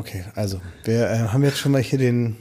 Okay, 0.00 0.24
also 0.34 0.62
wir 0.84 1.10
äh, 1.10 1.18
haben 1.28 1.44
jetzt 1.44 1.58
schon 1.58 1.72
mal 1.72 1.82
hier 1.82 1.98
den 1.98 2.36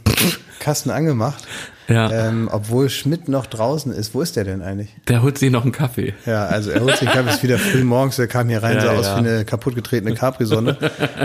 Kasten 0.62 0.92
angemacht. 0.92 1.46
Ja. 1.90 2.10
Ähm, 2.10 2.48
obwohl 2.50 2.90
Schmidt 2.90 3.28
noch 3.28 3.48
draußen 3.48 3.92
ist. 3.92 4.14
Wo 4.14 4.22
ist 4.22 4.38
der 4.38 4.46
denn 4.46 4.62
eigentlich? 4.62 4.96
Der 5.10 5.22
holt 5.24 5.38
sich 5.38 5.52
noch 5.52 5.64
einen 5.64 5.74
Kaffee. 5.74 6.14
Ja, 6.26 6.46
also 6.46 6.72
er 6.72 6.82
holt 6.82 6.96
sich 6.96 7.10
Kaffee, 7.10 7.32
ist 7.32 7.44
wieder 7.44 7.58
früh 7.60 7.84
morgens, 7.84 8.16
der 8.16 8.28
kam 8.28 8.48
hier 8.48 8.64
rein, 8.64 8.78
Ja, 8.78 8.82
sah 8.82 8.92
aus 8.92 9.06
ja. 9.08 9.16
wie 9.16 9.28
eine 9.28 9.44
kaputtgetretene 9.44 10.14
Capri-Sonne 10.14 10.78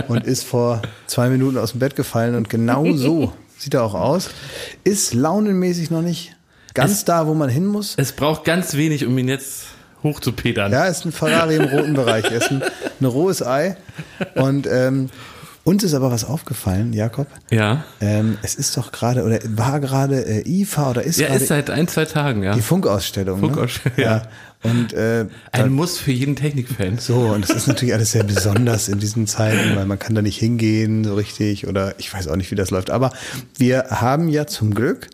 und 0.09 0.25
ist 0.25 0.43
vor 0.43 0.81
zwei 1.07 1.29
Minuten 1.29 1.57
aus 1.57 1.71
dem 1.71 1.79
Bett 1.79 1.95
gefallen 1.95 2.35
und 2.35 2.49
genau 2.49 2.91
so 2.95 3.31
sieht 3.57 3.73
er 3.75 3.83
auch 3.83 3.93
aus. 3.93 4.29
Ist 4.83 5.13
launenmäßig 5.13 5.89
noch 5.89 6.01
nicht 6.01 6.35
ganz 6.73 7.05
da, 7.05 7.27
wo 7.27 7.33
man 7.33 7.47
hin 7.47 7.65
muss. 7.65 7.93
Es 7.95 8.11
braucht 8.11 8.43
ganz 8.43 8.73
wenig, 8.73 9.05
um 9.05 9.17
ihn 9.17 9.29
jetzt 9.29 9.67
hochzupedern. 10.03 10.71
Ja, 10.71 10.85
ist 10.85 11.05
ein 11.05 11.13
Ferrari 11.13 11.55
im 11.55 11.63
roten 11.63 11.93
Bereich. 11.93 12.25
Er 12.25 12.37
ist 12.37 12.51
ein, 12.51 12.61
ein 12.99 13.05
rohes 13.05 13.41
Ei. 13.41 13.77
Und 14.35 14.67
ähm, 14.67 15.09
uns 15.65 15.83
ist 15.83 15.93
aber 15.93 16.09
was 16.11 16.23
aufgefallen, 16.23 16.93
Jakob. 16.93 17.27
Ja. 17.51 17.83
Ähm, 17.99 18.37
es 18.43 18.55
ist 18.55 18.77
doch 18.77 18.93
gerade, 18.93 19.23
oder 19.23 19.39
war 19.49 19.81
gerade 19.81 20.23
äh, 20.25 20.47
IFA 20.49 20.91
oder 20.91 21.03
ist 21.03 21.19
Ja, 21.19 21.27
gerade 21.27 21.39
ist 21.41 21.47
seit 21.49 21.69
ein, 21.69 21.87
zwei 21.89 22.05
Tagen, 22.05 22.41
ja. 22.43 22.53
die 22.53 22.61
Funkausstellung. 22.61 23.39
Funkausstellung, 23.41 23.97
ne? 23.97 24.03
ja. 24.03 24.21
Und 24.63 24.93
äh, 24.93 25.25
Ein 25.51 25.73
Muss 25.73 25.97
für 25.99 26.11
jeden 26.11 26.35
Technikfan. 26.35 26.97
so, 26.97 27.15
und 27.33 27.47
das 27.47 27.55
ist 27.55 27.67
natürlich 27.67 27.93
alles 27.93 28.13
sehr 28.13 28.23
besonders 28.23 28.87
in 28.87 28.97
diesen 28.99 29.27
Zeiten, 29.27 29.75
weil 29.75 29.85
man 29.85 29.99
kann 29.99 30.15
da 30.15 30.21
nicht 30.23 30.37
hingehen 30.39 31.03
so 31.03 31.13
richtig 31.15 31.67
oder 31.67 31.93
ich 31.99 32.11
weiß 32.13 32.27
auch 32.29 32.35
nicht, 32.35 32.49
wie 32.51 32.55
das 32.55 32.71
läuft. 32.71 32.89
Aber 32.89 33.11
wir 33.57 33.85
haben 33.89 34.29
ja 34.29 34.47
zum 34.47 34.73
Glück 34.73 35.09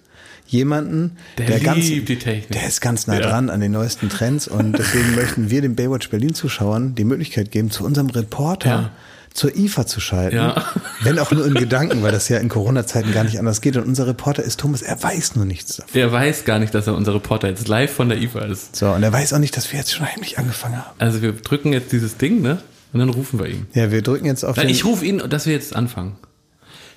jemanden, 0.48 1.18
Der 1.38 1.45
der, 1.48 1.59
ganz, 1.62 1.86
liebt 1.88 2.09
die 2.09 2.18
Technik. 2.20 2.52
der 2.52 2.68
ist 2.68 2.81
ganz 2.81 3.08
nah 3.08 3.16
Ja. 3.16 3.22
dran 3.22 3.50
an 3.50 3.62
den 3.62 3.72
neuesten 3.72 4.09
Trends 4.09 4.48
und 4.48 4.78
deswegen 4.78 5.16
möchten 5.16 5.50
wir 5.50 5.62
den 5.62 5.76
Baywatch 5.76 6.09
Berlin 6.09 6.34
Zuschauern 6.34 6.94
die 6.95 7.06
Möglichkeit 7.06 7.52
geben, 7.52 7.72
zu 7.72 7.86
unserem 7.86 8.08
Reporter 8.09 8.70
Ja. 8.70 8.90
Zur 9.34 9.55
IFA 9.55 9.85
zu 9.85 9.99
schalten. 9.99 10.35
Ja. 10.35 10.66
Wenn 11.02 11.20
auch 11.20 11.31
nur 11.31 11.45
in 11.45 11.53
Gedanken, 11.62 12.03
weil 12.03 12.12
das 12.12 12.27
ja 12.30 12.38
in 12.38 12.49
Corona-Zeiten 12.49 13.13
gar 13.13 13.23
nicht 13.23 13.39
anders 13.39 13.62
geht. 13.62 13.77
Und 13.77 13.85
unser 13.85 14.08
Reporter 14.08 14.44
ist 14.44 14.59
Thomas, 14.59 14.81
er 14.81 15.02
weiß 15.02 15.36
nur 15.36 15.45
nichts 15.45 15.78
davon. 15.78 15.92
Der 15.94 16.11
weiß 16.11 16.45
gar 16.45 16.59
nicht, 16.59 16.73
dass 16.73 16.88
er 16.88 16.95
unser 16.95 17.14
Reporter 17.14 17.50
jetzt 17.50 17.67
live 17.67 17.91
von 17.91 18.09
der 18.09 18.19
IFA 18.19 18.45
ist. 18.45 18.75
So, 18.75 18.91
und 18.91 19.03
er 19.03 19.14
weiß 19.14 19.33
auch 19.33 19.39
nicht, 19.39 19.56
dass 19.56 19.72
wir 19.72 19.80
jetzt 19.80 19.94
schon 19.94 20.06
heimlich 20.06 20.38
angefangen 20.38 20.78
haben. 20.78 20.95
Also 21.00 21.22
wir 21.22 21.31
drücken 21.33 21.73
jetzt 21.73 21.91
dieses 21.91 22.17
Ding, 22.17 22.41
ne? 22.41 22.61
Und 22.94 23.00
dann 23.00 23.09
rufen 23.09 23.39
wir 23.39 23.47
ihn. 23.47 23.67
Ja, 23.73 23.89
wir 23.91 24.02
drücken 24.02 24.25
jetzt 24.25 24.44
auf 24.44 24.58
Nein, 24.58 24.67
den... 24.67 24.75
ich 24.75 24.83
rufe 24.83 25.06
ihn, 25.06 25.22
dass 25.30 25.45
wir 25.45 25.53
jetzt 25.53 25.75
anfangen. 25.75 26.17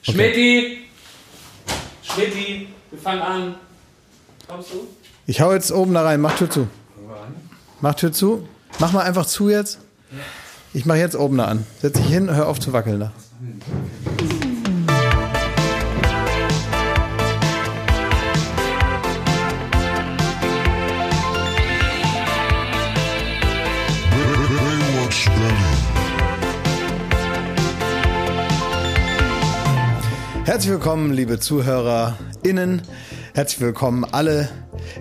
Schmidti! 0.02 0.78
Schmidti, 2.02 2.68
wir 2.90 2.98
fangen 2.98 3.22
an. 3.22 3.54
Kommst 4.48 4.72
du? 4.72 4.88
Ich 5.26 5.40
hau 5.40 5.52
jetzt 5.52 5.72
oben 5.72 5.94
da 5.94 6.02
rein, 6.02 6.20
mach 6.20 6.36
Tür 6.36 6.50
zu. 6.50 6.68
Mach 7.80 7.94
Tür 7.94 8.12
zu. 8.12 8.48
Mach 8.78 8.92
mal 8.92 9.02
einfach 9.02 9.26
zu 9.26 9.48
jetzt. 9.48 9.78
Ich 10.76 10.84
mach 10.86 10.96
jetzt 10.96 11.14
oben 11.14 11.38
an. 11.38 11.64
Setz 11.80 11.98
dich 11.98 12.06
hin, 12.06 12.34
hör 12.34 12.48
auf 12.48 12.58
zu 12.58 12.72
wackeln 12.72 12.98
da. 12.98 13.12
Herzlich 30.44 30.72
willkommen, 30.72 31.12
liebe 31.12 31.38
ZuhörerInnen. 31.38 32.82
Herzlich 33.32 33.60
willkommen 33.60 34.04
alle, 34.10 34.48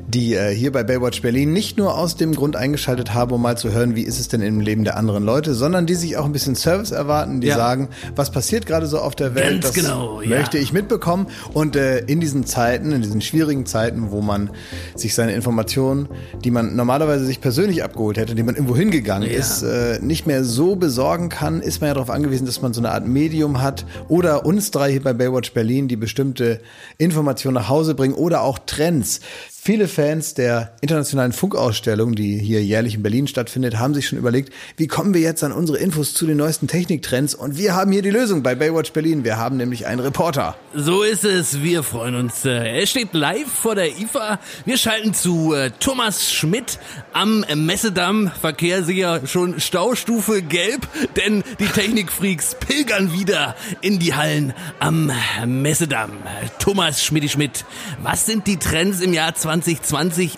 die 0.07 0.33
äh, 0.35 0.53
hier 0.53 0.71
bei 0.71 0.83
Baywatch 0.83 1.21
Berlin 1.21 1.53
nicht 1.53 1.77
nur 1.77 1.97
aus 1.97 2.15
dem 2.15 2.33
Grund 2.35 2.55
eingeschaltet 2.55 3.13
haben, 3.13 3.31
um 3.33 3.41
mal 3.41 3.57
zu 3.57 3.71
hören, 3.71 3.95
wie 3.95 4.01
ist 4.03 4.19
es 4.19 4.27
denn 4.27 4.41
im 4.41 4.59
Leben 4.59 4.83
der 4.83 4.97
anderen 4.97 5.23
Leute, 5.23 5.53
sondern 5.53 5.85
die 5.85 5.95
sich 5.95 6.17
auch 6.17 6.25
ein 6.25 6.31
bisschen 6.31 6.55
Service 6.55 6.91
erwarten, 6.91 7.41
die 7.41 7.47
Ja. 7.47 7.55
sagen, 7.55 7.89
was 8.15 8.31
passiert 8.31 8.65
gerade 8.65 8.85
so 8.87 8.99
auf 8.99 9.15
der 9.15 9.35
Welt, 9.35 9.61
Ganz 9.61 9.65
das 9.67 9.73
genau, 9.73 10.21
ja. 10.21 10.29
möchte 10.29 10.57
ich 10.57 10.73
mitbekommen. 10.73 11.27
Und 11.53 11.75
äh, 11.75 11.99
in 11.99 12.19
diesen 12.19 12.45
Zeiten, 12.45 12.91
in 12.91 13.01
diesen 13.01 13.21
schwierigen 13.21 13.65
Zeiten, 13.65 14.11
wo 14.11 14.21
man 14.21 14.49
sich 14.95 15.13
seine 15.15 15.33
Informationen, 15.33 16.07
die 16.43 16.51
man 16.51 16.75
normalerweise 16.75 17.25
sich 17.25 17.41
persönlich 17.41 17.83
abgeholt 17.83 18.17
hätte, 18.17 18.35
die 18.35 18.43
man 18.43 18.55
irgendwo 18.55 18.75
hingegangen 18.75 19.29
Ja. 19.29 19.37
ist, 19.37 19.63
äh, 19.63 19.99
nicht 20.01 20.27
mehr 20.27 20.43
so 20.43 20.75
besorgen 20.75 21.29
kann, 21.29 21.61
ist 21.61 21.81
man 21.81 21.89
ja 21.89 21.93
darauf 21.93 22.09
angewiesen, 22.09 22.45
dass 22.45 22.61
man 22.61 22.73
so 22.73 22.81
eine 22.81 22.91
Art 22.91 23.07
Medium 23.07 23.61
hat 23.61 23.85
oder 24.07 24.45
uns 24.45 24.71
drei 24.71 24.91
hier 24.91 25.03
bei 25.03 25.13
Baywatch 25.13 25.53
Berlin, 25.53 25.87
die 25.87 25.95
bestimmte 25.95 26.59
Informationen 26.97 27.55
nach 27.55 27.69
Hause 27.69 27.95
bringen 27.95 28.13
oder 28.13 28.41
auch 28.41 28.59
Trends. 28.65 29.19
Viele 29.65 29.87
Fans 29.87 30.33
der 30.33 30.75
internationalen 30.81 31.31
Funkausstellung, 31.31 32.15
die 32.15 32.37
hier 32.37 32.61
jährlich 32.61 32.95
in 32.95 33.01
Berlin 33.01 33.27
stattfindet, 33.27 33.79
haben 33.79 33.93
sich 33.93 34.09
schon 34.09 34.19
überlegt, 34.19 34.51
wie 34.75 34.87
kommen 34.87 35.13
wir 35.13 35.21
jetzt 35.21 35.41
an 35.41 35.53
unsere 35.53 35.77
Infos 35.77 36.13
zu 36.13 36.27
den 36.27 36.35
neuesten 36.35 36.67
Techniktrends? 36.67 37.33
Und 37.33 37.57
wir 37.57 37.73
haben 37.73 37.93
hier 37.93 38.01
die 38.01 38.09
Lösung 38.09 38.43
bei 38.43 38.55
Baywatch 38.55 38.91
Berlin. 38.91 39.23
Wir 39.23 39.37
haben 39.37 39.55
nämlich 39.55 39.87
einen 39.87 40.01
Reporter. 40.01 40.57
So 40.75 41.03
ist 41.03 41.23
es, 41.23 41.63
wir 41.63 41.81
freuen 41.83 42.15
uns. 42.15 42.43
Äh, 42.43 42.77
Er 42.77 42.85
steht 42.85 43.13
live 43.13 43.47
vor 43.47 43.75
der 43.75 43.97
IFA. 43.97 44.37
Wir 44.65 44.75
schalten 44.75 45.13
zu 45.13 45.53
äh, 45.53 45.71
Thomas 45.79 46.33
Schmidt 46.33 46.77
am 47.13 47.45
Messedamm. 47.55 48.33
Verkehr 48.41 48.83
sicher 48.83 49.25
schon 49.27 49.61
Staustufe 49.61 50.41
gelb, 50.41 50.85
denn 51.15 51.41
die 51.61 51.67
Technikfreaks 51.67 52.55
pilgern 52.55 53.13
wieder 53.13 53.55
in 53.79 53.97
die 53.97 54.13
Hallen 54.13 54.53
am 54.81 55.09
Messedamm. 55.45 56.11
Thomas 56.59 57.01
Schmidti 57.01 57.29
Schmidt, 57.29 57.63
was 58.01 58.25
sind 58.25 58.45
die 58.45 58.57
Trends 58.57 58.99
im 58.99 59.13
Jahr 59.13 59.33
2020 59.33 59.52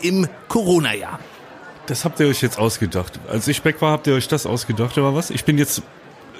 im 0.01 0.27
Corona-Jahr? 0.47 1.19
Das 1.87 2.03
habt 2.03 2.19
ihr 2.19 2.27
euch 2.27 2.41
jetzt 2.41 2.57
ausgedacht. 2.57 3.19
Als 3.29 3.47
ich 3.47 3.63
weg 3.63 3.81
war, 3.81 3.91
habt 3.91 4.07
ihr 4.07 4.13
euch 4.15 4.27
das 4.27 4.45
ausgedacht, 4.45 4.97
oder 4.97 5.13
was? 5.13 5.29
Ich 5.29 5.45
bin 5.45 5.57
jetzt, 5.57 5.83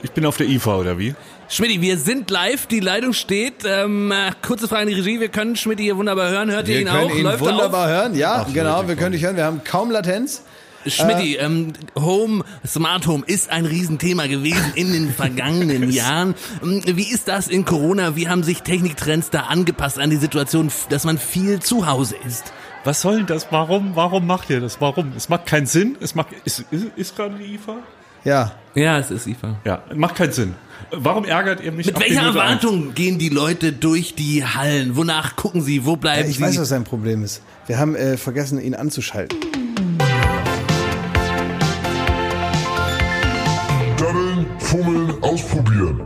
ich 0.02 0.12
bin 0.12 0.26
auf 0.26 0.38
der 0.38 0.48
IFA, 0.48 0.78
oder 0.78 0.98
wie? 0.98 1.14
Schmidti, 1.48 1.82
wir 1.82 1.98
sind 2.00 2.32
live, 2.32 2.66
die 2.66 2.80
Leitung 2.80 3.14
steht. 3.14 3.64
Ähm, 3.66 4.12
äh, 4.12 4.32
kurze 4.42 4.68
Frage 4.68 4.82
an 4.84 4.88
die 4.88 4.96
Regie, 4.96 5.20
wir 5.20 5.30
können 5.30 5.56
Schmidti 5.56 5.84
hier 5.84 5.98
wunderbar 5.98 6.30
hören. 6.32 6.50
Hört 6.50 6.68
ihr 6.68 6.76
Wir 6.76 6.82
ihn 6.82 6.88
können 6.88 7.12
auch? 7.12 7.16
ihn 7.16 7.24
Läuft 7.24 7.42
er 7.46 7.52
wunderbar 7.52 7.88
hören. 7.88 8.16
Ja, 8.16 8.46
Ach, 8.48 8.54
genau, 8.54 8.78
Leute, 8.78 8.88
wir 8.90 8.96
können 8.96 9.12
dich 9.12 9.24
hören. 9.24 9.36
Wir 9.36 9.46
haben 9.46 9.62
kaum 9.64 9.92
Latenz. 9.92 10.42
Schmidti, 10.88 11.36
ähm, 11.38 11.74
Home, 11.98 12.44
Smart 12.66 13.08
Home 13.08 13.24
ist 13.26 13.50
ein 13.52 13.66
Riesenthema 13.66 14.28
gewesen 14.28 14.72
in 14.76 14.94
den 14.94 15.12
vergangenen 15.14 15.90
Jahren. 15.92 16.36
Ähm, 16.62 16.82
Wie 16.86 17.12
ist 17.12 17.28
das 17.28 17.48
in 17.48 17.66
Corona? 17.66 18.16
Wie 18.16 18.30
haben 18.30 18.44
sich 18.44 18.62
Techniktrends 18.62 19.30
da 19.32 19.42
angepasst 19.42 19.98
an 20.00 20.10
die 20.12 20.18
Situation, 20.18 20.72
dass 20.90 21.04
man 21.04 21.18
viel 21.18 21.60
zu 21.60 21.88
Hause 21.88 22.16
ist? 22.28 22.54
Was 22.86 23.02
soll 23.02 23.18
denn 23.18 23.26
das? 23.26 23.48
Warum, 23.50 23.96
warum 23.96 24.28
macht 24.28 24.48
ihr 24.52 24.62
das? 24.62 24.80
Warum? 24.80 25.14
Es 25.18 25.28
macht 25.28 25.48
keinen 25.48 25.66
Sinn. 25.66 25.98
Es 26.02 26.14
macht, 26.14 26.28
ist, 26.46 26.64
ist, 26.70 26.86
ist 26.96 27.16
gerade 27.16 27.36
die 27.36 27.56
IFA? 27.56 27.78
Ja, 28.24 28.52
Ja, 28.76 29.00
es 29.00 29.10
ist 29.10 29.26
IFA. 29.26 29.56
Ja, 29.66 29.84
macht 29.96 30.16
keinen 30.16 30.32
Sinn. 30.32 30.54
Warum 30.92 31.26
ärgert 31.26 31.62
ihr 31.62 31.72
mich? 31.72 31.88
Mit 31.88 32.00
welcher 32.00 32.22
Minute 32.22 32.42
eins? 32.44 32.64
Erwartung 32.64 32.94
gehen 32.94 33.18
die 33.18 33.30
Leute 33.30 33.72
durch 33.74 34.14
die 34.14 34.46
Hallen? 34.46 34.96
Wonach 34.96 35.36
gucken 35.36 35.62
sie? 35.64 35.84
Wo 35.86 35.96
bleiben 35.96 36.30
ich 36.30 36.38
sie? 36.38 36.44
weiß, 36.44 36.60
was 36.60 36.70
sein 36.70 36.84
Problem 36.84 37.24
ist. 37.24 37.42
Wir 37.66 37.80
haben 37.80 37.96
äh, 37.96 38.18
vergessen, 38.18 38.62
ihn 38.62 38.76
anzuschalten. 38.76 39.36
Daddeln, 43.98 44.46
fummeln, 44.60 45.24
ausprobieren. 45.24 46.02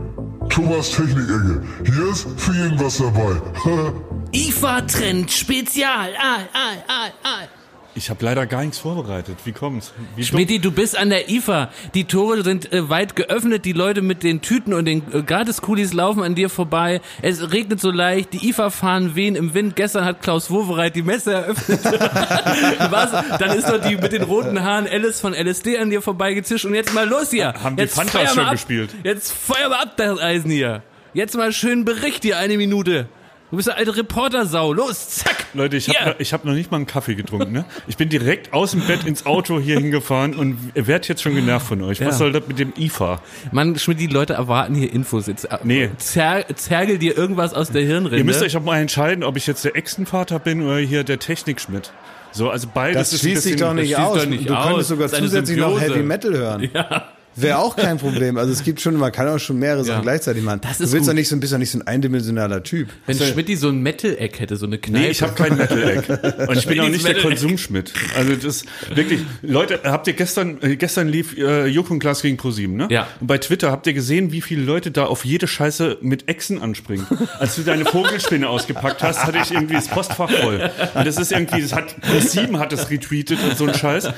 Thomas 0.48 0.90
Technik-Ecke. 0.92 1.62
Hier 1.84 2.10
ist 2.10 2.26
für 2.38 2.52
jeden 2.54 2.80
was 2.80 2.96
dabei. 2.98 3.36
IFA 4.32 4.82
Trend 4.82 5.30
Spezial. 5.32 6.14
Ah, 6.16 6.38
ah, 6.52 6.76
ah, 6.86 7.08
ah. 7.24 7.48
Ich 7.96 8.10
habe 8.10 8.24
leider 8.24 8.46
gar 8.46 8.60
nichts 8.60 8.78
vorbereitet. 8.78 9.38
Wie 9.44 9.50
kommt's? 9.50 9.92
Wie 10.14 10.22
Schmidti, 10.22 10.60
du 10.60 10.70
bist 10.70 10.96
an 10.96 11.10
der 11.10 11.28
IFA. 11.28 11.70
Die 11.94 12.04
Tore 12.04 12.44
sind 12.44 12.72
äh, 12.72 12.88
weit 12.88 13.16
geöffnet. 13.16 13.64
Die 13.64 13.72
Leute 13.72 14.02
mit 14.02 14.22
den 14.22 14.40
Tüten 14.40 14.72
und 14.72 14.84
den 14.84 15.02
äh, 15.12 15.22
Gratis-Kulis 15.24 15.92
laufen 15.94 16.22
an 16.22 16.36
dir 16.36 16.48
vorbei. 16.48 17.00
Es 17.22 17.50
regnet 17.50 17.80
so 17.80 17.90
leicht. 17.90 18.32
Die 18.32 18.50
IFA-Fahnen 18.50 19.16
wehen 19.16 19.34
im 19.34 19.52
Wind. 19.52 19.74
Gestern 19.74 20.04
hat 20.04 20.22
Klaus 20.22 20.48
Wowereit 20.48 20.94
die 20.94 21.02
Messe 21.02 21.32
eröffnet. 21.32 21.80
Was? 22.90 23.10
Dann 23.36 23.58
ist 23.58 23.68
doch 23.68 23.80
die 23.80 23.96
mit 23.96 24.12
den 24.12 24.22
roten 24.22 24.62
Haaren 24.62 24.86
Alice 24.86 25.20
von 25.20 25.34
LSD 25.34 25.76
an 25.78 25.90
dir 25.90 26.02
vorbeigezischt. 26.02 26.64
Und 26.66 26.74
jetzt 26.76 26.94
mal 26.94 27.08
los 27.08 27.30
hier. 27.30 27.52
Haben 27.54 27.74
die 27.74 27.82
jetzt 27.82 27.96
Fantas 27.96 28.12
feuer 28.12 28.24
mal 28.26 28.34
schon 28.34 28.44
ab. 28.44 28.52
gespielt? 28.52 28.90
Jetzt 29.02 29.32
feuer 29.32 29.68
mal 29.68 29.80
ab, 29.82 29.96
das 29.96 30.20
Eisen 30.20 30.52
hier. 30.52 30.84
Jetzt 31.14 31.36
mal 31.36 31.50
schön 31.52 31.84
Bericht 31.84 32.22
hier, 32.22 32.38
eine 32.38 32.56
Minute. 32.56 33.08
Du 33.50 33.56
bist 33.56 33.68
eine 33.68 33.78
alte 33.78 33.96
Reportersau. 33.96 34.72
Los, 34.72 35.08
zack. 35.08 35.46
Leute, 35.54 35.76
ich 35.76 35.88
habe 35.88 36.14
ich 36.20 36.32
hab 36.32 36.44
noch 36.44 36.52
nicht 36.52 36.70
mal 36.70 36.76
einen 36.76 36.86
Kaffee 36.86 37.16
getrunken. 37.16 37.50
Ne? 37.52 37.64
Ich 37.88 37.96
bin 37.96 38.08
direkt 38.08 38.52
aus 38.52 38.70
dem 38.70 38.80
Bett 38.82 39.04
ins 39.04 39.26
Auto 39.26 39.58
hier 39.58 39.78
hingefahren 39.80 40.34
und 40.34 40.56
werd 40.74 41.08
jetzt 41.08 41.20
schon 41.22 41.34
genervt 41.34 41.66
von 41.66 41.82
euch. 41.82 41.98
Ja. 41.98 42.06
Was 42.06 42.18
soll 42.18 42.30
das 42.30 42.46
mit 42.46 42.60
dem 42.60 42.72
IFA? 42.78 43.20
Mann, 43.50 43.76
Schmidt, 43.76 43.98
die 43.98 44.06
Leute 44.06 44.34
erwarten 44.34 44.76
hier 44.76 44.92
Infos. 44.92 45.26
Jetzt 45.26 45.46
äh, 45.46 45.58
Nee. 45.64 45.90
zer 45.98 46.44
zergel 46.54 46.98
dir 46.98 47.16
irgendwas 47.18 47.52
aus 47.52 47.70
der 47.72 47.82
Hirnrinde. 47.82 48.18
Ihr 48.18 48.24
müsst 48.24 48.42
euch 48.42 48.56
auch 48.56 48.62
mal 48.62 48.78
entscheiden, 48.80 49.24
ob 49.24 49.36
ich 49.36 49.48
jetzt 49.48 49.64
der 49.64 49.74
Echsenvater 49.76 50.38
bin 50.38 50.62
oder 50.62 50.78
hier 50.78 51.02
der 51.02 51.18
Technikschmidt. 51.18 51.92
So, 52.30 52.50
also 52.50 52.68
beides 52.72 52.96
Das 52.98 53.12
ist 53.14 53.20
schließt 53.22 53.38
ein 53.38 53.42
sich 53.42 53.52
bisschen, 53.54 53.66
doch 53.66 53.74
nicht 53.74 53.86
schließt 53.94 54.00
aus. 54.00 54.18
doch 54.18 54.26
nicht 54.26 54.48
du 54.48 54.54
aus. 54.54 54.66
könntest 54.68 54.88
sogar 54.90 55.08
zusätzlich 55.08 55.58
noch 55.58 55.70
Symbiose. 55.70 55.94
Heavy 55.94 56.02
Metal 56.04 56.32
hören. 56.36 56.70
Ja. 56.72 57.08
Wäre 57.36 57.58
auch 57.58 57.76
kein 57.76 57.98
Problem. 57.98 58.36
Also 58.36 58.52
es 58.52 58.62
gibt 58.64 58.80
schon, 58.80 58.96
man 58.96 59.12
kann 59.12 59.28
auch 59.28 59.38
schon 59.38 59.58
mehrere 59.58 59.84
Sachen 59.84 59.98
Ja. 59.98 60.02
gleichzeitig 60.02 60.42
machen. 60.42 60.60
Das 60.62 60.78
du 60.78 60.84
ist 60.84 60.92
willst 60.92 61.06
doch 61.06 61.12
gut. 61.12 61.18
nicht 61.18 61.28
so, 61.28 61.36
bist 61.36 61.52
doch 61.52 61.58
nicht 61.58 61.70
so 61.70 61.78
ein 61.78 61.86
eindimensionaler 61.86 62.62
Typ. 62.62 62.88
Wenn 63.06 63.16
Schmidti 63.18 63.56
so 63.56 63.68
ein 63.68 63.80
Metal-Eck 63.82 64.40
hätte, 64.40 64.56
so 64.56 64.66
eine 64.66 64.78
Kneipe. 64.78 65.04
Nee, 65.04 65.10
ich 65.10 65.22
habe 65.22 65.32
kein 65.34 65.56
Metal-Eck. 65.56 66.08
Und 66.48 66.56
ich 66.58 66.66
bin 66.66 66.80
auch 66.80 66.88
nicht 66.88 67.06
der. 67.06 67.14
Konsumschmidt. 67.20 67.92
Also 68.16 68.34
das 68.34 68.64
wirklich, 68.94 69.20
Leute, 69.42 69.80
habt 69.84 70.06
ihr 70.06 70.14
gestern, 70.14 70.58
äh, 70.62 70.76
gestern 70.76 71.08
lief 71.08 71.36
äh, 71.36 71.66
Joko 71.66 71.92
und 71.92 71.98
Klaas 72.00 72.22
gegen 72.22 72.36
ProSieben, 72.36 72.76
ne? 72.76 72.88
Ja. 72.90 73.06
Und 73.20 73.26
bei 73.26 73.38
Twitter 73.38 73.70
habt 73.70 73.86
ihr 73.86 73.92
gesehen, 73.92 74.32
wie 74.32 74.40
viele 74.40 74.62
Leute 74.62 74.90
da 74.90 75.04
auf 75.04 75.24
jede 75.24 75.46
Scheiße 75.46 75.98
mit 76.00 76.28
Echsen 76.28 76.60
anspringen. 76.60 77.06
Als 77.38 77.56
du 77.56 77.62
deine 77.62 77.84
Vogelspinne 77.84 78.48
ausgepackt 78.48 79.02
hast, 79.02 79.24
hatte 79.24 79.38
ich 79.42 79.50
irgendwie 79.52 79.74
das 79.74 79.88
Postfach 79.88 80.30
voll. 80.30 80.70
Und 80.94 81.06
das 81.06 81.16
ist 81.18 81.30
irgendwie, 81.32 81.60
das 81.62 81.74
hat, 81.74 82.00
ProSieben 82.00 82.58
hat 82.58 82.72
das 82.72 82.90
retweetet 82.90 83.38
und 83.48 83.56
so 83.56 83.66
ein 83.66 83.74
Scheiß. 83.74 84.08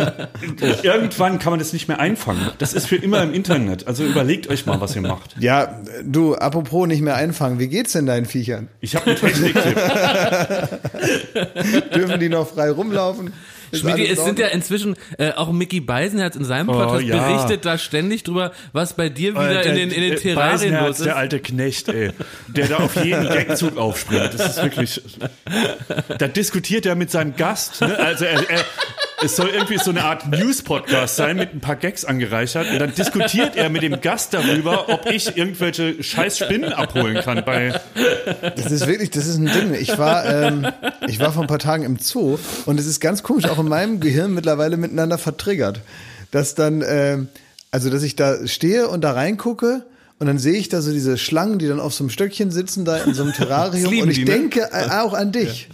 Irgendwann 0.82 1.38
kann 1.38 1.52
man 1.52 1.58
das 1.58 1.72
nicht 1.72 1.88
mehr 1.88 1.98
einfangen. 1.98 2.41
Das 2.58 2.74
ist 2.74 2.86
für 2.86 2.96
immer 2.96 3.22
im 3.22 3.34
Internet. 3.34 3.86
Also 3.86 4.04
überlegt 4.04 4.48
euch 4.48 4.66
mal, 4.66 4.80
was 4.80 4.94
ihr 4.96 5.02
macht. 5.02 5.34
Ja, 5.38 5.80
du, 6.04 6.34
apropos 6.34 6.86
nicht 6.86 7.02
mehr 7.02 7.16
einfangen, 7.16 7.58
wie 7.58 7.68
geht's 7.68 7.92
denn 7.92 8.06
deinen 8.06 8.26
Viechern? 8.26 8.68
Ich 8.80 8.94
habe 8.96 9.06
einen 9.06 9.16
Techniktipp. 9.18 9.76
Dürfen 11.94 12.20
die 12.20 12.28
noch 12.28 12.48
frei 12.48 12.70
rumlaufen? 12.70 13.32
Alles 13.72 14.10
es 14.10 14.24
sind 14.24 14.38
in 14.38 14.44
ja 14.44 14.48
inzwischen, 14.48 14.96
äh, 15.18 15.32
auch 15.32 15.50
Mickey 15.50 15.80
Beisen 15.80 16.22
hat 16.22 16.36
in 16.36 16.44
seinem 16.44 16.68
Oh, 16.68 16.72
Podcast 16.74 17.04
ja. 17.04 17.26
berichtet 17.26 17.64
da 17.64 17.78
ständig 17.78 18.22
drüber, 18.22 18.52
was 18.72 18.94
bei 18.94 19.08
dir 19.08 19.32
wieder 19.32 19.62
in 19.64 19.74
den, 19.74 19.90
in 19.90 20.02
den 20.02 20.12
äh, 20.12 20.16
Terrarien 20.16 20.74
los 20.74 20.98
ist. 20.98 21.06
der 21.06 21.16
alte 21.16 21.40
Knecht, 21.40 21.88
ey, 21.88 22.10
der 22.48 22.68
da 22.68 22.76
auf 22.76 23.02
jeden 23.02 23.24
Gagzug 23.24 23.78
aufspringt. 23.78 24.34
Das 24.34 24.58
ist 24.58 24.62
wirklich. 24.62 25.00
Da 26.18 26.28
diskutiert 26.28 26.84
er 26.84 26.96
mit 26.96 27.10
seinem 27.10 27.34
Gast. 27.36 27.80
Ne? 27.80 27.98
Also 27.98 28.26
er, 28.26 28.50
er, 28.50 28.60
es 29.24 29.36
soll 29.36 29.48
irgendwie 29.48 29.78
so 29.78 29.90
eine 29.90 30.04
Art 30.04 30.28
News-Podcast 30.28 31.16
sein 31.16 31.36
mit 31.36 31.54
ein 31.54 31.60
paar 31.60 31.76
Gags 31.76 32.04
angereichert. 32.04 32.70
Und 32.70 32.78
dann 32.78 32.94
diskutiert 32.94 33.56
er 33.56 33.70
mit 33.70 33.82
dem 33.82 34.00
Gast 34.00 34.34
darüber, 34.34 34.88
ob 34.88 35.06
ich 35.10 35.36
irgendwelche 35.36 36.02
scheiß 36.02 36.38
Spinnen 36.38 36.72
abholen 36.72 37.22
kann 37.22 37.44
bei. 37.44 37.80
Das 38.56 38.70
ist 38.70 38.86
wirklich, 38.86 39.10
das 39.10 39.26
ist 39.26 39.38
ein 39.38 39.46
Ding. 39.46 39.74
Ich 39.74 39.96
war, 39.98 40.24
ähm, 40.26 40.66
ich 41.08 41.20
war 41.20 41.32
vor 41.32 41.42
ein 41.42 41.48
paar 41.48 41.58
Tagen 41.58 41.84
im 41.84 41.98
Zoo 41.98 42.38
und 42.66 42.80
es 42.80 42.86
ist 42.86 43.00
ganz 43.00 43.22
komisch, 43.22 43.46
auch 43.46 43.58
in 43.58 43.68
meinem 43.68 44.00
Gehirn 44.00 44.34
mittlerweile 44.34 44.76
miteinander 44.76 45.18
vertriggert. 45.18 45.80
Dass 46.30 46.54
dann, 46.54 46.82
ähm, 46.86 47.28
also 47.70 47.90
dass 47.90 48.02
ich 48.02 48.16
da 48.16 48.46
stehe 48.46 48.88
und 48.88 49.02
da 49.02 49.12
reingucke 49.12 49.84
und 50.22 50.28
dann 50.28 50.38
sehe 50.38 50.52
ich 50.52 50.68
da 50.68 50.80
so 50.82 50.92
diese 50.92 51.18
Schlangen, 51.18 51.58
die 51.58 51.66
dann 51.66 51.80
auf 51.80 51.94
so 51.94 52.04
einem 52.04 52.10
Stöckchen 52.10 52.52
sitzen, 52.52 52.84
da 52.84 52.98
in 52.98 53.12
so 53.12 53.24
einem 53.24 53.32
Terrarium. 53.36 53.92
Und 54.02 54.08
ich 54.08 54.18
die, 54.18 54.24
ne? 54.24 54.30
denke 54.30 54.68
äh, 54.70 54.88
auch 54.88 55.14
an 55.14 55.32
dich. 55.32 55.68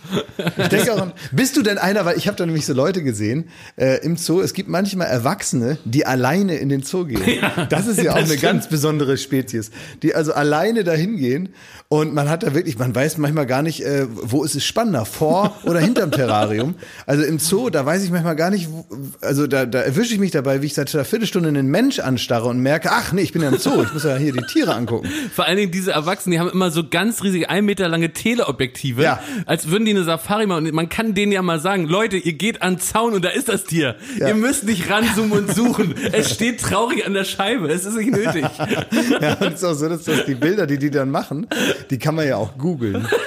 Ich 0.56 0.69
denke 0.69 0.95
auch 0.95 1.03
an, 1.03 1.12
bist 1.33 1.59
du 1.59 1.62
denn 1.62 1.77
einer, 1.77 2.06
weil 2.06 2.17
ich 2.17 2.29
habe 2.29 2.39
da 2.39 2.47
nämlich 2.47 2.65
so 2.65 2.73
Leute 2.73 3.03
gesehen 3.03 3.50
äh, 3.77 4.03
im 4.03 4.17
Zoo, 4.17 4.41
es 4.41 4.55
gibt 4.55 4.71
manchmal 4.71 5.09
Erwachsene, 5.09 5.77
die 5.85 6.06
alleine 6.06 6.56
in 6.56 6.71
den 6.71 6.83
Zoo 6.83 7.05
gehen. 7.05 7.21
das 7.69 7.89
ist 7.89 8.00
ja 8.00 8.12
auch 8.12 8.17
eine 8.17 8.25
stimmt. 8.25 8.41
ganz 8.41 8.69
besondere 8.71 9.19
Spezies, 9.19 9.71
die 10.03 10.15
also 10.15 10.33
alleine 10.33 10.83
dahin 10.83 11.19
gehen 11.19 11.50
und 11.91 12.12
man 12.12 12.29
hat 12.29 12.43
da 12.43 12.55
wirklich, 12.55 12.79
man 12.79 12.95
weiß 12.95 13.17
manchmal 13.17 13.47
gar 13.47 13.62
nicht, 13.62 13.83
äh, 13.83 14.06
wo 14.09 14.45
ist 14.45 14.55
es 14.55 14.62
spannender, 14.62 15.06
vor 15.06 15.59
oder 15.65 15.81
hinterm 15.81 16.11
Terrarium. 16.11 16.75
Also 17.06 17.23
im 17.23 17.39
Zoo, 17.39 17.71
da 17.71 17.87
weiß 17.87 18.05
ich 18.05 18.11
manchmal 18.11 18.37
gar 18.37 18.50
nicht, 18.50 18.71
wo, 18.71 18.87
also 19.23 19.47
da, 19.47 19.65
da 19.65 19.81
erwische 19.81 20.12
ich 20.12 20.21
mich 20.21 20.31
dabei, 20.31 20.61
wie 20.61 20.67
ich 20.67 20.75
seit 20.75 20.95
einer 20.95 21.06
Viertelstunde 21.06 21.49
einen 21.49 21.69
Mensch 21.69 21.99
anstarre 21.99 22.49
und 22.49 22.61
merke, 22.61 22.91
ach 22.93 23.12
nee, 23.12 23.23
ich 23.23 23.33
bin 23.33 23.41
ja 23.41 23.49
im 23.49 23.56
Zoo, 23.56 23.83
ich 23.83 23.93
muss 23.95 24.05
ja 24.05 24.17
hier 24.17 24.33
die 24.33 24.38
Tiere 24.46 24.75
angucken. 24.75 25.08
Vor 25.35 25.44
allen 25.46 25.56
Dingen 25.56 25.73
diese 25.73 25.93
Erwachsenen, 25.93 26.32
die 26.32 26.40
haben 26.40 26.50
immer 26.50 26.70
so 26.70 26.82
ganz 26.88 27.23
riesige, 27.23 27.50
ein 27.50 27.64
Meter 27.64 27.88
lange 27.88 28.12
Teleobjektive, 28.12 29.02
Ja. 29.02 29.20
als 29.46 29.69
würden 29.69 29.85
die 29.85 29.90
eine 29.93 30.05
Safari 30.05 30.46
machen. 30.46 30.67
Und 30.67 30.75
man 30.75 30.88
kann 30.88 31.14
denen 31.14 31.32
ja 31.32 31.43
mal 31.43 31.61
sagen, 31.61 31.87
Leute, 31.87 32.17
ihr 32.17 32.35
geht 32.35 32.62
an 32.62 32.75
den 32.75 32.81
Zaun 32.81 33.14
und 33.14 33.25
da 33.25 33.31
ist 33.31 33.49
das 33.49 33.64
Tier. 33.64 33.96
Ja. 34.19 34.29
Ihr 34.29 34.35
müsst 34.35 34.64
nicht 34.64 34.90
ranzoomen 34.90 35.32
und 35.32 35.55
suchen. 35.55 35.94
es 36.12 36.31
steht 36.32 36.61
traurig 36.61 37.06
an 37.06 37.14
der 37.14 37.25
Scheibe. 37.25 37.69
Es 37.69 37.85
ist 37.85 37.96
nicht 37.96 38.11
nötig. 38.11 38.44
Ja, 39.20 39.35
und 39.35 39.49
es 39.49 39.55
ist 39.55 39.64
auch 39.64 39.75
so, 39.75 39.88
dass 39.88 40.05
das 40.05 40.25
die 40.26 40.35
Bilder, 40.35 40.67
die 40.67 40.79
die 40.79 40.90
dann 40.90 41.11
machen, 41.11 41.46
die 41.90 41.99
kann 41.99 42.14
man 42.14 42.26
ja 42.26 42.37
auch 42.37 42.56
googeln. 42.58 43.06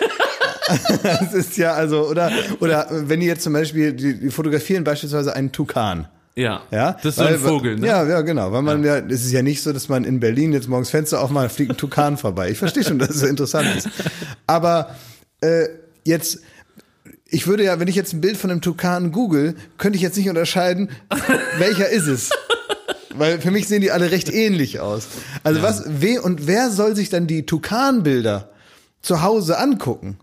Das 1.03 1.33
ist 1.33 1.57
ja 1.57 1.73
also, 1.73 2.07
oder, 2.07 2.31
oder 2.59 2.87
wenn 2.89 3.19
die 3.19 3.25
jetzt 3.25 3.43
zum 3.43 3.51
Beispiel, 3.53 3.91
die, 3.93 4.17
die 4.19 4.29
fotografieren 4.29 4.83
beispielsweise 4.85 5.35
einen 5.35 5.51
Tukan. 5.51 6.07
Ja. 6.36 6.62
Ja, 6.72 6.94
Das 6.94 7.06
ist 7.06 7.16
so 7.18 7.22
ein 7.24 7.33
weil- 7.33 7.38
Vogel, 7.39 7.75
ne? 7.78 7.88
Ja, 7.88 8.06
ja, 8.07 8.22
genau. 8.22 8.51
Weil 8.51 8.62
man 8.62 8.83
ja, 8.83 8.98
es 8.98 9.25
ist 9.25 9.31
ja 9.31 9.42
nicht 9.42 9.62
so, 9.62 9.74
dass 9.74 9.89
man 9.89 10.06
in 10.06 10.19
Berlin 10.19 10.54
jetzt 10.54 10.69
morgens 10.69 10.89
Fenster 10.89 11.22
aufmacht, 11.22 11.51
fliegt 11.51 11.72
ein 11.72 11.78
Tukan 11.78 12.18
vorbei. 12.18 12.50
Ich 12.51 12.57
verstehe 12.57 12.83
schon, 12.83 13.00
dass 13.00 13.10
es 13.10 13.24
interessant 13.24 13.68
ist. 13.75 13.89
Aber 14.48 14.95
äh, 15.42 15.66
jetzt, 16.06 16.39
ich 17.28 17.48
würde 17.48 17.63
ja, 17.66 17.80
wenn 17.80 17.88
ich 17.89 17.95
jetzt 17.95 18.13
ein 18.13 18.22
Bild 18.22 18.38
von 18.38 18.50
einem 18.50 18.62
Tukan 18.62 19.12
google, 19.12 19.56
könnte 19.78 19.98
ich 19.98 20.01
jetzt 20.01 20.18
nicht 20.18 20.30
unterscheiden, 20.30 20.89
welcher 21.57 21.89
ist 21.89 22.07
es. 22.07 22.30
Weil 23.13 23.42
für 23.42 23.51
mich 23.51 23.68
sehen 23.68 23.81
die 23.81 23.92
alle 23.92 24.12
recht 24.12 24.30
ähnlich 24.31 24.80
aus. 24.80 25.07
Also 25.44 25.62
was, 25.62 25.83
we, 26.01 26.22
und 26.22 26.48
wer 26.48 26.72
soll 26.72 26.95
sich 26.95 27.10
dann 27.10 27.28
die 27.28 27.45
Tukan-Bilder 27.45 28.50
zu 29.01 29.22
Hause 29.22 29.57
angucken? 29.60 30.18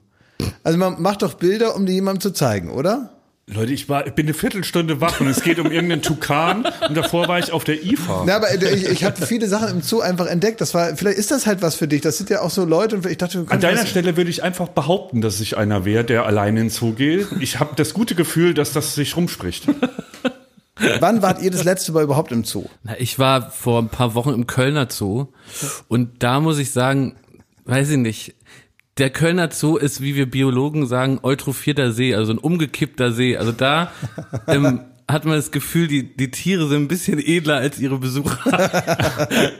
Also 0.65 0.79
man 0.79 1.03
macht 1.03 1.21
doch 1.21 1.35
Bilder, 1.35 1.77
um 1.77 1.85
die 1.85 1.93
jemandem 1.93 2.23
zu 2.23 2.31
zeigen, 2.31 2.71
oder? 2.71 3.18
Leute, 3.51 3.73
ich 3.73 3.89
war, 3.89 4.07
ich 4.07 4.13
bin 4.13 4.27
eine 4.27 4.35
Viertelstunde 4.35 5.01
wach 5.01 5.21
und 5.21 5.27
es 5.27 5.43
geht 5.43 5.59
um 5.59 5.71
irgendeinen 5.73 6.03
Tukan 6.03 6.67
und 6.87 6.95
davor 6.95 7.29
war 7.29 7.39
ich 7.39 7.51
auf 7.51 7.65
der 7.65 7.83
IFA. 7.83 8.25
Na, 8.27 8.37
aber 8.37 8.53
ich, 8.55 8.85
ich 8.85 9.05
habe 9.05 9.25
viele 9.25 9.49
Sachen 9.49 9.71
im 9.71 9.81
Zoo 9.81 10.01
einfach 10.01 10.27
entdeckt. 10.27 10.61
Das 10.61 10.75
war, 10.75 10.95
vielleicht 10.97 11.19
ist 11.19 11.31
das 11.31 11.47
halt 11.47 11.63
was 11.63 11.75
für 11.75 11.89
dich. 11.89 12.03
Das 12.03 12.19
sind 12.19 12.29
ja 12.29 12.43
auch 12.43 12.51
so 12.51 12.67
Leute 12.67 12.97
und 12.97 13.07
ich 13.07 13.17
dachte, 13.17 13.47
An 13.49 13.61
deiner 13.61 13.81
was, 13.81 13.89
Stelle 13.89 14.19
würde 14.19 14.29
ich 14.29 14.43
einfach 14.43 14.69
behaupten, 14.69 15.23
dass 15.23 15.41
ich 15.41 15.57
einer 15.57 15.87
wäre, 15.87 16.05
der 16.05 16.27
alleine 16.27 16.61
ins 16.61 16.77
Zoo 16.77 16.93
geht. 16.93 17.27
Ich 17.41 17.59
habe 17.59 17.75
das 17.75 17.95
gute 17.95 18.15
Gefühl, 18.15 18.53
dass 18.53 18.75
das 18.75 18.95
sich 18.95 19.17
rumspricht. 19.17 19.67
wann 21.01 21.23
wart 21.23 21.41
ihr 21.41 21.51
das 21.51 21.65
letzte 21.65 21.93
Mal 21.93 22.05
überhaupt 22.05 22.33
im 22.33 22.45
Zoo? 22.45 22.67
Na, 22.83 22.97
ich 22.99 23.19
war 23.19 23.51
vor 23.51 23.81
ein 23.81 23.89
paar 23.89 24.15
Wochen 24.15 24.31
im 24.31 24.47
Kölner 24.47 24.89
Zoo 24.91 25.29
und 25.89 26.23
da 26.23 26.41
muss 26.41 26.59
ich 26.59 26.71
sagen, 26.71 27.17
weiß 27.65 27.89
ich 27.91 27.97
nicht, 27.97 28.35
der 28.99 29.11
Kölner 29.11 29.51
Zoo 29.53 29.77
ist, 29.77 30.01
wie 30.01 30.15
wir 30.15 30.31
Biologen 30.31 30.87
sagen, 30.87 31.21
eutrophierter 31.23 31.93
See, 31.93 32.15
also 32.15 32.33
ein 32.33 32.39
umgekippter 32.39 33.13
See. 33.13 33.37
Also 33.37 33.53
da 33.53 33.93
ähm, 34.47 34.81
hat 35.09 35.25
man 35.25 35.37
das 35.37 35.51
Gefühl, 35.51 35.89
die, 35.89 36.15
die 36.17 36.31
Tiere 36.31 36.69
sind 36.69 36.83
ein 36.83 36.89
bisschen 36.89 37.19
edler 37.19 37.57
als 37.57 37.79
ihre 37.79 37.99
Besucher. 37.99 38.39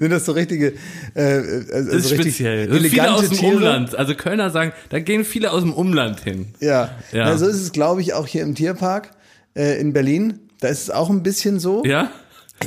Sind 0.00 0.10
das 0.10 0.24
so 0.24 0.32
richtige, 0.32 0.72
äh, 1.14 1.20
also 1.22 1.72
Das 1.72 1.86
ist 1.86 2.12
richtig 2.12 2.34
speziell. 2.36 2.72
Sind 2.72 2.86
viele 2.86 3.12
aus 3.12 3.28
dem 3.28 3.38
Tiere? 3.38 3.56
Umland. 3.56 3.94
Also 3.94 4.14
Kölner 4.14 4.50
sagen, 4.50 4.72
da 4.88 4.98
gehen 5.00 5.26
viele 5.26 5.52
aus 5.52 5.60
dem 5.60 5.74
Umland 5.74 6.20
hin. 6.20 6.46
Ja, 6.60 6.96
Ja. 7.12 7.26
Na, 7.26 7.36
so 7.36 7.46
ist 7.46 7.56
es, 7.56 7.72
glaube 7.72 8.00
ich, 8.00 8.14
auch 8.14 8.26
hier 8.26 8.42
im 8.42 8.54
Tierpark 8.54 9.10
äh, 9.54 9.78
in 9.78 9.92
Berlin. 9.92 10.40
Da 10.60 10.68
ist 10.68 10.84
es 10.84 10.90
auch 10.90 11.10
ein 11.10 11.22
bisschen 11.22 11.60
so. 11.60 11.84
Ja? 11.84 12.10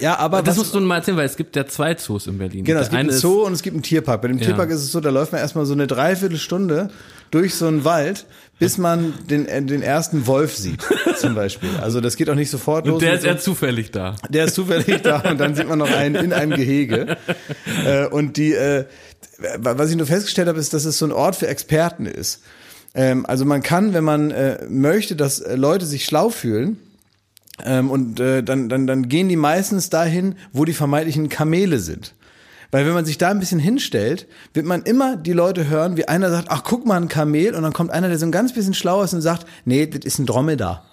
Ja 0.02 0.18
aber 0.18 0.42
Das 0.44 0.58
musst 0.58 0.74
du 0.76 0.80
mal 0.82 0.98
erzählen, 0.98 1.18
weil 1.18 1.26
es 1.26 1.36
gibt 1.38 1.56
ja 1.56 1.66
zwei 1.66 1.94
Zoos 1.96 2.28
in 2.28 2.38
Berlin. 2.38 2.64
Genau, 2.64 2.78
Der 2.78 2.84
es 2.84 2.90
gibt 2.90 3.00
eine 3.00 3.10
einen 3.12 3.20
Zoo 3.20 3.44
und 3.46 3.54
es 3.54 3.62
gibt 3.64 3.76
einen 3.76 3.84
Tierpark. 3.84 4.22
Bei 4.22 4.28
dem 4.28 4.38
Ja. 4.38 4.46
Tierpark 4.46 4.70
ist 4.70 4.82
es 4.82 4.92
so, 4.92 5.00
da 5.00 5.10
läuft 5.10 5.32
man 5.32 5.42
erstmal 5.42 5.66
so 5.66 5.74
eine 5.74 5.88
Dreiviertelstunde 5.88 6.90
durch 7.32 7.56
so 7.56 7.68
einen 7.68 7.84
Wald, 7.86 8.26
bis 8.60 8.78
man 8.78 9.14
den, 9.30 9.48
äh, 9.48 9.62
den 9.64 9.82
ersten 9.82 10.28
Wolf 10.28 10.56
sieht, 10.58 10.82
zum 11.18 11.36
Beispiel. 11.36 11.70
Also 11.82 12.02
das 12.02 12.16
geht 12.18 12.30
auch 12.30 12.36
nicht 12.36 12.50
sofort 12.50 12.86
los. 12.88 12.96
Und 12.96 13.02
der 13.02 13.12
mit 13.12 13.18
ist 13.20 13.24
so- 13.24 13.28
eher 13.30 13.38
zufällig 13.40 13.92
da. 13.92 14.16
Der 14.30 14.46
ist 14.46 14.56
zufällig 14.56 15.02
da 15.02 15.20
und 15.30 15.40
dann 15.40 15.56
sieht 15.56 15.68
man 15.68 15.80
noch 15.80 15.92
einen 15.92 16.16
in 16.16 16.34
einem 16.34 16.56
Gehege. 16.56 17.18
Äh, 17.86 18.06
und 18.08 18.38
die, 18.38 18.54
äh, 18.54 18.86
was 19.58 19.90
ich 19.90 19.96
nur 19.96 20.06
festgestellt 20.08 20.48
habe, 20.48 20.60
ist, 20.60 20.74
dass 20.74 20.86
es 20.86 20.98
so 20.98 21.06
ein 21.06 21.12
Ort 21.12 21.36
für 21.36 21.48
Experten 21.48 22.06
ist. 22.06 22.42
Ähm, 22.96 23.26
also 23.26 23.46
man 23.46 23.62
kann, 23.64 23.94
wenn 23.94 24.04
man 24.04 24.34
möchte, 24.70 25.16
dass 25.16 25.44
Leute 25.56 25.86
sich 25.86 26.06
schlau 26.06 26.30
fühlen, 26.30 26.78
ähm, 27.66 27.90
und 27.92 28.20
äh, 28.20 28.44
dann, 28.44 28.70
dann, 28.70 28.88
dann 28.88 29.10
gehen 29.10 29.30
die 29.30 29.36
meistens 29.36 29.90
dahin, 29.90 30.36
wo 30.52 30.66
die 30.66 30.74
vermeintlichen 30.74 31.30
Kamele 31.30 31.80
sind. 31.80 32.14
Weil 32.72 32.86
wenn 32.86 32.94
man 32.94 33.06
sich 33.06 33.18
da 33.18 33.30
ein 33.30 33.40
bisschen 33.40 33.60
hinstellt, 33.60 34.28
wird 34.54 34.66
man 34.66 34.84
immer 34.84 35.16
die 35.16 35.34
Leute 35.34 35.68
hören, 35.70 35.98
wie 35.98 36.08
einer 36.08 36.30
sagt, 36.30 36.50
ach 36.52 36.64
guck 36.64 36.86
mal, 36.86 36.98
ein 36.98 37.08
Kamel, 37.08 37.56
und 37.56 37.64
dann 37.64 37.74
kommt 37.74 37.92
einer, 37.92 38.10
der 38.10 38.20
so 38.20 38.28
ein 38.28 38.32
ganz 38.32 38.54
bisschen 38.54 38.76
schlau 38.76 39.02
ist 39.02 39.14
und 39.14 39.22
sagt, 39.22 39.48
nee, 39.66 39.88
das 39.88 40.06
ist 40.06 40.20
ein 40.20 40.26
Dromedar. 40.26 40.86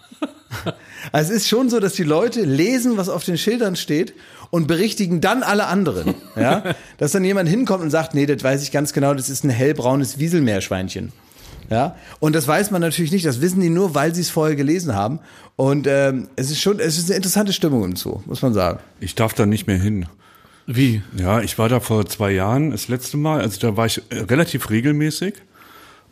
Also 1.13 1.33
es 1.33 1.43
ist 1.43 1.49
schon 1.49 1.69
so, 1.71 1.79
dass 1.79 1.93
die 1.93 2.03
Leute 2.03 2.43
lesen, 2.43 2.97
was 2.97 3.09
auf 3.09 3.23
den 3.23 3.39
Schildern 3.39 3.77
steht 3.77 4.15
und 4.51 4.67
berichtigen 4.67 5.21
dann 5.21 5.43
alle 5.43 5.67
anderen. 5.67 6.15
Ja? 6.35 6.75
Dass 6.99 7.13
dann 7.13 7.23
jemand 7.23 7.49
hinkommt 7.49 7.83
und 7.83 7.91
sagt, 7.91 8.15
nee, 8.15 8.27
das 8.27 8.43
weiß 8.43 8.63
ich 8.63 8.73
ganz 8.73 8.93
genau, 8.93 9.15
das 9.15 9.29
ist 9.29 9.45
ein 9.45 9.51
hellbraunes 9.51 10.19
Wieselmeerschweinchen. 10.19 11.13
Ja, 11.71 11.97
und 12.21 12.35
das 12.35 12.47
weiß 12.47 12.71
man 12.71 12.81
natürlich 12.81 13.11
nicht, 13.11 13.27
das 13.27 13.41
wissen 13.41 13.61
die 13.61 13.71
nur, 13.71 13.95
weil 13.95 14.15
sie 14.15 14.21
es 14.21 14.31
vorher 14.31 14.57
gelesen 14.57 14.95
haben. 14.95 15.19
Und 15.57 15.87
ähm, 15.87 16.29
es 16.37 16.51
ist 16.51 16.61
schon, 16.61 16.79
es 16.79 16.99
ist 16.99 17.09
eine 17.11 17.17
interessante 17.17 17.53
Stimmung 17.53 17.85
im 17.85 17.97
Zoo, 17.97 18.21
muss 18.27 18.43
man 18.43 18.55
sagen. 18.55 18.79
Ich 19.01 19.15
darf 19.15 19.35
da 19.35 19.47
nicht 19.47 19.67
mehr 19.67 19.79
hin. 19.79 20.07
Wie? 20.67 21.03
Ja, 21.17 21.41
ich 21.41 21.59
war 21.59 21.69
da 21.69 21.81
vor 21.81 22.07
zwei 22.07 22.33
Jahren 22.33 22.73
das 22.73 22.89
letzte 22.89 23.17
Mal. 23.17 23.41
Also 23.41 23.61
da 23.61 23.77
war 23.77 23.87
ich 23.87 24.03
äh, 24.11 24.21
relativ 24.21 24.71
regelmäßig. 24.71 25.35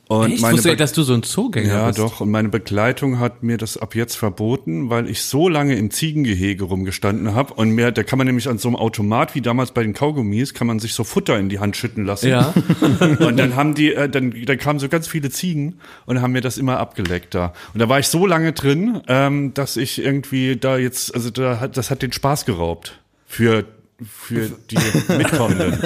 Und 0.06 0.32
Ich 0.32 0.42
meine 0.42 0.56
wusste, 0.58 0.68
Be- 0.70 0.76
dass 0.76 0.92
du 0.92 1.02
so 1.02 1.14
ein 1.14 1.22
Zoogänger 1.22 1.66
ja, 1.72 1.86
bist. 1.86 1.98
doch. 1.98 2.20
Und 2.20 2.30
meine 2.30 2.50
Begleitung 2.50 3.18
hat 3.20 3.42
mir 3.42 3.56
das 3.56 3.78
ab 3.78 3.94
jetzt 3.94 4.16
verboten, 4.16 4.90
weil 4.90 5.08
ich 5.08 5.22
so 5.22 5.48
lange 5.48 5.76
im 5.76 5.90
Ziegengehege 5.90 6.64
rumgestanden 6.64 7.34
habe. 7.34 7.54
Und 7.54 7.70
mir, 7.70 7.90
da 7.90 8.02
kann 8.02 8.18
man 8.18 8.26
nämlich 8.26 8.46
an 8.48 8.58
so 8.58 8.68
einem 8.68 8.76
Automat, 8.76 9.34
wie 9.34 9.40
damals 9.40 9.70
bei 9.72 9.82
den 9.82 9.94
Kaugummis, 9.94 10.52
kann 10.52 10.66
man 10.66 10.78
sich 10.78 10.92
so 10.92 11.04
Futter 11.04 11.38
in 11.38 11.48
die 11.48 11.58
Hand 11.58 11.76
schütten 11.76 12.04
lassen. 12.04 12.28
Ja. 12.28 12.52
Und 13.18 13.38
dann 13.38 13.56
haben 13.56 13.74
die, 13.74 13.94
äh, 13.94 14.08
dann, 14.08 14.34
dann 14.44 14.58
kamen 14.58 14.78
so 14.78 14.88
ganz 14.90 15.08
viele 15.08 15.30
Ziegen 15.30 15.78
und 16.04 16.20
haben 16.20 16.32
mir 16.32 16.42
das 16.42 16.58
immer 16.58 16.78
abgeleckt 16.78 17.34
da. 17.34 17.54
Und 17.72 17.80
da 17.80 17.88
war 17.88 17.98
ich 17.98 18.08
so 18.08 18.26
lange 18.26 18.52
drin, 18.52 19.00
ähm, 19.08 19.54
dass 19.54 19.76
ich 19.78 20.04
irgendwie 20.04 20.56
da 20.56 20.76
jetzt, 20.76 21.14
also 21.14 21.30
da 21.30 21.60
hat, 21.60 21.76
das 21.78 21.90
hat 21.90 22.02
den 22.02 22.12
Spaß 22.12 22.44
geraubt. 22.44 23.00
für, 23.26 23.64
für 24.04 24.50
die 24.70 24.76
Mitkommenden. 25.16 25.78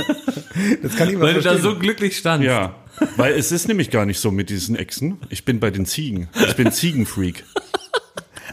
Das 0.83 0.97
kann 0.97 1.09
ich 1.09 1.15
mal 1.17 1.25
Weil 1.27 1.35
du 1.35 1.41
da 1.43 1.51
verstehen. 1.51 1.63
so 1.75 1.79
glücklich 1.79 2.17
standst. 2.17 2.47
Ja, 2.47 2.75
weil 3.17 3.35
es 3.35 3.53
ist 3.53 3.69
nämlich 3.69 3.91
gar 3.91 4.07
nicht 4.07 4.21
so 4.21 4.31
mit 4.31 4.51
diesen 4.51 4.77
Echsen. 4.77 5.19
Ich 5.31 5.45
bin 5.45 5.61
bei 5.61 5.71
den 5.71 5.87
Ziegen. 5.87 6.29
Ich 6.47 6.57
bin 6.57 6.73
Ziegenfreak. 6.73 7.45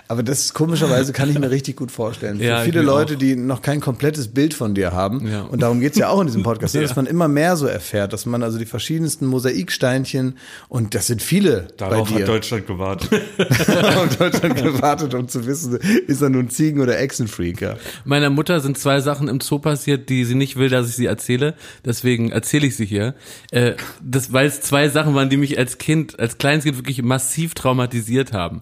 Aber 0.07 0.21
das 0.21 0.41
ist 0.41 0.53
komischerweise 0.53 1.13
kann 1.13 1.29
ich 1.29 1.39
mir 1.39 1.50
richtig 1.50 1.77
gut 1.77 1.91
vorstellen. 1.91 2.38
Für 2.38 2.43
Ja, 2.43 2.59
viele 2.62 2.81
Leute, 2.81 3.17
die 3.17 3.35
noch 3.35 3.62
kein 3.62 3.81
komplettes 3.81 4.27
Bild 4.27 4.53
von 4.53 4.75
dir 4.75 4.91
haben. 4.91 5.27
Ja. 5.27 5.41
Und 5.41 5.62
darum 5.63 5.79
geht's 5.79 5.97
ja 5.97 6.09
auch 6.09 6.21
in 6.21 6.27
diesem 6.27 6.43
Podcast, 6.43 6.75
ne, 6.75 6.81
dass 6.81 6.95
man 6.95 7.07
immer 7.07 7.27
mehr 7.27 7.57
so 7.57 7.65
erfährt, 7.65 8.13
dass 8.13 8.25
man 8.27 8.43
also 8.43 8.59
die 8.59 8.65
verschiedensten 8.67 9.25
Mosaiksteinchen 9.25 10.38
und 10.69 10.93
das 10.93 11.07
sind 11.07 11.24
viele 11.24 11.69
Darauf 11.77 12.09
bei 12.09 12.17
dir. 12.17 12.24
hat 12.24 12.29
Deutschland 12.29 12.67
gewartet. 12.67 13.09
auf 13.39 14.15
Deutschland 14.17 14.55
gewartet, 14.55 15.13
um 15.15 15.27
zu 15.27 15.45
wissen, 15.47 15.77
ist 16.07 16.21
er 16.21 16.29
nun 16.29 16.50
Ziegen- 16.50 16.81
oder 16.81 17.00
Echsenfreak. 17.00 17.62
Ja. 17.62 17.77
Meiner 18.03 18.29
Mutter 18.29 18.59
sind 18.59 18.77
zwei 18.77 19.01
Sachen 19.01 19.27
im 19.27 19.41
Zoo 19.41 19.59
passiert, 19.59 20.09
die 20.09 20.25
sie 20.25 20.35
nicht 20.35 20.55
will, 20.55 20.69
dass 20.69 20.88
ich 20.88 20.95
sie 20.95 21.07
erzähle. 21.07 21.55
Deswegen 21.83 22.31
erzähle 22.31 22.67
ich 22.67 22.75
sie 22.75 22.85
hier. 22.85 23.15
Äh, 23.51 23.74
das, 24.03 24.31
weil 24.31 24.45
es 24.45 24.62
zwei 24.62 24.89
Sachen 24.89 25.15
waren, 25.15 25.29
die 25.29 25.38
mich 25.38 25.57
als 25.57 25.79
Kind, 25.79 26.19
als 26.19 26.38
kleines 26.38 26.63
Kind 26.63 26.77
wirklich 26.77 27.01
massiv 27.01 27.55
traumatisiert 27.55 28.33
haben. 28.33 28.62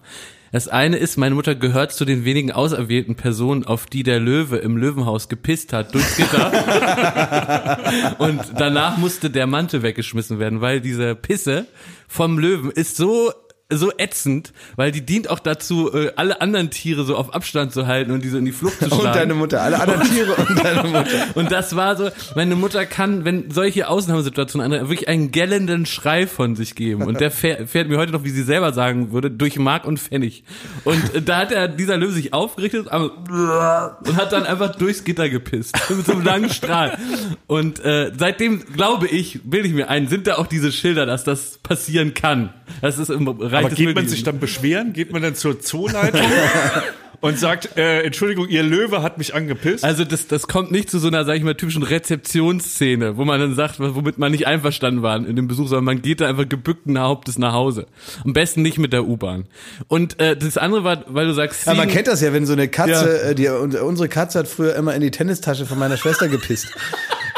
Das 0.54 0.68
eine 0.68 0.98
ist, 0.98 1.16
meine 1.16 1.34
Mutter 1.34 1.56
gehört 1.56 1.90
zu 1.90 2.04
den 2.04 2.24
wenigen 2.24 2.52
auserwählten 2.52 3.16
Personen, 3.16 3.64
auf 3.64 3.86
die 3.86 4.04
der 4.04 4.20
Löwe 4.20 4.58
im 4.58 4.76
Löwenhaus 4.76 5.28
gepisst 5.28 5.72
hat 5.72 5.92
durchs 5.92 6.16
Gitter. 6.16 7.80
Und 8.18 8.40
danach 8.56 8.96
musste 8.96 9.30
der 9.30 9.48
Mantel 9.48 9.82
weggeschmissen 9.82 10.38
werden, 10.38 10.60
weil 10.60 10.80
diese 10.80 11.16
Pisse 11.16 11.66
vom 12.06 12.38
Löwen 12.38 12.70
ist 12.70 12.96
so 12.96 13.32
so 13.70 13.90
ätzend, 13.96 14.52
weil 14.76 14.92
die 14.92 15.04
dient 15.04 15.30
auch 15.30 15.38
dazu, 15.38 15.92
äh, 15.92 16.12
alle 16.16 16.40
anderen 16.42 16.70
Tiere 16.70 17.04
so 17.04 17.16
auf 17.16 17.34
Abstand 17.34 17.72
zu 17.72 17.86
halten 17.86 18.10
und 18.10 18.22
die 18.22 18.28
so 18.28 18.36
in 18.36 18.44
die 18.44 18.52
Flucht 18.52 18.78
zu 18.78 18.86
schlagen. 18.86 19.06
Und 19.06 19.14
deine 19.16 19.34
Mutter, 19.34 19.62
alle 19.62 19.80
anderen 19.80 20.02
Tiere 20.02 20.34
und 20.34 20.62
deine 20.62 20.82
Mutter. 20.82 21.04
Und 21.34 21.50
das 21.50 21.74
war 21.74 21.96
so, 21.96 22.10
meine 22.36 22.54
Mutter 22.54 22.86
kann, 22.86 23.24
wenn 23.24 23.50
solche 23.50 23.88
Ausnahmesituationen 23.88 24.64
antreten, 24.66 24.88
wirklich 24.90 25.08
einen 25.08 25.30
gellenden 25.30 25.86
Schrei 25.86 26.26
von 26.26 26.54
sich 26.56 26.74
geben. 26.74 27.02
Und 27.02 27.20
der 27.20 27.30
fährt, 27.30 27.68
fährt 27.68 27.88
mir 27.88 27.98
heute 27.98 28.12
noch, 28.12 28.24
wie 28.24 28.30
sie 28.30 28.42
selber 28.42 28.72
sagen 28.72 29.12
würde, 29.12 29.30
durch 29.30 29.58
Mark 29.58 29.84
und 29.84 29.98
Pfennig. 29.98 30.44
Und 30.84 31.14
äh, 31.14 31.22
da 31.22 31.38
hat 31.38 31.52
er, 31.52 31.68
dieser 31.68 31.96
Löwe 31.96 32.12
sich 32.12 32.32
aufgerichtet 32.32 32.86
und 32.86 34.16
hat 34.16 34.32
dann 34.32 34.44
einfach 34.44 34.76
durchs 34.76 35.04
Gitter 35.04 35.28
gepisst. 35.28 35.76
Mit 35.90 36.06
so 36.06 36.12
einem 36.12 36.24
langen 36.24 36.50
Strahl. 36.50 36.98
Und 37.46 37.84
äh, 37.84 38.12
seitdem 38.16 38.64
glaube 38.66 39.08
ich, 39.08 39.40
bilde 39.44 39.68
ich 39.68 39.74
mir 39.74 39.88
ein, 39.88 40.08
sind 40.08 40.26
da 40.26 40.36
auch 40.36 40.46
diese 40.46 40.70
Schilder, 40.70 41.06
dass 41.06 41.24
das 41.24 41.58
passieren 41.58 42.14
kann. 42.14 42.52
Das 42.80 42.98
ist 42.98 43.10
im 43.10 43.24
Aber 43.54 43.70
geht 43.70 43.94
man 43.94 44.08
sich 44.08 44.22
dann 44.22 44.38
beschweren? 44.38 44.92
Geht 44.92 45.12
man 45.12 45.22
dann 45.22 45.34
zur 45.34 45.60
Zooleitung 45.60 46.20
und 47.20 47.38
sagt, 47.38 47.76
äh, 47.78 48.02
Entschuldigung, 48.02 48.48
ihr 48.48 48.62
Löwe 48.62 49.02
hat 49.02 49.16
mich 49.18 49.34
angepisst? 49.34 49.82
Also 49.84 50.04
das, 50.04 50.26
das 50.26 50.46
kommt 50.46 50.70
nicht 50.70 50.90
zu 50.90 50.98
so 50.98 51.08
einer, 51.08 51.24
sag 51.24 51.36
ich 51.36 51.42
mal, 51.42 51.54
typischen 51.54 51.82
Rezeptionsszene, 51.82 53.16
wo 53.16 53.24
man 53.24 53.40
dann 53.40 53.54
sagt, 53.54 53.76
womit 53.78 54.18
man 54.18 54.30
nicht 54.32 54.46
einverstanden 54.46 55.02
war 55.02 55.16
in 55.16 55.34
dem 55.36 55.48
Besuch, 55.48 55.68
sondern 55.68 55.84
man 55.84 56.02
geht 56.02 56.20
da 56.20 56.28
einfach 56.28 56.48
gebückten 56.48 56.98
Hauptes 56.98 57.38
nach 57.38 57.52
Hause. 57.52 57.86
Am 58.24 58.32
besten 58.32 58.62
nicht 58.62 58.78
mit 58.78 58.92
der 58.92 59.04
U-Bahn. 59.06 59.46
Und 59.88 60.20
äh, 60.20 60.36
das 60.36 60.58
andere 60.58 60.84
war, 60.84 61.04
weil 61.08 61.26
du 61.26 61.32
sagst, 61.32 61.66
Ja, 61.66 61.74
man 61.74 61.88
kennt 61.88 62.08
das 62.08 62.20
ja, 62.20 62.32
wenn 62.32 62.44
so 62.46 62.52
eine 62.52 62.68
Katze, 62.68 63.20
Ja. 63.24 63.30
äh, 63.30 63.34
die, 63.34 63.48
unsere 63.48 64.08
Katze 64.08 64.40
hat 64.40 64.48
früher 64.48 64.74
immer 64.74 64.94
in 64.94 65.00
die 65.00 65.10
Tennistasche 65.10 65.64
von 65.66 65.78
meiner 65.78 65.96
Schwester 65.96 66.28
gepisst. 66.28 66.68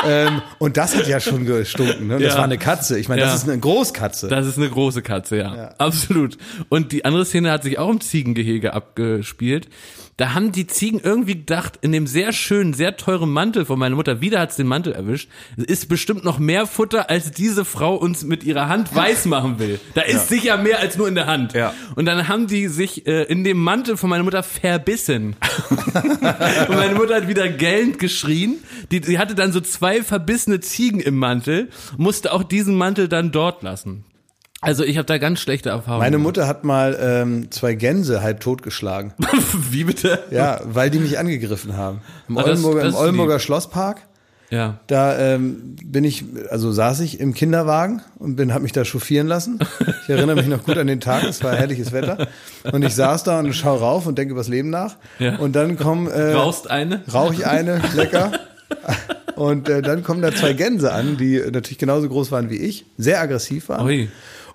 ähm, 0.07 0.43
und 0.59 0.77
das 0.77 0.97
hat 0.97 1.07
ja 1.09 1.21
schon 1.21 1.45
gestunken. 1.47 2.07
Ne? 2.07 2.19
Das 2.19 2.33
Ja. 2.33 2.39
war 2.39 2.45
eine 2.45 2.59
Katze. 2.59 2.99
Ich 2.99 3.09
meine, 3.09 3.21
das 3.23 3.31
Ja. 3.31 3.37
ist 3.37 3.49
eine 3.49 3.59
Großkatze. 3.59 4.29
Das 4.29 4.47
ist 4.47 4.57
eine 4.59 4.69
große 4.71 5.03
Katze, 5.03 5.37
ja. 5.39 5.75
Absolut. 5.79 6.39
Und 6.69 6.93
die 6.93 7.05
andere 7.05 7.25
Szene 7.25 7.51
hat 7.51 7.63
sich 7.63 7.79
auch 7.79 7.91
im 7.91 8.01
Ziegengehege 8.01 8.73
abgespielt. 8.75 9.69
Da 10.19 10.33
haben 10.33 10.51
die 10.51 10.67
Ziegen 10.67 10.99
irgendwie 10.99 11.35
gedacht, 11.35 11.79
in 11.83 11.93
dem 11.93 12.07
sehr 12.07 12.33
schönen, 12.33 12.73
sehr 12.73 12.97
teuren 12.97 13.31
Mantel 13.31 13.67
von 13.67 13.79
meiner 13.79 13.97
Mutter, 13.97 14.23
wieder 14.23 14.41
hat's 14.41 14.57
den 14.57 14.67
Mantel 14.67 14.95
erwischt, 14.95 15.29
ist 15.59 15.91
bestimmt 15.91 16.25
noch 16.25 16.39
mehr 16.39 16.67
Futter, 16.67 17.11
als 17.11 17.33
diese 17.33 17.67
Frau 17.67 17.97
uns 17.97 18.25
mit 18.25 18.43
ihrer 18.43 18.71
Hand 18.71 18.95
weiß 18.95 19.27
machen 19.27 19.59
will. 19.59 19.79
Da 19.93 20.01
ist 20.01 20.29
sicher 20.29 20.57
mehr 20.57 20.79
als 20.79 20.97
nur 20.97 21.07
in 21.07 21.17
der 21.17 21.27
Hand. 21.27 21.53
Ja. 21.53 21.75
Und 21.97 22.07
dann 22.07 22.29
haben 22.29 22.47
die 22.47 22.69
sich 22.69 23.07
äh, 23.07 23.25
in 23.25 23.45
dem 23.45 23.59
Mantel 23.59 23.99
von 23.99 24.09
meiner 24.09 24.25
Mutter 24.25 24.43
verbissen. 24.43 25.37
Und 25.95 26.77
meine 26.77 26.95
Mutter 26.95 27.17
hat 27.17 27.29
wieder 27.29 27.49
gellend 27.49 27.99
geschrien. 27.99 28.57
Die, 28.91 29.03
die 29.03 29.19
hatte 29.19 29.35
dann 29.35 29.53
so 29.53 29.61
zwei 29.61 30.03
verbissene 30.03 30.61
Ziegen 30.61 31.01
im 31.01 31.19
Mantel, 31.19 31.69
musste 31.99 32.33
auch 32.33 32.43
diesen 32.43 32.75
Mantel 32.75 33.09
dann 33.09 33.33
dort 33.33 33.63
lassen. 33.63 34.05
Also 34.67 34.83
ich 34.85 34.97
habe 34.99 35.07
da 35.07 35.19
ganz 35.19 35.41
schlechte 35.41 35.71
Erfahrungen. 35.71 36.01
Meine 36.01 36.19
Mutter 36.19 36.47
hat 36.49 36.65
mal 36.65 36.99
ähm, 37.01 37.51
zwei 37.53 37.75
Gänse 37.75 38.21
halb 38.21 38.41
totgeschlagen. 38.41 39.13
Wie 39.71 39.85
bitte? 39.85 40.19
Ja, 40.31 40.61
weil 40.65 40.91
die 40.91 40.99
mich 40.99 41.19
angegriffen 41.19 41.77
haben. 41.77 42.01
Im 42.29 42.35
das- 42.35 42.47
Oldenburger, 42.47 42.83
das 42.83 42.95
im 42.95 43.01
Oldenburger 43.01 43.39
Schlosspark. 43.39 44.03
Ja. 44.51 44.79
Da 44.87 45.19
ähm, 45.19 45.77
bin 45.85 46.05
ich, 46.05 46.25
also 46.51 46.71
saß 46.71 47.01
ich 47.01 47.19
im 47.19 47.35
Kinderwagen 47.35 48.03
und 48.19 48.37
bin, 48.37 48.53
habe 48.53 48.63
mich 48.63 48.73
da 48.73 48.85
chauffieren 48.85 49.27
lassen. 49.27 49.59
Ich 50.05 50.09
erinnere 50.09 50.37
mich 50.37 50.47
noch 50.47 50.63
gut 50.65 50.79
an 50.79 50.87
den 50.87 51.01
Tag, 51.01 51.25
es 51.25 51.43
war 51.43 51.57
herrliches 51.57 51.91
Wetter. 51.93 52.29
Und 52.71 52.85
ich 52.85 52.95
saß 52.95 53.25
da 53.25 53.41
und 53.41 53.53
schaue 53.55 53.81
rauf 53.81 54.07
und 54.07 54.19
denke 54.19 54.33
über 54.33 54.41
das 54.41 54.49
Leben 54.49 54.71
nach. 54.71 54.97
Ja. 55.19 55.37
Und 55.39 55.57
dann 55.57 55.77
kommen 55.77 56.07
äh, 56.07 56.33
Raust 56.33 56.71
eine? 56.71 57.03
rauche 57.13 57.35
ich 57.35 57.47
eine, 57.47 57.81
lecker. 57.97 58.33
Und 59.35 59.69
äh, 59.69 59.83
dann 59.83 60.03
kommen 60.03 60.23
da 60.23 60.33
zwei 60.33 60.53
Gänse 60.53 60.93
an, 60.93 61.17
die 61.17 61.43
natürlich 61.51 61.79
genauso 61.79 62.09
groß 62.09 62.31
waren 62.33 62.49
wie 62.49 62.57
ich, 62.57 62.87
sehr 62.97 63.21
aggressiv 63.21 63.69
waren. 63.69 63.85
Ui. 63.85 64.09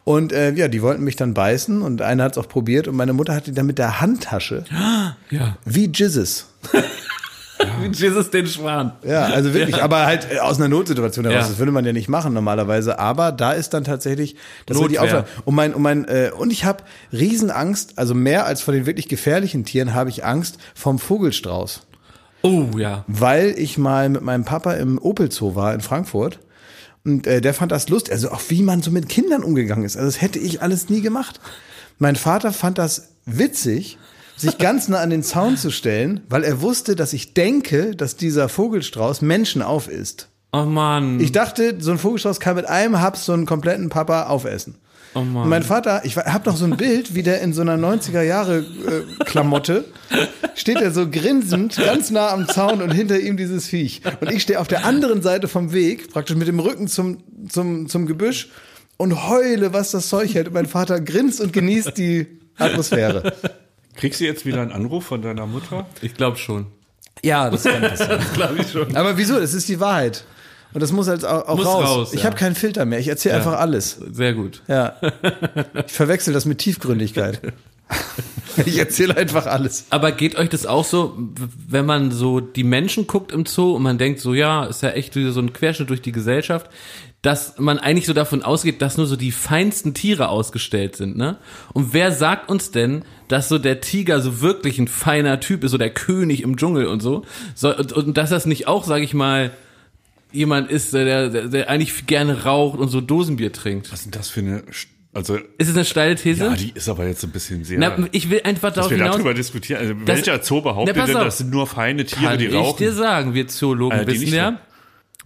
Und 0.03 0.33
äh, 0.33 0.51
ja, 0.53 0.67
die 0.67 0.81
wollten 0.81 1.03
mich 1.03 1.15
dann 1.15 1.33
beißen 1.33 1.81
und 1.83 2.01
einer 2.01 2.23
hat 2.23 2.31
es 2.33 2.37
auch 2.37 2.47
probiert 2.49 2.87
und 2.87 2.95
meine 2.95 3.13
Mutter 3.13 3.35
hat 3.35 3.47
die 3.47 3.53
dann 3.53 3.67
mit 3.67 3.77
der 3.77 4.01
Handtasche, 4.01 4.65
Ja. 5.29 5.57
wie 5.65 5.85
Jizzes. 5.93 6.47
Wie 7.79 7.89
Jesus 7.95 8.31
den 8.31 8.47
Schwan. 8.47 8.93
Ja, 9.05 9.25
also 9.25 9.53
wirklich, 9.53 9.77
Ja. 9.77 9.83
aber 9.83 10.07
halt 10.07 10.27
äh, 10.31 10.39
aus 10.39 10.57
einer 10.57 10.67
Notsituation 10.67 11.25
heraus. 11.25 11.43
Ja. 11.43 11.47
Das 11.49 11.59
würde 11.59 11.71
man 11.71 11.85
ja 11.85 11.93
nicht 11.93 12.09
machen 12.09 12.33
normalerweise. 12.33 12.97
Aber 12.97 13.31
da 13.31 13.51
ist 13.51 13.75
dann 13.75 13.83
tatsächlich, 13.83 14.35
das 14.65 14.79
war 14.79 14.87
die 14.87 14.95
Notwehr. 14.95 15.19
Aufgabe. 15.19 15.41
Und 15.45 15.53
mein, 15.55 15.73
und 15.75 15.81
mein, 15.83 16.05
äh, 16.05 16.31
und 16.35 16.51
ich 16.51 16.65
habe 16.65 16.83
Riesenangst, 17.13 17.99
also 17.99 18.15
mehr 18.15 18.47
als 18.47 18.61
vor 18.61 18.73
den 18.73 18.87
wirklich 18.87 19.07
gefährlichen 19.09 19.63
Tieren 19.63 19.93
habe 19.93 20.09
ich 20.09 20.25
Angst 20.25 20.57
vom 20.73 20.97
Vogelstrauß. 20.97 21.81
Oh 22.41 22.65
ja. 22.77 23.05
Weil 23.07 23.53
ich 23.57 23.77
mal 23.77 24.09
mit 24.09 24.23
meinem 24.23 24.43
Papa 24.43 24.73
im 24.73 24.97
Opel 24.97 25.31
Zoo 25.31 25.53
war 25.53 25.71
in 25.75 25.81
Frankfurt. 25.81 26.39
Und 27.03 27.25
äh, 27.25 27.41
der 27.41 27.53
fand 27.53 27.71
das 27.71 27.89
lustig, 27.89 28.13
also 28.13 28.31
auch 28.31 28.41
wie 28.49 28.61
man 28.61 28.81
so 28.81 28.91
mit 28.91 29.09
Kindern 29.09 29.43
umgegangen 29.43 29.85
ist. 29.85 29.97
Also 29.97 30.07
das 30.07 30.21
hätte 30.21 30.39
ich 30.39 30.61
alles 30.61 30.89
nie 30.89 31.01
gemacht. 31.01 31.39
Mein 31.97 32.15
Vater 32.15 32.53
fand 32.53 32.77
das 32.77 33.09
witzig, 33.25 33.97
sich 34.35 34.57
ganz 34.57 34.87
nah 34.87 34.99
an 34.99 35.11
den 35.11 35.23
Zaun 35.23 35.57
zu 35.57 35.71
stellen, 35.71 36.21
weil 36.29 36.43
er 36.43 36.61
wusste, 36.61 36.95
dass 36.95 37.13
ich 37.13 37.33
denke, 37.33 37.95
dass 37.95 38.15
dieser 38.15 38.49
Vogelstrauß 38.49 39.21
Menschen 39.21 39.61
aufisst. 39.61 40.29
Oh 40.51 40.65
Mann. 40.65 41.19
Ich 41.19 41.31
dachte, 41.31 41.75
so 41.79 41.91
ein 41.91 41.97
Vogelstrauß 41.97 42.39
kann 42.39 42.55
mit 42.55 42.65
einem 42.65 42.99
Haps 42.99 43.25
so 43.25 43.33
einen 43.33 43.45
kompletten 43.45 43.89
Papa 43.89 44.27
aufessen. 44.27 44.75
Oh 45.13 45.21
Mann. 45.21 45.43
Und 45.43 45.49
mein 45.49 45.63
Vater, 45.63 46.01
ich 46.05 46.15
habe 46.15 46.49
noch 46.49 46.55
so 46.55 46.65
ein 46.65 46.77
Bild, 46.77 47.15
wie 47.15 47.23
der 47.23 47.41
in 47.41 47.53
so 47.53 47.61
einer 47.61 47.75
90er 47.75 48.21
Jahre 48.21 48.59
äh, 48.59 49.23
Klamotte 49.25 49.85
steht 50.55 50.81
er 50.81 50.91
so 50.91 51.09
grinsend 51.09 51.75
ganz 51.75 52.11
nah 52.11 52.29
am 52.29 52.47
Zaun 52.47 52.81
und 52.81 52.91
hinter 52.91 53.19
ihm 53.19 53.37
dieses 53.37 53.67
Viech. 53.67 54.01
Und 54.21 54.31
ich 54.31 54.43
stehe 54.43 54.59
auf 54.59 54.67
der 54.67 54.85
anderen 54.85 55.21
Seite 55.21 55.47
vom 55.47 55.73
Weg, 55.73 56.11
praktisch 56.11 56.35
mit 56.35 56.47
dem 56.47 56.59
Rücken 56.59 56.87
zum, 56.87 57.17
zum, 57.49 57.89
zum 57.89 58.05
Gebüsch 58.05 58.49
und 58.97 59.27
heule, 59.27 59.73
was 59.73 59.91
das 59.91 60.07
Zeug 60.07 60.33
hält. 60.33 60.47
Und 60.47 60.53
mein 60.53 60.67
Vater 60.67 61.01
grinst 61.01 61.41
und 61.41 61.51
genießt 61.51 61.97
die 61.97 62.27
Atmosphäre. 62.57 63.33
Kriegst 63.95 64.21
du 64.21 64.25
jetzt 64.25 64.45
wieder 64.45 64.61
einen 64.61 64.71
Anruf 64.71 65.05
von 65.05 65.21
deiner 65.21 65.45
Mutter? 65.45 65.87
ich 66.01 66.13
glaube 66.13 66.37
schon. 66.37 66.67
Ja, 67.23 67.49
das 67.49 67.63
kann 67.63 67.81
passieren. 67.81 68.21
Glaube 68.33 68.57
ich 68.59 68.71
schon. 68.71 68.95
Aber 68.95 69.17
wieso? 69.17 69.39
Das 69.39 69.53
ist 69.53 69.67
die 69.69 69.79
Wahrheit. 69.79 70.23
Und 70.73 70.81
das 70.81 70.91
muss 70.91 71.07
halt 71.07 71.25
auch, 71.25 71.47
auch 71.47 71.57
Muss 71.57 71.65
raus. 71.65 71.85
raus, 71.85 72.13
Ich 72.13 72.21
ja. 72.21 72.25
habe 72.27 72.35
keinen 72.37 72.55
Filter 72.55 72.85
mehr. 72.85 72.99
Ich 72.99 73.07
erzähle 73.07 73.35
einfach 73.35 73.59
alles. 73.59 73.99
Sehr 74.11 74.33
gut. 74.33 74.61
Ja. 74.67 74.95
Ich 75.85 75.93
verwechsel 75.93 76.33
das 76.33 76.45
mit 76.45 76.59
Tiefgründigkeit. 76.59 77.41
Ich 78.65 78.77
erzähle 78.77 79.15
einfach 79.15 79.45
alles. 79.45 79.85
Aber 79.91 80.11
geht 80.11 80.35
euch 80.37 80.49
das 80.49 80.65
auch 80.65 80.83
so, 80.83 81.17
wenn 81.67 81.85
man 81.85 82.11
so 82.11 82.41
die 82.41 82.65
Menschen 82.65 83.07
guckt 83.07 83.31
im 83.31 83.45
Zoo 83.45 83.75
und 83.75 83.81
man 83.83 83.97
denkt 83.97 84.19
so, 84.19 84.33
ja, 84.33 84.65
ist 84.65 84.83
ja 84.83 84.89
echt 84.89 85.15
wieder 85.15 85.31
so 85.31 85.39
ein 85.39 85.53
Querschnitt 85.53 85.89
durch 85.89 86.01
die 86.01 86.11
Gesellschaft, 86.11 86.69
dass 87.21 87.59
man 87.59 87.79
eigentlich 87.79 88.07
so 88.07 88.13
davon 88.13 88.43
ausgeht, 88.43 88.81
dass 88.81 88.97
nur 88.97 89.05
so 89.07 89.15
die 89.15 89.31
feinsten 89.31 89.93
Tiere 89.93 90.27
ausgestellt 90.29 90.95
sind, 90.95 91.15
ne? 91.15 91.37
Und 91.71 91.93
wer 91.93 92.11
sagt 92.11 92.49
uns 92.49 92.71
denn, 92.71 93.05
dass 93.27 93.47
so 93.47 93.57
der 93.57 93.79
Tiger 93.79 94.19
so 94.21 94.41
wirklich 94.41 94.79
ein 94.79 94.87
feiner 94.87 95.39
Typ 95.39 95.63
ist, 95.63 95.71
so 95.71 95.77
der 95.77 95.91
König 95.91 96.41
im 96.41 96.57
Dschungel 96.57 96.87
und 96.87 97.01
so, 97.01 97.23
so 97.55 97.75
und, 97.75 97.93
und 97.93 98.17
dass 98.17 98.31
das 98.31 98.45
nicht 98.45 98.67
auch, 98.67 98.83
sag 98.83 99.01
ich 99.01 99.13
mal, 99.13 99.51
jemand 100.31 100.69
ist, 100.71 100.93
der, 100.93 101.29
der, 101.29 101.47
der 101.47 101.69
eigentlich 101.69 102.05
gerne 102.07 102.43
raucht 102.43 102.79
und 102.79 102.87
so 102.89 103.01
Dosenbier 103.01 103.51
trinkt. 103.51 103.91
Was 103.91 103.99
ist 103.99 104.05
denn 104.05 104.11
das 104.11 104.29
für 104.29 104.39
eine, 104.41 104.63
also, 105.13 105.35
Ist 105.57 105.67
es 105.69 105.75
eine 105.75 105.83
steile 105.85 106.15
These? 106.15 106.43
ja, 106.45 106.55
die 106.55 106.71
ist 106.73 106.87
aber 106.87 107.05
jetzt 107.07 107.23
ein 107.23 107.31
bisschen 107.31 107.63
sehr, 107.65 107.79
Na, 107.79 107.97
ich 108.11 108.29
will 108.29 108.41
einfach 108.43 108.69
dass 108.69 108.75
darauf 108.75 108.91
wir 108.91 108.97
hinaus. 108.97 109.15
darüber 109.15 109.33
diskutieren. 109.33 109.79
Also, 109.81 109.93
Das- 110.05 110.07
welcher 110.17 110.41
Zoo 110.43 110.61
behauptet 110.61 110.95
Na, 110.97 111.05
denn, 111.05 111.15
das 111.15 111.37
sind 111.39 111.49
nur 111.51 111.67
feine 111.67 112.05
Tiere, 112.05 112.21
Kann 112.31 112.37
die 112.39 112.45
ich 112.45 112.53
rauchen? 112.53 112.77
dir 112.77 112.93
sagen, 112.93 113.33
wir 113.33 113.47
Zoologen 113.47 113.99
Äh, 113.99 114.07
wissen 114.07 114.33
ja, 114.33 114.59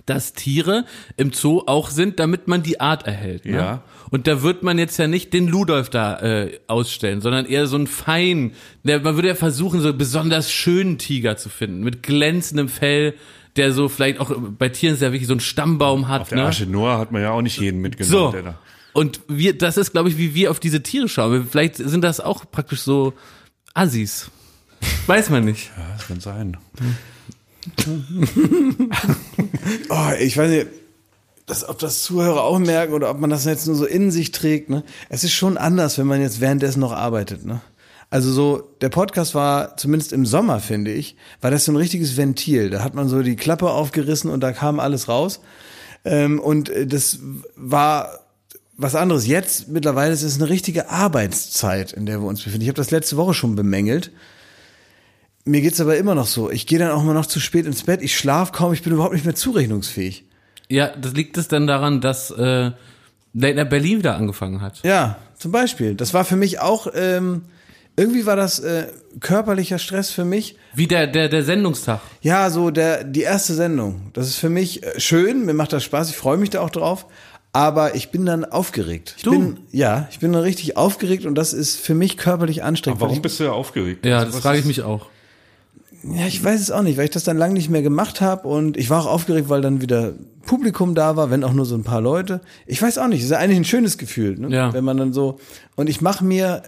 dass 0.07 0.33
Tiere 0.33 0.85
im 1.17 1.31
Zoo 1.33 1.63
auch 1.67 1.89
sind, 1.89 2.19
damit 2.19 2.47
man 2.47 2.61
die 2.63 2.79
Art 2.79 3.07
erhält. 3.07 3.45
Ne? 3.45 3.55
Ja. 3.55 3.83
Und 4.11 4.27
da 4.27 4.41
wird 4.43 4.61
man 4.61 4.77
jetzt 4.77 4.97
ja 4.97 5.07
nicht 5.07 5.33
den 5.33 5.47
Ludolf 5.47 5.89
da 5.89 6.19
äh, 6.19 6.59
ausstellen, 6.67 7.21
sondern 7.21 7.45
eher 7.45 7.65
so 7.67 7.75
einen 7.75 7.87
fein, 7.87 8.51
der, 8.83 8.99
man 8.99 9.15
würde 9.15 9.29
ja 9.29 9.35
versuchen, 9.35 9.79
so 9.81 9.89
einen 9.89 9.97
besonders 9.97 10.51
schönen 10.51 10.97
Tiger 10.97 11.37
zu 11.37 11.49
finden, 11.49 11.81
mit 11.83 12.03
glänzendem 12.03 12.69
Fell, 12.69 13.13
der 13.55 13.71
so 13.71 13.89
vielleicht 13.89 14.19
auch 14.19 14.31
bei 14.57 14.69
Tieren 14.69 14.95
ist 14.95 15.01
ja 15.01 15.11
wirklich 15.11 15.27
so 15.27 15.33
einen 15.33 15.39
Stammbaum 15.39 16.07
hat. 16.07 16.21
Auf 16.21 16.29
der 16.29 16.39
ne? 16.39 16.45
Arche 16.45 16.65
Noah 16.65 16.97
hat 16.97 17.11
man 17.11 17.21
ja 17.21 17.31
auch 17.31 17.41
nicht 17.41 17.59
jeden 17.59 17.81
mitgenommen. 17.81 18.11
So. 18.11 18.31
Der 18.31 18.41
da. 18.41 18.59
Und 18.93 19.21
wir, 19.27 19.57
das 19.57 19.77
ist, 19.77 19.91
glaube 19.91 20.09
ich, 20.09 20.17
wie 20.17 20.33
wir 20.35 20.51
auf 20.51 20.59
diese 20.59 20.81
Tiere 20.81 21.09
schauen. 21.09 21.47
Vielleicht 21.49 21.75
sind 21.75 22.01
das 22.01 22.19
auch 22.21 22.45
praktisch 22.49 22.81
so 22.81 23.13
Assis. 23.73 24.31
Weiß 25.07 25.29
man 25.29 25.45
nicht. 25.45 25.71
Ja, 25.77 25.83
das 25.97 26.07
kann 26.07 26.19
sein. 26.19 26.57
Oh, 29.89 30.09
ich 30.19 30.37
weiß 30.37 30.49
nicht, 30.51 30.67
dass, 31.45 31.67
ob 31.67 31.79
das 31.79 32.03
Zuhörer 32.03 32.43
auch 32.43 32.59
merken 32.59 32.93
oder 32.93 33.09
ob 33.09 33.19
man 33.19 33.29
das 33.29 33.45
jetzt 33.45 33.67
nur 33.67 33.75
so 33.75 33.85
in 33.85 34.11
sich 34.11 34.31
trägt. 34.31 34.69
Ne? 34.69 34.83
Es 35.09 35.23
ist 35.23 35.33
schon 35.33 35.57
anders, 35.57 35.97
wenn 35.97 36.07
man 36.07 36.21
jetzt 36.21 36.41
währenddessen 36.41 36.79
noch 36.79 36.91
arbeitet. 36.91 37.45
Ne? 37.45 37.61
Also 38.09 38.31
so, 38.31 38.75
der 38.81 38.89
Podcast 38.89 39.35
war, 39.35 39.77
zumindest 39.77 40.13
im 40.13 40.25
Sommer, 40.25 40.59
finde 40.59 40.91
ich, 40.91 41.15
war 41.41 41.51
das 41.51 41.65
so 41.65 41.71
ein 41.71 41.75
richtiges 41.75 42.17
Ventil. 42.17 42.69
Da 42.69 42.83
hat 42.83 42.93
man 42.93 43.09
so 43.09 43.21
die 43.21 43.35
Klappe 43.35 43.69
aufgerissen 43.69 44.29
und 44.29 44.41
da 44.41 44.51
kam 44.51 44.79
alles 44.79 45.09
raus. 45.09 45.41
Ähm, 46.05 46.39
und 46.39 46.69
äh, 46.69 46.87
das 46.87 47.19
war 47.55 48.19
was 48.77 48.95
anderes. 48.95 49.27
Jetzt 49.27 49.69
mittlerweile 49.69 50.13
ist 50.13 50.23
es 50.23 50.35
eine 50.35 50.49
richtige 50.49 50.89
Arbeitszeit, 50.89 51.93
in 51.93 52.05
der 52.05 52.21
wir 52.21 52.27
uns 52.27 52.43
befinden. 52.43 52.63
Ich 52.63 52.67
habe 52.67 52.77
das 52.77 52.91
letzte 52.91 53.17
Woche 53.17 53.33
schon 53.33 53.55
bemängelt. 53.55 54.11
Mir 55.45 55.61
geht's 55.61 55.79
aber 55.79 55.97
immer 55.97 56.15
noch 56.15 56.27
so. 56.27 56.49
Ich 56.49 56.67
gehe 56.67 56.79
dann 56.79 56.91
auch 56.91 57.03
immer 57.03 57.13
noch 57.13 57.27
zu 57.27 57.39
spät 57.39 57.65
ins 57.65 57.83
Bett. 57.83 58.01
Ich 58.01 58.17
schlafe 58.17 58.51
kaum. 58.51 58.73
Ich 58.73 58.81
bin 58.81 58.93
überhaupt 58.93 59.13
nicht 59.13 59.25
mehr 59.25 59.35
zurechnungsfähig. 59.35 60.25
Ja, 60.69 60.89
das 60.89 61.13
liegt 61.13 61.37
es 61.37 61.47
dann 61.47 61.67
daran, 61.67 62.01
dass 62.01 62.31
äh, 62.31 62.71
Late 63.33 63.55
Night 63.55 63.69
Berlin 63.69 63.99
wieder 63.99 64.15
angefangen 64.15 64.61
hat. 64.61 64.81
Ja, 64.83 65.17
zum 65.37 65.51
Beispiel. 65.51 65.93
Das 65.95 66.13
war 66.13 66.25
für 66.25 66.35
mich 66.35 66.59
auch, 66.59 66.87
ähm, 66.95 67.43
irgendwie 67.97 68.25
war 68.25 68.35
das 68.35 68.59
äh, 68.59 68.87
körperlicher 69.19 69.79
Stress 69.79 70.11
für 70.11 70.25
mich. 70.25 70.57
Wie 70.73 70.87
der, 70.87 71.07
der, 71.07 71.29
der 71.29 71.43
Sendungstag. 71.43 72.01
Ja, 72.21 72.49
so 72.49 72.69
der, 72.71 73.03
die 73.03 73.21
erste 73.21 73.53
Sendung. 73.53 74.11
Das 74.13 74.27
ist 74.27 74.35
für 74.37 74.49
mich 74.49 74.83
äh, 74.83 74.99
schön, 74.99 75.45
mir 75.45 75.53
macht 75.53 75.71
das 75.73 75.83
Spaß, 75.83 76.09
ich 76.09 76.17
freue 76.17 76.37
mich 76.37 76.49
da 76.49 76.61
auch 76.61 76.69
drauf. 76.69 77.05
Aber 77.53 77.95
ich 77.95 78.09
bin 78.11 78.25
dann 78.25 78.43
aufgeregt. 78.43 79.13
Ich 79.15 79.23
Du? 79.23 79.31
bin, 79.31 79.59
ja, 79.71 80.09
ich 80.11 80.19
bin 80.19 80.33
dann 80.33 80.41
richtig 80.41 80.75
aufgeregt 80.75 81.25
und 81.25 81.35
das 81.35 81.53
ist 81.53 81.79
für 81.79 81.93
mich 81.95 82.17
körperlich 82.17 82.63
anstrengend. 82.63 82.97
Aber 82.99 83.05
warum 83.07 83.15
ich, 83.15 83.21
bist 83.21 83.39
du 83.39 83.45
ja 83.45 83.53
aufgeregt? 83.53 84.05
Ja, 84.05 84.19
Also 84.19 84.33
das 84.33 84.41
frage 84.41 84.59
ich 84.59 84.65
mich 84.65 84.81
auch. 84.81 85.05
ja, 86.03 86.27
ich 86.27 86.43
weiß 86.43 86.59
es 86.59 86.71
auch 86.71 86.81
nicht, 86.81 86.97
weil 86.97 87.05
ich 87.05 87.11
das 87.11 87.23
dann 87.23 87.37
lange 87.37 87.53
nicht 87.53 87.69
mehr 87.69 87.81
gemacht 87.81 88.19
habe 88.19 88.45
und 88.49 88.75
ich 88.75 88.89
war 88.89 89.01
auch 89.03 89.05
aufgeregt, 89.09 89.47
weil 89.47 89.61
dann 89.61 89.81
wieder 89.81 90.11
Publikum 90.45 90.95
da 90.95 91.15
war, 91.15 91.31
wenn 91.31 91.45
auch 91.45 91.53
nur 91.53 91.65
so 91.65 91.75
ein 91.75 91.83
paar 91.85 92.01
Leute. 92.01 92.41
Ich 92.67 92.81
weiß 92.81 92.97
auch 92.97 93.07
nicht, 93.07 93.19
es 93.19 93.25
ist 93.27 93.31
ja 93.31 93.37
eigentlich 93.37 93.57
ein 93.59 93.63
schönes 93.65 93.97
Gefühl, 93.97 94.37
ne? 94.37 94.53
Ja. 94.53 94.73
wenn 94.73 94.83
man 94.83 94.97
dann 94.97 95.13
so 95.13 95.39
und 95.77 95.89
ich 95.89 96.01
mache 96.01 96.25
mir 96.25 96.61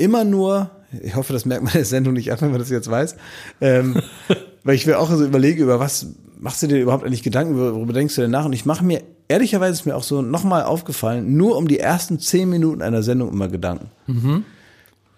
immer 0.00 0.24
nur, 0.24 0.70
ich 1.02 1.14
hoffe, 1.14 1.32
das 1.32 1.44
merkt 1.44 1.64
man 1.64 1.72
der 1.72 1.84
Sendung 1.84 2.14
nicht 2.14 2.32
an, 2.32 2.40
wenn 2.40 2.50
man 2.50 2.58
das 2.58 2.70
jetzt 2.70 2.90
weiß, 2.90 3.16
ähm, 3.60 4.00
weil 4.64 4.74
ich 4.74 4.86
mir 4.86 4.98
auch 4.98 5.10
so 5.10 5.24
überlege, 5.24 5.62
über 5.62 5.78
was 5.78 6.06
machst 6.38 6.62
du 6.62 6.66
dir 6.66 6.80
überhaupt 6.80 7.04
eigentlich 7.04 7.22
Gedanken, 7.22 7.56
worüber 7.56 7.92
denkst 7.92 8.14
du 8.14 8.22
denn 8.22 8.30
nach? 8.30 8.44
Und 8.44 8.52
ich 8.52 8.64
mache 8.64 8.84
mir, 8.84 9.02
ehrlicherweise 9.28 9.72
ist 9.72 9.86
mir 9.86 9.94
auch 9.94 10.02
so 10.02 10.22
nochmal 10.22 10.64
aufgefallen, 10.64 11.36
nur 11.36 11.56
um 11.56 11.68
die 11.68 11.78
ersten 11.78 12.18
zehn 12.18 12.48
Minuten 12.48 12.82
einer 12.82 13.02
Sendung 13.02 13.30
immer 13.30 13.48
Gedanken. 13.48 13.90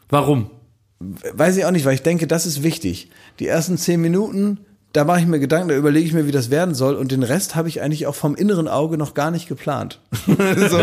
Warum? 0.09 0.51
Weiß 0.99 1.57
ich 1.57 1.65
auch 1.65 1.71
nicht, 1.71 1.85
weil 1.85 1.95
ich 1.95 2.03
denke, 2.03 2.27
das 2.27 2.47
ist 2.47 2.63
wichtig. 2.63 3.11
Die 3.39 3.47
ersten 3.47 3.79
zehn 3.79 4.01
Minuten, 4.01 4.59
da 4.93 5.05
mache 5.05 5.21
ich 5.21 5.27
mir 5.27 5.41
Gedanken, 5.41 5.69
da 5.69 5.77
überlege 5.77 6.07
ich 6.07 6.13
mir, 6.13 6.27
wie 6.27 6.33
das 6.33 6.51
werden 6.51 6.75
soll. 6.75 6.95
Und 6.95 7.13
den 7.13 7.23
Rest 7.23 7.55
habe 7.55 7.69
ich 7.69 7.81
eigentlich 7.81 8.07
auch 8.07 8.15
vom 8.15 8.35
inneren 8.35 8.69
Auge 8.69 8.99
noch 8.99 9.15
gar 9.15 9.31
nicht 9.31 9.49
geplant. 9.49 10.01
so, 10.27 10.79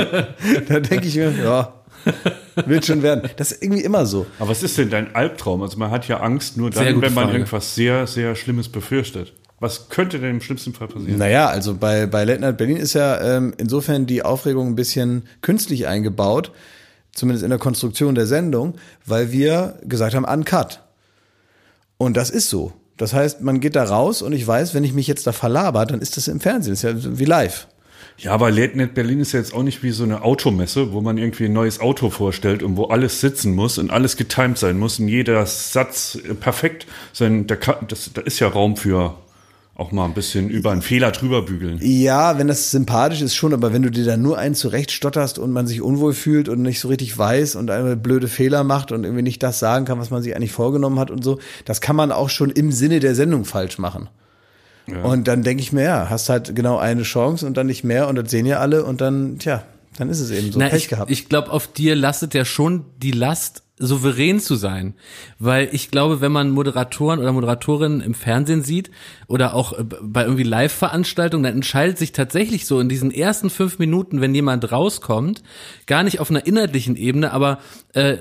da 0.68 0.79
denke 0.79 1.08
ich 1.08 1.15
mir, 1.15 1.32
ja, 1.32 1.74
wird 2.65 2.86
schon 2.86 3.03
werden. 3.03 3.29
Das 3.38 3.51
ist 3.51 3.63
irgendwie 3.63 3.82
immer 3.82 4.06
so. 4.06 4.25
Aber 4.39 4.50
was 4.50 4.63
ist 4.63 4.77
denn 4.77 4.89
dein 4.89 5.15
Albtraum? 5.15 5.62
Also 5.62 5.77
man 5.77 5.91
hat 5.91 6.08
ja 6.08 6.20
Angst 6.20 6.58
nur 6.58 6.70
dann, 6.70 6.86
wenn 6.86 7.13
man 7.13 7.25
Frage. 7.25 7.32
irgendwas 7.34 7.75
sehr, 7.75 8.08
sehr 8.08 8.36
Schlimmes 8.36 8.70
befürchtet. 8.70 9.34
Was 9.60 9.89
könnte 9.89 10.20
denn 10.20 10.29
im 10.32 10.41
schlimmsten 10.41 10.74
Fall 10.74 10.88
passieren? 10.88 11.18
Naja, 11.18 11.48
also 11.48 11.75
bei, 11.75 12.06
bei 12.06 12.24
Late 12.24 12.39
Night 12.39 12.58
Berlin 12.58 12.77
ist 12.77 12.94
ja 12.94 13.20
ähm, 13.22 13.53
insofern 13.58 14.06
die 14.06 14.24
Aufregung 14.24 14.68
ein 14.68 14.75
bisschen 14.75 15.24
künstlich 15.41 15.88
eingebaut, 15.88 16.51
zumindest 17.13 17.44
in 17.44 17.50
der 17.50 17.60
Konstruktion 17.60 18.15
der 18.15 18.25
Sendung, 18.25 18.75
weil 19.06 19.32
wir 19.32 19.77
gesagt 19.84 20.15
haben, 20.15 20.24
uncut. 20.24 20.82
Und 21.98 22.15
das 22.15 22.29
ist 22.29 22.50
so. 22.50 22.72
Das 22.96 23.13
heißt, 23.13 23.41
man 23.41 23.60
geht 23.60 23.75
da 23.75 23.84
raus 23.84 24.22
und 24.22 24.32
ich 24.32 24.46
weiß, 24.46 24.74
wenn 24.74 24.84
ich 24.84 24.94
mich 24.94 25.08
jetzt 25.08 25.27
da 25.27 25.34
verlaber, 25.34 25.86
dann 25.86 26.01
ist 26.01 26.15
das 26.15 26.27
im 26.29 26.39
Fernsehen. 26.39 26.74
Das 26.74 26.84
ist 26.84 27.03
ja 27.06 27.18
wie 27.20 27.25
live. 27.25 27.68
Ja, 28.20 28.34
aber 28.34 28.52
Late 28.52 28.78
Night 28.78 28.96
Berlin 28.96 29.22
ist 29.22 29.32
ja 29.32 29.40
jetzt 29.40 29.54
auch 29.54 29.64
nicht 29.64 29.82
wie 29.82 29.92
so 29.92 30.04
eine 30.04 30.24
Automesse, 30.24 30.92
wo 30.92 31.00
man 31.00 31.18
irgendwie 31.18 31.46
ein 31.46 31.54
neues 31.54 31.80
Auto 31.80 32.10
vorstellt 32.10 32.64
und 32.64 32.75
wo 32.75 32.86
alles 32.86 33.22
sitzen 33.22 33.55
muss 33.55 33.77
und 33.77 33.92
alles 33.92 34.18
getimed 34.18 34.58
sein 34.58 34.77
muss 34.77 35.00
und 35.00 35.08
jeder 35.08 35.46
Satz 35.46 36.16
äh, 36.16 36.34
perfekt 36.34 36.86
sein. 37.14 37.48
Da, 37.48 37.55
kann, 37.55 37.75
das, 37.88 38.12
da 38.14 38.22
ist 38.22 38.40
ja 38.40 38.50
Raum 38.50 38.75
für 38.75 39.16
auch 39.79 39.94
mal 39.94 40.03
ein 40.03 40.14
bisschen 40.14 40.50
über 40.50 40.72
einen 40.72 40.82
Fehler 40.82 41.12
drüber 41.12 41.44
bügeln. 41.44 41.79
Ja, 41.82 42.38
wenn 42.38 42.50
das 42.50 42.70
sympathisch 42.72 43.22
ist 43.22 43.36
schon, 43.36 43.53
aber 43.53 43.72
wenn 43.72 43.82
du 43.82 43.90
dir 43.90 44.03
da 44.03 44.18
nur 44.18 44.38
einen 44.38 44.53
zurechtstotterst 44.53 45.40
und 45.40 45.51
man 45.51 45.68
sich 45.68 45.82
unwohl 45.82 46.12
fühlt 46.12 46.50
und 46.50 46.62
nicht 46.62 46.82
so 46.82 46.90
richtig 46.90 47.18
weiß 47.18 47.55
und 47.55 47.72
einmal 47.72 47.96
blöde 47.96 48.27
Fehler 48.27 48.66
macht 48.66 48.92
und 48.92 49.05
irgendwie 49.05 49.24
nicht 49.24 49.42
das 49.42 49.60
sagen 49.60 49.86
kann, 49.86 49.98
was 49.98 50.10
man 50.10 50.22
sich 50.22 50.36
eigentlich 50.36 50.51
vorgenommen 50.51 51.00
hat 51.00 51.10
und 51.10 51.24
so, 51.24 51.40
das 51.64 51.79
kann 51.79 51.96
man 51.96 52.12
auch 52.12 52.29
schon 52.29 52.50
im 52.50 52.74
Sinne 52.74 53.00
der 53.00 53.16
Sendung 53.16 53.46
falsch 53.46 53.77
machen. 53.77 54.10
Und 54.98 55.28
dann 55.28 55.44
denke 55.44 55.62
ich 55.62 55.72
mir, 55.72 55.84
ja, 55.84 56.10
hast 56.10 56.30
halt 56.30 56.56
genau 56.56 56.78
eine 56.78 57.04
Chance 57.04 57.46
und 57.46 57.58
dann 57.58 57.68
nicht 57.68 57.84
mehr 57.84 58.08
und 58.08 58.16
das 58.16 58.30
sehen 58.30 58.46
ja 58.46 58.60
alle 58.60 58.84
und 58.84 59.02
dann, 59.02 59.40
tja, 59.40 59.64
dann 59.98 60.10
ist 60.10 60.20
es 60.20 60.32
eben 60.32 60.52
so. 60.52 60.60
Na, 60.60 60.70
Pech 60.70 60.84
ich, 60.84 60.90
gehabt. 60.90 61.12
ich 61.12 61.30
glaube, 61.30 61.52
auf 61.52 61.68
dir 61.68 61.96
lastet 61.96 62.34
ja 62.34 62.46
schon 62.46 62.86
die 63.02 63.12
Last, 63.12 63.64
souverän 63.80 64.40
zu 64.40 64.56
sein. 64.56 64.94
Weil 65.40 65.70
ich 65.72 65.90
glaube, 65.90 66.22
wenn 66.22 66.34
man 66.34 66.52
Moderatoren 66.52 67.20
oder 67.20 67.32
Moderatorinnen 67.32 68.02
im 68.02 68.14
Fernsehen 68.14 68.62
sieht 68.62 68.92
oder 69.28 69.56
auch 69.56 69.74
äh, 69.74 69.84
bei 69.84 70.24
irgendwie 70.24 70.44
Live-Veranstaltungen, 70.44 71.44
dann 71.44 71.56
entscheidet 71.56 71.98
sich 71.98 72.12
tatsächlich 72.12 72.66
so 72.66 72.80
in 72.80 72.90
diesen 72.90 73.12
ersten 73.12 73.50
fünf 73.50 73.80
Minuten, 73.80 74.22
wenn 74.22 74.36
jemand 74.36 74.72
rauskommt, 74.72 75.42
gar 75.88 76.04
nicht 76.04 76.20
auf 76.20 76.30
einer 76.30 76.46
inhaltlichen 76.46 76.98
Ebene, 76.98 77.32
aber 77.32 77.60
äh, 77.94 78.18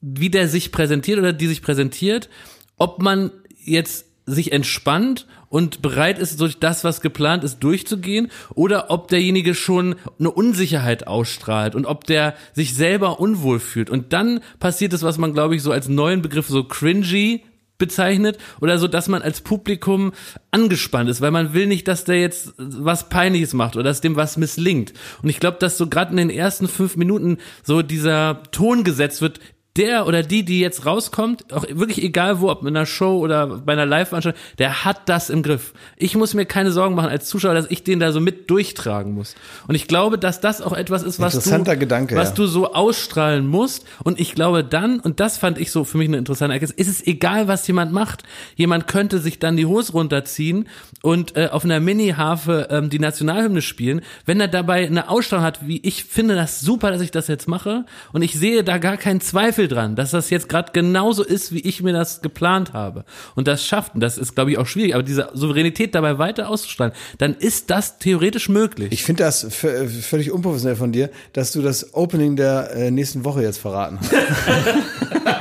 wie 0.00 0.30
der 0.30 0.48
sich 0.48 0.70
präsentiert 0.70 1.18
oder 1.18 1.32
die 1.32 1.48
sich 1.48 1.60
präsentiert, 1.60 2.28
ob 2.76 3.02
man 3.02 3.32
jetzt 3.64 4.06
sich 4.26 4.52
entspannt 4.52 5.26
und 5.48 5.82
bereit 5.82 6.18
ist, 6.18 6.40
durch 6.40 6.58
das, 6.58 6.84
was 6.84 7.00
geplant 7.00 7.44
ist, 7.44 7.60
durchzugehen, 7.60 8.30
oder 8.54 8.90
ob 8.90 9.08
derjenige 9.08 9.54
schon 9.54 9.96
eine 10.18 10.30
Unsicherheit 10.30 11.06
ausstrahlt 11.06 11.74
und 11.74 11.86
ob 11.86 12.04
der 12.04 12.34
sich 12.52 12.74
selber 12.74 13.20
unwohl 13.20 13.60
fühlt. 13.60 13.90
Und 13.90 14.12
dann 14.12 14.40
passiert 14.60 14.92
es, 14.92 15.02
was 15.02 15.18
man, 15.18 15.32
glaube 15.32 15.56
ich, 15.56 15.62
so 15.62 15.72
als 15.72 15.88
neuen 15.88 16.22
Begriff 16.22 16.48
so 16.48 16.64
cringy 16.64 17.42
bezeichnet 17.78 18.38
oder 18.60 18.78
so, 18.78 18.88
dass 18.88 19.08
man 19.08 19.22
als 19.22 19.40
Publikum 19.40 20.12
angespannt 20.50 21.08
ist, 21.08 21.20
weil 21.20 21.30
man 21.30 21.54
will 21.54 21.66
nicht, 21.66 21.86
dass 21.88 22.04
der 22.04 22.20
jetzt 22.20 22.52
was 22.58 23.08
Peinliches 23.08 23.54
macht 23.54 23.76
oder 23.76 23.84
dass 23.84 24.00
dem 24.00 24.16
was 24.16 24.36
misslingt. 24.36 24.92
Und 25.22 25.28
ich 25.28 25.40
glaube, 25.40 25.58
dass 25.60 25.78
so 25.78 25.86
gerade 25.86 26.10
in 26.10 26.16
den 26.16 26.30
ersten 26.30 26.68
fünf 26.68 26.96
Minuten 26.96 27.38
so 27.62 27.82
dieser 27.82 28.42
Ton 28.50 28.82
gesetzt 28.82 29.22
wird, 29.22 29.38
der 29.78 30.06
oder 30.06 30.22
die, 30.22 30.44
die 30.44 30.60
jetzt 30.60 30.84
rauskommt, 30.84 31.52
auch 31.52 31.64
wirklich 31.70 32.02
egal 32.02 32.40
wo, 32.40 32.50
ob 32.50 32.62
in 32.62 32.68
einer 32.68 32.84
Show 32.84 33.18
oder 33.18 33.46
bei 33.46 33.72
einer 33.72 33.86
Live-Veranstaltung, 33.86 34.40
der 34.58 34.84
hat 34.84 35.08
das 35.08 35.30
im 35.30 35.42
Griff. 35.42 35.72
Ich 35.96 36.16
muss 36.16 36.34
mir 36.34 36.44
keine 36.44 36.72
Sorgen 36.72 36.94
machen 36.94 37.10
als 37.10 37.26
Zuschauer, 37.26 37.54
dass 37.54 37.70
ich 37.70 37.84
den 37.84 38.00
da 38.00 38.10
so 38.12 38.20
mit 38.20 38.50
durchtragen 38.50 39.12
muss. 39.12 39.36
Und 39.68 39.76
ich 39.76 39.86
glaube, 39.86 40.18
dass 40.18 40.40
das 40.40 40.60
auch 40.60 40.72
etwas 40.72 41.04
ist, 41.04 41.20
was 41.20 41.34
du, 41.74 41.78
Gedanke, 41.78 42.16
was 42.16 42.30
ja. 42.30 42.34
du 42.34 42.46
so 42.46 42.74
ausstrahlen 42.74 43.46
musst. 43.46 43.86
Und 44.02 44.18
ich 44.18 44.34
glaube 44.34 44.64
dann, 44.64 45.00
und 45.00 45.20
das 45.20 45.38
fand 45.38 45.58
ich 45.58 45.70
so 45.70 45.84
für 45.84 45.98
mich 45.98 46.08
eine 46.08 46.16
interessante 46.16 46.54
Erkenntnis, 46.54 46.78
ist 46.78 47.00
es 47.00 47.06
egal, 47.06 47.46
was 47.46 47.66
jemand 47.66 47.92
macht. 47.92 48.24
Jemand 48.56 48.88
könnte 48.88 49.20
sich 49.20 49.38
dann 49.38 49.56
die 49.56 49.66
Hose 49.66 49.92
runterziehen 49.92 50.68
und 51.02 51.36
äh, 51.36 51.48
auf 51.52 51.64
einer 51.64 51.78
Mini-Harfe 51.78 52.68
ähm, 52.70 52.90
die 52.90 52.98
Nationalhymne 52.98 53.62
spielen, 53.62 54.00
wenn 54.26 54.40
er 54.40 54.48
dabei 54.48 54.86
eine 54.86 55.08
Ausstrahlung 55.08 55.44
hat, 55.44 55.66
wie 55.66 55.80
ich 55.82 56.04
finde 56.04 56.34
das 56.34 56.60
super, 56.60 56.90
dass 56.90 57.00
ich 57.00 57.12
das 57.12 57.28
jetzt 57.28 57.46
mache. 57.46 57.84
Und 58.12 58.22
ich 58.22 58.34
sehe 58.34 58.64
da 58.64 58.78
gar 58.78 58.96
keinen 58.96 59.20
Zweifel 59.20 59.67
dran, 59.68 59.94
dass 59.96 60.10
das 60.10 60.30
jetzt 60.30 60.48
gerade 60.48 60.72
genauso 60.72 61.22
ist, 61.22 61.52
wie 61.52 61.60
ich 61.60 61.82
mir 61.82 61.92
das 61.92 62.20
geplant 62.22 62.72
habe. 62.72 63.04
Und 63.36 63.46
das 63.46 63.64
schafft, 63.64 63.94
und 63.94 64.00
das 64.00 64.18
ist, 64.18 64.34
glaube 64.34 64.50
ich, 64.50 64.58
auch 64.58 64.66
schwierig, 64.66 64.94
aber 64.94 65.02
diese 65.02 65.28
Souveränität 65.34 65.94
dabei 65.94 66.18
weiter 66.18 66.48
auszustrahlen, 66.48 66.92
dann 67.18 67.34
ist 67.34 67.70
das 67.70 67.98
theoretisch 67.98 68.48
möglich. 68.48 68.88
Ich 68.92 69.04
finde 69.04 69.24
das 69.24 69.46
v- 69.50 69.86
völlig 70.02 70.32
unprofessionell 70.32 70.76
von 70.76 70.92
dir, 70.92 71.10
dass 71.32 71.52
du 71.52 71.62
das 71.62 71.94
Opening 71.94 72.36
der 72.36 72.70
äh, 72.74 72.90
nächsten 72.90 73.24
Woche 73.24 73.42
jetzt 73.42 73.58
verraten 73.58 73.98
hast. 74.00 74.12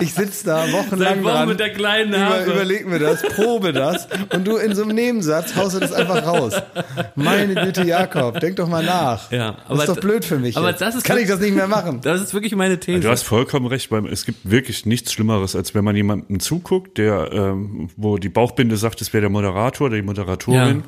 Ich 0.00 0.12
sitze 0.14 0.44
da 0.46 0.70
wochenlang 0.72 1.14
Seit 1.16 1.24
Wochen 1.24 1.34
dran. 1.34 1.48
mit 1.48 1.60
der 1.60 1.70
kleinen 1.70 2.08
über, 2.10 2.18
Nase. 2.18 2.50
überleg 2.52 2.86
mir 2.86 2.98
das, 2.98 3.22
probe 3.22 3.72
das 3.72 4.06
und 4.34 4.46
du 4.46 4.56
in 4.56 4.74
so 4.74 4.82
einem 4.82 4.94
Nebensatz 4.94 5.54
haust 5.56 5.76
du 5.76 5.80
das 5.80 5.92
einfach 5.92 6.26
raus. 6.26 6.54
Meine 7.14 7.54
Güte, 7.54 7.84
Jakob, 7.84 8.38
denk 8.40 8.56
doch 8.56 8.68
mal 8.68 8.84
nach. 8.84 9.30
Ja, 9.30 9.52
das 9.52 9.70
aber 9.70 9.82
ist 9.84 9.88
doch 9.88 10.00
blöd 10.00 10.24
für 10.24 10.38
mich. 10.38 10.56
aber 10.56 10.70
jetzt. 10.70 10.82
das 10.82 10.94
ist 10.96 11.04
Kann 11.04 11.18
ich 11.18 11.28
das 11.28 11.40
nicht 11.40 11.54
mehr 11.54 11.68
machen? 11.68 12.00
Das 12.02 12.20
ist 12.20 12.34
wirklich 12.34 12.54
meine 12.54 12.78
These. 12.78 13.00
Du 13.00 13.08
hast 13.08 13.22
vollkommen 13.22 13.66
recht, 13.66 13.90
weil 13.90 14.06
es 14.06 14.26
gibt 14.26 14.38
wirklich 14.50 14.84
nichts 14.86 15.12
Schlimmeres, 15.12 15.56
als 15.56 15.74
wenn 15.74 15.84
man 15.84 15.96
jemandem 15.96 16.40
zuguckt, 16.40 16.98
der, 16.98 17.30
ähm, 17.32 17.88
wo 17.96 18.18
die 18.18 18.28
Bauchbinde 18.28 18.76
sagt, 18.76 19.00
es 19.00 19.12
wäre 19.12 19.22
der 19.22 19.30
Moderator 19.30 19.86
oder 19.86 19.96
die 19.96 20.02
Moderatorin. 20.02 20.78
Ja. 20.80 20.82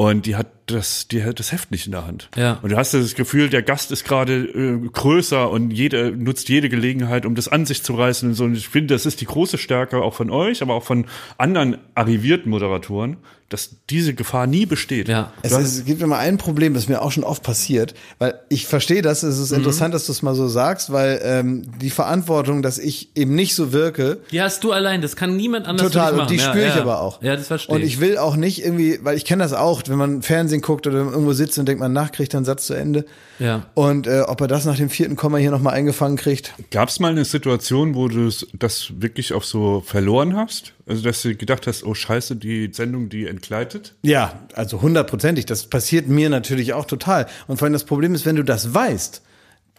Und 0.00 0.26
die 0.26 0.36
hat 0.36 0.46
das, 0.66 1.08
die 1.08 1.24
hat 1.24 1.40
das 1.40 1.50
Heft 1.50 1.72
nicht 1.72 1.86
in 1.86 1.90
der 1.92 2.06
Hand. 2.06 2.28
Ja. 2.36 2.60
Und 2.62 2.70
du 2.70 2.76
hast 2.76 2.94
das 2.94 3.16
Gefühl, 3.16 3.48
der 3.48 3.62
Gast 3.62 3.90
ist 3.90 4.04
gerade 4.04 4.44
äh, 4.44 4.88
größer 4.92 5.50
und 5.50 5.72
jeder 5.72 6.12
nutzt 6.12 6.48
jede 6.48 6.68
Gelegenheit, 6.68 7.26
um 7.26 7.34
das 7.34 7.48
an 7.48 7.66
sich 7.66 7.82
zu 7.82 7.94
reißen 7.94 8.28
und 8.28 8.34
so. 8.36 8.44
Und 8.44 8.56
ich 8.56 8.68
finde, 8.68 8.94
das 8.94 9.06
ist 9.06 9.20
die 9.20 9.24
große 9.24 9.58
Stärke 9.58 10.00
auch 10.00 10.14
von 10.14 10.30
euch, 10.30 10.62
aber 10.62 10.74
auch 10.74 10.84
von 10.84 11.06
anderen 11.36 11.78
arrivierten 11.96 12.48
Moderatoren, 12.48 13.16
dass 13.48 13.70
diese 13.88 14.14
Gefahr 14.14 14.46
nie 14.46 14.66
besteht. 14.66 15.08
Ja. 15.08 15.32
Es, 15.42 15.52
es 15.52 15.84
gibt 15.84 16.02
immer 16.02 16.18
ein 16.18 16.36
Problem, 16.38 16.74
das 16.74 16.88
mir 16.88 17.00
auch 17.00 17.12
schon 17.12 17.24
oft 17.24 17.42
passiert, 17.42 17.94
weil 18.18 18.38
ich 18.48 18.66
verstehe 18.66 19.02
das, 19.02 19.22
es 19.22 19.38
Mhm. 19.38 19.42
ist 19.44 19.52
interessant, 19.52 19.94
dass 19.94 20.06
du 20.06 20.12
es 20.12 20.22
mal 20.22 20.34
so 20.34 20.48
sagst, 20.48 20.92
weil 20.92 21.20
ähm, 21.22 21.62
die 21.80 21.90
Verantwortung, 21.90 22.62
dass 22.62 22.78
ich 22.78 23.10
eben 23.14 23.34
nicht 23.34 23.54
so 23.54 23.72
wirke, 23.72 24.18
die 24.30 24.42
hast 24.42 24.62
du 24.64 24.72
allein, 24.72 25.00
das 25.00 25.16
kann 25.16 25.36
niemand 25.36 25.66
anders 25.66 25.86
Total, 25.90 26.18
und 26.18 26.30
die 26.30 26.36
ja, 26.36 26.42
spüre 26.50 26.66
ich 26.68 26.74
ja. 26.74 26.82
aber 26.82 27.00
auch. 27.00 27.22
Ja, 27.22 27.36
das 27.36 27.46
verstehe 27.46 27.74
Und 27.74 27.82
ich 27.82 28.00
will 28.00 28.18
auch 28.18 28.36
nicht 28.36 28.62
irgendwie, 28.64 28.98
weil 29.02 29.16
ich 29.16 29.24
kenne 29.24 29.42
das 29.42 29.52
auch, 29.52 29.82
wenn 29.86 29.98
man 29.98 30.22
Fernsehen 30.22 30.60
guckt 30.60 30.86
oder 30.86 30.98
irgendwo 30.98 31.32
sitzt 31.32 31.58
und 31.58 31.66
denkt, 31.66 31.80
man 31.80 31.92
nachkriegt 31.92 32.34
dann 32.34 32.44
Satz 32.44 32.66
zu 32.66 32.74
Ende. 32.74 33.06
Ja. 33.38 33.66
Und 33.74 34.06
äh, 34.06 34.22
ob 34.26 34.40
er 34.40 34.48
das 34.48 34.64
nach 34.64 34.76
dem 34.76 34.90
vierten 34.90 35.16
Komma 35.16 35.38
hier 35.38 35.50
nochmal 35.50 35.74
eingefangen 35.74 36.16
kriegt. 36.16 36.54
Gab 36.70 36.88
es 36.88 36.98
mal 37.00 37.12
eine 37.12 37.24
Situation, 37.24 37.94
wo 37.94 38.08
du 38.08 38.30
das 38.52 38.92
wirklich 39.00 39.32
auch 39.32 39.44
so 39.44 39.82
verloren 39.86 40.36
hast? 40.36 40.74
Also, 40.86 41.02
dass 41.02 41.22
du 41.22 41.34
gedacht 41.36 41.66
hast, 41.66 41.84
oh 41.84 41.94
scheiße, 41.94 42.34
die 42.36 42.70
Sendung, 42.72 43.08
die 43.10 43.26
entgleitet? 43.38 43.94
Ja, 44.02 44.32
also 44.54 44.82
hundertprozentig. 44.82 45.46
Das 45.46 45.64
passiert 45.66 46.08
mir 46.08 46.28
natürlich 46.28 46.72
auch 46.74 46.84
total. 46.84 47.26
Und 47.46 47.58
vor 47.58 47.66
allem 47.66 47.72
das 47.72 47.84
Problem 47.84 48.14
ist, 48.14 48.26
wenn 48.26 48.36
du 48.36 48.42
das 48.42 48.74
weißt, 48.74 49.22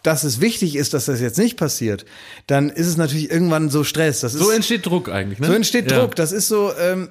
dass 0.03 0.23
es 0.23 0.39
wichtig 0.39 0.77
ist, 0.77 0.93
dass 0.93 1.05
das 1.05 1.19
jetzt 1.19 1.37
nicht 1.37 1.57
passiert, 1.57 2.05
dann 2.47 2.69
ist 2.69 2.87
es 2.87 2.95
natürlich 2.95 3.29
irgendwann 3.29 3.69
so 3.69 3.83
Stress. 3.83 4.21
Das 4.21 4.33
ist, 4.33 4.39
So 4.41 4.49
entsteht 4.49 4.85
Druck 4.85 5.09
eigentlich, 5.09 5.39
ne? 5.39 5.47
So 5.47 5.53
entsteht 5.53 5.91
Ja. 5.91 5.99
Druck. 5.99 6.15
Das 6.15 6.31
ist 6.31 6.47
so, 6.47 6.71
ähm, 6.79 7.09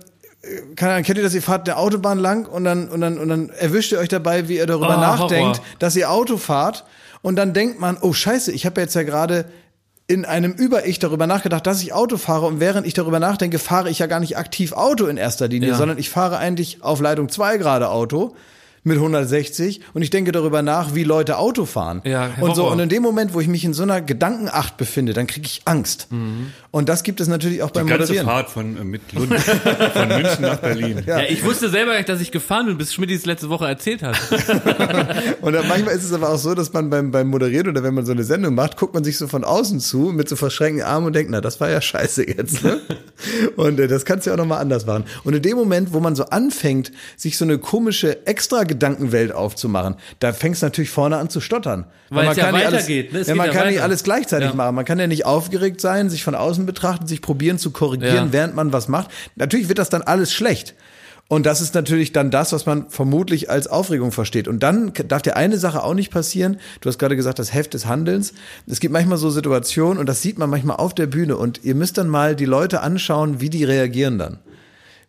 keine 0.75 0.93
Ahnung, 0.93 1.05
kennt 1.05 1.19
ihr 1.19 1.25
das? 1.25 1.35
Ihr 1.35 1.43
fahrt 1.43 1.69
eine 1.69 1.77
Autobahn 1.77 2.19
lang 2.19 2.47
und 2.47 2.65
dann, 2.65 2.89
und 2.89 3.03
dann, 3.03 3.19
und 3.19 3.29
dann 3.29 3.51
erwischt 3.51 3.93
ihr 3.93 3.99
euch 3.99 4.09
dabei, 4.09 4.49
wie 4.49 4.57
ihr 4.57 4.67
darüber 4.67 4.97
Oh, 4.97 5.01
nachdenkt, 5.01 5.59
Horror. 5.59 5.65
dass 5.79 5.97
ihr 5.97 6.11
Auto 6.11 6.39
fahrt 6.39 6.85
und 7.21 7.37
dann 7.37 7.53
denkt 7.53 7.79
man, 7.79 7.99
oh 8.01 8.15
Scheiße, 8.15 8.53
ich 8.53 8.65
habe 8.65 8.81
jetzt 8.81 8.95
ja 8.95 9.03
gerade 9.03 9.45
in 10.11 10.25
einem 10.25 10.53
Über-Ich 10.53 10.99
darüber 10.99 11.27
nachgedacht, 11.27 11.67
dass 11.67 11.83
ich 11.83 11.93
Auto 11.93 12.17
fahre 12.17 12.47
und 12.47 12.61
während 12.61 12.87
ich 12.87 12.95
darüber 12.95 13.19
nachdenke, 13.21 13.59
fahre 13.59 13.91
ich 13.91 13.99
ja 13.99 14.07
gar 14.07 14.21
nicht 14.21 14.39
aktiv 14.39 14.73
Auto 14.73 15.05
in 15.07 15.19
erster 15.19 15.49
Linie, 15.49 15.69
Ja. 15.71 15.77
sondern 15.77 15.99
ich 15.99 16.09
fahre 16.09 16.39
eigentlich 16.39 16.83
auf 16.83 17.01
Leitung 17.01 17.29
2 17.29 17.59
gerade 17.59 17.91
Auto 17.91 18.35
mit 18.85 18.97
160 18.97 19.81
und 19.95 20.03
ich 20.03 20.11
denke 20.11 20.33
darüber 20.33 20.63
nach, 20.63 20.95
wie 20.95 21.05
Leute 21.05 21.39
Auto 21.39 21.65
fahren. 21.65 22.03
Ja, 22.05 22.31
und 22.41 22.55
so 22.55 22.71
und 22.71 22.79
in 22.81 22.89
dem 22.89 23.03
Moment, 23.03 23.35
wo 23.35 23.41
ich 23.41 23.49
mich 23.49 23.65
in 23.65 23.75
so 23.75 23.83
einer 23.83 24.01
Gedankenacht 24.01 24.77
befinde, 24.77 25.13
dann 25.13 25.27
kriege 25.27 25.47
ich 25.47 25.63
Angst. 25.65 26.09
Und 26.71 26.89
das 26.89 27.03
gibt 27.03 27.21
es 27.21 27.29
natürlich 27.29 27.63
auch 27.63 27.71
beim 27.71 27.87
Die 27.87 27.91
ganze 27.91 28.13
Moderieren. 28.13 28.27
Fahrt 28.27 28.51
von 28.51 28.77
äh, 28.77 28.85
mit 28.85 29.13
Lund, 29.13 29.35
von 29.95 30.09
München 30.09 30.43
nach 30.43 30.59
Berlin. 30.59 31.03
Ja, 31.07 31.21
ich 31.21 31.43
wusste 31.43 31.71
selber 31.71 31.97
nicht, 31.97 32.09
dass 32.09 32.21
ich 32.21 32.31
gefahren 32.31 32.67
bin, 32.67 32.79
bis 32.79 32.93
Schmidt 32.93 33.11
es 33.11 33.25
letzte 33.25 33.49
Woche 33.49 33.67
erzählt 33.67 34.03
hat. 34.03 34.17
Und 35.41 35.53
dann 35.55 35.67
manchmal 35.67 35.95
ist 35.95 36.05
es 36.05 36.13
aber 36.13 36.31
auch 36.31 36.39
so, 36.39 36.55
dass 36.55 36.73
man 36.73 36.91
beim, 36.91 37.11
beim 37.11 37.29
Moderieren 37.29 37.69
oder 37.69 37.83
wenn 37.83 37.95
man 37.95 38.05
so 38.05 38.13
eine 38.13 38.23
Sendung 38.23 38.55
macht, 38.55 38.77
guckt 38.77 38.95
man 38.95 39.03
sich 39.03 39.17
so 39.17 39.29
von 39.29 39.45
außen 39.45 39.81
zu 39.81 40.13
mit 40.13 40.29
so 40.29 40.37
verschränkten 40.37 40.85
Armen 40.85 41.07
und 41.07 41.15
denkt, 41.15 41.31
na, 41.31 41.41
das 41.41 41.59
war 41.61 41.71
ja 41.71 41.81
scheiße 41.81 42.29
jetzt. 42.29 42.63
Ne? 42.63 42.81
Und 43.57 43.81
äh, 43.81 43.89
das 43.89 44.05
kannst 44.05 44.27
du 44.27 44.31
ja 44.31 44.35
auch 44.35 44.39
nochmal 44.39 44.61
anders 44.61 44.87
machen. 44.87 45.05
Und 45.25 45.35
in 45.35 45.43
dem 45.43 45.57
Moment, 45.57 45.93
wo 45.93 46.01
man 46.01 46.15
so 46.15 46.25
anfängt, 46.27 46.93
sich 47.17 47.39
so 47.39 47.45
eine 47.45 47.59
komische 47.59 48.27
Extra-Gedankenwelt 48.69 49.33
aufzumachen, 49.33 49.97
da 50.21 50.33
fängst 50.33 50.63
du 50.63 50.67
natürlich 50.67 50.91
vorne 50.91 51.17
an 51.17 51.31
zu 51.31 51.41
stottern. 51.41 51.85
Weil 52.11 52.25
man 52.25 52.33
es 52.33 52.39
ja 52.39 52.45
kann 52.45 52.55
nicht 52.55 52.65
weitergeht, 52.67 53.15
Alles, 53.15 53.27
ne? 53.27 53.33
Ja, 53.33 53.37
man 53.37 53.47
ja 53.47 53.53
kann 53.53 53.67
nicht 53.67 53.77
weiter. 53.77 53.85
alles 53.85 54.03
gleichzeitig 54.03 54.49
Ja. 54.51 54.55
machen. 54.55 54.75
Man 54.75 54.85
kann 54.85 54.99
ja 54.99 55.07
nicht 55.07 55.27
aufgeregt 55.27 55.81
sein, 55.81 56.11
sich 56.11 56.23
von 56.25 56.35
außen 56.35 56.67
betrachten, 56.67 57.07
sich 57.07 57.23
probieren 57.23 57.59
zu 57.59 57.71
korrigieren, 57.71 58.27
Ja. 58.29 58.33
während 58.33 58.55
man 58.55 58.73
was 58.73 58.89
macht. 58.89 59.11
Natürlich 59.37 59.69
wird 59.69 59.79
das 59.79 59.89
dann 59.89 60.03
alles 60.03 60.33
schlecht. 60.33 60.75
Und 61.31 61.45
das 61.45 61.61
ist 61.61 61.75
natürlich 61.75 62.13
dann 62.15 62.31
das, 62.31 62.53
was 62.55 62.65
man 62.65 62.89
vermutlich 62.89 63.51
als 63.51 63.67
Aufregung 63.67 64.13
versteht. 64.13 64.49
Und 64.49 64.63
dann 64.63 64.95
darf 65.09 65.21
dir 65.21 65.37
eine 65.37 65.59
Sache 65.59 65.83
auch 65.83 65.93
nicht 65.93 66.11
passieren. 66.11 66.59
Du 66.81 66.89
hast 66.89 66.99
gerade 66.99 67.17
gesagt, 67.17 67.39
das 67.39 67.53
Heft 67.53 67.75
des 67.75 67.85
Handelns. 67.85 68.33
Es 68.67 68.81
gibt 68.81 68.95
manchmal 68.95 69.19
so 69.19 69.29
Situationen, 69.29 69.99
und 69.99 70.09
das 70.09 70.23
sieht 70.23 70.39
man 70.39 70.49
manchmal 70.49 70.77
auf 70.77 70.95
der 70.95 71.07
Bühne. 71.07 71.37
Und 71.37 71.61
ihr 71.65 71.75
müsst 71.75 71.99
dann 71.99 72.09
mal 72.09 72.35
die 72.35 72.47
Leute 72.47 72.81
anschauen, 72.81 73.43
wie 73.43 73.51
die 73.51 73.65
reagieren 73.65 74.19
dann. 74.19 74.39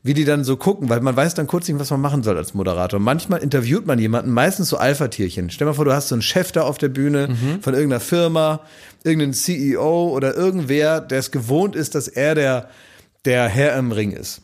Wie 0.01 0.13
die 0.13 0.23
dann 0.23 0.45
so 0.45 0.55
gucken, 0.55 0.87
weil 0.87 1.01
man 1.01 1.15
weiß 1.17 1.33
dann 1.33 1.45
kurz 1.45 1.67
nicht, 1.67 1.77
was 1.77 1.91
man 1.91 1.99
machen 1.99 2.23
soll 2.23 2.37
als 2.37 2.53
Moderator. 2.53 3.01
Manchmal 3.01 3.41
interviewt 3.41 3.85
man 3.85 3.99
jemanden, 3.99 4.31
meistens 4.31 4.69
so 4.69 4.77
Alpha-Tierchen. 4.77 5.49
Stell 5.49 5.65
dir 5.65 5.71
mal 5.71 5.75
vor, 5.75 5.83
du 5.83 5.91
hast 5.93 6.07
so 6.07 6.15
einen 6.15 6.21
Chef 6.21 6.53
da 6.53 6.61
auf 6.61 6.77
der 6.77 6.87
Bühne 6.87 7.35
von 7.61 7.73
irgendeiner 7.73 7.99
Firma, 7.99 8.61
irgendeinen 9.03 9.33
CEO 9.33 10.09
oder 10.15 10.35
irgendwer, 10.35 11.01
der 11.01 11.19
es 11.19 11.31
gewohnt 11.31 11.75
ist, 11.75 11.95
dass 11.95 12.07
er 12.07 12.33
der, 12.33 12.69
der 13.25 13.49
Herr 13.49 13.77
im 13.77 13.91
Ring 13.91 14.11
ist. 14.13 14.41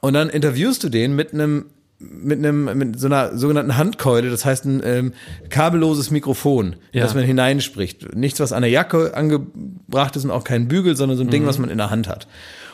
Und 0.00 0.14
dann 0.14 0.30
interviewst 0.30 0.82
du 0.84 0.88
den 0.88 1.14
mit 1.14 1.34
einem 1.34 1.66
mit 2.04 2.38
einem 2.40 2.64
mit 2.76 2.98
so 2.98 3.06
einer 3.06 3.38
sogenannten 3.38 3.76
Handkeule, 3.76 4.28
das 4.28 4.44
heißt 4.44 4.64
ein 4.64 4.82
ähm, 4.84 5.12
kabelloses 5.50 6.10
Mikrofon, 6.10 6.74
Ja. 6.90 7.02
das 7.04 7.14
man 7.14 7.22
hineinspricht. 7.22 8.16
Nichts, 8.16 8.40
was 8.40 8.52
an 8.52 8.62
der 8.62 8.70
Jacke 8.72 9.14
angebracht 9.14 10.16
ist 10.16 10.24
und 10.24 10.32
auch 10.32 10.42
kein 10.42 10.66
Bügel, 10.66 10.96
sondern 10.96 11.16
so 11.16 11.22
ein 11.22 11.30
Ding, 11.30 11.46
was 11.46 11.58
man 11.58 11.70
in 11.70 11.78
der 11.78 11.90
Hand 11.90 12.08
hat. 12.08 12.26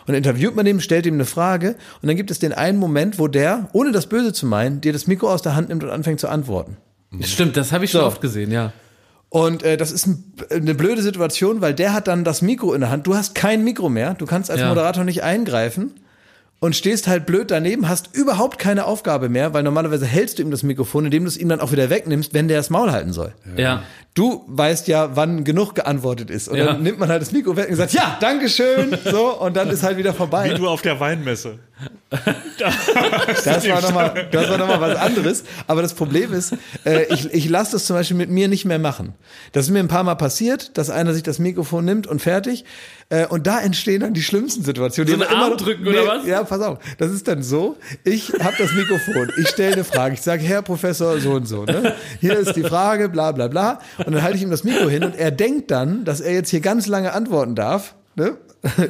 Und 0.08 0.14
dann 0.14 0.16
interviewt 0.16 0.56
man 0.56 0.64
den, 0.64 0.80
stellt 0.80 1.04
ihm 1.06 1.14
eine 1.14 1.26
Frage 1.26 1.76
und 2.02 2.08
dann 2.08 2.16
gibt 2.16 2.30
es 2.30 2.38
den 2.38 2.52
einen 2.54 2.78
Moment, 2.78 3.18
wo 3.18 3.28
der, 3.28 3.68
ohne 3.74 3.92
das 3.92 4.06
Böse 4.08 4.32
zu 4.32 4.46
meinen, 4.46 4.80
dir 4.80 4.92
das 4.94 5.06
Mikro 5.06 5.30
aus 5.30 5.42
der 5.42 5.54
Hand 5.54 5.68
nimmt 5.68 5.84
und 5.84 5.90
anfängt 5.90 6.18
zu 6.18 6.28
antworten. 6.28 6.78
Stimmt, 7.20 7.56
das 7.58 7.72
habe 7.72 7.84
ich 7.84 7.90
schon 7.90 8.00
So. 8.00 8.06
oft 8.06 8.20
gesehen, 8.22 8.50
ja. 8.50 8.72
Und 9.28 9.62
äh, 9.62 9.76
das 9.76 9.92
ist 9.92 10.06
ein, 10.06 10.32
eine 10.50 10.74
blöde 10.74 11.02
Situation, 11.02 11.60
weil 11.60 11.74
der 11.74 11.92
hat 11.92 12.08
dann 12.08 12.24
das 12.24 12.40
Mikro 12.40 12.72
in 12.72 12.80
der 12.80 12.88
Hand. 12.90 13.06
Du 13.06 13.14
hast 13.14 13.34
kein 13.34 13.62
Mikro 13.64 13.90
mehr, 13.90 14.14
du 14.14 14.24
kannst 14.24 14.50
als 14.50 14.60
Ja. 14.60 14.68
Moderator 14.70 15.04
nicht 15.04 15.22
eingreifen 15.22 15.92
und 16.60 16.74
stehst 16.74 17.06
halt 17.06 17.26
blöd 17.26 17.50
daneben, 17.50 17.88
hast 17.88 18.14
überhaupt 18.16 18.58
keine 18.58 18.86
Aufgabe 18.86 19.28
mehr, 19.28 19.52
weil 19.52 19.62
normalerweise 19.62 20.06
hältst 20.06 20.38
du 20.38 20.42
ihm 20.42 20.50
das 20.50 20.62
Mikrofon, 20.62 21.04
indem 21.04 21.24
du 21.24 21.28
es 21.28 21.36
ihm 21.36 21.50
dann 21.50 21.60
auch 21.60 21.70
wieder 21.72 21.90
wegnimmst, 21.90 22.32
wenn 22.32 22.48
der 22.48 22.56
das 22.56 22.70
Maul 22.70 22.90
halten 22.90 23.12
soll. 23.12 23.32
Ja. 23.56 23.82
Du 24.18 24.42
weißt 24.48 24.88
ja, 24.88 25.14
wann 25.14 25.44
genug 25.44 25.76
geantwortet 25.76 26.28
ist. 26.28 26.48
Und 26.48 26.56
Ja. 26.58 26.66
dann 26.66 26.82
nimmt 26.82 26.98
man 26.98 27.08
halt 27.08 27.22
das 27.22 27.30
Mikro 27.30 27.56
weg 27.56 27.68
und 27.70 27.76
sagt, 27.76 27.92
ja, 27.92 28.18
Dankeschön, 28.20 28.98
so, 29.04 29.38
und 29.40 29.56
dann 29.56 29.70
ist 29.70 29.84
halt 29.84 29.96
wieder 29.96 30.12
vorbei. 30.12 30.50
Wie 30.50 30.58
du 30.58 30.66
auf 30.68 30.82
der 30.82 30.98
Weinmesse. 30.98 31.60
Das 32.58 33.68
war 33.68 33.80
nochmal, 33.80 34.26
das 34.32 34.48
war 34.50 34.58
noch 34.58 34.66
mal 34.66 34.80
was 34.80 34.96
anderes. 34.96 35.44
Aber 35.68 35.80
das 35.82 35.94
Problem 35.94 36.32
ist, 36.32 36.54
äh, 36.84 37.04
ich, 37.14 37.32
ich 37.32 37.48
lasse 37.48 37.72
das 37.72 37.86
zum 37.86 37.94
Beispiel 37.94 38.16
mit 38.16 38.30
mir 38.30 38.48
nicht 38.48 38.64
mehr 38.64 38.80
machen. 38.80 39.14
Das 39.52 39.66
ist 39.66 39.70
mir 39.70 39.78
ein 39.78 39.86
paar 39.88 40.02
Mal 40.02 40.16
passiert, 40.16 40.76
dass 40.76 40.90
einer 40.90 41.14
sich 41.14 41.22
das 41.22 41.38
Mikrofon 41.38 41.84
nimmt 41.84 42.08
und 42.08 42.20
fertig. 42.20 42.64
Äh, 43.10 43.26
und 43.26 43.46
da 43.46 43.60
entstehen 43.60 44.00
dann 44.00 44.12
die 44.12 44.22
schlimmsten 44.22 44.64
Situationen. 44.64 45.12
So 45.12 45.16
Die 45.18 45.22
einen 45.24 45.30
haben 45.40 45.50
Arm 45.52 45.56
drücken 45.58 45.86
oder 45.86 46.06
was? 46.06 46.26
Ja, 46.26 46.42
pass 46.42 46.60
auf. 46.60 46.78
Das 46.98 47.12
ist 47.12 47.28
dann 47.28 47.42
so, 47.44 47.76
ich 48.04 48.32
habe 48.40 48.56
das 48.58 48.72
Mikrofon, 48.72 49.30
ich 49.40 49.48
stelle 49.48 49.74
eine 49.74 49.84
Frage, 49.84 50.14
ich 50.14 50.22
sage, 50.22 50.42
Herr 50.42 50.62
Professor 50.62 51.18
so 51.20 51.32
und 51.32 51.46
so, 51.46 51.64
ne? 51.64 51.94
hier 52.20 52.36
ist 52.38 52.54
die 52.56 52.64
Frage, 52.64 53.08
bla 53.08 53.30
bla 53.32 53.46
bla. 53.46 53.78
Und 54.04 54.07
dann 54.14 54.22
halte 54.22 54.36
ich 54.36 54.42
ihm 54.42 54.50
das 54.50 54.64
Mikro 54.64 54.88
hin 54.88 55.04
und 55.04 55.16
er 55.16 55.30
denkt 55.30 55.70
dann, 55.70 56.04
dass 56.04 56.20
er 56.20 56.32
jetzt 56.32 56.50
hier 56.50 56.60
ganz 56.60 56.86
lange 56.86 57.12
antworten 57.12 57.54
darf. 57.54 57.94
Ne? 58.16 58.36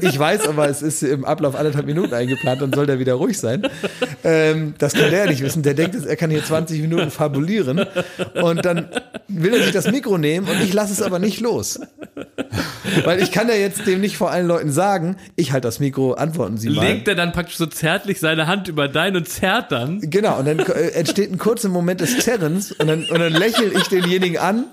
Ich 0.01 0.19
weiß 0.19 0.49
aber, 0.49 0.69
es 0.69 0.83
ist 0.83 1.03
im 1.03 1.25
Ablauf 1.25 1.55
anderthalb 1.55 1.87
Minuten 1.87 2.15
eingeplant, 2.15 2.63
dann 2.63 2.73
soll 2.73 2.87
der 2.87 2.99
wieder 2.99 3.15
ruhig 3.15 3.39
sein. 3.39 3.63
Ähm, 4.25 4.75
das 4.79 4.95
kann 4.95 5.11
der 5.11 5.27
nicht 5.27 5.43
wissen. 5.43 5.63
Der 5.63 5.75
denkt, 5.75 5.95
er 5.95 6.17
kann 6.17 6.31
hier 6.31 6.45
20 6.45 6.81
Minuten 6.81 7.11
fabulieren. 7.11 7.87
Und 8.43 8.65
dann 8.65 8.89
will 9.29 9.55
er 9.55 9.63
sich 9.63 9.73
das 9.73 9.91
Mikro 9.91 10.19
nehmen 10.19 10.49
und 10.49 10.61
ich 10.63 10.73
lasse 10.73 10.93
es 10.93 11.03
aber 11.03 11.19
nicht 11.19 11.41
los. 11.41 11.81
Weil 13.05 13.23
ich 13.23 13.31
kann 13.31 13.49
ja 13.49 13.55
jetzt 13.55 13.87
dem 13.87 14.01
nicht 14.01 14.17
vor 14.17 14.31
allen 14.31 14.47
Leuten 14.47 14.73
sagen, 14.73 15.17
ich 15.37 15.53
halte 15.53 15.69
das 15.69 15.81
Mikro, 15.81 16.15
antworten 16.15 16.57
Sie 16.57 16.71
mal. 16.71 16.87
Legt 16.87 17.07
er 17.09 17.15
dann 17.15 17.33
praktisch 17.33 17.57
so 17.57 17.67
zärtlich 17.67 18.21
seine 18.21 18.47
Hand 18.47 18.69
über 18.69 18.89
dein 18.89 19.17
und 19.17 19.29
zerrt 19.29 19.71
dann. 19.71 20.01
Genau, 20.01 20.39
und 20.39 20.47
dann 20.47 20.59
äh, 20.61 20.91
entsteht 20.91 21.31
ein 21.31 21.39
kurzer 21.39 21.69
Moment 21.69 22.01
des 22.01 22.19
Zerrens 22.19 22.73
und 22.73 22.87
dann, 22.87 23.05
und 23.05 23.19
dann 23.19 23.33
lächle 23.33 23.67
ich 23.67 23.89
denjenigen 23.89 24.39
an, 24.39 24.65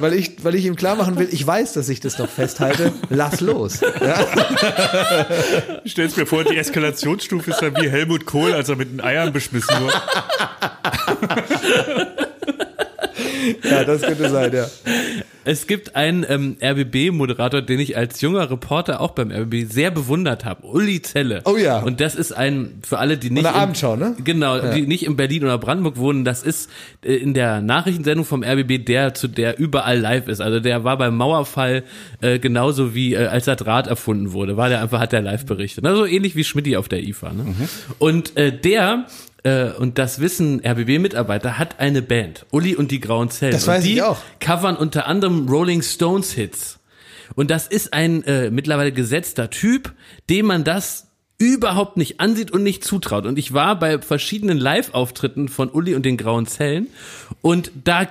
weil 0.00 0.14
ich, 0.14 0.44
weil 0.44 0.54
ich 0.54 0.64
ihm 0.64 0.76
klar 0.76 0.96
machen 0.96 1.18
will, 1.18 1.28
ich 1.30 1.46
weiß, 1.46 1.72
dass 1.74 1.88
ich 1.88 2.00
das 2.00 2.18
noch 2.18 2.28
festhalte, 2.28 2.92
lass 3.10 3.40
los. 3.40 3.80
Ja? 3.80 4.26
Stell's 5.84 6.16
mir 6.16 6.26
vor, 6.26 6.44
die 6.44 6.56
Eskalationsstufe 6.56 7.50
ist 7.50 7.60
dann 7.60 7.76
wie 7.76 7.88
Helmut 7.88 8.26
Kohl, 8.26 8.52
als 8.52 8.68
er 8.68 8.76
mit 8.76 8.90
den 8.90 9.00
Eiern 9.00 9.32
beschmissen 9.32 9.74
wurde. 9.80 9.94
ja, 13.62 13.84
das 13.84 14.02
könnte 14.02 14.30
sein, 14.30 14.52
ja. 14.52 14.66
Es 15.46 15.68
gibt 15.68 15.94
einen 15.94 16.26
ähm, 16.28 16.56
RBB-Moderator, 16.60 17.62
den 17.62 17.78
ich 17.78 17.96
als 17.96 18.20
junger 18.20 18.50
Reporter 18.50 19.00
auch 19.00 19.12
beim 19.12 19.30
RBB 19.30 19.70
sehr 19.70 19.90
bewundert 19.92 20.44
habe. 20.44 20.66
Uli 20.66 21.00
Zelle. 21.02 21.40
Oh 21.44 21.56
ja. 21.56 21.78
Und 21.78 22.00
das 22.00 22.16
ist 22.16 22.32
ein, 22.32 22.80
für 22.86 22.98
alle, 22.98 23.16
die 23.16 23.30
nicht. 23.30 23.44
in- 23.44 23.46
Abendschau, 23.46 23.94
ne? 23.94 24.16
Genau, 24.24 24.58
die 24.72 24.86
nicht 24.88 25.06
in 25.06 25.14
Berlin 25.16 25.44
oder 25.44 25.56
Brandenburg 25.58 25.98
wohnen, 25.98 26.24
das 26.24 26.42
ist 26.42 26.68
äh, 27.04 27.14
in 27.14 27.32
der 27.32 27.60
Nachrichtensendung 27.60 28.24
vom 28.24 28.42
RBB 28.42 28.84
der, 28.84 29.14
zu 29.14 29.28
der 29.28 29.58
überall 29.58 29.98
live 30.00 30.26
ist. 30.28 30.40
Also 30.40 30.58
der 30.58 30.82
war 30.84 30.98
beim 30.98 31.16
Mauerfall 31.16 31.84
äh, 32.20 32.38
genauso 32.40 32.94
wie 32.94 33.14
äh, 33.14 33.26
als 33.26 33.44
der 33.44 33.54
Draht 33.56 33.86
erfunden 33.86 34.32
wurde, 34.32 34.56
war 34.56 34.68
der 34.68 34.82
einfach, 34.82 34.98
hat 34.98 35.12
der 35.12 35.22
live 35.22 35.46
berichtet. 35.46 35.86
Also 35.86 36.06
ähnlich 36.06 36.34
wie 36.34 36.42
Schmidti 36.42 36.76
auf 36.76 36.88
der 36.88 37.02
IFA. 37.04 37.32
Ne? 37.32 37.54
Und 38.00 38.36
äh, 38.36 38.50
der 38.50 39.06
äh, 39.46 39.70
und 39.78 39.98
das 39.98 40.18
wissen 40.18 40.60
RBB-Mitarbeiter, 40.64 41.56
hat 41.56 41.78
eine 41.78 42.02
Band, 42.02 42.46
Uli 42.50 42.74
und 42.74 42.90
die 42.90 42.98
Grauen 42.98 43.30
Zellen. 43.30 43.52
Das 43.52 43.62
und 43.62 43.74
weiß 43.74 43.84
die 43.84 43.94
ich 43.94 44.02
auch. 44.02 44.18
covern 44.40 44.76
unter 44.76 45.06
anderem 45.06 45.48
Rolling 45.48 45.82
Stones 45.82 46.32
Hits. 46.32 46.80
Und 47.36 47.50
das 47.50 47.68
ist 47.68 47.92
ein 47.92 48.24
äh, 48.24 48.50
mittlerweile 48.50 48.90
gesetzter 48.90 49.48
Typ, 49.50 49.92
dem 50.28 50.46
man 50.46 50.64
das 50.64 51.06
überhaupt 51.38 51.96
nicht 51.96 52.18
ansieht 52.18 52.50
und 52.50 52.62
nicht 52.64 52.82
zutraut. 52.82 53.26
Und 53.26 53.38
ich 53.38 53.52
war 53.52 53.78
bei 53.78 54.00
verschiedenen 54.00 54.58
Live-Auftritten 54.58 55.48
von 55.48 55.70
Uli 55.70 55.94
und 55.94 56.04
den 56.04 56.16
Grauen 56.16 56.46
Zellen 56.46 56.88
und 57.40 57.70
da 57.84 58.08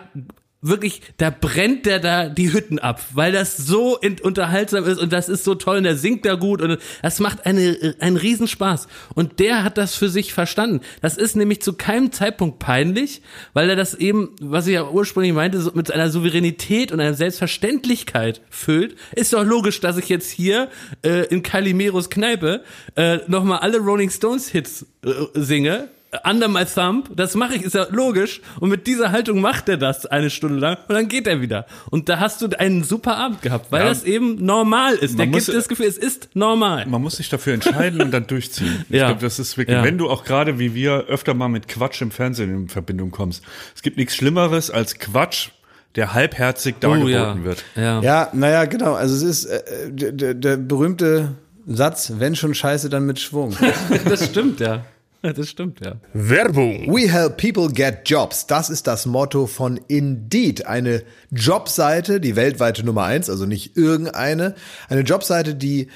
wirklich, 0.67 1.01
da 1.17 1.29
brennt 1.29 1.85
der 1.85 1.99
da 1.99 2.27
die 2.29 2.51
Hütten 2.51 2.79
ab, 2.79 3.01
weil 3.13 3.31
das 3.31 3.57
so 3.57 3.99
unterhaltsam 4.23 4.85
ist 4.85 4.99
und 4.99 5.13
das 5.13 5.29
ist 5.29 5.43
so 5.43 5.55
toll 5.55 5.77
und 5.77 5.83
der 5.83 5.95
singt 5.95 6.25
da 6.25 6.35
gut 6.35 6.61
und 6.61 6.79
das 7.01 7.19
macht 7.19 7.45
eine, 7.45 7.95
einen 7.99 8.17
Riesenspaß. 8.17 8.87
Und 9.13 9.39
der 9.39 9.63
hat 9.63 9.77
das 9.77 9.95
für 9.95 10.09
sich 10.09 10.33
verstanden. 10.33 10.81
Das 11.01 11.17
ist 11.17 11.35
nämlich 11.35 11.61
zu 11.61 11.73
keinem 11.73 12.11
Zeitpunkt 12.11 12.59
peinlich, 12.59 13.21
weil 13.53 13.69
er 13.69 13.75
das 13.75 13.93
eben, 13.93 14.35
was 14.41 14.67
ich 14.67 14.73
ja 14.73 14.89
ursprünglich 14.89 15.33
meinte, 15.33 15.71
mit 15.73 15.91
einer 15.91 16.09
Souveränität 16.09 16.91
und 16.91 16.99
einer 16.99 17.13
Selbstverständlichkeit 17.13 18.41
füllt. 18.49 18.95
Ist 19.15 19.33
doch 19.33 19.43
logisch, 19.43 19.79
dass 19.79 19.97
ich 19.97 20.09
jetzt 20.09 20.31
hier 20.31 20.69
äh, 21.03 21.25
in 21.27 21.43
Calimeros 21.43 22.09
Kneipe 22.09 22.63
äh, 22.95 23.19
nochmal 23.27 23.59
alle 23.59 23.77
Rolling 23.79 24.09
Stones 24.09 24.49
Hits 24.49 24.85
äh, 25.03 25.11
singe 25.33 25.89
under 26.23 26.47
my 26.47 26.63
thumb, 26.63 27.09
das 27.15 27.35
mache 27.35 27.55
ich, 27.55 27.63
ist 27.63 27.75
ja 27.75 27.87
logisch. 27.89 28.39
Und 28.59 28.69
mit 28.69 28.87
dieser 28.87 29.11
Haltung 29.11 29.41
macht 29.41 29.67
er 29.67 29.75
das 29.77 30.05
eine 30.05 30.29
Stunde 30.29 30.59
lang 30.59 30.77
und 30.87 30.95
dann 30.95 31.07
geht 31.09 31.27
er 31.27 31.41
wieder. 31.41 31.65
Und 31.89 32.07
da 32.07 32.19
hast 32.19 32.41
du 32.41 32.47
einen 32.57 32.83
super 32.85 33.17
Abend 33.17 33.41
gehabt, 33.41 33.71
weil 33.71 33.83
Ja. 33.83 33.89
das 33.89 34.03
eben 34.05 34.43
normal 34.45 34.95
ist. 34.95 35.19
Der 35.19 35.25
muss- 35.25 35.47
gibt 35.47 35.57
das 35.57 35.67
Gefühl, 35.67 35.87
es 35.87 35.97
ist 35.97 36.29
normal. 36.33 36.85
Man 36.85 37.01
muss 37.01 37.17
sich 37.17 37.27
dafür 37.27 37.53
entscheiden 37.53 38.01
und 38.01 38.11
dann 38.11 38.27
durchziehen. 38.27 38.85
Ich 38.89 38.95
Ja. 38.95 39.07
glaube, 39.07 39.21
das 39.21 39.39
ist 39.39 39.57
wirklich, 39.57 39.75
Ja. 39.75 39.83
wenn 39.83 39.97
du 39.97 40.09
auch 40.09 40.23
gerade 40.23 40.57
wie 40.57 40.73
wir 40.73 41.05
öfter 41.07 41.33
mal 41.33 41.49
mit 41.49 41.67
Quatsch 41.67 42.01
im 42.01 42.11
Fernsehen 42.11 42.49
in 42.49 42.69
Verbindung 42.69 43.11
kommst. 43.11 43.43
Es 43.75 43.81
gibt 43.81 43.97
nichts 43.97 44.15
Schlimmeres 44.15 44.71
als 44.71 44.97
Quatsch, 44.99 45.49
der 45.95 46.13
halbherzig 46.13 46.75
dargeboten 46.79 47.07
Oh, 47.07 47.09
ja. 47.17 47.43
wird. 47.43 47.63
Ja. 47.75 48.01
Ja, 48.01 48.29
naja, 48.31 48.65
genau. 48.65 48.93
Also 48.93 49.15
es 49.15 49.21
ist 49.21 49.45
äh, 49.45 49.61
der, 49.91 50.11
der, 50.13 50.33
der 50.33 50.57
berühmte 50.57 51.35
Satz, 51.67 52.13
wenn 52.19 52.35
schon 52.35 52.53
Scheiße, 52.53 52.89
dann 52.89 53.05
mit 53.05 53.19
Schwung. 53.19 53.55
das 54.05 54.25
stimmt, 54.27 54.59
ja. 54.61 54.85
Das 55.33 55.49
stimmt, 55.49 55.79
ja. 55.83 55.95
Werbung. 56.13 56.93
We 56.93 57.11
help 57.11 57.37
people 57.37 57.71
get 57.71 58.01
jobs. 58.05 58.47
Das 58.47 58.69
ist 58.69 58.87
das 58.87 59.05
Motto 59.05 59.47
von 59.47 59.79
Indeed. 59.87 60.65
Eine 60.65 61.03
Jobseite, 61.31 62.19
die 62.19 62.35
weltweite 62.35 62.85
Nummer 62.85 63.03
eins, 63.03 63.29
also 63.29 63.45
nicht 63.45 63.77
irgendeine. 63.77 64.55
Eine 64.89 65.01
Jobseite, 65.01 65.55
die 65.55 65.89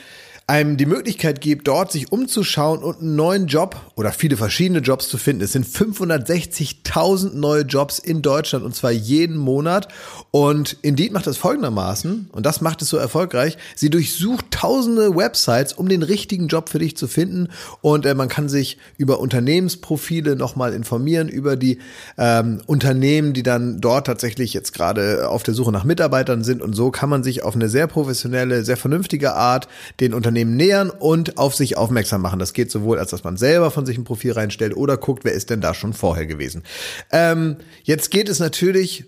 einem 0.49 0.77
die 0.77 0.87
Möglichkeit 0.87 1.41
gibt, 1.41 1.67
dort 1.67 1.91
sich 1.91 2.11
umzuschauen 2.11 2.79
und 2.79 3.01
einen 3.01 3.15
neuen 3.15 3.45
Job 3.45 3.79
oder 3.95 4.11
viele 4.11 4.35
verschiedene 4.35 4.79
Jobs 4.79 5.07
zu 5.07 5.19
finden. 5.19 5.43
Es 5.43 5.51
sind 5.51 5.63
560.000 5.63 7.35
neue 7.35 7.61
Jobs 7.61 7.99
in 7.99 8.23
Deutschland 8.23 8.65
und 8.65 8.75
zwar 8.75 8.89
jeden 8.89 9.37
Monat. 9.37 9.89
Und 10.31 10.77
Indeed 10.81 11.13
macht 11.13 11.27
das 11.27 11.37
folgendermaßen 11.37 12.29
und 12.31 12.45
das 12.47 12.61
macht 12.61 12.81
es 12.81 12.89
so 12.89 12.97
erfolgreich. 12.97 13.59
Sie 13.75 13.91
durchsucht 13.91 14.45
tausende 14.49 15.15
Websites, 15.15 15.73
um 15.73 15.87
den 15.87 16.01
richtigen 16.01 16.47
Job 16.47 16.69
für 16.69 16.79
dich 16.79 16.97
zu 16.97 17.07
finden 17.07 17.49
und 17.81 18.07
äh, 18.07 18.15
man 18.15 18.27
kann 18.27 18.49
sich 18.49 18.79
über 18.97 19.19
Unternehmensprofile 19.19 20.35
nochmal 20.35 20.73
informieren, 20.73 21.29
über 21.29 21.57
die 21.57 21.77
ähm, 22.17 22.61
Unternehmen, 22.65 23.33
die 23.33 23.43
dann 23.43 23.81
dort 23.81 24.07
tatsächlich 24.07 24.55
jetzt 24.55 24.73
gerade 24.73 25.29
auf 25.29 25.43
der 25.43 25.53
Suche 25.53 25.71
nach 25.71 25.83
Mitarbeitern 25.83 26.43
sind 26.43 26.63
und 26.63 26.73
so 26.73 26.89
kann 26.89 27.09
man 27.09 27.21
sich 27.21 27.43
auf 27.43 27.53
eine 27.53 27.69
sehr 27.69 27.85
professionelle, 27.85 28.65
sehr 28.65 28.77
vernünftige 28.77 29.33
Art 29.33 29.67
den 29.99 30.15
Unternehmen 30.15 30.38
nähern 30.45 30.89
und 30.89 31.37
auf 31.37 31.55
sich 31.55 31.77
aufmerksam 31.77 32.21
machen. 32.21 32.39
Das 32.39 32.53
geht 32.53 32.71
sowohl, 32.71 32.99
als 32.99 33.11
dass 33.11 33.23
man 33.23 33.37
selber 33.37 33.71
von 33.71 33.85
sich 33.85 33.97
ein 33.97 34.03
Profil 34.03 34.33
reinstellt 34.33 34.75
oder 34.75 34.97
guckt, 34.97 35.23
wer 35.25 35.33
ist 35.33 35.49
denn 35.49 35.61
da 35.61 35.73
schon 35.73 35.93
vorher 35.93 36.25
gewesen. 36.25 36.63
Ähm, 37.11 37.57
jetzt 37.83 38.11
geht 38.11 38.29
es 38.29 38.39
natürlich 38.39 39.05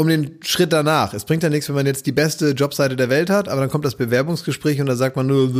um 0.00 0.08
den 0.08 0.38
Schritt 0.42 0.72
danach. 0.72 1.12
Es 1.12 1.26
bringt 1.26 1.42
ja 1.42 1.50
nichts, 1.50 1.68
wenn 1.68 1.74
man 1.74 1.84
jetzt 1.84 2.06
die 2.06 2.12
beste 2.12 2.52
Jobseite 2.52 2.96
der 2.96 3.10
Welt 3.10 3.28
hat, 3.28 3.50
aber 3.50 3.60
dann 3.60 3.68
kommt 3.68 3.84
das 3.84 3.96
Bewerbungsgespräch 3.96 4.80
und 4.80 4.86
da 4.86 4.96
sagt 4.96 5.14
man 5.14 5.26
nur, 5.26 5.50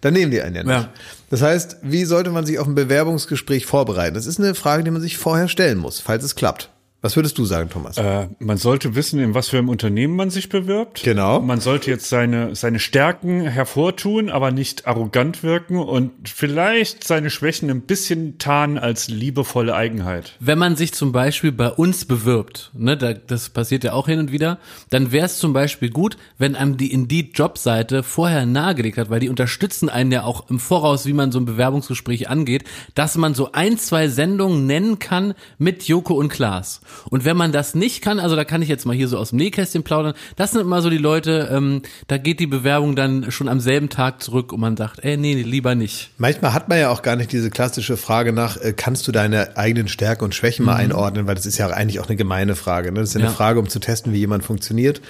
dann 0.00 0.14
nehmen 0.14 0.30
die 0.30 0.40
einen 0.40 0.56
ja 0.56 0.62
nicht. 0.62 0.72
Ja. 0.72 0.88
Das 1.28 1.42
heißt, 1.42 1.76
wie 1.82 2.06
sollte 2.06 2.30
man 2.30 2.46
sich 2.46 2.58
auf 2.58 2.66
ein 2.66 2.74
Bewerbungsgespräch 2.74 3.66
vorbereiten? 3.66 4.14
Das 4.14 4.26
ist 4.26 4.40
eine 4.40 4.54
Frage, 4.54 4.82
die 4.82 4.90
man 4.90 5.02
sich 5.02 5.18
vorher 5.18 5.48
stellen 5.48 5.76
muss, 5.76 6.00
falls 6.00 6.24
es 6.24 6.36
klappt. 6.36 6.70
Was 7.02 7.16
würdest 7.16 7.36
du 7.36 7.44
sagen, 7.44 7.68
Thomas? 7.68 7.98
Äh, 7.98 8.28
man 8.38 8.58
sollte 8.58 8.94
wissen, 8.94 9.18
in 9.18 9.34
was 9.34 9.48
für 9.48 9.58
einem 9.58 9.68
Unternehmen 9.68 10.14
man 10.14 10.30
sich 10.30 10.48
bewirbt. 10.48 11.02
Genau. 11.02 11.40
Man 11.40 11.58
sollte 11.58 11.90
jetzt 11.90 12.08
seine, 12.08 12.54
seine 12.54 12.78
Stärken 12.78 13.40
hervortun, 13.40 14.30
aber 14.30 14.52
nicht 14.52 14.86
arrogant 14.86 15.42
wirken 15.42 15.78
und 15.78 16.28
vielleicht 16.28 17.02
seine 17.02 17.30
Schwächen 17.30 17.70
ein 17.70 17.80
bisschen 17.80 18.38
tarnen 18.38 18.78
als 18.78 19.08
liebevolle 19.08 19.74
Eigenheit. 19.74 20.36
Wenn 20.38 20.60
man 20.60 20.76
sich 20.76 20.92
zum 20.94 21.10
Beispiel 21.10 21.50
bei 21.50 21.70
uns 21.70 22.04
bewirbt, 22.04 22.70
ne, 22.72 22.96
da, 22.96 23.14
das 23.14 23.48
passiert 23.48 23.82
ja 23.82 23.94
auch 23.94 24.06
hin 24.06 24.20
und 24.20 24.30
wieder, 24.30 24.60
dann 24.90 25.10
wäre 25.10 25.26
es 25.26 25.38
zum 25.38 25.52
Beispiel 25.52 25.90
gut, 25.90 26.16
wenn 26.38 26.54
einem 26.54 26.76
die 26.76 26.92
Indeed-Jobseite 26.92 28.04
vorher 28.04 28.46
nahegelegt 28.46 28.98
hat, 28.98 29.10
weil 29.10 29.18
die 29.18 29.28
unterstützen 29.28 29.88
einen 29.88 30.12
ja 30.12 30.22
auch 30.22 30.48
im 30.50 30.60
Voraus, 30.60 31.04
wie 31.04 31.14
man 31.14 31.32
so 31.32 31.40
ein 31.40 31.46
Bewerbungsgespräch 31.46 32.28
angeht, 32.28 32.62
dass 32.94 33.16
man 33.16 33.34
so 33.34 33.50
ein, 33.50 33.76
zwei 33.76 34.06
Sendungen 34.06 34.66
nennen 34.68 35.00
kann 35.00 35.34
mit 35.58 35.82
Joko 35.88 36.14
und 36.14 36.28
Klaas. 36.28 36.80
Und 37.10 37.24
wenn 37.24 37.36
man 37.36 37.52
das 37.52 37.74
nicht 37.74 38.02
kann, 38.02 38.18
also 38.20 38.36
da 38.36 38.44
kann 38.44 38.62
ich 38.62 38.68
jetzt 38.68 38.86
mal 38.86 38.94
hier 38.96 39.08
so 39.08 39.18
aus 39.18 39.30
dem 39.30 39.38
Nähkästchen 39.38 39.82
plaudern, 39.82 40.14
das 40.36 40.52
sind 40.52 40.60
immer 40.60 40.82
so 40.82 40.90
die 40.90 40.98
Leute, 40.98 41.48
ähm, 41.52 41.82
da 42.08 42.18
geht 42.18 42.40
die 42.40 42.46
Bewerbung 42.46 42.96
dann 42.96 43.30
schon 43.30 43.48
am 43.48 43.60
selben 43.60 43.88
Tag 43.88 44.22
zurück 44.22 44.52
und 44.52 44.60
man 44.60 44.76
sagt, 44.76 45.04
ey, 45.04 45.16
nee, 45.16 45.34
lieber 45.34 45.74
nicht. 45.74 46.10
Manchmal 46.18 46.52
hat 46.54 46.68
man 46.68 46.78
ja 46.78 46.90
auch 46.90 47.02
gar 47.02 47.16
nicht 47.16 47.32
diese 47.32 47.50
klassische 47.50 47.96
Frage 47.96 48.32
nach, 48.32 48.56
äh, 48.56 48.72
kannst 48.76 49.06
du 49.08 49.12
deine 49.12 49.56
eigenen 49.56 49.88
Stärken 49.88 50.24
und 50.24 50.34
Schwächen 50.34 50.64
mal 50.64 50.76
einordnen, 50.76 51.26
weil 51.26 51.34
das 51.34 51.46
ist 51.46 51.58
ja 51.58 51.68
eigentlich 51.68 52.00
auch 52.00 52.08
eine 52.08 52.16
gemeine 52.16 52.54
Frage. 52.56 52.92
Ne? 52.92 53.00
Das 53.00 53.10
ist 53.10 53.14
ja 53.14 53.20
eine 53.20 53.28
Ja. 53.28 53.34
Frage, 53.34 53.58
um 53.58 53.68
zu 53.68 53.78
testen, 53.78 54.12
wie 54.12 54.18
jemand 54.18 54.44
funktioniert. 54.44 55.00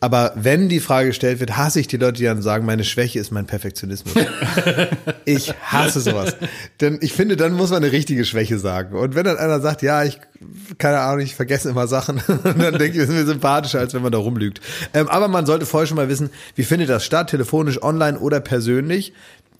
Aber 0.00 0.32
wenn 0.36 0.68
die 0.68 0.80
Frage 0.80 1.08
gestellt 1.08 1.40
wird, 1.40 1.56
hasse 1.56 1.80
ich 1.80 1.88
die 1.88 1.96
Leute, 1.96 2.18
die 2.18 2.24
dann 2.24 2.42
sagen, 2.42 2.64
meine 2.64 2.84
Schwäche 2.84 3.18
ist 3.18 3.32
mein 3.32 3.46
Perfektionismus. 3.46 4.14
ich 5.24 5.52
hasse 5.60 6.00
sowas. 6.00 6.36
Denn 6.80 6.98
ich 7.00 7.12
finde, 7.12 7.36
dann 7.36 7.54
muss 7.54 7.70
man 7.70 7.82
eine 7.82 7.92
richtige 7.92 8.24
Schwäche 8.24 8.58
sagen. 8.58 8.96
Und 8.96 9.14
wenn 9.16 9.24
dann 9.24 9.36
einer 9.36 9.60
sagt, 9.60 9.82
ja, 9.82 10.04
ich, 10.04 10.20
keine 10.78 11.00
Ahnung, 11.00 11.20
ich 11.20 11.34
vergesse 11.34 11.68
immer 11.68 11.88
Sachen, 11.88 12.22
dann 12.44 12.78
denke 12.78 12.86
ich, 12.86 12.98
das 12.98 13.08
ist 13.08 13.14
mir 13.14 13.26
sympathischer, 13.26 13.80
als 13.80 13.92
wenn 13.92 14.02
man 14.02 14.12
da 14.12 14.18
rumlügt. 14.18 14.60
Ähm, 14.94 15.08
aber 15.08 15.26
man 15.26 15.46
sollte 15.46 15.66
vorher 15.66 15.88
schon 15.88 15.96
mal 15.96 16.08
wissen, 16.08 16.30
wie 16.54 16.62
findet 16.62 16.88
das 16.90 17.04
statt, 17.04 17.30
telefonisch, 17.30 17.82
online 17.82 18.18
oder 18.20 18.38
persönlich. 18.38 19.12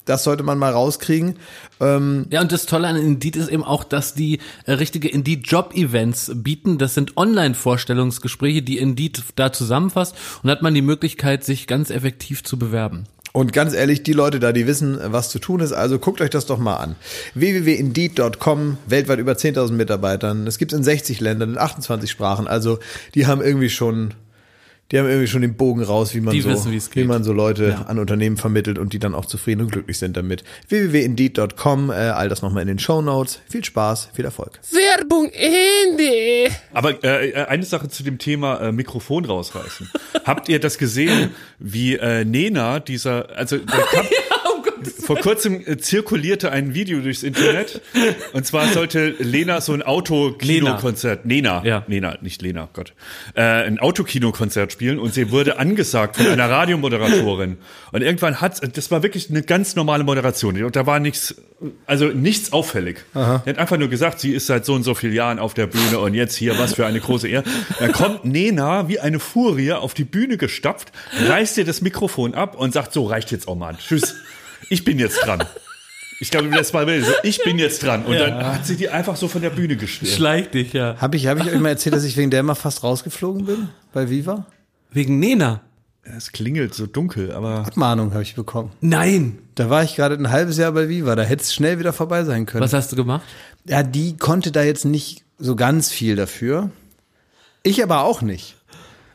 Das 0.05 0.23
sollte 0.23 0.43
man 0.43 0.57
mal 0.57 0.71
rauskriegen. 0.71 1.35
Ähm, 1.79 2.25
Ja, 2.29 2.41
und 2.41 2.51
das 2.51 2.65
Tolle 2.65 2.87
an 2.87 2.95
Indeed 2.95 3.35
ist 3.35 3.49
eben 3.49 3.63
auch, 3.63 3.83
dass 3.83 4.13
die 4.13 4.39
äh, 4.65 4.73
richtige 4.73 5.07
Indeed-Job-Events 5.09 6.31
bieten. 6.35 6.77
Das 6.77 6.93
sind 6.93 7.17
Online-Vorstellungsgespräche, 7.17 8.61
die 8.61 8.77
Indeed 8.77 9.21
da 9.35 9.51
zusammenfasst 9.51 10.15
und 10.43 10.49
hat 10.49 10.61
man 10.61 10.73
die 10.73 10.81
Möglichkeit, 10.81 11.43
sich 11.43 11.67
ganz 11.67 11.89
effektiv 11.89 12.43
zu 12.43 12.57
bewerben. 12.57 13.05
Und 13.31 13.53
ganz 13.53 13.73
ehrlich, 13.73 14.01
die 14.01 14.13
Leute 14.13 14.39
da, 14.39 14.51
die 14.51 14.65
wissen, 14.65 14.97
was 15.01 15.29
zu 15.29 15.37
tun 15.37 15.59
ist, 15.59 15.71
also 15.71 15.99
guckt 15.99 16.19
euch 16.19 16.31
das 16.31 16.47
doch 16.47 16.57
mal 16.57 16.77
an. 16.77 16.95
www.indeed.com, 17.35 18.77
weltweit 18.87 19.19
über 19.19 19.33
10.000 19.33 19.73
Mitarbeitern. 19.73 20.47
Es 20.47 20.57
gibt 20.57 20.73
in 20.73 20.83
60 20.83 21.19
Ländern, 21.19 21.51
in 21.51 21.57
28 21.59 22.09
Sprachen. 22.09 22.47
Also 22.47 22.79
die 23.13 23.27
haben 23.27 23.41
irgendwie 23.41 23.69
schon, 23.69 24.15
die 24.91 24.97
haben 24.99 25.07
irgendwie 25.07 25.27
schon 25.27 25.41
den 25.41 25.55
Bogen 25.55 25.83
raus, 25.83 26.15
wie 26.15 26.21
man 26.21 26.33
Die 26.33 26.41
so, 26.41 26.49
wissen, 26.49 26.71
wie 26.95 27.03
man 27.03 27.23
so 27.23 27.31
Leute 27.33 27.69
Ja. 27.69 27.81
an 27.83 27.99
Unternehmen 27.99 28.37
vermittelt 28.37 28.77
und 28.79 28.93
die 28.93 28.99
dann 28.99 29.13
auch 29.13 29.25
zufrieden 29.25 29.61
und 29.61 29.71
glücklich 29.71 29.97
sind 29.99 30.17
damit. 30.17 30.43
www.indeed.com, 30.69 31.89
äh, 31.91 31.93
all 31.93 32.29
das 32.29 32.41
nochmal 32.41 32.61
in 32.63 32.67
den 32.67 32.79
Show 32.79 33.01
Notes. 33.01 33.39
Viel 33.49 33.63
Spaß, 33.63 34.09
viel 34.13 34.25
Erfolg. 34.25 34.59
Werbung 34.71 35.29
Ende. 35.31 36.53
Aber 36.73 37.03
äh, 37.03 37.29
äh, 37.31 37.45
eine 37.45 37.63
Sache 37.65 37.89
zu 37.89 38.03
dem 38.03 38.17
Thema 38.17 38.59
äh, 38.61 38.71
Mikrofon 38.71 39.25
rausreißen. 39.25 39.89
Habt 40.25 40.49
ihr 40.49 40.59
das 40.59 40.77
gesehen, 40.77 41.31
wie 41.59 41.95
äh, 41.95 42.25
Nena, 42.25 42.79
dieser, 42.79 43.29
also 43.35 43.57
der 43.57 43.65
kam, 43.91 44.05
Vor 44.99 45.17
kurzem 45.17 45.61
äh, 45.65 45.77
zirkulierte 45.77 46.51
ein 46.51 46.73
Video 46.73 46.99
durchs 46.99 47.23
Internet. 47.23 47.81
Und 48.33 48.45
zwar 48.45 48.67
sollte 48.67 49.15
Lena 49.19 49.61
so 49.61 49.73
ein 49.73 49.81
Autokinokonzert, 49.81 51.25
Nena, 51.25 51.63
Ja. 51.65 51.83
Nena, 51.87 52.17
nicht 52.21 52.41
Lena, 52.41 52.69
Gott, 52.73 52.93
äh, 53.35 53.41
ein 53.41 53.79
Autokinokonzert 53.79 54.71
spielen 54.71 54.99
und 54.99 55.13
sie 55.13 55.31
wurde 55.31 55.57
angesagt 55.59 56.17
von 56.17 56.27
einer 56.27 56.49
Radiomoderatorin. 56.49 57.57
Und 57.91 58.01
irgendwann 58.01 58.41
hat, 58.41 58.75
das 58.77 58.91
war 58.91 59.03
wirklich 59.03 59.29
eine 59.29 59.41
ganz 59.41 59.75
normale 59.75 60.03
Moderation. 60.03 60.61
Und 60.63 60.75
da 60.75 60.85
war 60.85 60.99
nichts, 60.99 61.35
also 61.85 62.07
nichts 62.07 62.53
auffällig. 62.53 63.03
Die 63.45 63.49
hat 63.49 63.57
einfach 63.57 63.77
nur 63.77 63.87
gesagt, 63.89 64.19
sie 64.19 64.33
ist 64.33 64.47
seit 64.47 64.65
so 64.65 64.73
und 64.73 64.83
so 64.83 64.93
vielen 64.95 65.13
Jahren 65.13 65.39
auf 65.39 65.53
der 65.53 65.67
Bühne 65.67 65.99
und 65.99 66.13
jetzt 66.13 66.35
hier, 66.35 66.57
was 66.57 66.73
für 66.75 66.85
eine 66.85 66.99
große 66.99 67.27
Ehre. 67.27 67.43
Dann 67.79 67.91
kommt 67.91 68.25
Nena 68.25 68.87
wie 68.87 68.99
eine 68.99 69.19
Furie 69.19 69.73
auf 69.73 69.93
die 69.93 70.03
Bühne 70.03 70.37
gestapft, 70.37 70.91
reißt 71.27 71.57
ihr 71.57 71.65
das 71.65 71.81
Mikrofon 71.81 72.33
ab 72.33 72.55
und 72.55 72.73
sagt, 72.73 72.93
so 72.93 73.05
reicht 73.05 73.31
jetzt 73.31 73.47
auch 73.47 73.55
mal. 73.55 73.75
Tschüss. 73.77 74.15
Ich 74.69 74.83
bin 74.83 74.99
jetzt 74.99 75.25
dran. 75.25 75.43
Ich 76.21 76.31
glaube, 76.31 76.49
das 76.49 76.73
war 76.73 76.85
so, 76.85 77.11
ich 77.23 77.41
bin 77.43 77.57
jetzt 77.59 77.81
dran. 77.81 78.05
Und 78.05 78.15
dann 78.15 78.45
hat 78.45 78.65
sie 78.65 78.75
die 78.75 78.89
einfach 78.89 79.15
so 79.15 79.27
von 79.27 79.41
der 79.41 79.51
Bühne 79.51 79.77
gestellt. 79.77 80.11
Schleich 80.11 80.49
dich, 80.51 80.73
ja. 80.73 80.97
Habe 80.99 81.15
ich, 81.15 81.27
hab 81.27 81.39
ich 81.39 81.51
euch 81.51 81.59
mal 81.59 81.69
erzählt, 81.69 81.95
dass 81.95 82.03
ich 82.03 82.17
wegen 82.17 82.29
der 82.29 82.43
mal 82.43 82.55
fast 82.55 82.83
rausgeflogen 82.83 83.45
bin 83.45 83.69
bei 83.93 84.09
Viva? 84.09 84.45
Wegen 84.91 85.19
Nena. 85.19 85.61
Es 86.03 86.31
klingelt 86.31 86.73
so 86.73 86.87
dunkel, 86.87 87.31
aber 87.31 87.65
Abmahnung 87.67 88.13
habe 88.13 88.23
ich 88.23 88.35
bekommen. 88.35 88.71
Nein. 88.81 89.37
Da 89.55 89.69
war 89.69 89.83
ich 89.83 89.95
gerade 89.95 90.15
ein 90.15 90.29
halbes 90.29 90.57
Jahr 90.57 90.71
bei 90.71 90.89
Viva, 90.89 91.15
da 91.15 91.23
hätte 91.23 91.43
es 91.43 91.53
schnell 91.53 91.79
wieder 91.79 91.93
vorbei 91.93 92.23
sein 92.23 92.45
können. 92.45 92.63
Was 92.63 92.73
hast 92.73 92.91
du 92.91 92.95
gemacht? 92.95 93.23
Ja, 93.65 93.83
die 93.83 94.17
konnte 94.17 94.51
da 94.51 94.63
jetzt 94.63 94.85
nicht 94.85 95.23
so 95.37 95.55
ganz 95.55 95.91
viel 95.91 96.15
dafür. 96.15 96.71
Ich 97.63 97.83
aber 97.83 98.03
auch 98.03 98.21
nicht. 98.21 98.55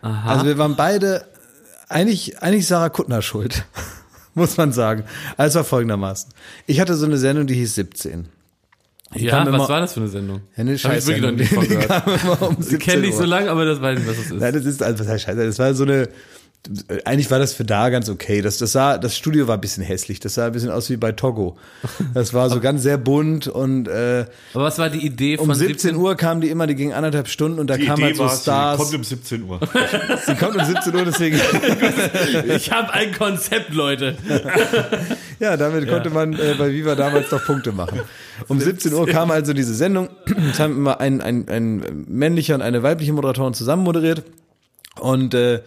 Aha. 0.03 0.33
Also 0.33 0.47
wir 0.47 0.59
waren 0.59 0.77
beide 0.77 1.27
eigentlich, 1.89 2.43
eigentlich 2.43 2.67
Sarah 2.67 2.91
Kuttner 2.91 3.23
schuld, 3.23 3.65
muss 4.41 4.57
man 4.57 4.73
sagen. 4.73 5.05
Also 5.37 5.59
war 5.61 5.65
folgendermaßen. 5.65 6.31
Ich 6.67 6.81
hatte 6.81 6.95
so 6.95 7.07
eine 7.07 7.17
Sendung, 7.19 7.47
die 7.47 7.55
hieß 7.55 7.75
17. 7.77 8.27
ja, 9.15 9.31
kam 9.31 9.47
was 9.47 9.55
immer- 9.55 9.69
war 9.69 9.81
das 9.81 9.95
für 9.95 10.01
eine 10.01 10.09
Sendung? 10.09 10.41
Ja, 10.57 10.61
eine 10.63 10.77
Hab 10.77 10.97
ich 10.97 11.07
wirklich 11.07 11.23
noch 11.23 11.31
nicht 11.33 11.53
von 11.53 11.63
Die 11.69 11.69
gehört. 11.69 12.43
um 12.43 12.57
Ich 12.59 12.67
17 12.67 12.79
kenne 12.79 13.03
dich 13.03 13.15
so 13.15 13.25
lange, 13.25 13.51
aber 13.51 13.65
das 13.65 13.81
weiß 13.81 13.99
ich, 14.01 14.07
was 14.07 14.17
das 14.17 14.27
ist. 14.27 14.41
Nein, 14.41 14.53
das 14.55 14.65
ist, 14.65 14.83
also 14.83 15.05
was 15.05 15.09
heißt 15.13 15.25
scheiße, 15.25 15.47
das 15.47 15.59
war 15.59 15.75
so 15.75 15.85
eine, 15.85 16.09
eigentlich 17.05 17.31
war 17.31 17.39
das 17.39 17.53
für 17.53 17.65
da 17.65 17.91
ganz 17.91 18.09
okay. 18.09 18.41
Das, 18.41 18.59
das 18.59 18.73
sah, 18.73 18.97
das 18.97 19.17
Studio 19.17 19.49
war 19.49 19.57
ein 19.57 19.61
bisschen 19.61 19.83
hässlich. 19.83 20.21
Das 20.21 20.35
sah 20.35 20.47
ein 20.47 20.53
bisschen 20.53 20.71
aus 20.71 20.89
wie 20.89 20.97
bei 20.97 21.13
Togo. 21.13 21.57
Das 22.15 22.33
war 22.33 22.49
so 22.49 22.61
ganz 22.61 22.83
sehr 22.83 22.97
bunt 22.97 23.49
und 23.49 23.87
äh, 23.87 24.25
aber 24.55 24.65
was 24.65 24.79
war 24.79 24.89
die 24.89 25.05
Idee 25.05 25.37
von 25.37 25.51
um 25.51 25.55
17 25.55 25.95
Uhr 25.97 26.17
kamen 26.17 26.41
die 26.41 26.49
immer, 26.49 26.67
die 26.67 26.75
gingen 26.75 26.93
anderthalb 26.93 27.29
Stunden 27.29 27.59
und 27.59 27.69
da 27.69 27.77
die 27.77 27.85
kamen 27.85 27.99
Idee 27.99 28.07
halt 28.07 28.17
so 28.17 28.25
war, 28.25 28.31
sie 28.31 28.43
Stars. 28.43 28.79
kommt 28.79 28.95
um 28.95 29.05
17 29.05 29.43
Uhr. 29.43 29.61
sie 30.27 30.35
kommt 30.37 30.57
um 30.57 30.65
17 30.65 30.95
Uhr, 30.95 31.05
deswegen. 31.05 31.41
Ich 32.55 32.71
habe 32.71 32.93
ein 32.93 33.13
Konzept, 33.13 33.73
Leute. 33.75 34.17
Ja, 35.41 35.57
damit 35.57 35.89
konnte 35.89 36.11
man 36.11 36.33
äh, 36.35 36.55
bei 36.57 36.73
Viva 36.73 36.95
damals 36.95 37.31
noch 37.31 37.45
Punkte 37.45 37.73
machen. 37.73 38.01
Um 38.47 38.61
17 38.61 38.95
Uhr 38.95 39.07
kam 39.07 39.33
also 39.33 39.53
diese 39.53 39.75
Sendung. 39.75 40.09
Es 40.51 40.61
haben 40.61 40.77
immer 40.77 41.01
ein, 41.01 41.21
ein, 41.21 41.49
ein 41.49 42.05
männlicher 42.07 42.55
und 42.55 42.63
eine 42.63 42.85
weibliche 42.85 43.13
Moderatorin 43.13 43.53
zusammen 43.53 43.83
moderiert. 43.83 44.23
Und 45.01 45.35
äh, 45.35 45.61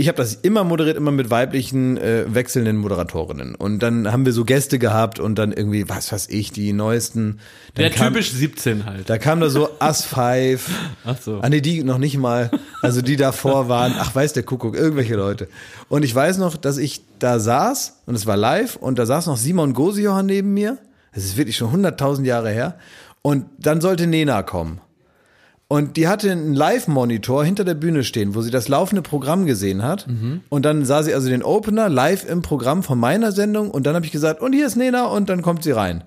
ich 0.00 0.08
habe 0.08 0.16
das 0.16 0.34
immer 0.34 0.64
moderiert, 0.64 0.96
immer 0.96 1.10
mit 1.10 1.28
weiblichen 1.28 1.98
äh, 1.98 2.24
wechselnden 2.26 2.78
Moderatorinnen. 2.78 3.54
Und 3.54 3.80
dann 3.80 4.10
haben 4.10 4.24
wir 4.24 4.32
so 4.32 4.46
Gäste 4.46 4.78
gehabt 4.78 5.20
und 5.20 5.34
dann 5.34 5.52
irgendwie, 5.52 5.90
was 5.90 6.10
weiß 6.10 6.28
ich, 6.30 6.52
die 6.52 6.72
neuesten. 6.72 7.38
Dann 7.74 7.82
Der 7.82 7.90
kam, 7.90 8.14
typisch 8.14 8.32
17 8.32 8.86
halt. 8.86 9.10
Da 9.10 9.18
kam 9.18 9.40
da 9.40 9.50
so 9.50 9.68
Us 9.80 10.06
Five. 10.06 10.70
Ach 11.04 11.20
so. 11.20 11.40
Ah, 11.42 11.50
nee, 11.50 11.60
die 11.60 11.84
noch 11.84 11.98
nicht 11.98 12.16
mal. 12.16 12.50
Also 12.80 13.02
die 13.02 13.16
davor 13.16 13.68
waren, 13.68 13.92
ach 13.98 14.14
weiß 14.14 14.32
der 14.32 14.42
Kuckuck, 14.42 14.74
irgendwelche 14.74 15.16
Leute. 15.16 15.48
Und 15.90 16.02
ich 16.02 16.14
weiß 16.14 16.38
noch, 16.38 16.56
dass 16.56 16.78
ich 16.78 17.02
da 17.18 17.38
saß 17.38 18.00
und 18.06 18.14
es 18.14 18.26
war 18.26 18.38
live 18.38 18.76
und 18.76 18.98
da 18.98 19.04
saß 19.04 19.26
noch 19.26 19.36
Simon 19.36 19.74
Gosejohann 19.74 20.24
neben 20.24 20.54
mir. 20.54 20.78
Das 21.14 21.24
ist 21.24 21.36
wirklich 21.36 21.58
schon 21.58 21.84
100.000 21.84 22.24
Jahre 22.24 22.50
her. 22.50 22.78
Und 23.20 23.44
dann 23.58 23.82
sollte 23.82 24.06
Nena 24.06 24.42
kommen. 24.42 24.80
Und 25.72 25.96
die 25.96 26.08
hatte 26.08 26.32
einen 26.32 26.52
Live-Monitor 26.52 27.44
hinter 27.44 27.62
der 27.62 27.74
Bühne 27.74 28.02
stehen, 28.02 28.34
wo 28.34 28.42
sie 28.42 28.50
das 28.50 28.66
laufende 28.66 29.02
Programm 29.02 29.46
gesehen 29.46 29.84
hat. 29.84 30.04
Und 30.48 30.64
dann 30.64 30.84
sah 30.84 31.04
sie 31.04 31.14
also 31.14 31.28
den 31.28 31.44
Opener 31.44 31.88
live 31.88 32.28
im 32.28 32.42
Programm 32.42 32.82
von 32.82 32.98
meiner 32.98 33.30
Sendung. 33.30 33.70
Und 33.70 33.86
dann 33.86 33.94
habe 33.94 34.04
ich 34.04 34.10
gesagt, 34.10 34.40
und 34.40 34.52
hier 34.52 34.66
ist 34.66 34.74
Nena 34.74 35.04
und 35.04 35.28
dann 35.28 35.42
kommt 35.42 35.62
sie 35.62 35.70
rein. 35.70 36.02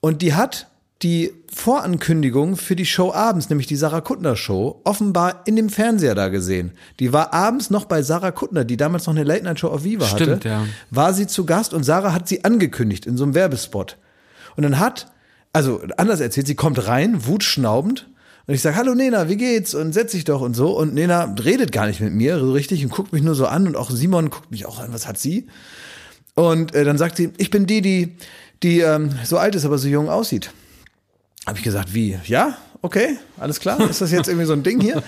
Und 0.00 0.20
die 0.20 0.34
hat 0.34 0.66
die 1.00 1.32
Vorankündigung 1.50 2.56
für 2.56 2.76
die 2.76 2.84
Show 2.84 3.10
abends, 3.10 3.48
nämlich 3.48 3.66
die 3.66 3.76
Sarah 3.76 4.02
Kuttner 4.02 4.36
Show, 4.36 4.82
offenbar 4.84 5.44
in 5.46 5.56
dem 5.56 5.70
Fernseher 5.70 6.14
da 6.14 6.28
gesehen. 6.28 6.72
Die 6.98 7.10
war 7.14 7.32
abends 7.32 7.70
noch 7.70 7.86
bei 7.86 8.02
Sarah 8.02 8.32
Kuttner, 8.32 8.64
die 8.64 8.76
damals 8.76 9.06
noch 9.06 9.14
eine 9.14 9.24
Late 9.24 9.44
Night 9.44 9.60
Show 9.60 9.68
auf 9.68 9.82
Viva 9.82 10.04
Stimmt, 10.04 10.44
hatte. 10.44 10.48
ja. 10.50 10.66
War 10.90 11.14
sie 11.14 11.26
zu 11.26 11.46
Gast 11.46 11.72
und 11.72 11.84
Sarah 11.84 12.12
hat 12.12 12.28
sie 12.28 12.44
angekündigt 12.44 13.06
in 13.06 13.16
so 13.16 13.24
einem 13.24 13.34
Werbespot. 13.34 13.96
Und 14.56 14.62
dann 14.64 14.78
hat, 14.78 15.06
also 15.54 15.80
anders 15.96 16.20
erzählt, 16.20 16.46
sie 16.46 16.54
kommt 16.54 16.86
rein, 16.86 17.26
wutschnaubend. 17.26 18.09
Und 18.50 18.54
ich 18.54 18.62
sage, 18.62 18.74
hallo 18.74 18.96
Nena, 18.96 19.28
wie 19.28 19.36
geht's? 19.36 19.76
Und 19.76 19.92
setz 19.92 20.10
dich 20.10 20.24
doch 20.24 20.40
und 20.40 20.54
so. 20.54 20.76
Und 20.76 20.92
Nena 20.92 21.36
redet 21.40 21.70
gar 21.70 21.86
nicht 21.86 22.00
mit 22.00 22.12
mir 22.12 22.40
so 22.40 22.50
richtig 22.50 22.82
und 22.82 22.90
guckt 22.90 23.12
mich 23.12 23.22
nur 23.22 23.36
so 23.36 23.46
an. 23.46 23.64
Und 23.64 23.76
auch 23.76 23.92
Simon 23.92 24.28
guckt 24.28 24.50
mich 24.50 24.66
auch 24.66 24.80
an, 24.80 24.92
was 24.92 25.06
hat 25.06 25.18
sie? 25.18 25.46
Und 26.34 26.74
äh, 26.74 26.82
dann 26.82 26.98
sagt 26.98 27.16
sie, 27.16 27.30
ich 27.36 27.50
bin 27.50 27.66
die, 27.66 27.80
die, 27.80 28.16
die 28.64 28.80
ähm, 28.80 29.10
so 29.22 29.38
alt 29.38 29.54
ist, 29.54 29.64
aber 29.64 29.78
so 29.78 29.86
jung 29.86 30.08
aussieht. 30.08 30.50
Habe 31.46 31.58
ich 31.58 31.62
gesagt, 31.62 31.94
wie? 31.94 32.18
Ja, 32.24 32.56
okay, 32.82 33.18
alles 33.38 33.60
klar. 33.60 33.88
Ist 33.88 34.00
das 34.00 34.10
jetzt 34.10 34.26
irgendwie 34.26 34.46
so 34.46 34.52
ein 34.52 34.64
Ding 34.64 34.80
hier? 34.80 35.00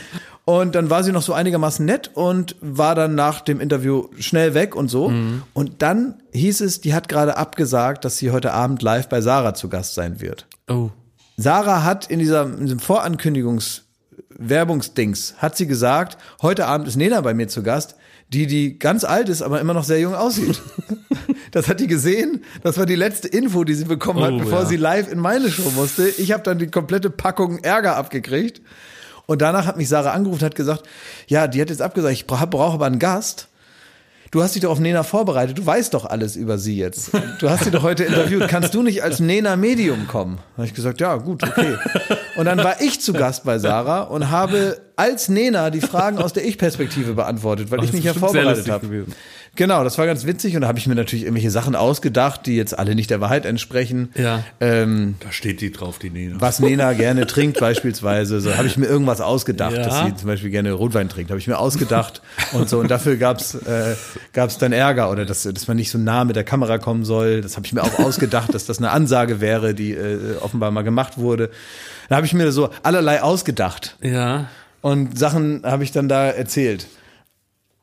Und 0.45 0.77
dann 0.77 0.89
war 0.89 1.03
sie 1.03 1.11
noch 1.11 1.23
so 1.23 1.33
einigermaßen 1.33 1.85
nett 1.85 2.13
und 2.15 2.55
war 2.61 2.95
dann 2.95 3.17
nach 3.17 3.41
dem 3.41 3.59
Interview 3.59 4.07
schnell 4.21 4.55
weg 4.55 4.77
und 4.77 4.87
so. 4.87 5.13
Und 5.53 5.83
dann 5.83 6.23
hieß 6.33 6.61
es, 6.61 6.81
die 6.81 6.95
hat 6.95 7.09
gerade 7.09 7.37
abgesagt, 7.37 8.05
dass 8.05 8.19
sie 8.19 8.31
heute 8.31 8.53
Abend 8.53 8.83
live 8.83 9.09
bei 9.09 9.21
Sarah 9.21 9.55
zu 9.55 9.69
Gast 9.69 9.95
sein 9.95 10.21
wird. 10.21 10.47
Oh. 10.69 10.91
Sarah 11.37 11.83
hat 11.85 12.11
in, 12.11 12.19
dieser, 12.19 12.45
in 12.45 12.61
diesem 12.63 12.79
Vorankündigungs 12.79 13.83
Werbungsdings 14.39 15.35
hat 15.39 15.57
sie 15.57 15.67
gesagt, 15.67 16.19
heute 16.41 16.67
Abend 16.67 16.89
ist 16.89 16.97
Nena 16.97 17.21
bei 17.21 17.35
mir 17.35 17.49
zu 17.49 17.63
Gast, 17.63 17.97
die 18.29 18.47
die 18.47 18.79
ganz 18.79 19.05
alt 19.05 19.29
ist, 19.29 19.43
aber 19.43 19.61
immer 19.61 19.75
noch 19.75 19.85
sehr 19.85 20.01
jung 20.01 20.15
aussieht. 20.15 20.61
Das 21.51 21.69
hat 21.69 21.81
die 21.81 21.87
gesehen. 21.87 22.45
Das 22.63 22.79
war 22.79 22.87
die 22.87 22.95
letzte 22.97 23.29
Info, 23.29 23.63
die 23.65 23.75
sie 23.75 23.85
bekommen 23.85 24.23
hat, 24.23 24.33
Oh, 24.33 24.39
bevor 24.39 24.61
ja. 24.61 24.65
sie 24.65 24.77
live 24.77 25.13
in 25.13 25.19
meine 25.19 25.51
Show 25.51 25.71
musste. 25.77 26.09
Ich 26.09 26.33
habe 26.33 26.43
dann 26.43 26.59
die 26.59 26.69
komplette 26.69 27.11
Packung 27.11 27.59
Ärger 27.59 27.97
abgekriegt. 27.97 28.63
Und 29.27 29.43
danach 29.43 29.67
hat 29.67 29.77
mich 29.77 29.91
Sarah 29.91 30.13
angerufen 30.13 30.41
und 30.41 30.47
hat 30.47 30.55
gesagt, 30.55 30.89
ja, 31.27 31.47
die 31.47 31.61
hat 31.61 31.69
jetzt 31.69 31.83
abgesagt, 31.83 32.15
ich 32.15 32.27
brauche 32.27 32.47
brauch 32.47 32.73
aber 32.75 32.87
einen 32.87 32.99
Gast. 32.99 33.49
Du 34.33 34.43
hast 34.43 34.55
dich 34.55 34.63
doch 34.63 34.71
auf 34.71 34.81
Nena 34.81 35.03
vorbereitet, 35.03 35.59
du 35.59 35.67
weißt 35.67 35.93
doch 35.93 36.07
alles 36.07 36.37
über 36.37 36.57
sie 36.57 36.79
jetzt. 36.79 37.11
Du 37.39 37.51
hast 37.51 37.65
sie 37.65 37.71
doch 37.71 37.83
heute 37.83 38.05
interviewt. 38.05 38.49
Kannst 38.49 38.73
du 38.73 38.83
nicht 38.83 39.03
als 39.03 39.21
Nena 39.21 39.57
Medium 39.57 40.09
kommen? 40.09 40.39
Habe 40.57 40.67
ich 40.67 40.73
gesagt, 40.73 41.03
ja, 41.03 41.17
gut, 41.17 41.43
okay. 41.43 41.77
Und 42.37 42.47
dann 42.47 42.57
war 42.57 42.81
ich 42.81 42.99
zu 43.03 43.13
Gast 43.13 43.45
bei 43.45 43.59
Sarah 43.59 44.05
und 44.05 44.31
habe 44.31 44.81
als 44.97 45.29
Nena 45.29 45.69
die 45.69 45.83
Fragen 45.83 46.17
aus 46.17 46.33
der 46.33 46.47
Ich-Perspektive 46.47 47.13
beantwortet, 47.13 47.71
weil 47.71 47.81
ich 47.81 47.91
das 47.91 47.97
mich 47.97 48.05
ja 48.05 48.15
vorbereitet 48.15 48.71
habe. 48.71 49.05
Genau, 49.55 49.85
das 49.85 49.99
war 49.99 50.07
ganz 50.07 50.25
witzig 50.25 50.55
und 50.57 50.63
da 50.63 50.69
habe 50.69 50.79
ich 50.79 50.87
mir 50.87 50.95
natürlich 50.95 51.25
irgendwelche 51.25 51.51
Sachen 51.51 51.77
ausgedacht, 51.77 52.47
die 52.47 52.57
jetzt 52.57 52.79
alle 52.79 52.95
nicht 52.95 53.11
der 53.11 53.21
Wahrheit 53.21 53.45
entsprechen. 53.45 54.11
Ja. 54.15 54.43
Ähm, 54.61 55.17
Da 55.21 55.31
steht 55.31 55.61
die 55.61 55.71
drauf, 55.71 55.99
die 55.99 56.09
Nena. 56.09 56.37
was 56.41 56.59
Nena 56.59 56.95
gerne 56.95 57.27
trinkt 57.27 57.61
beispielsweise. 57.61 58.41
So 58.41 58.57
habe 58.57 58.67
ich 58.67 58.79
mir 58.79 58.87
irgendwas 58.87 59.21
ausgedacht, 59.21 59.77
Ja. 59.77 59.83
dass 59.85 60.07
sie 60.07 60.15
zum 60.17 60.27
Beispiel 60.29 60.49
gerne 60.49 60.73
Rotwein 60.73 61.11
trinkt. 61.11 61.31
Habe 61.31 61.39
ich 61.39 61.47
mir 61.49 61.59
ausgedacht 61.59 62.23
und 62.53 62.71
so. 62.71 62.79
Und 62.81 62.91
dafür 62.91 63.17
gab's 63.17 63.55
äh, 63.55 63.95
gab's 64.33 64.57
dann 64.57 64.73
Ärger 64.73 65.11
oder 65.11 65.27
dass, 65.27 65.43
dass 65.43 65.69
man 65.69 65.77
nicht 65.77 65.91
so 65.91 65.99
nah 65.99 66.25
mit 66.25 66.35
der 66.35 66.45
Kamera 66.45 66.79
kommen 66.79 67.05
soll. 67.05 67.43
Das 67.43 67.57
habe 67.57 67.67
ich 67.67 67.75
mir 67.75 67.83
auch 67.83 67.99
ausgedacht, 67.99 68.55
dass 68.55 68.65
das 68.65 68.79
eine 68.79 68.91
Ansage 68.91 69.43
wäre, 69.43 69.75
die 69.75 69.93
äh, 69.93 70.37
offenbar 70.41 70.71
mal 70.71 70.81
gemacht 70.83 71.19
wurde. 71.19 71.51
Da 72.09 72.17
habe 72.17 72.25
ich 72.25 72.33
mir 72.33 72.53
so 72.53 72.71
allerlei 72.83 73.23
ausgedacht 73.23 73.97
Ja. 74.01 74.49
und 74.81 75.19
Sachen 75.19 75.61
habe 75.63 75.85
ich 75.85 75.93
dann 75.93 76.09
da 76.09 76.29
erzählt. 76.31 76.87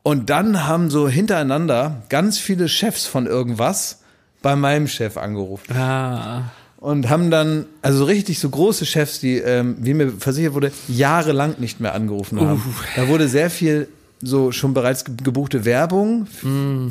Und 0.02 0.30
dann 0.30 0.66
haben 0.66 0.90
so 0.90 1.08
hintereinander 1.08 2.02
ganz 2.08 2.38
viele 2.38 2.68
Chefs 2.68 3.06
von 3.06 3.26
irgendwas 3.26 4.00
bei 4.42 4.56
meinem 4.56 4.88
Chef 4.88 5.16
angerufen 5.18 5.76
Ah. 5.76 6.50
und 6.78 7.10
haben 7.10 7.30
dann, 7.30 7.66
also 7.82 8.04
richtig 8.04 8.38
so 8.38 8.48
große 8.48 8.86
Chefs, 8.86 9.20
die, 9.20 9.36
ähm, 9.36 9.76
wie 9.80 9.92
mir 9.92 10.10
versichert 10.12 10.54
wurde, 10.54 10.72
jahrelang 10.88 11.56
nicht 11.58 11.80
mehr 11.80 11.94
angerufen 11.94 12.40
haben. 12.40 12.62
Da 12.96 13.08
wurde 13.08 13.28
sehr 13.28 13.50
viel 13.50 13.88
so 14.22 14.52
schon 14.52 14.72
bereits 14.72 15.04
ge- 15.04 15.14
gebuchte 15.22 15.64
Werbung 15.66 16.22
f- 16.22 16.46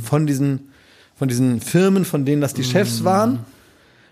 von 0.07 0.27
diesen, 0.27 0.69
von 1.15 1.27
diesen 1.27 1.61
Firmen, 1.61 2.05
von 2.05 2.25
denen 2.25 2.41
das 2.41 2.53
die 2.53 2.63
Chefs 2.63 3.03
waren, 3.03 3.39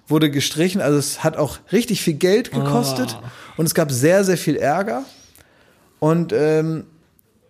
wurde 0.07 0.31
gestrichen. 0.31 0.81
Also 0.81 0.97
es 0.97 1.23
hat 1.23 1.37
auch 1.37 1.59
richtig 1.71 2.01
viel 2.01 2.13
Geld 2.15 2.51
gekostet 2.51 3.17
und 3.57 3.65
es 3.67 3.75
gab 3.75 3.91
sehr, 3.91 4.23
sehr 4.23 4.37
viel 4.37 4.55
Ärger. 4.55 5.03
Und, 5.99 6.33
ähm, 6.33 6.85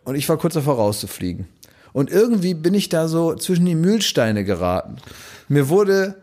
und 0.07 0.15
ich 0.15 0.27
war 0.29 0.37
kurz 0.37 0.53
davor 0.53 0.75
rauszufliegen. 0.75 1.47
Und 1.91 2.09
irgendwie 2.09 2.53
bin 2.53 2.73
ich 2.73 2.87
da 2.87 3.07
so 3.09 3.35
zwischen 3.35 3.65
die 3.65 3.75
Mühlsteine 3.75 4.45
geraten. 4.45 4.95
Mir 5.49 5.67
wurde 5.67 6.15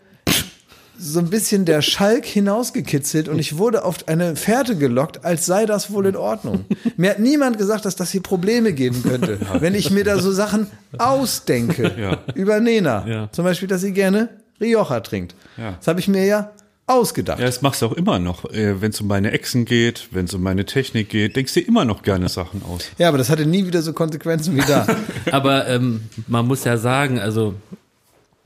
so 0.98 1.18
ein 1.18 1.28
bisschen 1.28 1.64
der 1.66 1.82
Schalk 1.82 2.24
hinausgekitzelt 2.24 3.28
und 3.28 3.38
ich 3.38 3.58
wurde 3.58 3.84
auf 3.84 4.08
eine 4.08 4.36
Fährte 4.36 4.76
gelockt, 4.76 5.24
als 5.24 5.44
sei 5.44 5.66
das 5.66 5.92
wohl 5.92 6.06
in 6.06 6.16
Ordnung. 6.16 6.64
Mir 6.96 7.10
hat 7.10 7.18
niemand 7.18 7.58
gesagt, 7.58 7.84
dass 7.84 7.94
das 7.96 8.10
hier 8.10 8.22
Probleme 8.22 8.72
geben 8.72 9.02
könnte, 9.02 9.38
wenn 9.60 9.74
ich 9.74 9.90
mir 9.90 10.04
da 10.04 10.18
so 10.18 10.32
Sachen 10.32 10.68
ausdenke 10.96 11.92
Ja. 12.00 12.20
über 12.34 12.60
Nena. 12.60 13.06
Ja. 13.06 13.28
Zum 13.32 13.44
Beispiel, 13.44 13.68
dass 13.68 13.82
sie 13.82 13.92
gerne 13.92 14.28
Rioja 14.60 15.00
trinkt. 15.00 15.34
Ja. 15.58 15.72
Das 15.72 15.88
habe 15.88 16.00
ich 16.00 16.08
mir 16.08 16.24
ja 16.24 16.52
ausgedacht. 16.86 17.38
Ja, 17.38 17.46
das 17.46 17.62
machst 17.62 17.82
du 17.82 17.86
auch 17.86 17.92
immer 17.92 18.18
noch. 18.18 18.44
Wenn 18.50 18.90
es 18.90 19.00
um 19.00 19.06
meine 19.06 19.32
Echsen 19.32 19.64
geht, 19.64 20.08
wenn 20.10 20.26
es 20.26 20.34
um 20.34 20.42
meine 20.42 20.64
Technik 20.66 21.08
geht, 21.08 21.36
denkst 21.36 21.54
du 21.54 21.60
dir 21.60 21.68
immer 21.68 21.84
noch 21.84 22.02
gerne 22.02 22.28
Sachen 22.28 22.62
aus. 22.62 22.90
Ja, 22.98 23.08
aber 23.08 23.18
das 23.18 23.30
hatte 23.30 23.46
nie 23.46 23.66
wieder 23.66 23.82
so 23.82 23.92
Konsequenzen 23.92 24.56
wie 24.56 24.60
da. 24.60 24.86
Aber 25.30 25.66
ähm, 25.68 26.02
man 26.26 26.46
muss 26.46 26.64
ja 26.64 26.76
sagen, 26.76 27.18
also 27.18 27.54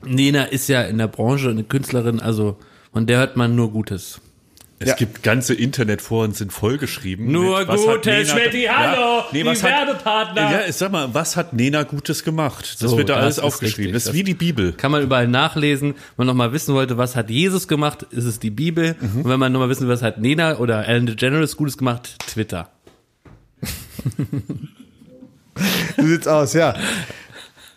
Nena 0.03 0.45
ist 0.45 0.69
ja 0.69 0.83
in 0.83 0.97
der 0.97 1.07
Branche 1.07 1.49
eine 1.49 1.63
Künstlerin, 1.63 2.19
also 2.19 2.57
von 2.93 3.05
der 3.05 3.19
hört 3.19 3.35
man 3.35 3.55
nur 3.55 3.71
Gutes. 3.71 4.21
Es 4.81 4.87
Ja. 4.89 4.95
gibt 4.95 5.23
ganze 5.23 5.53
Internetforen 5.53 6.31
sind 6.31 6.53
vollgeschrieben. 6.53 7.29
Nur 7.29 7.59
mit, 7.59 7.67
hat 7.67 7.77
Gutes, 7.77 8.29
Schmitti, 8.31 8.63
hallo, 8.73 9.23
die 9.33 9.45
was 9.45 9.61
hat- 9.61 9.71
Werbepartner. 9.87 10.41
Ja, 10.51 10.61
ich 10.69 10.75
sag 10.77 10.91
mal, 10.93 11.13
was 11.13 11.35
hat 11.35 11.51
Nena 11.51 11.83
Gutes 11.83 12.23
gemacht? 12.23 12.77
Das 12.81 12.89
So, 12.91 12.97
wird 12.97 13.09
da 13.09 13.15
das 13.15 13.23
alles 13.23 13.39
aufgeschrieben. 13.39 13.93
richtig. 13.93 13.93
Das 13.93 14.05
ist 14.05 14.13
wie 14.13 14.23
die 14.23 14.33
Bibel. 14.35 14.71
Kann 14.71 14.91
man 14.91 15.03
überall 15.03 15.27
nachlesen. 15.27 15.95
Wenn 16.15 16.25
man 16.25 16.27
nochmal 16.27 16.53
wissen 16.53 16.73
wollte, 16.75 16.97
was 16.97 17.17
hat 17.17 17.29
Jesus 17.29 17.67
gemacht, 17.67 18.03
ist 18.11 18.23
es 18.23 18.39
die 18.39 18.51
Bibel. 18.51 18.95
Und 19.01 19.25
wenn 19.27 19.39
man 19.39 19.51
nochmal 19.51 19.67
wissen 19.67 19.81
will, 19.87 19.93
was 19.93 20.01
hat 20.01 20.19
Nena 20.21 20.57
oder 20.59 20.87
Ellen 20.87 21.07
DeGeneres 21.07 21.57
Gutes 21.57 21.77
gemacht, 21.77 22.15
Twitter. 22.27 22.69
So 25.97 26.03
sieht's 26.05 26.27
aus, 26.27 26.53
ja. 26.53 26.73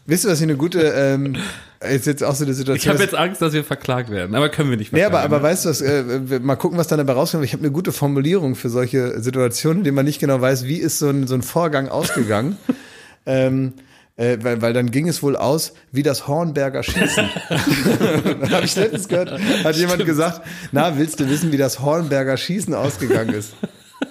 Wisst 0.06 0.24
ihr, 0.24 0.30
was 0.30 0.38
hier 0.38 0.46
eine 0.48 0.56
gute, 0.56 0.80
ähm, 0.80 1.36
ist 1.80 2.06
jetzt 2.06 2.24
auch 2.24 2.34
so 2.34 2.44
eine 2.44 2.52
Ich 2.52 2.58
Situation. 2.58 2.94
habe 2.94 3.04
jetzt 3.04 3.14
Angst, 3.14 3.40
dass 3.40 3.52
wir 3.52 3.62
verklagt 3.62 4.10
werden, 4.10 4.34
aber 4.34 4.48
können 4.48 4.70
wir 4.70 4.76
nicht 4.76 4.92
Nee, 4.92 5.00
verklagen. 5.00 5.24
aber, 5.26 5.36
aber 5.36 5.42
weißt 5.48 5.64
du 5.64 5.68
was, 5.68 5.80
äh, 5.80 6.40
mal 6.40 6.56
gucken, 6.56 6.76
was 6.78 6.88
dann 6.88 6.98
dabei 6.98 7.12
rauskommt. 7.12 7.44
Ich 7.44 7.52
habe 7.52 7.62
eine 7.62 7.70
gute 7.72 7.92
Formulierung 7.92 8.54
für 8.56 8.68
solche 8.68 9.20
Situationen, 9.20 9.78
in 9.78 9.84
denen 9.84 9.94
man 9.94 10.04
nicht 10.04 10.18
genau 10.20 10.40
weiß, 10.40 10.64
wie 10.64 10.76
ist 10.78 10.98
so 10.98 11.08
ein, 11.08 11.26
so 11.28 11.34
ein 11.34 11.42
Vorgang 11.42 11.88
ausgegangen. 11.88 12.56
ähm, 13.26 13.74
äh, 14.16 14.38
weil, 14.42 14.60
weil 14.60 14.72
dann 14.72 14.90
ging 14.90 15.08
es 15.08 15.22
wohl 15.22 15.36
aus 15.36 15.72
wie 15.92 16.02
das 16.02 16.26
Hornberger 16.28 16.82
Schießen. 16.82 17.28
habe 18.50 18.64
ich 18.64 18.76
letztens 18.76 19.08
gehört, 19.08 19.32
hat 19.64 19.76
jemand 19.76 20.04
gesagt, 20.04 20.42
na, 20.72 20.98
willst 20.98 21.18
du 21.20 21.28
wissen, 21.30 21.50
wie 21.52 21.56
das 21.56 21.80
Hornberger 21.80 22.36
Schießen 22.36 22.74
ausgegangen 22.74 23.34
ist? 23.34 23.54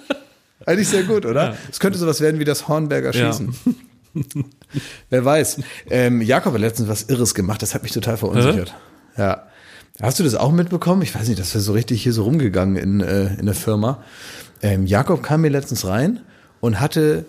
Eigentlich 0.66 0.88
sehr 0.88 1.02
gut, 1.04 1.26
oder? 1.26 1.56
Es 1.70 1.78
könnte 1.80 1.98
sowas 1.98 2.20
werden 2.20 2.40
wie 2.40 2.44
das 2.44 2.66
Hornberger 2.68 3.12
Ja. 3.12 3.32
Wer 5.10 5.24
weiß. 5.24 5.60
Ähm, 5.90 6.22
Jakob 6.22 6.54
hat 6.54 6.60
letztens 6.60 6.88
was 6.88 7.04
Irres 7.04 7.34
gemacht, 7.34 7.62
das 7.62 7.74
hat 7.74 7.82
mich 7.82 7.92
total 7.92 8.16
verunsichert. 8.16 8.74
Ja. 9.16 9.46
Hast 10.00 10.18
du 10.18 10.24
das 10.24 10.34
auch 10.34 10.52
mitbekommen? 10.52 11.02
Ich 11.02 11.14
weiß 11.14 11.28
nicht, 11.28 11.38
das 11.38 11.54
wäre 11.54 11.62
so 11.62 11.72
richtig 11.72 12.02
hier 12.02 12.12
so 12.12 12.24
rumgegangen 12.24 12.76
in, 12.76 13.00
äh, 13.00 13.34
in 13.34 13.46
der 13.46 13.54
Firma. 13.54 14.02
Ähm, 14.62 14.86
Jakob 14.86 15.22
kam 15.22 15.42
mir 15.42 15.50
letztens 15.50 15.86
rein 15.86 16.20
und 16.60 16.80
hatte 16.80 17.24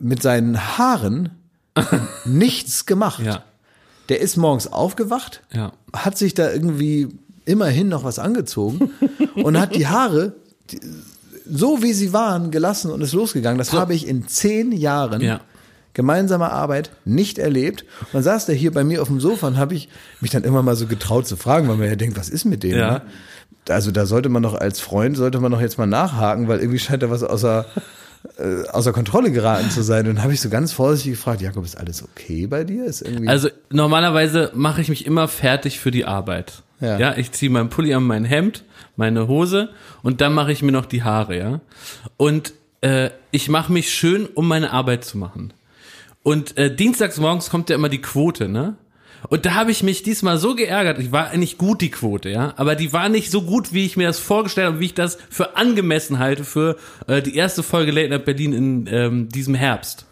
mit 0.00 0.22
seinen 0.22 0.78
Haaren 0.78 1.30
nichts 2.24 2.86
gemacht. 2.86 3.22
Ja, 3.24 3.44
Der 4.08 4.20
ist 4.20 4.36
morgens 4.36 4.72
aufgewacht, 4.72 5.42
ja. 5.52 5.72
hat 5.92 6.18
sich 6.18 6.34
da 6.34 6.50
irgendwie 6.50 7.08
immerhin 7.44 7.88
noch 7.88 8.04
was 8.04 8.18
angezogen 8.18 8.90
und 9.36 9.58
hat 9.58 9.74
die 9.74 9.86
Haare 9.86 10.34
die, 10.70 10.80
so 11.50 11.82
wie 11.82 11.92
sie 11.92 12.12
waren 12.12 12.50
gelassen 12.50 12.90
und 12.90 13.00
ist 13.00 13.12
losgegangen. 13.12 13.58
Das 13.58 13.72
habe 13.72 13.94
ich 13.94 14.06
in 14.06 14.26
zehn 14.28 14.72
Jahren 14.72 15.20
Ja. 15.20 15.40
gemeinsamer 15.94 16.52
Arbeit 16.52 16.90
nicht 17.04 17.38
erlebt. 17.38 17.82
Und 18.00 18.14
dann 18.14 18.22
saß 18.22 18.46
der 18.46 18.54
hier 18.54 18.72
bei 18.72 18.84
mir 18.84 19.02
auf 19.02 19.08
dem 19.08 19.20
Sofa 19.20 19.46
und 19.48 19.56
habe 19.56 19.74
ich 19.74 19.88
mich 20.20 20.30
dann 20.30 20.44
immer 20.44 20.62
mal 20.62 20.76
so 20.76 20.86
getraut 20.86 21.26
zu 21.26 21.36
fragen, 21.36 21.68
weil 21.68 21.76
man 21.76 21.88
ja 21.88 21.96
denkt, 21.96 22.16
was 22.18 22.28
ist 22.28 22.44
mit 22.44 22.62
dem? 22.62 22.76
Ja. 22.76 22.90
Ne? 22.90 23.02
Also 23.68 23.90
da 23.90 24.06
sollte 24.06 24.28
man 24.28 24.42
doch 24.42 24.54
als 24.54 24.80
Freund, 24.80 25.16
sollte 25.16 25.40
man 25.40 25.52
doch 25.52 25.60
jetzt 25.60 25.76
mal 25.78 25.86
nachhaken, 25.86 26.48
weil 26.48 26.60
irgendwie 26.60 26.78
scheint 26.78 27.02
da 27.02 27.10
was 27.10 27.22
außer, 27.22 27.66
äh, 28.38 28.66
außer 28.68 28.92
Kontrolle 28.92 29.30
geraten 29.30 29.70
zu 29.70 29.82
sein. 29.82 30.06
Und 30.08 30.16
dann 30.16 30.22
habe 30.22 30.32
ich 30.32 30.40
so 30.40 30.48
ganz 30.48 30.72
vorsichtig 30.72 31.12
gefragt, 31.12 31.40
Jakob, 31.42 31.64
ist 31.64 31.76
alles 31.76 32.02
okay 32.02 32.46
bei 32.46 32.64
dir? 32.64 32.84
Ist 32.84 33.02
irgendwie 33.02 33.28
Also 33.28 33.48
normalerweise 33.70 34.50
mache 34.54 34.80
ich 34.80 34.88
mich 34.88 35.04
immer 35.04 35.28
fertig 35.28 35.80
für 35.80 35.90
die 35.90 36.04
Arbeit. 36.04 36.62
Ja. 36.80 36.98
Ja, 36.98 37.16
ich 37.16 37.32
ziehe 37.32 37.50
meinen 37.50 37.70
Pulli 37.70 37.92
an, 37.94 38.04
mein 38.04 38.24
Hemd, 38.24 38.64
meine 38.96 39.28
Hose 39.28 39.70
und 40.02 40.20
dann 40.20 40.34
mache 40.34 40.52
ich 40.52 40.62
mir 40.62 40.72
noch 40.72 40.86
die 40.86 41.02
Haare, 41.02 41.36
ja. 41.38 41.60
Und 42.16 42.52
äh, 42.80 43.10
ich 43.30 43.48
mache 43.48 43.72
mich 43.72 43.92
schön, 43.92 44.26
um 44.26 44.46
meine 44.48 44.72
Arbeit 44.72 45.04
zu 45.04 45.18
machen. 45.18 45.52
Und 46.22 46.56
äh, 46.56 46.74
dienstags 46.74 47.18
morgens 47.18 47.50
kommt 47.50 47.70
ja 47.70 47.76
immer 47.76 47.88
die 47.88 48.02
Quote, 48.02 48.48
ne? 48.48 48.76
Und 49.28 49.46
da 49.46 49.54
habe 49.54 49.72
ich 49.72 49.82
mich 49.82 50.04
diesmal 50.04 50.38
so 50.38 50.54
geärgert. 50.54 51.00
Ich 51.00 51.10
war 51.10 51.30
eigentlich 51.30 51.58
gut 51.58 51.80
die 51.80 51.90
Quote, 51.90 52.30
ja, 52.30 52.54
aber 52.56 52.76
die 52.76 52.92
war 52.92 53.08
nicht 53.08 53.30
so 53.32 53.42
gut, 53.42 53.72
wie 53.72 53.84
ich 53.84 53.96
mir 53.96 54.06
das 54.06 54.20
vorgestellt 54.20 54.68
habe, 54.68 54.80
wie 54.80 54.86
ich 54.86 54.94
das 54.94 55.18
für 55.28 55.56
angemessen 55.56 56.20
halte 56.20 56.44
für 56.44 56.76
äh, 57.08 57.20
die 57.20 57.34
erste 57.34 57.64
Folge 57.64 57.90
Late 57.90 58.10
Night 58.10 58.24
Berlin 58.24 58.52
in 58.52 58.88
ähm, 58.88 59.28
diesem 59.28 59.54
Herbst. 59.54 60.06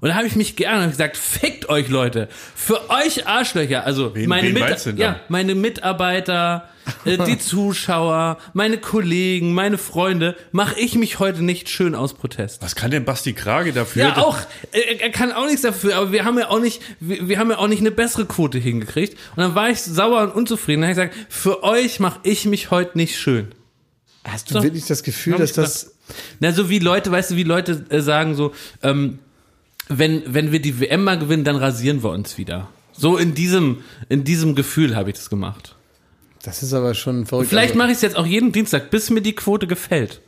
Und 0.00 0.08
da 0.10 0.14
habe 0.14 0.26
ich 0.26 0.36
mich 0.36 0.54
geärgert 0.56 0.84
und 0.84 0.90
gesagt, 0.90 1.16
fickt 1.16 1.68
euch 1.68 1.88
Leute, 1.88 2.28
für 2.54 2.88
euch 2.90 3.26
Arschlöcher, 3.26 3.84
also 3.84 4.14
Wen- 4.14 4.28
meine 4.28 4.54
wen 4.54 4.54
Mit 4.54 4.98
ja, 4.98 5.20
meine 5.28 5.54
Mitarbeiter, 5.54 6.68
äh, 7.04 7.18
die 7.18 7.38
Zuschauer, 7.38 8.38
meine 8.52 8.78
Kollegen, 8.78 9.54
meine 9.54 9.76
Freunde, 9.78 10.36
mache 10.52 10.78
ich 10.78 10.94
mich 10.94 11.18
heute 11.18 11.42
nicht 11.42 11.68
schön 11.68 11.94
aus 11.94 12.14
Protest. 12.14 12.62
Was 12.62 12.76
kann 12.76 12.90
denn 12.90 13.04
Basti 13.04 13.32
Krage 13.32 13.72
dafür? 13.72 14.02
Ja, 14.04 14.16
auch. 14.18 14.38
Er, 14.72 15.00
er 15.00 15.10
kann 15.10 15.32
auch 15.32 15.46
nichts 15.46 15.62
dafür, 15.62 15.96
aber 15.96 16.12
wir 16.12 16.24
haben 16.24 16.38
ja 16.38 16.48
auch 16.48 16.60
nicht, 16.60 16.80
wir, 17.00 17.28
wir 17.28 17.38
haben 17.38 17.50
ja 17.50 17.58
auch 17.58 17.68
nicht 17.68 17.80
eine 17.80 17.90
bessere 17.90 18.24
Quote 18.26 18.58
hingekriegt. 18.58 19.14
Und 19.36 19.42
dann 19.42 19.54
war 19.54 19.68
ich 19.70 19.80
sauer 19.82 20.22
und 20.22 20.30
unzufrieden. 20.32 20.82
Dann 20.82 20.90
habe 20.96 21.06
ich 21.06 21.10
gesagt, 21.12 21.32
für 21.32 21.62
euch 21.64 21.98
mache 22.00 22.20
ich 22.22 22.44
mich 22.46 22.70
heute 22.70 22.96
nicht 22.96 23.18
schön. 23.18 23.48
hast 24.24 24.50
du 24.50 24.54
so. 24.54 24.62
wirklich 24.62 24.86
das 24.86 25.02
Gefühl, 25.02 25.36
dass 25.36 25.52
das 25.54 25.94
Na, 26.40 26.52
so 26.52 26.68
wie 26.70 26.78
Leute, 26.78 27.10
weißt 27.10 27.32
du, 27.32 27.36
wie 27.36 27.42
Leute 27.44 27.84
äh, 27.90 28.00
sagen 28.00 28.34
so, 28.34 28.52
ähm, 28.82 29.18
wenn, 29.88 30.22
wenn 30.26 30.52
wir 30.52 30.60
die 30.60 30.80
WM 30.80 31.04
mal 31.04 31.18
gewinnen, 31.18 31.44
dann 31.44 31.56
rasieren 31.56 32.02
wir 32.02 32.10
uns 32.10 32.38
wieder. 32.38 32.68
So 32.92 33.16
in 33.16 33.34
diesem, 33.34 33.78
in 34.08 34.24
diesem 34.24 34.54
Gefühl 34.54 34.96
habe 34.96 35.10
ich 35.10 35.16
das 35.16 35.30
gemacht. 35.30 35.76
Das 36.42 36.62
ist 36.62 36.72
aber 36.72 36.94
schon 36.94 37.26
verrückt. 37.26 37.48
Vielleicht 37.48 37.74
mache 37.74 37.88
ich 37.88 37.94
es 37.96 38.02
jetzt 38.02 38.16
auch 38.16 38.26
jeden 38.26 38.52
Dienstag, 38.52 38.90
bis 38.90 39.10
mir 39.10 39.20
die 39.20 39.34
Quote 39.34 39.66
gefällt. 39.66 40.20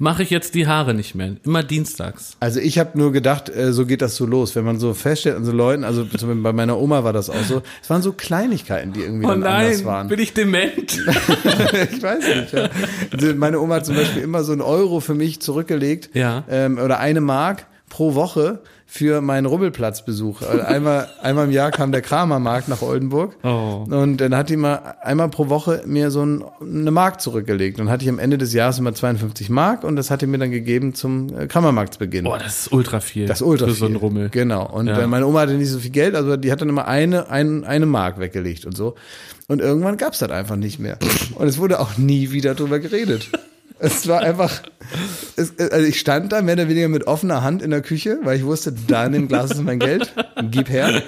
Mache 0.00 0.22
ich 0.22 0.30
jetzt 0.30 0.54
die 0.54 0.68
Haare 0.68 0.94
nicht 0.94 1.16
mehr. 1.16 1.34
Immer 1.44 1.64
dienstags. 1.64 2.36
also 2.38 2.60
ich 2.60 2.78
habe 2.78 2.96
nur 2.96 3.10
gedacht, 3.10 3.48
äh, 3.48 3.72
so 3.72 3.84
geht 3.84 4.00
das 4.00 4.14
so 4.14 4.26
los, 4.26 4.54
wenn 4.54 4.64
man 4.64 4.78
so 4.78 4.94
feststellt 4.94 5.34
an 5.34 5.44
so 5.44 5.50
Leuten, 5.50 5.82
also 5.82 6.06
bei 6.22 6.52
meiner 6.52 6.78
Oma 6.78 7.02
war 7.02 7.12
das 7.12 7.28
auch 7.30 7.42
so. 7.42 7.62
Es 7.82 7.90
waren 7.90 8.00
so 8.02 8.12
Kleinigkeiten, 8.12 8.92
die 8.92 9.00
irgendwie 9.00 9.26
Oh 9.26 9.30
dann 9.30 9.42
anders 9.42 9.78
nein, 9.78 9.84
waren. 9.86 10.06
bin 10.08 10.20
ich 10.20 10.34
dement? 10.34 10.76
ich 11.92 12.00
weiß 12.02 12.24
nicht. 12.36 12.52
Ja. 12.52 12.68
Also 13.10 13.34
meine 13.34 13.58
Oma 13.60 13.76
hat 13.76 13.86
zum 13.86 13.96
Beispiel 13.96 14.22
immer 14.22 14.44
so 14.44 14.52
einen 14.52 14.60
Euro 14.60 15.00
für 15.00 15.14
mich 15.14 15.40
zurückgelegt 15.40 16.10
Ja. 16.14 16.44
ähm, 16.48 16.78
oder 16.78 17.00
eine 17.00 17.20
Mark 17.20 17.66
pro 17.88 18.14
Woche 18.14 18.60
für 18.90 19.20
meinen 19.20 19.44
Rubbelplatzbesuch. 19.44 20.40
Also 20.40 20.62
Einmal, 20.62 21.08
einmal 21.22 21.44
im 21.44 21.50
Jahr 21.50 21.70
kam 21.70 21.92
der 21.92 22.00
Kramermarkt 22.00 22.68
nach 22.68 22.80
Oldenburg 22.80 23.36
Oh. 23.44 23.84
und 23.86 24.16
dann 24.16 24.34
hat 24.34 24.48
die 24.48 24.56
mal 24.56 24.96
einmal 25.02 25.28
pro 25.28 25.50
Woche 25.50 25.82
mir 25.84 26.10
so 26.10 26.24
ein, 26.24 26.42
eine 26.62 26.90
Mark 26.90 27.20
zurückgelegt. 27.20 27.80
Und 27.80 27.90
hatte 27.90 28.04
ich 28.04 28.08
am 28.08 28.18
Ende 28.18 28.38
des 28.38 28.54
Jahres 28.54 28.78
immer 28.78 28.94
52 28.94 29.50
Mark 29.50 29.84
und 29.84 29.96
das 29.96 30.10
hat 30.10 30.22
die 30.22 30.26
mir 30.26 30.38
dann 30.38 30.50
gegeben 30.50 30.94
zum 30.94 31.28
äh, 31.38 31.46
Kramermarktsbeginn. 31.46 32.24
Boah, 32.24 32.38
das 32.38 32.60
ist 32.62 32.72
ultra 32.72 33.00
viel. 33.00 33.26
Das 33.26 33.42
ist 33.42 33.46
ultra 33.46 33.66
Für 33.66 33.72
viel. 33.72 33.78
so 33.80 33.86
einen 33.86 33.96
Rummel. 33.96 34.30
Genau. 34.30 34.66
Und 34.66 34.86
Ja. 34.86 34.98
äh, 35.00 35.06
meine 35.06 35.26
Oma 35.26 35.40
hatte 35.40 35.52
nicht 35.52 35.68
so 35.70 35.78
viel 35.80 35.90
Geld, 35.90 36.14
also 36.14 36.38
die 36.38 36.50
hat 36.50 36.62
dann 36.62 36.70
immer 36.70 36.88
eine, 36.88 37.28
ein, 37.30 37.64
eine 37.64 37.84
Mark 37.84 38.18
weggelegt 38.18 38.64
und 38.64 38.74
so. 38.74 38.94
Und 39.48 39.60
irgendwann 39.60 39.98
gab's 39.98 40.18
das 40.20 40.30
einfach 40.30 40.56
nicht 40.56 40.78
mehr. 40.78 40.98
Und 41.34 41.46
es 41.46 41.58
wurde 41.58 41.80
auch 41.80 41.98
nie 41.98 42.30
wieder 42.32 42.54
drüber 42.54 42.78
geredet. 42.78 43.28
Es 43.80 44.08
war 44.08 44.20
einfach, 44.20 44.62
es, 45.36 45.52
also 45.58 45.86
ich 45.86 46.00
stand 46.00 46.32
da 46.32 46.42
mehr 46.42 46.54
oder 46.54 46.68
weniger 46.68 46.88
mit 46.88 47.06
offener 47.06 47.42
Hand 47.42 47.62
in 47.62 47.70
der 47.70 47.80
Küche, 47.80 48.18
weil 48.24 48.36
ich 48.36 48.44
wusste, 48.44 48.72
da 48.72 49.04
in 49.06 49.12
dem 49.12 49.28
Glas 49.28 49.52
ist 49.52 49.62
mein 49.62 49.78
Geld, 49.78 50.12
gib 50.50 50.68
her. 50.68 51.02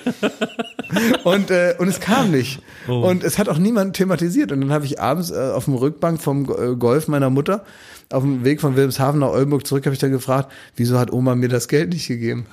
Und, 1.24 1.50
äh, 1.50 1.74
und 1.78 1.88
es 1.88 2.00
kam 2.00 2.30
nicht. 2.30 2.60
Oh. 2.88 3.08
Und 3.08 3.22
es 3.22 3.38
hat 3.38 3.48
auch 3.48 3.58
niemand 3.58 3.96
thematisiert. 3.96 4.52
Und 4.52 4.60
dann 4.60 4.72
habe 4.72 4.86
ich 4.86 5.00
abends 5.00 5.30
äh, 5.30 5.34
auf 5.36 5.66
dem 5.66 5.74
Rückbank 5.74 6.20
vom 6.20 6.44
äh, 6.50 6.74
Golf 6.76 7.08
meiner 7.08 7.30
Mutter, 7.30 7.64
auf 8.10 8.22
dem 8.22 8.44
Weg 8.44 8.60
von 8.60 8.74
Wilhelmshaven 8.74 9.20
nach 9.20 9.28
Oldenburg 9.28 9.66
zurück, 9.66 9.86
habe 9.86 9.94
ich 9.94 10.00
dann 10.00 10.10
gefragt, 10.10 10.50
wieso 10.76 10.98
hat 10.98 11.12
Oma 11.12 11.34
mir 11.34 11.48
das 11.48 11.68
Geld 11.68 11.90
nicht 11.90 12.08
gegeben? 12.08 12.46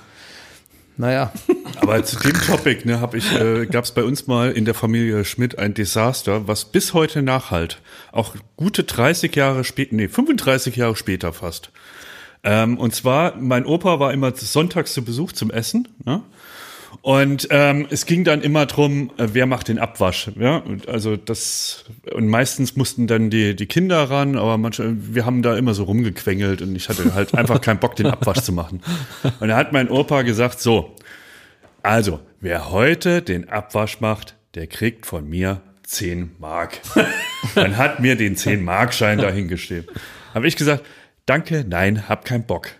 Naja, 0.98 1.32
Aber 1.80 2.04
zu 2.04 2.18
dem 2.18 2.34
Topic 2.34 2.88
ne, 2.88 3.00
hab 3.00 3.14
ich, 3.14 3.32
äh, 3.34 3.68
gab 3.68 3.86
es 3.86 3.92
bei 3.92 4.04
uns 4.04 4.28
mal 4.28 4.52
in 4.52 4.66
der 4.66 4.74
Familie 4.74 5.24
Schmidt 5.26 5.60
ein 5.60 5.74
Desaster, 5.74 6.48
was 6.48 6.66
bis 6.66 6.94
heute 6.94 7.22
nachhalt. 7.22 7.82
Auch 8.12 8.36
gute 8.56 8.84
30 8.84 9.36
Jahre 9.36 9.64
später, 9.64 9.96
nee, 9.96 10.08
35 10.08 10.76
Jahre 10.76 10.96
später 10.96 11.34
fast. 11.34 11.72
Ähm, 12.44 12.78
und 12.78 12.96
zwar, 12.96 13.36
mein 13.36 13.66
Opa 13.66 14.00
war 14.00 14.12
immer 14.12 14.34
sonntags 14.36 14.94
zu 14.94 15.04
Besuch 15.04 15.34
zum 15.34 15.52
Essen. 15.52 15.88
Ne? 16.04 16.24
Und 17.02 17.48
ähm, 17.52 17.88
es 17.90 18.06
ging 18.06 18.24
dann 18.24 18.42
immer 18.42 18.66
drum, 18.66 19.12
äh, 19.18 19.28
wer 19.34 19.46
macht 19.46 19.68
den 19.68 19.80
Abwasch. 19.80 20.32
Ja? 20.38 20.58
Und 20.58 20.88
also 20.88 21.16
das 21.16 21.86
und 22.14 22.28
meistens 22.28 22.76
mussten 22.76 23.08
dann 23.08 23.30
die 23.30 23.56
die 23.56 23.66
Kinder 23.66 24.10
ran, 24.10 24.38
aber 24.38 24.58
manche, 24.58 24.96
wir 25.14 25.26
haben 25.26 25.42
da 25.42 25.58
immer 25.58 25.74
so 25.74 25.84
rumgequengelt 25.84 26.62
und 26.62 26.76
ich 26.76 26.90
hatte 26.90 27.14
halt 27.14 27.34
einfach 27.36 27.62
keinen 27.62 27.80
Bock, 27.80 27.96
den 27.96 28.08
Abwasch 28.08 28.42
zu 28.42 28.52
machen. 28.52 28.82
Und 29.40 29.48
da 29.48 29.56
hat 29.56 29.74
mein 29.74 29.90
Opa 29.90 30.24
gesagt, 30.24 30.60
so, 30.60 30.96
also 31.84 32.20
wer 32.42 32.72
heute 32.72 33.22
den 33.22 33.50
Abwasch 33.50 34.02
macht, 34.02 34.36
der 34.56 34.68
kriegt 34.68 35.06
von 35.06 35.30
mir 35.30 35.62
10 35.84 36.36
Mark. 36.40 36.80
Dann 37.56 37.78
hat 37.78 38.02
mir 38.02 38.16
den 38.16 38.36
10 38.36 38.64
Mark 38.64 38.94
Schein 38.94 39.20
dahingestellt. 39.20 39.88
Habe 40.34 40.48
ich 40.48 40.58
gesagt, 40.58 40.84
danke, 41.26 41.64
nein, 41.68 42.10
hab 42.10 42.26
keinen 42.26 42.44
Bock. 42.44 42.72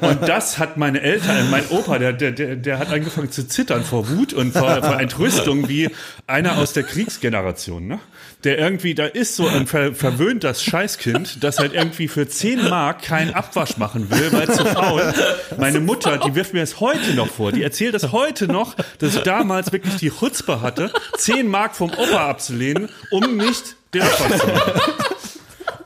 Und 0.00 0.28
das 0.28 0.58
hat 0.58 0.76
meine 0.76 1.00
Eltern, 1.00 1.50
mein 1.50 1.66
Opa, 1.68 1.98
der, 1.98 2.12
der, 2.12 2.32
der, 2.32 2.78
hat 2.78 2.92
angefangen 2.92 3.30
zu 3.30 3.46
zittern 3.46 3.84
vor 3.84 4.08
Wut 4.08 4.32
und 4.32 4.52
vor, 4.52 4.82
vor 4.82 5.00
Entrüstung 5.00 5.68
wie 5.68 5.90
einer 6.26 6.58
aus 6.58 6.72
der 6.72 6.84
Kriegsgeneration, 6.84 7.86
ne? 7.86 7.98
Der 8.44 8.58
irgendwie, 8.58 8.94
da 8.94 9.06
ist 9.06 9.36
so 9.36 9.48
ein 9.48 9.66
ver, 9.66 9.94
verwöhntes 9.94 10.62
Scheißkind, 10.62 11.42
das 11.42 11.58
halt 11.58 11.72
irgendwie 11.72 12.08
für 12.08 12.28
10 12.28 12.68
Mark 12.68 13.02
keinen 13.02 13.32
Abwasch 13.32 13.78
machen 13.78 14.10
will, 14.10 14.32
weil 14.32 14.46
zu 14.52 14.66
faul. 14.66 15.14
Meine 15.56 15.80
Mutter, 15.80 16.18
die 16.18 16.34
wirft 16.34 16.52
mir 16.52 16.60
das 16.60 16.78
heute 16.78 17.14
noch 17.14 17.28
vor. 17.28 17.52
Die 17.52 17.62
erzählt 17.62 17.94
das 17.94 18.12
heute 18.12 18.46
noch, 18.46 18.74
dass 18.98 19.16
ich 19.16 19.22
damals 19.22 19.72
wirklich 19.72 19.96
die 19.96 20.10
Chutzpe 20.10 20.60
hatte, 20.60 20.92
10 21.16 21.48
Mark 21.48 21.74
vom 21.74 21.90
Opa 21.90 22.28
abzulehnen, 22.28 22.90
um 23.10 23.36
nicht 23.36 23.76
den 23.94 24.02
Abwasch 24.02 24.40
zu 24.40 24.46
machen. 24.46 24.72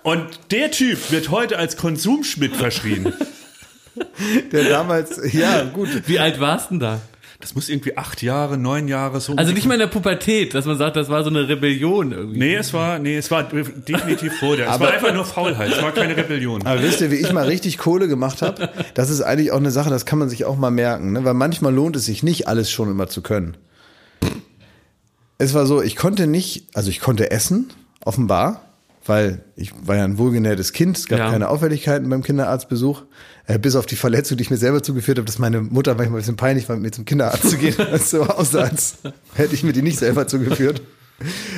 Und 0.09 0.27
der 0.51 0.71
Typ 0.71 1.11
wird 1.11 1.31
heute 1.31 1.59
als 1.59 1.77
Konsumschmidt 1.77 2.57
verschrien. 2.57 3.13
Der 4.53 4.65
damals, 4.65 5.21
ja, 5.35 5.65
gut. 5.65 5.89
Wie 6.07 6.19
alt 6.19 6.41
warst 6.41 6.71
denn 6.71 6.81
da? 6.81 7.01
Das 7.41 7.55
muss 7.55 7.69
irgendwie 7.69 7.97
acht 7.97 8.23
Jahre, 8.23 8.57
neun 8.57 8.89
Jahre 8.89 9.21
so. 9.21 9.37
Also 9.37 9.53
nicht 9.53 9.67
mal 9.67 9.75
in 9.75 9.81
der 9.81 9.87
Pubertät, 9.89 10.55
dass 10.55 10.65
man 10.65 10.79
sagt, 10.79 10.97
das 10.97 11.09
war 11.11 11.23
so 11.25 11.31
eine 11.31 11.47
Rebellion 11.49 12.13
irgendwie. 12.13 12.39
Nee, 12.39 12.55
es 12.55 12.73
war, 12.73 12.99
nee, 12.99 13.17
es 13.19 13.31
war 13.31 13.43
definitiv 13.45 14.39
vor 14.39 14.57
der. 14.57 14.67
Es 14.69 14.73
Aber- 14.73 14.87
war 14.87 14.93
einfach 14.95 15.13
nur 15.13 15.25
Faulheit. 15.27 15.73
Es 15.73 15.83
war 15.83 15.93
keine 15.93 16.17
Rebellion. 16.17 16.65
Aber 16.65 16.83
wisst 16.83 17.01
ihr, 17.03 17.11
wie 17.11 17.17
ich 17.17 17.33
mal 17.33 17.45
richtig 17.45 17.77
Kohle 17.77 18.09
gemacht 18.09 18.41
habe? 18.41 18.71
Das 18.95 19.11
ist 19.11 19.21
eigentlich 19.21 19.53
auch 19.53 19.59
eine 19.59 19.71
Sache, 19.71 19.91
das 19.91 20.07
kann 20.07 20.19
man 20.19 20.31
sich 20.31 20.47
auch 20.47 20.57
mal 20.57 20.71
merken, 20.71 21.13
ne? 21.13 21.25
weil 21.25 21.35
manchmal 21.35 21.75
lohnt 21.75 21.97
es 21.97 22.07
sich 22.07 22.23
nicht, 22.23 22.49
alles 22.49 22.71
schon 22.71 22.91
immer 22.91 23.09
zu 23.09 23.21
können. 23.21 23.57
Es 25.39 25.55
war 25.55 25.67
so, 25.67 25.83
ich 25.83 25.97
konnte 25.97 26.27
nicht, 26.27 26.65
also 26.75 26.89
ich 26.89 27.01
konnte 27.01 27.31
essen, 27.31 27.69
offenbar, 28.05 28.68
weil 29.09 29.45
ich 29.57 29.73
war 29.87 29.97
ja 29.97 30.05
ein 30.05 30.19
wohlgenährtes 30.19 30.73
Kind, 30.73 30.99
es 30.99 31.07
gab 31.09 31.19
Ja. 31.19 31.31
keine 31.31 31.49
Auffälligkeiten 31.49 32.09
beim 32.09 32.23
Kinderarztbesuch, 32.23 33.05
äh, 33.47 33.59
bis 33.59 33.75
auf 33.77 33.87
die 33.87 33.97
Verletzung, 33.97 34.37
die 34.37 34.43
ich 34.43 34.51
mir 34.51 34.57
selber 34.57 34.83
zugeführt 34.83 35.19
habe, 35.19 35.27
dass 35.27 35.39
meine 35.39 35.61
Mutter 35.61 35.95
manchmal 35.95 36.19
ein 36.19 36.23
bisschen 36.23 36.37
peinlich 36.37 36.69
war, 36.69 36.77
mit 36.77 36.85
mir 36.85 36.91
zum 36.93 37.05
Kinderarzt 37.05 37.49
zu 37.51 37.57
gehen. 37.59 37.75
So 38.05 38.23
aussah, 38.25 38.61
als 38.65 38.99
hätte 39.35 39.55
ich 39.55 39.63
mir 39.65 39.73
die 39.73 39.83
nicht 39.83 39.99
selber 39.99 40.27
zugeführt. 40.27 40.83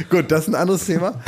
Gut, 0.08 0.30
das 0.32 0.42
ist 0.44 0.48
ein 0.48 0.54
anderes 0.54 0.86
Thema. 0.86 1.20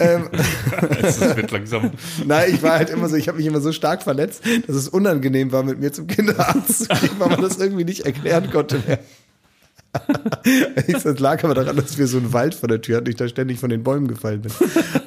ähm, 0.00 0.28
Es 1.02 1.18
wird 1.20 1.50
langsam. 1.50 1.90
Nein, 2.26 2.52
ich 2.54 2.62
war 2.62 2.72
halt 2.72 2.90
immer 2.90 3.08
so, 3.08 3.16
ich 3.16 3.26
habe 3.28 3.38
mich 3.38 3.46
immer 3.46 3.60
so 3.62 3.72
stark 3.72 4.02
verletzt, 4.02 4.42
dass 4.66 4.76
es 4.76 4.88
unangenehm 4.88 5.50
war, 5.50 5.62
mit 5.62 5.80
mir 5.80 5.90
zum 5.90 6.06
Kinderarzt 6.06 6.80
zu 6.84 6.88
gehen, 6.88 7.10
weil 7.18 7.30
man 7.30 7.40
das 7.40 7.56
irgendwie 7.56 7.84
nicht 7.84 8.04
erklären 8.04 8.50
konnte 8.50 8.82
mehr. 8.86 8.98
Das 10.86 11.18
lag 11.18 11.42
aber 11.44 11.54
daran, 11.54 11.76
dass 11.76 11.98
wir 11.98 12.06
so 12.06 12.18
einen 12.18 12.32
Wald 12.32 12.54
vor 12.54 12.68
der 12.68 12.80
Tür 12.80 12.98
hatten, 12.98 13.08
ich 13.08 13.16
da 13.16 13.28
ständig 13.28 13.58
von 13.58 13.70
den 13.70 13.82
Bäumen 13.82 14.08
gefallen 14.08 14.42
bin. 14.42 14.52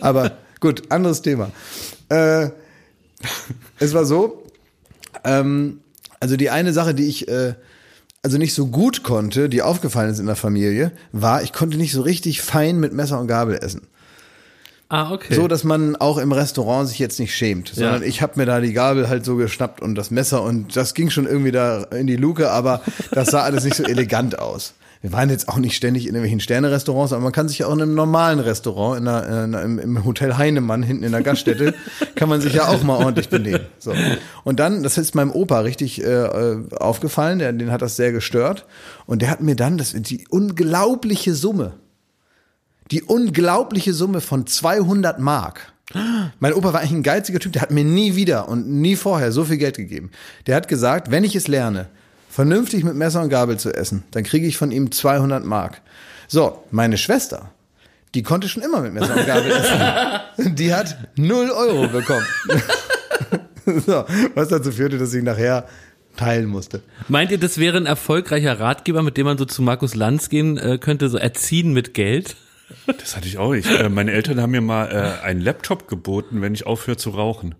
Aber 0.01 0.37
gut, 0.59 0.91
anderes 0.91 1.21
Thema. 1.21 1.51
Äh, 2.09 2.49
es 3.79 3.93
war 3.93 4.05
so, 4.05 4.43
ähm, 5.23 5.79
also 6.19 6.35
die 6.35 6.49
eine 6.49 6.73
Sache, 6.73 6.93
die 6.93 7.07
ich 7.07 7.27
äh, 7.27 7.53
also 8.23 8.37
nicht 8.37 8.53
so 8.53 8.67
gut 8.67 9.03
konnte, 9.03 9.49
die 9.49 9.61
aufgefallen 9.61 10.09
ist 10.09 10.19
in 10.19 10.25
der 10.25 10.37
Familie, 10.37 10.91
war, 11.11 11.43
ich 11.43 11.51
konnte 11.51 11.77
nicht 11.77 11.91
so 11.91 12.01
richtig 12.01 12.41
fein 12.41 12.79
mit 12.79 12.93
Messer 12.93 13.19
und 13.19 13.27
Gabel 13.27 13.55
essen. 13.55 13.81
Ah, 14.95 15.11
okay. 15.11 15.33
So, 15.33 15.47
dass 15.47 15.63
man 15.63 15.95
auch 15.95 16.19
im 16.19 16.31
Restaurant 16.31 16.87
sich 16.87 16.99
jetzt 16.99 17.19
nicht 17.19 17.35
schämt, 17.35 17.69
sondern 17.73 18.03
Ja. 18.03 18.07
ich 18.07 18.21
habe 18.21 18.33
mir 18.35 18.45
da 18.45 18.61
die 18.61 18.73
Gabel 18.73 19.09
halt 19.09 19.25
so 19.25 19.35
geschnappt 19.37 19.81
und 19.81 19.95
das 19.95 20.11
Messer 20.11 20.43
und 20.43 20.75
das 20.75 20.93
ging 20.93 21.09
schon 21.09 21.25
irgendwie 21.25 21.51
da 21.51 21.85
in 21.85 22.05
die 22.05 22.15
Luke, 22.15 22.51
aber 22.51 22.81
das 23.09 23.29
sah 23.31 23.41
alles 23.41 23.63
nicht 23.63 23.75
so 23.75 23.83
elegant 23.83 24.37
aus. 24.37 24.75
Wir 25.01 25.11
waren 25.11 25.31
jetzt 25.31 25.49
auch 25.49 25.57
nicht 25.57 25.75
ständig 25.75 26.03
in 26.03 26.09
irgendwelchen 26.09 26.41
Sterne-Restaurants, 26.41 27.11
aber 27.11 27.23
man 27.23 27.31
kann 27.31 27.49
sich 27.49 27.57
ja 27.57 27.65
auch 27.67 27.73
in 27.73 27.81
einem 27.81 27.95
normalen 27.95 28.39
Restaurant, 28.39 29.01
in 29.01 29.07
einer, 29.07 29.25
in 29.45 29.55
einer, 29.55 29.61
im 29.81 30.05
Hotel 30.05 30.37
Heinemann 30.37 30.83
hinten 30.83 31.03
in 31.03 31.11
der 31.11 31.23
Gaststätte, 31.23 31.73
kann 32.15 32.29
man 32.29 32.39
sich 32.39 32.53
ja 32.53 32.67
auch 32.67 32.83
mal 32.83 32.97
ordentlich 33.03 33.29
benehmen. 33.29 33.65
So. 33.79 33.93
Und 34.43 34.59
dann, 34.59 34.83
das 34.83 34.99
ist 34.99 35.15
meinem 35.15 35.31
Opa 35.31 35.61
richtig 35.61 36.03
äh, 36.03 36.55
aufgefallen, 36.79 37.39
der, 37.39 37.51
den 37.51 37.71
hat 37.71 37.81
das 37.81 37.95
sehr 37.95 38.11
gestört. 38.11 38.67
Und 39.07 39.23
der 39.23 39.31
hat 39.31 39.41
mir 39.41 39.55
dann 39.55 39.79
das, 39.79 39.93
die 39.93 40.25
unglaubliche 40.29 41.33
Summe, 41.33 41.73
die 42.91 43.03
unglaubliche 43.03 43.93
Summe 43.93 44.21
von 44.21 44.47
200 44.47 45.19
Mark. 45.19 45.73
Mein 46.39 46.53
Opa 46.53 46.73
war 46.73 46.79
eigentlich 46.79 46.93
ein 46.93 47.03
geiziger 47.03 47.39
Typ, 47.39 47.53
der 47.53 47.61
hat 47.61 47.71
mir 47.71 47.83
nie 47.83 48.15
wieder 48.15 48.47
und 48.47 48.67
nie 48.67 48.95
vorher 48.95 49.31
so 49.31 49.45
viel 49.45 49.57
Geld 49.57 49.77
gegeben. 49.77 50.11
Der 50.47 50.55
hat 50.55 50.67
gesagt, 50.67 51.11
wenn 51.11 51.23
ich 51.23 51.35
es 51.35 51.47
lerne, 51.47 51.87
vernünftig 52.29 52.83
mit 52.83 52.95
Messer 52.95 53.21
und 53.21 53.29
Gabel 53.29 53.57
zu 53.57 53.71
essen, 53.73 54.03
dann 54.11 54.23
kriege 54.23 54.47
ich 54.47 54.57
von 54.57 54.71
ihm 54.71 54.91
200 54.91 55.45
Mark. 55.45 55.81
So, 56.27 56.63
meine 56.71 56.97
Schwester, 56.97 57.51
die 58.15 58.23
konnte 58.23 58.47
schon 58.47 58.63
immer 58.63 58.81
mit 58.81 58.93
Messer 58.93 59.15
und 59.15 59.27
Gabel 59.27 59.51
essen. 59.51 60.55
Die 60.55 60.73
hat 60.73 60.97
0 61.15 61.49
Euro 61.51 61.87
bekommen. 61.87 62.25
So, 63.65 64.03
was 64.35 64.49
dazu 64.49 64.73
führte, 64.73 64.97
dass 64.97 65.13
ich 65.13 65.23
nachher 65.23 65.65
teilen 66.17 66.47
musste. 66.47 66.81
Meint 67.07 67.31
ihr, 67.31 67.37
das 67.37 67.57
wäre 67.57 67.77
ein 67.77 67.85
erfolgreicher 67.85 68.59
Ratgeber, 68.59 69.03
mit 69.03 69.15
dem 69.15 69.25
man 69.25 69.37
so 69.37 69.45
zu 69.45 69.61
Markus 69.61 69.95
Lanz 69.95 70.27
gehen 70.27 70.57
äh, 70.57 70.77
könnte, 70.77 71.07
so 71.07 71.17
erziehen 71.17 71.71
mit 71.71 71.93
Geld? 71.93 72.35
Das 72.85 73.15
hatte 73.15 73.27
ich 73.27 73.37
auch. 73.37 73.53
Ich, 73.53 73.65
äh, 73.69 73.89
meine 73.89 74.11
Eltern 74.11 74.41
haben 74.41 74.51
mir 74.51 74.61
mal 74.61 74.87
äh, 75.21 75.25
einen 75.25 75.41
Laptop 75.41 75.87
geboten, 75.87 76.41
wenn 76.41 76.53
ich 76.53 76.65
aufhöre 76.65 76.97
zu 76.97 77.11
rauchen. 77.11 77.55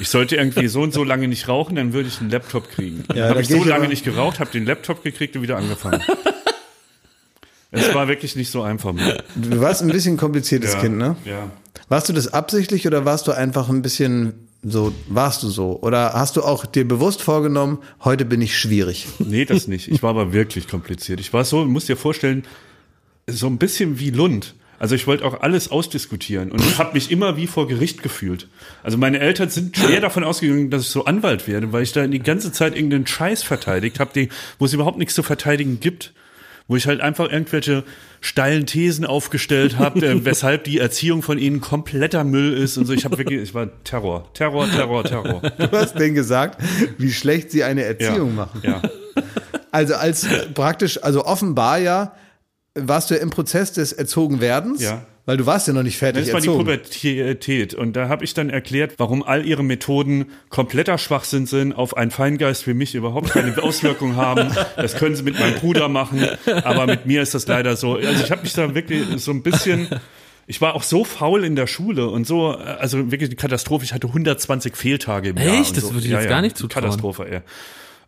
Ich 0.00 0.08
sollte 0.08 0.36
irgendwie 0.36 0.68
so 0.68 0.82
und 0.82 0.92
so 0.92 1.04
lange 1.04 1.28
nicht 1.28 1.48
rauchen, 1.48 1.76
dann 1.76 1.92
würde 1.92 2.08
ich 2.08 2.20
einen 2.20 2.30
Laptop 2.30 2.68
kriegen. 2.70 3.04
Dann 3.08 3.16
Ja, 3.16 3.28
habe 3.28 3.40
ich 3.42 3.48
so 3.48 3.58
lange 3.62 3.74
aber- 3.74 3.88
nicht 3.88 4.04
geraucht, 4.04 4.40
habe 4.40 4.50
den 4.50 4.66
Laptop 4.66 5.02
gekriegt 5.02 5.36
und 5.36 5.42
wieder 5.42 5.56
angefangen. 5.56 6.02
Es 7.70 7.92
war 7.94 8.08
wirklich 8.08 8.36
nicht 8.36 8.50
so 8.50 8.62
einfach. 8.62 8.92
Mehr. 8.92 9.22
Du 9.34 9.60
warst 9.60 9.82
ein 9.82 9.88
bisschen 9.88 10.16
kompliziertes 10.16 10.74
Ja, 10.74 10.80
Kind, 10.80 10.96
ne? 10.96 11.16
Ja. 11.24 11.50
Warst 11.88 12.08
du 12.08 12.12
das 12.12 12.32
absichtlich 12.32 12.86
oder 12.86 13.04
warst 13.04 13.26
du 13.26 13.32
einfach 13.32 13.68
ein 13.68 13.82
bisschen 13.82 14.48
so, 14.62 14.92
warst 15.08 15.42
du 15.42 15.48
so? 15.48 15.78
Oder 15.82 16.14
hast 16.14 16.36
du 16.36 16.42
auch 16.42 16.64
dir 16.66 16.86
bewusst 16.88 17.22
vorgenommen, 17.22 17.78
heute 18.04 18.24
bin 18.24 18.40
ich 18.40 18.58
schwierig? 18.58 19.06
Nee, 19.18 19.44
das 19.44 19.68
nicht. 19.68 19.88
Ich 19.88 20.02
war 20.02 20.10
aber 20.10 20.32
wirklich 20.32 20.68
kompliziert. 20.68 21.20
Ich 21.20 21.32
war 21.32 21.44
so, 21.44 21.64
du 21.64 21.70
musst 21.70 21.88
dir 21.88 21.96
vorstellen, 21.96 22.44
so 23.28 23.46
ein 23.46 23.58
bisschen 23.58 23.98
wie 23.98 24.10
Lund. 24.10 24.54
Also 24.78 24.94
ich 24.94 25.06
wollte 25.06 25.24
auch 25.24 25.40
alles 25.40 25.70
ausdiskutieren 25.70 26.52
und 26.52 26.60
ich 26.60 26.78
habe 26.78 26.92
mich 26.92 27.10
immer 27.10 27.36
wie 27.36 27.46
vor 27.46 27.66
Gericht 27.66 28.02
gefühlt. 28.02 28.46
Also 28.82 28.98
meine 28.98 29.20
Eltern 29.20 29.48
sind 29.48 29.76
schwer 29.76 30.00
davon 30.00 30.22
ausgegangen, 30.22 30.70
dass 30.70 30.82
ich 30.82 30.88
so 30.88 31.06
Anwalt 31.06 31.48
werde, 31.48 31.72
weil 31.72 31.82
ich 31.82 31.92
da 31.92 32.06
die 32.06 32.18
ganze 32.18 32.52
Zeit 32.52 32.74
irgendeinen 32.74 33.06
Scheiß 33.06 33.42
verteidigt 33.42 34.00
habe, 34.00 34.28
wo 34.58 34.66
es 34.66 34.74
überhaupt 34.74 34.98
nichts 34.98 35.14
zu 35.14 35.22
verteidigen 35.22 35.80
gibt. 35.80 36.12
Wo 36.68 36.74
ich 36.74 36.88
halt 36.88 37.00
einfach 37.00 37.30
irgendwelche 37.30 37.84
steilen 38.20 38.66
Thesen 38.66 39.06
aufgestellt 39.06 39.78
habe, 39.78 40.24
weshalb 40.24 40.64
die 40.64 40.78
Erziehung 40.78 41.22
von 41.22 41.38
ihnen 41.38 41.60
kompletter 41.60 42.24
Müll 42.24 42.54
ist 42.54 42.76
und 42.76 42.86
so. 42.86 42.92
Ich 42.92 43.04
habe 43.04 43.18
wirklich, 43.18 43.40
ich 43.40 43.54
war 43.54 43.68
Terror, 43.84 44.28
Terror, 44.34 44.68
Terror, 44.68 45.04
Terror. 45.04 45.42
Du 45.42 45.70
hast 45.70 45.94
denen 45.94 46.16
gesagt, 46.16 46.60
wie 46.98 47.12
schlecht 47.12 47.52
sie 47.52 47.62
eine 47.62 47.84
Erziehung 47.84 48.30
ja. 48.30 48.34
machen. 48.34 48.62
Ja. 48.64 48.82
Also 49.70 49.94
als 49.94 50.26
praktisch, 50.54 51.00
also 51.04 51.24
offenbar 51.24 51.78
ja, 51.78 52.16
warst 52.76 53.10
du 53.10 53.14
ja 53.14 53.20
im 53.20 53.30
Prozess 53.30 53.72
des 53.72 53.92
Erzogenwerdens, 53.92 54.82
Ja. 54.82 55.04
weil 55.24 55.36
du 55.36 55.46
warst 55.46 55.66
ja 55.66 55.72
noch 55.72 55.82
nicht 55.82 55.96
fertig 55.98 56.24
Das 56.26 56.32
war 56.34 56.40
die 56.40 56.46
erzogen. 56.46 56.64
Pubertät. 56.66 57.74
Und 57.74 57.94
da 57.96 58.08
habe 58.08 58.24
ich 58.24 58.34
dann 58.34 58.50
erklärt, 58.50 58.94
warum 58.98 59.22
all 59.22 59.44
ihre 59.46 59.64
Methoden 59.64 60.26
kompletter 60.50 60.98
Schwachsinn 60.98 61.46
sind, 61.46 61.72
auf 61.72 61.96
einen 61.96 62.10
Feingeist 62.10 62.66
wie 62.66 62.74
mich 62.74 62.94
überhaupt 62.94 63.30
keine 63.30 63.56
Auswirkung 63.62 64.16
haben. 64.16 64.50
Das 64.76 64.94
können 64.96 65.16
sie 65.16 65.22
mit 65.22 65.38
meinem 65.38 65.54
Bruder 65.56 65.88
machen, 65.88 66.24
aber 66.64 66.86
mit 66.86 67.06
mir 67.06 67.22
ist 67.22 67.34
das 67.34 67.46
leider 67.46 67.76
so. 67.76 67.94
Also 67.96 68.24
ich 68.24 68.30
habe 68.30 68.42
mich 68.42 68.52
da 68.52 68.74
wirklich 68.74 69.02
so 69.16 69.30
ein 69.32 69.42
bisschen. 69.42 69.88
Ich 70.48 70.60
war 70.60 70.74
auch 70.76 70.84
so 70.84 71.02
faul 71.02 71.42
in 71.44 71.56
der 71.56 71.66
Schule 71.66 72.08
und 72.08 72.24
so, 72.24 72.50
also 72.50 73.10
wirklich 73.10 73.30
eine 73.30 73.34
Katastrophe. 73.36 73.84
Ich 73.84 73.92
hatte 73.92 74.06
120 74.06 74.76
Fehltage 74.76 75.30
im 75.30 75.38
Jahr. 75.38 75.60
Echt? 75.60 75.76
Das 75.76 75.82
so. 75.88 75.94
würde 75.94 76.06
ich 76.06 76.12
jetzt 76.12 76.28
gar 76.28 76.40
nicht 76.40 76.56
zutrauen. 76.56 76.84
Katastrophe, 76.84 77.28
ey. 77.28 77.40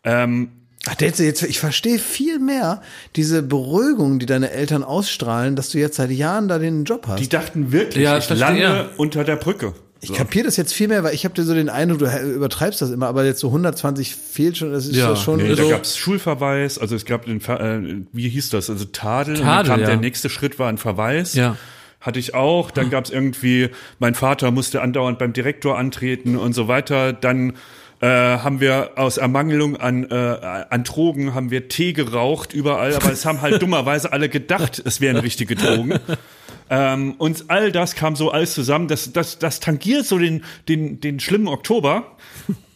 Ähm, 0.05 0.51
Ach, 0.87 0.95
der 0.95 1.09
jetzt, 1.09 1.21
jetzt, 1.21 1.43
ich 1.43 1.59
verstehe 1.59 1.99
viel 1.99 2.39
mehr 2.39 2.83
diese 3.17 3.43
Beruhigung, 3.43 4.19
die 4.19 4.27
deine 4.27 4.51
Eltern 4.51 4.85
ausstrahlen, 4.85 5.57
dass 5.57 5.71
du 5.71 5.79
jetzt 5.79 5.97
seit 5.97 6.11
Jahren 6.11 6.49
da 6.49 6.59
den 6.59 6.85
Job 6.85 7.07
hast. 7.09 7.21
die 7.21 7.29
dachten 7.29 7.73
wirklich, 7.73 8.05
Ja, 8.05 8.17
ich 8.19 8.29
lande 8.31 8.61
ja. 8.63 8.87
unter 8.97 9.25
der 9.25 9.37
Brücke. 9.37 9.75
ich 10.01 10.13
kapiere 10.15 10.45
das 10.47 10.57
jetzt 10.57 10.73
viel 10.73 10.87
mehr, 10.89 11.03
weil 11.03 11.15
ich 11.15 11.25
habe 11.25 11.35
dir 11.35 11.43
so 11.43 11.53
den 11.53 11.69
Eindruck, 11.69 11.99
du 11.99 12.07
übertreibst 12.35 12.81
das 12.81 12.91
immer, 12.91 13.09
aber 13.09 13.25
jetzt 13.25 13.41
so 13.41 13.49
120 13.49 14.15
fehlt 14.15 14.57
schon, 14.57 14.73
das 14.73 14.87
ist 14.87 14.95
Ja, 14.97 15.17
schon 15.17 15.39
Nee, 15.39 15.55
so- 15.55 15.65
da 15.65 15.69
gab's 15.71 15.97
Schulverweis, 15.97 16.79
also 16.79 16.95
es 16.95 17.05
gab 17.05 17.27
den, 17.27 17.41
Ver- 17.41 17.61
äh, 17.61 17.97
wie 18.13 18.29
hieß 18.29 18.51
das, 18.51 18.71
also 18.71 18.85
Tadel, 18.87 19.35
und 19.37 19.43
Tadel, 19.43 19.65
dann 19.65 19.67
kam 19.73 19.81
ja. 19.81 19.87
der 19.89 19.97
nächste 19.97 20.31
Schritt 20.31 20.59
war 20.61 20.69
ein 20.69 20.79
Verweis. 20.79 21.35
Ja. 21.35 21.57
Hatte 22.01 22.21
ich 22.21 22.35
auch, 22.35 22.71
dann 22.71 22.91
gab's 22.91 23.11
irgendwie, 23.11 23.71
mein 23.99 24.15
Vater 24.15 24.53
musste 24.53 24.81
andauernd 24.81 25.19
beim 25.19 25.33
Direktor 25.33 25.77
antreten 25.77 26.37
und 26.37 26.53
so 26.53 26.69
weiter, 26.69 27.13
dann 27.13 27.55
äh, 28.01 28.07
haben 28.07 28.61
wir 28.61 28.93
aus 28.97 29.17
Ermangelung 29.17 29.77
an, 29.77 30.09
äh, 30.11 30.15
an 30.15 30.85
Drogen 30.85 31.35
haben 31.35 31.51
wir 31.51 31.69
Tee 31.69 31.93
geraucht 31.93 32.53
überall, 32.53 32.95
aber 32.95 33.11
es 33.13 33.27
haben 33.27 33.41
halt 33.41 33.61
dummerweise 33.63 34.13
alle 34.13 34.29
gedacht, 34.29 34.81
es 34.85 35.01
wären 35.01 35.17
richtige 35.17 35.57
Drogen. 35.57 35.99
Ähm, 36.71 37.15
und 37.19 37.47
all 37.49 37.73
das 37.73 37.95
kam 37.95 38.15
so 38.15 38.31
alles 38.31 38.53
zusammen. 38.55 38.89
Das, 38.89 39.13
das, 39.13 39.39
das 39.39 39.61
tangiert 39.61 40.07
so 40.07 40.19
den, 40.19 40.45
den, 40.69 41.01
den 41.01 41.19
schlimmen 41.19 41.49
Oktober. 41.49 42.17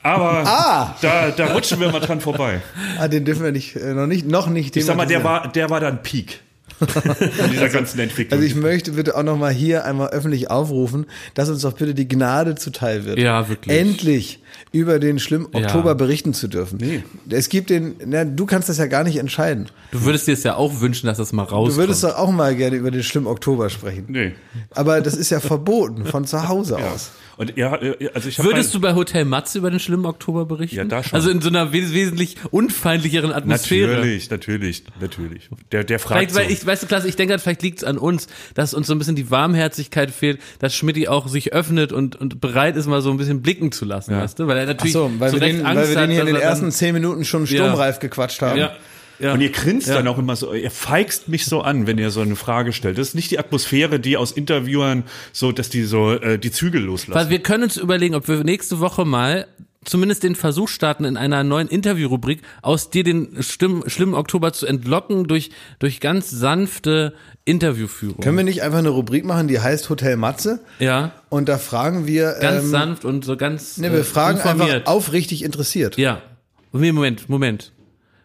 Aber 0.03 0.43
Ah! 0.47 0.97
da, 1.03 1.31
da 1.31 1.53
rutschen 1.53 1.79
wir 1.81 1.91
mal 1.91 2.01
dran 2.01 2.21
vorbei. 2.21 2.63
Ah, 2.99 3.09
den 3.09 3.25
dürfen 3.25 3.45
wir 3.45 3.53
nicht, 3.53 3.77
äh, 3.77 3.95
noch 3.95 4.07
nicht, 4.07 4.27
noch 4.27 4.49
nicht. 4.49 4.77
Ich 4.77 4.85
sag 4.87 4.97
mal, 4.97 5.07
der 5.07 5.25
war, 5.25 5.53
der 5.53 5.71
war 5.71 5.81
dann 5.81 6.03
Peak. 6.03 6.41
Von 6.89 7.51
dieser 7.51 7.69
ganzen 7.69 7.99
Entwicklung. 8.01 8.39
Also 8.41 8.45
ich 8.47 8.55
möchte 8.55 8.93
bitte 8.93 9.17
auch 9.17 9.23
nochmal 9.23 9.53
hier 9.53 9.85
einmal 9.85 10.09
öffentlich 10.11 10.51
aufrufen, 10.51 11.07
dass 11.35 11.49
uns 11.49 11.63
doch 11.63 11.73
bitte 11.75 11.95
die 11.95 12.09
Gnade 12.09 12.55
zuteil 12.55 13.05
wird. 13.05 13.19
Ja, 13.19 13.49
wirklich. 13.49 13.77
Endlich 13.79 14.39
über 14.73 14.99
den 14.99 15.19
schlimmen 15.19 15.47
Ja. 15.53 15.61
Oktober 15.61 15.95
berichten 15.95 16.35
zu 16.35 16.49
dürfen. 16.49 16.79
Nee. 16.81 17.03
Es 17.31 17.49
gibt 17.49 17.71
den, 17.71 17.95
na, 18.05 18.25
du 18.25 18.47
kannst 18.47 18.69
das 18.69 18.79
ja 18.79 18.87
gar 18.87 19.05
nicht 19.05 19.17
entscheiden. 19.19 19.69
Du 19.91 20.05
würdest 20.05 20.27
dir 20.27 20.33
es 20.33 20.43
ja 20.43 20.55
auch 20.57 20.81
wünschen, 20.81 21.07
dass 21.07 21.19
das 21.19 21.33
mal 21.33 21.43
rauskommt. 21.43 21.73
Du 21.73 21.77
würdest 21.77 22.05
doch 22.05 22.17
auch 22.17 22.31
mal 22.31 22.55
gerne 22.57 22.77
über 22.77 22.91
den 22.91 23.03
schlimmen 23.03 23.27
Oktober 23.27 23.71
sprechen. 23.71 24.07
nee. 24.09 24.33
Aber 24.75 25.01
das 25.01 25.15
ist 25.15 25.31
ja 25.31 25.41
verboten 25.41 26.07
von 26.07 26.25
zu 26.27 26.49
Hause 26.49 26.77
Ja. 26.79 26.91
aus. 26.91 27.11
Und 27.43 27.57
ja, 27.57 27.79
also 28.15 28.29
ich 28.29 28.39
Würdest 28.39 28.73
du 28.73 28.81
bei 28.81 28.95
Hotel 28.95 29.25
Matze 29.25 29.59
über 29.59 29.71
den 29.71 29.81
schlimmen 29.81 30.07
Oktober 30.07 30.47
berichten? 30.47 30.77
Ja, 30.77 30.85
da 30.85 31.03
schon. 31.03 31.17
Also 31.17 31.31
in 31.31 31.41
so 31.41 31.49
einer 31.49 31.73
wes 31.73 31.93
wesentlich 31.93 32.37
unfeindlicheren 32.51 33.33
Atmosphäre. 33.33 33.97
Natürlich, 33.97 34.31
natürlich, 34.31 34.85
natürlich. 35.01 35.49
Der, 35.73 35.85
der 35.85 35.99
fragt 35.99 36.31
Vielleicht, 36.31 36.35
weil 36.37 36.47
so. 36.47 36.63
ich, 36.63 36.67
weißt 36.67 36.85
du, 36.85 36.87
Klasse, 36.87 37.09
ich 37.09 37.17
denke, 37.17 37.33
halt, 37.33 37.43
vielleicht 37.43 37.63
liegt 37.63 37.79
es 37.79 37.85
an 37.85 37.99
uns, 37.99 38.29
dass 38.55 38.75
uns 38.75 38.87
so 38.87 38.95
ein 38.95 38.99
bisschen 38.99 39.17
die 39.17 39.31
Warmherzigkeit 39.31 40.11
fehlt, 40.11 40.41
dass 40.61 40.75
Schmidti 40.75 41.09
auch 41.09 41.27
sich 41.27 41.53
öffnet 41.53 41.93
und, 41.93 42.17
und 42.17 42.41
bereit 42.41 42.77
ist, 42.77 42.87
mal 42.87 43.03
so 43.03 43.11
ein 43.11 43.17
bisschen 43.17 43.43
blicken 43.43 43.73
zu 43.73 43.85
lassen, 43.85 44.15
weißt 44.15 44.39
du? 44.39 44.47
Weil 44.47 44.59
er 44.59 44.65
Ach 44.65 44.69
natürlich 44.69 44.93
so, 44.93 45.11
weil 45.19 45.31
zu 45.31 45.37
wir 45.37 45.43
Recht 45.43 45.59
den, 45.59 45.67
Angst 45.67 45.83
weil 45.83 45.89
wir 45.89 45.97
den 45.97 46.11
hier 46.11 46.21
in 46.21 46.27
den 46.27 46.37
er 46.37 46.43
ersten 46.43 46.71
zehn 46.71 46.95
Minuten 46.95 47.25
schon 47.25 47.47
sturmreif 47.47 47.99
gequatscht 47.99 48.41
haben. 48.43 48.59
ja, 48.59 48.77
ja. 49.23 49.33
Und 49.33 49.41
ihr 49.41 49.51
grinst 49.51 49.89
Ja. 49.89 49.95
dann 49.95 50.09
auch 50.09 50.19
immer 50.19 50.37
so, 50.37 50.53
ihr 50.53 50.71
feigst 50.71 51.29
mich 51.29 51.47
so 51.47 51.63
an, 51.63 51.87
wenn 51.87 51.97
ihr 51.97 52.11
so 52.11 52.21
eine 52.21 52.37
Frage 52.37 52.73
stellt. 52.73 52.99
Das 52.99 53.09
ist 53.09 53.15
nicht 53.15 53.31
die 53.31 53.39
Atmosphäre, 53.39 54.01
die 54.01 54.17
aus 54.17 54.33
Interviewern 54.33 55.05
so, 55.33 55.53
dass 55.53 55.71
die 55.71 55.85
so 55.85 56.13
äh, 56.13 56.39
die 56.39 56.51
Zügel 56.51 56.83
loslassen. 56.83 57.19
Weil 57.19 57.31
wir 57.31 57.39
können 57.39 57.63
uns 57.65 57.77
überlegen, 57.77 58.15
ob 58.15 58.29
wir 58.29 58.43
nächste 58.45 58.81
Woche 58.81 59.05
mal 59.05 59.47
zumindest 59.85 60.23
den 60.23 60.37
Versuch 60.37 60.69
starten, 60.69 61.05
in 61.05 61.17
einer 61.17 61.43
neuen 61.43 61.67
Interviewrubrik 61.67 62.43
aus 62.63 62.91
dir 62.91 63.03
den 63.03 63.43
schlimm, 63.43 63.83
schlimmen 63.89 64.15
Oktober 64.15 64.53
zu 64.53 64.65
entlocken 64.67 65.27
durch, 65.27 65.51
durch 65.81 65.99
ganz 65.99 66.31
sanfte 66.31 67.15
Interviewführung. 67.45 68.21
Können 68.21 68.37
wir 68.37 68.45
nicht 68.45 68.63
einfach 68.63 68.79
eine 68.79 68.91
Rubrik 68.91 69.25
machen, 69.25 69.49
die 69.49 69.59
heißt 69.59 69.91
Hotel 69.91 70.17
Matze? 70.17 70.61
ja, 70.79 71.13
Und 71.31 71.49
da 71.49 71.59
fragen 71.59 72.07
wir, 72.07 72.37
ganz 72.41 72.63
ähm, 72.65 72.71
sanft 72.71 73.05
und 73.05 73.25
so 73.25 73.37
ganz 73.37 73.79
ne, 73.79 73.91
wir 73.93 74.01
äh, 74.01 74.05
fragen 74.05 74.39
informiert. 74.39 74.71
einfach 74.71 74.93
aufrichtig 74.93 75.43
interessiert. 75.45 75.97
Ja. 75.97 76.23
Moment, 76.71 77.29
Moment. 77.29 77.73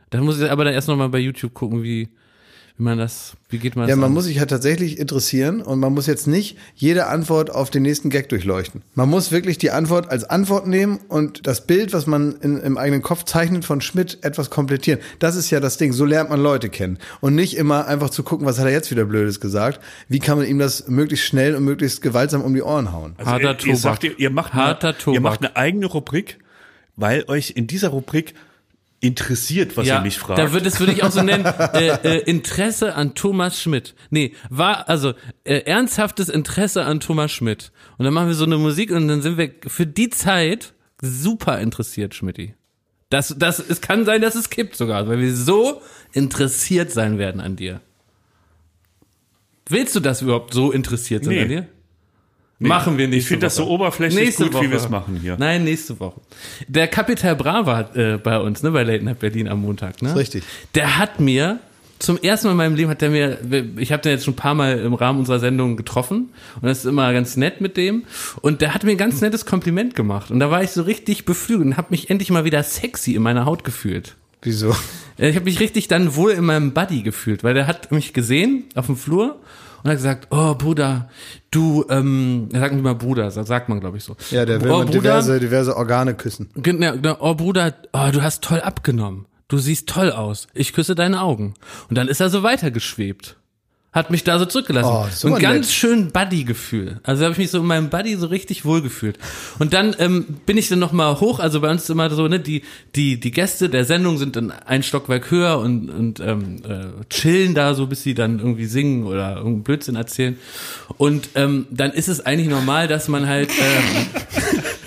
Da 0.09 0.21
muss 0.21 0.39
ich 0.39 0.49
aber 0.49 0.63
dann 0.63 0.73
erst 0.73 0.87
nochmal 0.87 1.09
bei 1.09 1.19
YouTube 1.19 1.53
gucken, 1.53 1.83
wie, 1.83 2.07
wie 2.77 2.83
man 2.83 2.97
das, 2.97 3.33
wie 3.49 3.57
geht 3.57 3.75
man 3.75 3.85
Ja, 3.89 3.95
das 3.95 3.99
man 3.99 4.07
an? 4.11 4.13
muss 4.13 4.23
sich 4.25 4.39
halt 4.39 4.49
tatsächlich 4.49 4.99
interessieren 4.99 5.61
und 5.61 5.79
man 5.79 5.93
muss 5.93 6.07
jetzt 6.07 6.27
nicht 6.27 6.57
jede 6.75 7.07
Antwort 7.07 7.49
auf 7.49 7.69
den 7.71 7.81
nächsten 7.83 8.09
Gag 8.09 8.29
durchleuchten. 8.29 8.83
Man 8.95 9.09
muss 9.09 9.31
wirklich 9.33 9.57
die 9.57 9.71
Antwort 9.71 10.09
als 10.09 10.23
Antwort 10.23 10.65
nehmen 10.67 10.99
und 11.09 11.45
das 11.45 11.67
Bild, 11.67 11.91
was 11.91 12.07
man 12.07 12.37
in, 12.37 12.57
im 12.57 12.77
eigenen 12.77 13.01
Kopf 13.01 13.23
zeichnet 13.25 13.65
von 13.65 13.81
Schmidt, 13.81 14.19
etwas 14.21 14.49
komplettieren. 14.49 15.01
Das 15.19 15.35
ist 15.35 15.49
ja 15.49 15.59
das 15.59 15.75
Ding. 15.77 15.91
So 15.91 16.05
lernt 16.05 16.29
man 16.29 16.39
Leute 16.39 16.69
kennen. 16.69 16.99
Und 17.19 17.35
nicht 17.35 17.57
immer 17.57 17.85
einfach 17.87 18.09
zu 18.09 18.23
gucken, 18.23 18.45
was 18.45 18.59
hat 18.59 18.65
er 18.67 18.71
jetzt 18.71 18.89
wieder 18.91 19.03
Blödes 19.05 19.41
gesagt. 19.41 19.81
Wie 20.07 20.19
kann 20.19 20.37
man 20.37 20.47
ihm 20.47 20.59
das 20.59 20.87
möglichst 20.87 21.25
schnell 21.25 21.53
und 21.55 21.65
möglichst 21.65 22.01
gewaltsam 22.01 22.43
um 22.43 22.53
die 22.53 22.61
Ohren 22.61 22.93
hauen? 22.93 23.13
Also 23.17 23.29
Harter 23.31 23.43
ihr, 23.43 23.49
ihr, 23.51 23.57
Tobak. 23.57 23.77
sagt, 23.79 24.03
ihr, 24.05 24.17
ihr, 24.19 24.29
macht 24.29 24.53
Harter 24.53 24.89
eine, 24.89 24.97
Tobak. 24.97 25.15
ihr 25.15 25.21
macht 25.21 25.39
eine 25.41 25.55
eigene 25.57 25.87
Rubrik, 25.87 26.37
weil 26.95 27.25
euch 27.27 27.51
in 27.57 27.67
dieser 27.67 27.89
Rubrik 27.89 28.35
interessiert, 28.99 29.77
was 29.77 29.87
ihr 29.87 30.01
mich 30.01 30.17
fragt. 30.17 30.39
Da 30.39 30.53
wird, 30.53 30.65
das 30.65 30.79
würde 30.79 30.91
ich 30.91 31.03
auch 31.03 31.11
so 31.11 31.21
nennen, 31.21 31.45
äh, 31.45 31.87
äh, 32.03 32.17
Interesse 32.23 32.95
an 32.95 33.13
Thomas 33.13 33.61
Schmidt. 33.61 33.93
Nee, 34.09 34.33
war, 34.49 34.89
also, 34.89 35.13
äh, 35.43 35.59
ernsthaftes 35.59 36.29
Interesse 36.29 36.83
an 36.83 36.99
Thomas 36.99 37.31
Schmidt. 37.31 37.71
Und 37.97 38.05
dann 38.05 38.13
machen 38.13 38.27
wir 38.27 38.33
so 38.35 38.45
eine 38.45 38.57
Musik 38.57 38.91
und 38.91 39.07
dann 39.07 39.21
sind 39.21 39.37
wir 39.37 39.51
für 39.67 39.85
die 39.85 40.09
Zeit 40.09 40.73
super 41.01 41.59
interessiert, 41.59 42.15
Schmidti. 42.15 42.55
Das, 43.09 43.35
das, 43.37 43.59
es 43.59 43.81
kann 43.81 44.03
sein, 44.05 44.21
dass 44.21 44.35
es 44.35 44.49
kippt 44.49 44.75
sogar, 44.75 45.07
weil 45.07 45.19
wir 45.19 45.33
so 45.33 45.81
interessiert 46.11 46.91
sein 46.91 47.17
werden 47.17 47.39
an 47.39 47.55
dir. 47.55 47.81
Willst 49.69 49.95
du, 49.95 49.99
dass 49.99 50.21
wir 50.21 50.27
überhaupt 50.29 50.53
so 50.53 50.71
interessiert 50.71 51.23
sind 51.23 51.33
Nee. 51.33 51.41
an 51.41 51.47
dir? 51.49 51.67
Machen 52.59 52.97
wir 52.97 53.07
nicht. 53.07 53.19
Ich 53.19 53.27
finde 53.27 53.45
das 53.45 53.55
so 53.55 53.67
oberflächlich 53.67 54.35
gut, 54.35 54.59
wie 54.61 54.69
wir 54.69 54.77
es 54.77 54.89
machen 54.89 55.19
hier. 55.21 55.35
Nein, 55.37 55.63
nächste 55.63 55.99
Woche. 55.99 56.19
Der 56.67 56.87
Kapital 56.87 57.35
Bra 57.35 57.65
war 57.65 57.95
äh, 57.95 58.17
bei 58.17 58.39
uns, 58.39 58.63
ne, 58.63 58.71
bei 58.71 58.83
Late 58.83 59.03
Night 59.03 59.19
Berlin 59.19 59.47
am 59.47 59.61
Montag, 59.61 60.01
ne? 60.01 60.09
Ist 60.09 60.15
richtig. 60.17 60.43
Der 60.73 60.97
hat 60.97 61.19
mir 61.19 61.59
zum 61.99 62.17
ersten 62.17 62.47
Mal 62.47 62.51
in 62.51 62.57
meinem 62.57 62.75
Leben 62.75 62.89
hat 62.91 63.01
der 63.01 63.09
mir, 63.09 63.39
ich 63.77 63.91
habe 63.91 64.03
den 64.03 64.11
jetzt 64.11 64.25
schon 64.25 64.33
ein 64.33 64.37
paar 64.37 64.53
Mal 64.53 64.79
im 64.79 64.93
Rahmen 64.93 65.19
unserer 65.19 65.39
Sendung 65.39 65.77
getroffen 65.77 66.29
und 66.55 66.63
das 66.63 66.79
ist 66.79 66.85
immer 66.85 67.11
ganz 67.11 67.37
nett 67.37 67.59
mit 67.59 67.75
dem 67.75 68.03
und 68.41 68.61
der 68.61 68.73
hat 68.75 68.83
mir 68.83 68.91
ein 68.91 68.97
ganz 68.97 69.19
nettes 69.21 69.47
Kompliment 69.47 69.95
gemacht 69.95 70.29
und 70.29 70.39
da 70.39 70.51
war 70.51 70.61
ich 70.61 70.69
so 70.71 70.83
richtig 70.83 71.25
beflügelt 71.25 71.65
und 71.69 71.77
habe 71.77 71.87
mich 71.89 72.11
endlich 72.11 72.29
mal 72.29 72.45
wieder 72.45 72.61
sexy 72.61 73.15
in 73.15 73.23
meiner 73.23 73.45
Haut 73.45 73.63
gefühlt. 73.63 74.15
Wieso? 74.43 74.75
Äh, 75.17 75.29
Ich 75.29 75.35
habe 75.35 75.45
mich 75.45 75.59
richtig 75.59 75.87
dann 75.87 76.15
wohl 76.15 76.31
in 76.31 76.45
meinem 76.45 76.71
Buddy 76.71 77.01
gefühlt, 77.01 77.43
weil 77.43 77.55
der 77.55 77.65
hat 77.65 77.91
mich 77.91 78.13
gesehen 78.13 78.65
auf 78.75 78.85
dem 78.85 78.95
Flur 78.95 79.37
und 79.84 79.89
hat 79.89 79.97
gesagt, 79.97 80.28
oh 80.32 80.55
Bruder, 80.55 81.09
du, 81.51 81.86
ähm, 81.89 82.49
er 82.53 82.61
sagt 82.61 82.73
nicht 82.73 82.84
mal 82.84 82.95
Bruder, 82.95 83.32
sagt 83.32 83.69
man 83.69 83.80
glaube 83.80 83.97
ich 83.97 84.03
so. 84.03 84.15
Ja, 84.32 84.45
der 84.45 84.61
will 84.61 84.71
oh, 84.71 84.80
mit 84.80 84.93
diverse, 84.93 85.39
diverse 85.39 85.75
Organe 85.75 86.13
küssen. 86.13 86.49
Genau. 86.55 87.17
oh 87.19 87.36
Bruder, 87.36 87.73
oh, 87.93 88.09
du 88.11 88.21
hast 88.21 88.43
toll 88.43 88.61
abgenommen. 88.61 89.25
Du 89.47 89.57
siehst 89.57 89.88
toll 89.88 90.11
aus. 90.11 90.47
Ich 90.53 90.73
küsse 90.73 90.93
deine 90.93 91.21
Augen. 91.21 91.53
Und 91.89 91.97
dann 91.97 92.09
ist 92.09 92.19
er 92.19 92.30
so 92.30 92.43
weitergeschwebt. 92.43 93.38
Hat 93.97 94.11
mich 94.11 94.23
da 94.23 94.37
so 94.37 94.45
zurückgelassen. 94.45 94.91
Oh, 94.91 95.07
so 95.11 95.27
ein 95.29 95.33
nett. 95.33 95.41
ganz 95.41 95.73
schön 95.73 96.11
Buddy-Gefühl. 96.11 96.99
Also 97.01 97.23
habe 97.23 97.31
ich 97.31 97.39
mich 97.39 97.49
so 97.49 97.57
in 97.57 97.65
meinem 97.65 97.89
Buddy 97.89 98.15
so 98.15 98.27
richtig 98.27 98.63
wohl 98.63 98.83
gefühlt. 98.83 99.17
Und 99.57 99.73
dann 99.73 99.95
ähm, 99.97 100.37
bin 100.45 100.55
ich 100.55 100.69
dann 100.69 100.77
noch 100.77 100.91
mal 100.91 101.19
hoch. 101.19 101.39
Also 101.39 101.61
bei 101.61 101.71
uns 101.71 101.81
ist 101.81 101.89
immer 101.89 102.07
so, 102.11 102.27
ne, 102.27 102.39
die 102.39 102.61
die 102.93 103.19
die 103.19 103.31
Gäste 103.31 103.69
der 103.69 103.85
Sendung 103.85 104.19
sind 104.19 104.35
dann 104.35 104.51
ein 104.51 104.83
Stockwerk 104.83 105.31
höher 105.31 105.57
und 105.57 105.89
und 105.89 106.19
ähm, 106.19 106.61
äh, 106.63 107.05
chillen 107.09 107.55
da 107.55 107.73
so, 107.73 107.87
bis 107.87 108.03
sie 108.03 108.13
dann 108.13 108.37
irgendwie 108.37 108.65
singen 108.65 109.07
oder 109.07 109.37
irgendeinen 109.37 109.63
Blödsinn 109.63 109.95
erzählen. 109.95 110.37
Und 110.97 111.29
ähm, 111.33 111.65
dann 111.71 111.91
ist 111.91 112.07
es 112.07 112.23
eigentlich 112.23 112.49
normal, 112.49 112.87
dass 112.87 113.07
man 113.07 113.25
halt 113.25 113.49
ähm, 113.49 114.05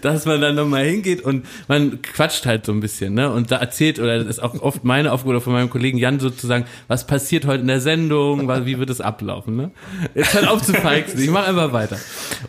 dass 0.00 0.26
man 0.26 0.40
dann 0.40 0.54
nochmal 0.54 0.84
hingeht 0.84 1.22
und 1.22 1.46
man 1.68 2.02
quatscht 2.02 2.46
halt 2.46 2.66
so 2.66 2.72
ein 2.72 2.80
bisschen, 2.80 3.14
ne? 3.14 3.30
Und 3.30 3.50
da 3.50 3.56
erzählt, 3.56 3.98
oder 3.98 4.18
das 4.18 4.26
ist 4.26 4.42
auch 4.42 4.54
oft 4.60 4.84
meine 4.84 5.12
Aufgabe 5.12 5.40
von 5.40 5.52
meinem 5.52 5.70
Kollegen 5.70 5.98
Jan 5.98 6.20
sozusagen, 6.20 6.64
was 6.88 7.06
passiert 7.06 7.46
heute 7.46 7.62
in 7.62 7.68
der 7.68 7.80
Sendung, 7.80 8.48
wie 8.66 8.78
wird 8.78 8.90
es 8.90 9.00
ablaufen, 9.00 9.56
ne? 9.56 9.70
Jetzt 10.14 10.34
halt 10.34 10.48
auf 10.48 10.62
zu 10.62 10.72
feixen, 10.72 11.20
ich 11.20 11.30
mach 11.30 11.46
einfach 11.46 11.72
weiter. 11.72 11.98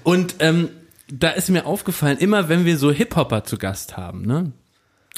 Und 0.04 0.36
ähm, 0.40 0.70
da 1.08 1.30
ist 1.30 1.50
mir 1.50 1.66
aufgefallen, 1.66 2.18
immer 2.18 2.50
wenn 2.50 2.66
wir 2.66 2.78
so 2.78 2.92
Hip-Hopper 2.92 3.44
zu 3.44 3.58
Gast 3.58 3.98
haben, 3.98 4.26
ne? 4.26 4.52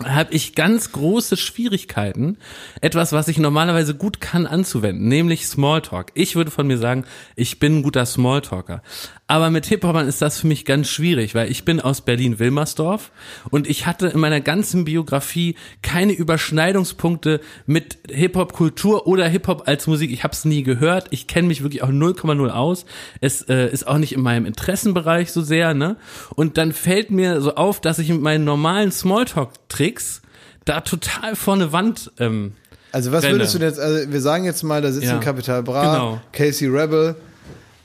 habe 0.03 0.33
ich 0.33 0.55
ganz 0.55 0.91
große 0.91 1.37
Schwierigkeiten, 1.37 2.37
etwas, 2.81 3.13
was 3.13 3.29
ich 3.29 3.37
normalerweise 3.37 3.95
gut 3.95 4.19
kann, 4.19 4.45
anzuwenden, 4.45 5.07
nämlich 5.07 5.47
Smalltalk. 5.47 6.11
Ich 6.15 6.35
würde 6.35 6.51
von 6.51 6.67
mir 6.67 6.77
sagen, 6.77 7.05
ich 7.35 7.59
bin 7.59 7.77
ein 7.77 7.83
guter 7.83 8.05
Smalltalker. 8.05 8.81
Aber 9.27 9.49
mit 9.49 9.65
Hip-Hopern 9.65 10.07
ist 10.07 10.21
das 10.21 10.39
für 10.39 10.45
mich 10.45 10.65
ganz 10.65 10.87
schwierig, 10.87 11.33
weil 11.33 11.49
ich 11.49 11.65
bin 11.65 11.81
aus 11.81 12.01
Berlin-Wilmersdorf 12.01 13.11
und 13.49 13.67
ich 13.67 13.87
hatte 13.87 14.05
in 14.07 14.19
meiner 14.19 14.39
ganzen 14.39 14.85
Biografie 14.85 15.55
keine 15.81 16.13
Überschneidungspunkte 16.13 17.41
mit 17.65 17.97
Hip-Hop-Kultur 18.07 19.07
oder 19.07 19.27
Hip-Hop 19.27 19.63
als 19.67 19.87
Musik. 19.87 20.11
Ich 20.11 20.23
habe 20.23 20.33
es 20.33 20.45
nie 20.45 20.61
gehört. 20.61 21.07
Ich 21.09 21.25
kenne 21.25 21.47
mich 21.47 21.63
wirklich 21.63 21.81
auch 21.81 21.89
0,0 21.89 22.49
aus. 22.49 22.85
Es 23.19 23.41
äh, 23.49 23.67
ist 23.71 23.87
auch 23.87 23.97
nicht 23.97 24.13
in 24.13 24.21
meinem 24.21 24.45
Interessenbereich 24.45 25.31
so 25.31 25.41
sehr. 25.41 25.73
Ne? 25.73 25.95
Und 26.35 26.59
dann 26.59 26.71
fällt 26.71 27.09
mir 27.09 27.41
so 27.41 27.55
auf, 27.55 27.81
dass 27.81 27.97
ich 27.97 28.09
mit 28.09 28.21
meinen 28.21 28.43
normalen 28.45 28.91
Smalltalk-Tricks 28.91 30.21
da 30.65 30.81
total 30.81 31.35
vor 31.35 31.55
eine 31.55 31.71
Wand 31.71 32.11
ähm, 32.19 32.53
Also 32.91 33.11
was 33.11 33.23
Renne. 33.23 33.35
würdest 33.35 33.55
du 33.55 33.59
denn 33.59 33.69
jetzt, 33.69 33.79
also 33.79 34.11
wir 34.11 34.21
sagen 34.21 34.45
jetzt 34.45 34.61
mal, 34.61 34.83
da 34.83 34.91
sitzen 34.91 35.07
Ja. 35.07 35.17
Capital 35.17 35.63
Bra, 35.63 35.81
Genau. 35.95 36.21
Casey 36.31 36.67
Rebel, 36.67 37.15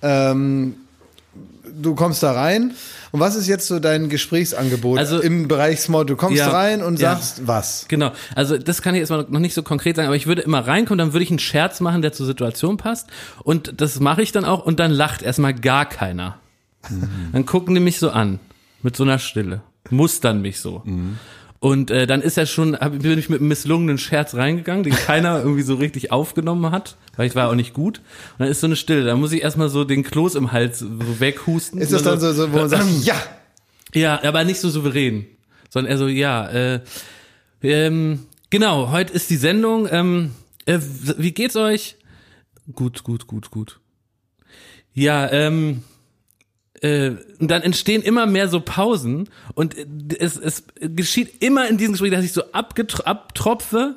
ähm, 0.02 0.74
du 1.82 1.94
kommst 1.94 2.22
da 2.22 2.32
rein 2.32 2.72
und 3.12 3.20
was 3.20 3.36
ist 3.36 3.46
jetzt 3.48 3.66
so 3.66 3.78
dein 3.80 4.08
Gesprächsangebot 4.08 4.98
Also- 4.98 5.20
im 5.20 5.48
Bereich 5.48 5.80
Small? 5.80 6.06
Du 6.06 6.16
kommst 6.16 6.38
Ja. 6.38 6.48
rein 6.50 6.82
und 6.82 7.00
Ja. 7.00 7.14
sagst 7.16 7.46
was? 7.46 7.86
Genau, 7.88 8.12
also 8.34 8.56
das 8.58 8.82
kann 8.82 8.94
ich 8.94 9.00
jetzt 9.00 9.10
mal 9.10 9.26
noch 9.28 9.40
nicht 9.40 9.54
so 9.54 9.62
konkret 9.62 9.96
sagen, 9.96 10.06
aber 10.08 10.16
ich 10.16 10.26
würde 10.26 10.42
immer 10.42 10.66
reinkommen, 10.66 10.98
dann 10.98 11.12
würde 11.12 11.24
ich 11.24 11.30
einen 11.30 11.38
Scherz 11.38 11.80
machen, 11.80 12.02
der 12.02 12.12
zur 12.12 12.26
Situation 12.26 12.76
passt 12.76 13.08
und 13.42 13.80
das 13.80 14.00
mache 14.00 14.22
ich 14.22 14.32
dann 14.32 14.44
auch 14.44 14.64
und 14.64 14.78
dann 14.80 14.90
lacht 14.90 15.22
erstmal 15.22 15.54
gar 15.54 15.86
keiner. 15.86 16.36
Dann 17.32 17.46
gucken 17.46 17.74
die 17.74 17.80
mich 17.80 17.98
so 17.98 18.10
an, 18.10 18.40
mit 18.82 18.96
so 18.96 19.04
einer 19.04 19.18
Stille, 19.18 19.60
mustern 19.90 20.40
mich 20.40 20.60
so. 20.60 20.82
Und 21.60 21.90
äh, 21.90 22.06
dann 22.06 22.22
ist 22.22 22.38
er 22.38 22.46
schon, 22.46 22.74
hab, 22.74 22.98
bin 23.00 23.18
ich 23.18 23.28
mit 23.28 23.40
einem 23.40 23.48
misslungenen 23.48 23.98
Scherz 23.98 24.34
reingegangen, 24.34 24.82
den 24.82 24.94
keiner 24.94 25.38
irgendwie 25.42 25.62
so 25.62 25.74
richtig 25.74 26.10
aufgenommen 26.10 26.70
hat, 26.70 26.96
weil 27.16 27.26
ich 27.26 27.34
war 27.34 27.50
auch 27.50 27.54
nicht 27.54 27.74
gut. 27.74 27.98
Und 27.98 28.40
dann 28.40 28.48
ist 28.48 28.60
so 28.60 28.66
eine 28.66 28.76
Stille, 28.76 29.04
da 29.04 29.14
muss 29.14 29.32
ich 29.32 29.42
erstmal 29.42 29.68
so 29.68 29.84
den 29.84 30.02
Kloß 30.02 30.36
im 30.36 30.52
Hals 30.52 30.78
so 30.78 31.20
weghusten. 31.20 31.78
Ist 31.78 31.92
das 31.92 32.02
dann 32.02 32.18
so, 32.18 32.32
so 32.32 32.50
wo 32.50 32.56
man 32.56 32.70
sagt, 32.70 32.86
ja, 33.02 33.14
Ja, 33.94 34.22
aber 34.24 34.44
nicht 34.44 34.58
so 34.58 34.70
souverän, 34.70 35.26
sondern 35.68 35.92
eher 35.92 35.98
so, 35.98 36.08
ja, 36.08 36.48
äh, 36.48 36.80
ähm, 37.62 38.20
genau, 38.48 38.90
heute 38.90 39.12
ist 39.12 39.28
die 39.28 39.36
Sendung, 39.36 39.86
ähm, 39.90 40.30
äh, 40.64 40.78
wie 41.18 41.32
geht's 41.32 41.56
euch? 41.56 41.96
Gut, 42.74 43.04
gut, 43.04 43.26
gut, 43.26 43.50
gut. 43.50 43.80
Ja, 44.94 45.30
ähm, 45.30 45.82
äh, 46.80 47.12
und 47.38 47.50
dann 47.50 47.62
entstehen 47.62 48.02
immer 48.02 48.26
mehr 48.26 48.48
so 48.48 48.60
Pausen 48.60 49.28
und 49.54 49.76
äh, 49.76 49.86
es, 50.18 50.36
es 50.36 50.64
geschieht 50.80 51.42
immer 51.42 51.68
in 51.68 51.76
diesem 51.76 51.92
Gespräch, 51.92 52.10
dass 52.12 52.24
ich 52.24 52.32
so 52.32 52.42
abtropfe 52.52 53.96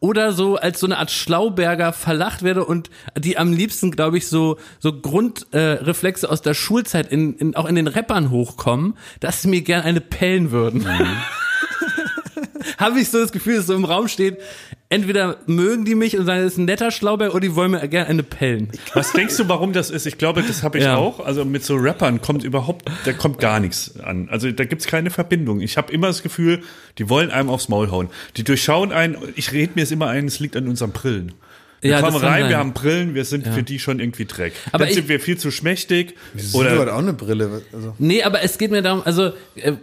oder 0.00 0.32
so 0.32 0.56
als 0.56 0.80
so 0.80 0.86
eine 0.86 0.98
Art 0.98 1.10
Schlauberger 1.10 1.92
verlacht 1.92 2.42
werde 2.42 2.64
und 2.64 2.88
die 3.18 3.36
am 3.36 3.52
liebsten, 3.52 3.90
glaube 3.90 4.18
ich, 4.18 4.28
so 4.28 4.58
so 4.78 4.92
Grundreflexe 4.92 6.26
äh, 6.26 6.28
aus 6.28 6.42
der 6.42 6.54
Schulzeit 6.54 7.10
in, 7.10 7.34
in 7.36 7.56
auch 7.56 7.66
in 7.66 7.74
den 7.74 7.88
Rappern 7.88 8.30
hochkommen, 8.30 8.96
dass 9.18 9.42
sie 9.42 9.48
mir 9.48 9.62
gern 9.62 9.82
eine 9.82 10.00
pellen 10.00 10.50
würden. 10.52 10.86
Habe 12.78 13.00
ich 13.00 13.10
so 13.10 13.18
das 13.18 13.32
Gefühl, 13.32 13.56
dass 13.56 13.66
so 13.66 13.74
im 13.74 13.84
Raum 13.84 14.08
steht, 14.08 14.38
entweder 14.90 15.38
mögen 15.46 15.84
die 15.86 15.94
mich 15.94 16.18
und 16.18 16.26
sagen, 16.26 16.42
das 16.42 16.52
ist 16.52 16.58
ein 16.58 16.66
netter 16.66 16.90
Schlauberger 16.90 17.32
oder 17.32 17.40
die 17.40 17.54
wollen 17.54 17.70
mir 17.70 17.88
gerne 17.88 18.08
eine 18.08 18.22
pellen. 18.22 18.68
Was 18.92 19.12
denkst 19.12 19.36
du, 19.38 19.48
warum 19.48 19.72
das 19.72 19.88
ist? 19.90 20.04
Ich 20.06 20.18
glaube, 20.18 20.42
das 20.42 20.62
habe 20.62 20.78
ich 20.78 20.84
Ja. 20.84 20.96
auch. 20.96 21.20
Also 21.24 21.44
mit 21.44 21.64
so 21.64 21.76
Rappern 21.76 22.20
kommt 22.20 22.44
überhaupt, 22.44 22.90
da 23.04 23.12
kommt 23.12 23.38
gar 23.38 23.60
nichts 23.60 23.98
an. 24.00 24.28
Also 24.30 24.50
da 24.50 24.64
gibt's 24.64 24.86
keine 24.86 25.10
Verbindung. 25.10 25.60
Ich 25.60 25.76
habe 25.78 25.92
immer 25.92 26.08
das 26.08 26.22
Gefühl, 26.22 26.60
die 26.98 27.08
wollen 27.08 27.30
einem 27.30 27.48
aufs 27.48 27.68
Maul 27.68 27.90
hauen. 27.90 28.08
Die 28.36 28.44
durchschauen 28.44 28.92
einen. 28.92 29.16
Ich 29.36 29.52
rede 29.52 29.72
mir 29.76 29.82
es 29.84 29.90
immer 29.92 30.08
ein, 30.08 30.26
es 30.26 30.40
liegt 30.40 30.56
an 30.56 30.68
unseren 30.68 30.90
Brillen. 30.90 31.32
Wir 31.82 31.92
Ja, 31.92 32.02
das 32.02 32.12
kommen 32.12 32.22
rein, 32.22 32.48
wir 32.50 32.58
haben 32.58 32.74
Brillen, 32.74 33.14
wir 33.14 33.24
sind 33.24 33.46
für 33.46 33.62
die 33.62 33.78
schon 33.78 34.00
irgendwie 34.00 34.26
Dreck. 34.26 34.52
Aber 34.70 34.80
Dann 34.80 34.88
ich- 34.88 34.94
sind 34.96 35.08
wir 35.08 35.18
viel 35.18 35.38
zu 35.38 35.50
schmächtig. 35.50 36.14
Du 36.52 36.62
hat 36.62 36.78
Oder 36.78 36.94
auch 36.94 36.98
eine 36.98 37.14
Brille. 37.14 37.62
Also. 37.72 37.94
Nee, 37.98 38.22
aber 38.22 38.42
es 38.42 38.58
geht 38.58 38.70
mir 38.70 38.82
darum, 38.82 39.00
also 39.04 39.28
äh, 39.54 39.70
äh, 39.70 39.74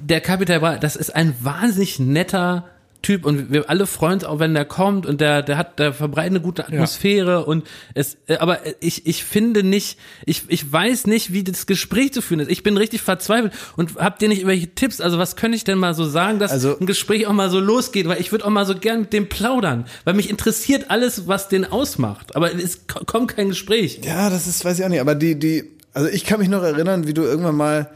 der 0.00 0.20
Kapital 0.20 0.78
das 0.78 0.94
ist 0.96 1.14
ein 1.16 1.34
wahnsinnig 1.40 2.00
netter 2.00 2.68
Typ 3.00 3.24
und 3.24 3.52
wir 3.52 3.70
alle 3.70 3.86
freuen 3.86 4.14
uns 4.14 4.24
auch, 4.24 4.40
wenn 4.40 4.54
der 4.54 4.64
kommt 4.64 5.06
und 5.06 5.20
der 5.20 5.42
der 5.42 5.56
hat 5.56 5.78
der 5.78 5.92
verbreitet 5.92 6.32
eine 6.32 6.40
gute 6.40 6.66
Atmosphäre 6.66 7.44
und 7.46 7.64
es 7.94 8.16
äh, 8.26 8.38
aber 8.38 8.58
ich 8.80 9.06
ich 9.06 9.22
finde 9.22 9.62
nicht 9.62 9.98
ich 10.26 10.42
ich 10.48 10.70
weiß 10.72 11.06
nicht, 11.06 11.32
wie 11.32 11.44
das 11.44 11.66
Gespräch 11.66 12.12
zu 12.12 12.22
führen 12.22 12.40
ist. 12.40 12.50
Ich 12.50 12.64
bin 12.64 12.76
richtig 12.76 13.00
verzweifelt 13.00 13.52
und 13.76 13.94
habt 13.98 14.20
ihr 14.20 14.28
nicht 14.28 14.38
irgendwelche 14.38 14.74
Tipps? 14.74 15.00
Also 15.00 15.16
was 15.16 15.36
könnte 15.36 15.56
ich 15.56 15.62
denn 15.62 15.78
mal 15.78 15.94
so 15.94 16.06
sagen, 16.08 16.40
dass 16.40 16.50
Also- 16.50 16.76
ein 16.78 16.86
Gespräch 16.86 17.28
auch 17.28 17.32
mal 17.32 17.50
so 17.50 17.60
losgeht, 17.60 18.08
weil 18.08 18.20
ich 18.20 18.32
würde 18.32 18.44
auch 18.44 18.50
mal 18.50 18.66
so 18.66 18.74
gern 18.74 19.02
mit 19.02 19.12
dem 19.12 19.28
plaudern, 19.28 19.86
weil 20.04 20.14
mich 20.14 20.28
interessiert 20.28 20.86
alles, 20.90 21.28
was 21.28 21.48
den 21.48 21.64
ausmacht, 21.64 22.34
aber 22.34 22.52
es 22.52 22.88
ko- 22.88 23.04
kommt 23.06 23.28
kein 23.36 23.48
Gespräch. 23.50 24.00
Ja, 24.02 24.28
das 24.28 24.48
ist, 24.48 24.64
weiß 24.64 24.78
ich 24.80 24.84
auch 24.84 24.88
nicht. 24.88 25.00
Aber 25.00 25.14
die, 25.14 25.38
die, 25.38 25.64
also 25.94 26.08
ich 26.08 26.24
kann 26.24 26.40
mich 26.40 26.48
noch 26.48 26.64
erinnern, 26.64 27.06
wie 27.06 27.14
du 27.14 27.22
irgendwann 27.22 27.54
mal, 27.56 27.90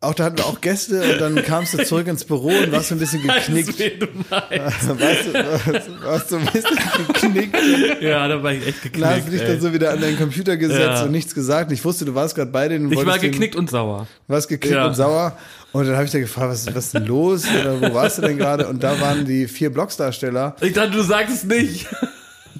auch 0.00 0.14
da 0.14 0.24
hatten 0.24 0.38
wir 0.38 0.46
auch 0.46 0.60
Gäste 0.60 1.02
und 1.14 1.20
dann 1.20 1.42
kamst 1.44 1.74
du 1.74 1.84
zurück 1.84 2.06
ins 2.06 2.24
Büro 2.24 2.48
und 2.50 2.70
warst 2.70 2.88
so 2.90 2.94
ein 2.94 2.98
bisschen 3.00 3.20
geknickt. 3.22 3.76
wen 3.80 3.98
du 3.98 4.06
meinst. 4.30 4.88
Weißt 5.00 5.26
du, 5.26 5.34
warst, 5.34 6.04
warst 6.04 6.28
so 6.28 6.36
ein 6.36 6.46
bisschen 6.46 7.06
geknickt. 7.08 7.56
Ja, 8.02 8.28
da 8.28 8.40
war 8.42 8.52
ich 8.52 8.64
echt 8.66 8.82
geknickt. 8.82 9.06
Hast 9.10 9.26
du 9.26 9.30
dich 9.32 9.40
ey. 9.42 9.48
dann 9.48 9.60
so 9.60 9.72
wieder 9.72 9.90
an 9.90 10.00
deinen 10.00 10.16
Computer 10.16 10.56
gesetzt 10.56 10.80
Ja. 10.80 11.02
und 11.02 11.10
nichts 11.10 11.34
gesagt. 11.34 11.72
Ich 11.72 11.84
wusste, 11.84 12.04
du 12.04 12.14
warst 12.14 12.36
gerade 12.36 12.50
bei 12.52 12.68
denen. 12.68 12.90
Ich 12.92 12.96
war 12.98 13.06
wolltest 13.06 13.24
den- 13.24 13.32
geknickt 13.32 13.56
und 13.56 13.68
sauer. 13.70 14.06
Du 14.28 14.34
warst 14.34 14.48
geknickt 14.48 14.76
Ja. 14.76 14.86
und 14.86 14.94
sauer. 14.94 15.36
Und 15.72 15.86
dann 15.86 15.94
habe 15.96 16.04
ich 16.04 16.12
dir 16.12 16.20
gefragt, 16.20 16.50
was, 16.52 16.66
was 16.74 16.84
ist 16.86 16.94
denn 16.94 17.06
los? 17.06 17.44
Oder 17.60 17.80
wo 17.80 17.92
warst 17.94 18.18
du 18.18 18.22
denn 18.22 18.38
gerade? 18.38 18.68
Und 18.68 18.82
da 18.84 19.00
waren 19.00 19.24
die 19.24 19.48
vier 19.48 19.70
Blocksdarsteller. 19.72 20.54
Ich 20.60 20.74
dachte, 20.74 20.92
du 20.92 21.02
sagst 21.02 21.34
es 21.34 21.44
nicht. 21.44 21.86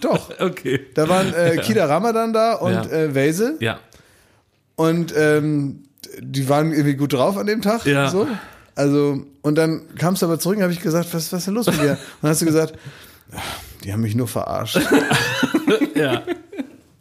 Doch. 0.00 0.30
Okay. 0.40 0.80
Da 0.94 1.08
waren 1.08 1.32
äh, 1.34 1.56
Kida 1.58 1.86
Ramadan 1.86 2.32
da 2.32 2.54
und 2.54 2.72
Ja. 2.72 2.82
äh, 2.90 3.14
Wese. 3.14 3.54
Ja. 3.60 3.78
Und 4.76 5.12
ähm, 5.16 5.84
die 6.20 6.48
waren 6.48 6.72
irgendwie 6.72 6.94
gut 6.94 7.12
drauf 7.12 7.36
an 7.36 7.46
dem 7.46 7.62
Tag. 7.62 7.84
Ja. 7.86 8.08
So. 8.08 8.26
Also, 8.74 9.22
und 9.42 9.54
dann 9.56 9.82
kamst 9.96 10.22
du 10.22 10.26
aber 10.26 10.38
zurück 10.38 10.56
und 10.56 10.62
habe 10.62 10.72
ich 10.72 10.80
gesagt, 10.80 11.12
was, 11.12 11.32
was 11.32 11.40
ist 11.40 11.46
denn 11.46 11.54
los 11.54 11.66
mit 11.66 11.80
dir? 11.80 11.92
Und 11.92 11.98
dann 12.22 12.30
hast 12.30 12.42
du 12.42 12.46
gesagt, 12.46 12.74
"Ach, 13.34 13.42
die 13.84 13.92
haben 13.92 14.02
mich 14.02 14.14
nur 14.14 14.28
verarscht. 14.28 14.78
Ja. 15.94 16.22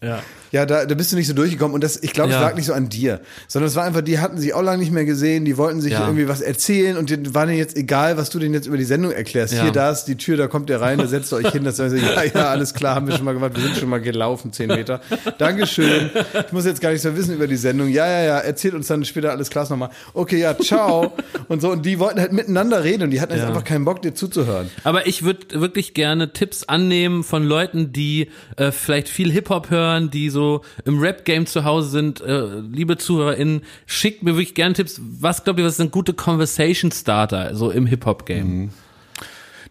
Ja. 0.01 0.19
Ja, 0.51 0.65
da, 0.65 0.85
da 0.85 0.95
bist 0.95 1.11
du 1.11 1.15
nicht 1.15 1.27
so 1.27 1.33
durchgekommen 1.33 1.73
und 1.75 1.83
das, 1.83 2.01
ich 2.01 2.13
glaube, 2.13 2.29
es 2.29 2.35
Ja. 2.35 2.41
lag 2.41 2.55
nicht 2.55 2.65
so 2.65 2.73
an 2.73 2.89
dir, 2.89 3.19
sondern 3.47 3.67
es 3.67 3.75
war 3.75 3.83
einfach, 3.83 4.01
die 4.01 4.19
hatten 4.19 4.37
sich 4.37 4.53
auch 4.53 4.61
lange 4.61 4.79
nicht 4.79 4.91
mehr 4.91 5.05
gesehen, 5.05 5.45
die 5.45 5.57
wollten 5.57 5.81
sich 5.81 5.93
Ja. 5.93 6.01
irgendwie 6.05 6.27
was 6.27 6.41
erzählen 6.41 6.97
und 6.97 7.09
denen 7.09 7.33
war 7.33 7.45
denen 7.45 7.57
jetzt 7.57 7.75
egal, 7.75 8.17
was 8.17 8.29
du 8.29 8.39
denen 8.39 8.53
jetzt 8.53 8.67
über 8.67 8.77
die 8.77 8.83
Sendung 8.85 9.11
erklärst. 9.11 9.53
Ja. 9.53 9.63
Hier, 9.63 9.71
da 9.71 9.91
ist 9.91 10.05
die 10.05 10.15
Tür, 10.15 10.37
da 10.37 10.47
kommt 10.47 10.69
ihr 10.69 10.79
rein, 10.81 10.97
da 10.99 11.07
setzt 11.07 11.31
ihr 11.33 11.37
euch 11.37 11.51
hin, 11.51 11.63
das 11.63 11.77
sagen 11.77 11.89
sie, 11.91 11.97
ja, 11.99 12.23
ja, 12.23 12.49
alles 12.49 12.73
klar, 12.73 12.95
haben 12.95 13.07
wir 13.07 13.15
schon 13.15 13.25
mal 13.25 13.33
gemacht, 13.33 13.51
wir 13.55 13.63
sind 13.63 13.77
schon 13.77 13.89
mal 13.89 13.99
gelaufen, 14.01 14.53
zehn 14.53 14.67
Meter. 14.67 15.01
Dankeschön. 15.37 16.09
Ich 16.45 16.51
muss 16.53 16.65
jetzt 16.65 16.81
gar 16.81 16.89
nichts 16.91 17.03
mehr 17.03 17.15
wissen 17.17 17.33
über 17.35 17.47
die 17.47 17.55
Sendung. 17.57 17.89
Ja, 17.89 18.07
ja, 18.07 18.23
ja, 18.23 18.37
erzählt 18.39 18.73
uns 18.73 18.87
dann 18.87 19.03
später 19.05 19.31
alles 19.31 19.49
klar 19.49 19.67
nochmal. 19.69 19.89
Okay, 20.13 20.39
ja, 20.39 20.57
ciao. 20.57 21.13
Und 21.47 21.61
so, 21.61 21.71
und 21.71 21.85
die 21.85 21.99
wollten 21.99 22.19
halt 22.19 22.31
miteinander 22.33 22.83
reden 22.83 23.03
und 23.03 23.11
die 23.11 23.19
hatten 23.21 23.33
jetzt 23.33 23.45
einfach 23.45 23.63
keinen 23.63 23.85
Bock, 23.85 24.01
dir 24.01 24.13
zuzuhören. 24.13 24.69
Aber 24.83 25.07
ich 25.07 25.23
würde 25.23 25.59
wirklich 25.59 25.93
gerne 25.93 26.31
Tipps 26.33 26.63
annehmen 26.63 27.23
von 27.23 27.43
Leuten, 27.43 27.91
die 27.91 28.29
äh, 28.55 28.71
vielleicht 28.71 29.09
viel 29.09 29.31
Hip-Hop 29.31 29.69
hören, 29.69 30.09
die 30.09 30.29
so 30.29 30.36
im 30.85 30.99
Rap-Game 30.99 31.45
zu 31.45 31.63
Hause 31.63 31.89
sind. 31.89 32.21
Äh, 32.21 32.59
liebe 32.71 32.97
ZuhörerInnen, 32.97 33.61
schickt 33.85 34.23
mir 34.23 34.33
wirklich 34.35 34.55
gerne 34.55 34.73
Tipps. 34.73 34.99
Was 35.19 35.43
glaubt 35.43 35.59
ihr, 35.59 35.65
was 35.65 35.77
sind 35.77 35.91
gute 35.91 36.13
Conversation-Starter 36.13 37.55
so 37.55 37.69
im 37.71 37.85
Hip-Hop-Game? 37.85 38.69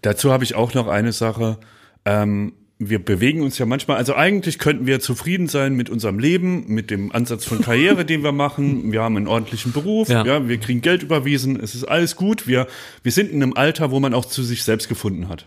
Dazu 0.02 0.32
habe 0.32 0.44
ich 0.44 0.54
auch 0.54 0.74
noch 0.74 0.86
eine 0.88 1.12
Sache. 1.12 1.58
Ähm, 2.04 2.52
wir 2.78 3.02
bewegen 3.02 3.42
uns 3.42 3.56
ja 3.56 3.64
manchmal, 3.64 3.96
also 3.96 4.14
eigentlich 4.14 4.58
könnten 4.58 4.86
wir 4.86 5.00
zufrieden 5.00 5.48
sein 5.48 5.74
mit 5.74 5.88
unserem 5.88 6.18
Leben, 6.18 6.64
mit 6.68 6.90
dem 6.90 7.10
Ansatz 7.10 7.46
von 7.46 7.62
Karriere, 7.62 8.04
den 8.04 8.22
wir 8.22 8.32
machen. 8.32 8.92
Wir 8.92 9.02
haben 9.02 9.16
einen 9.16 9.28
ordentlichen 9.28 9.72
Beruf, 9.72 10.08
Ja. 10.08 10.24
ja. 10.26 10.46
wir 10.48 10.58
kriegen 10.58 10.82
Geld 10.82 11.02
überwiesen, 11.02 11.58
es 11.58 11.74
ist 11.74 11.84
alles 11.84 12.16
gut. 12.16 12.46
Wir, 12.46 12.66
wir 13.02 13.12
sind 13.12 13.30
in 13.32 13.42
einem 13.42 13.54
Alter, 13.54 13.90
wo 13.90 13.98
man 14.00 14.12
auch 14.12 14.26
zu 14.26 14.42
sich 14.42 14.62
selbst 14.62 14.88
gefunden 14.88 15.28
hat. 15.28 15.46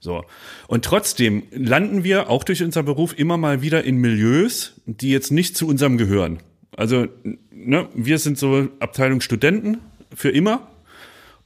So. 0.00 0.24
Und 0.66 0.84
trotzdem 0.84 1.44
landen 1.52 2.04
wir 2.04 2.30
auch 2.30 2.42
durch 2.42 2.62
unseren 2.62 2.86
Beruf 2.86 3.16
immer 3.18 3.36
mal 3.36 3.60
wieder 3.60 3.84
in 3.84 3.96
Milieus, 3.96 4.80
die 4.86 5.10
jetzt 5.10 5.30
nicht 5.30 5.56
zu 5.56 5.68
unserem 5.68 5.98
gehören. 5.98 6.38
Also, 6.76 7.06
ne, 7.52 7.88
wir 7.94 8.18
sind 8.18 8.38
so 8.38 8.68
Abteilung 8.80 9.20
Studenten 9.20 9.78
für 10.14 10.30
immer. 10.30 10.69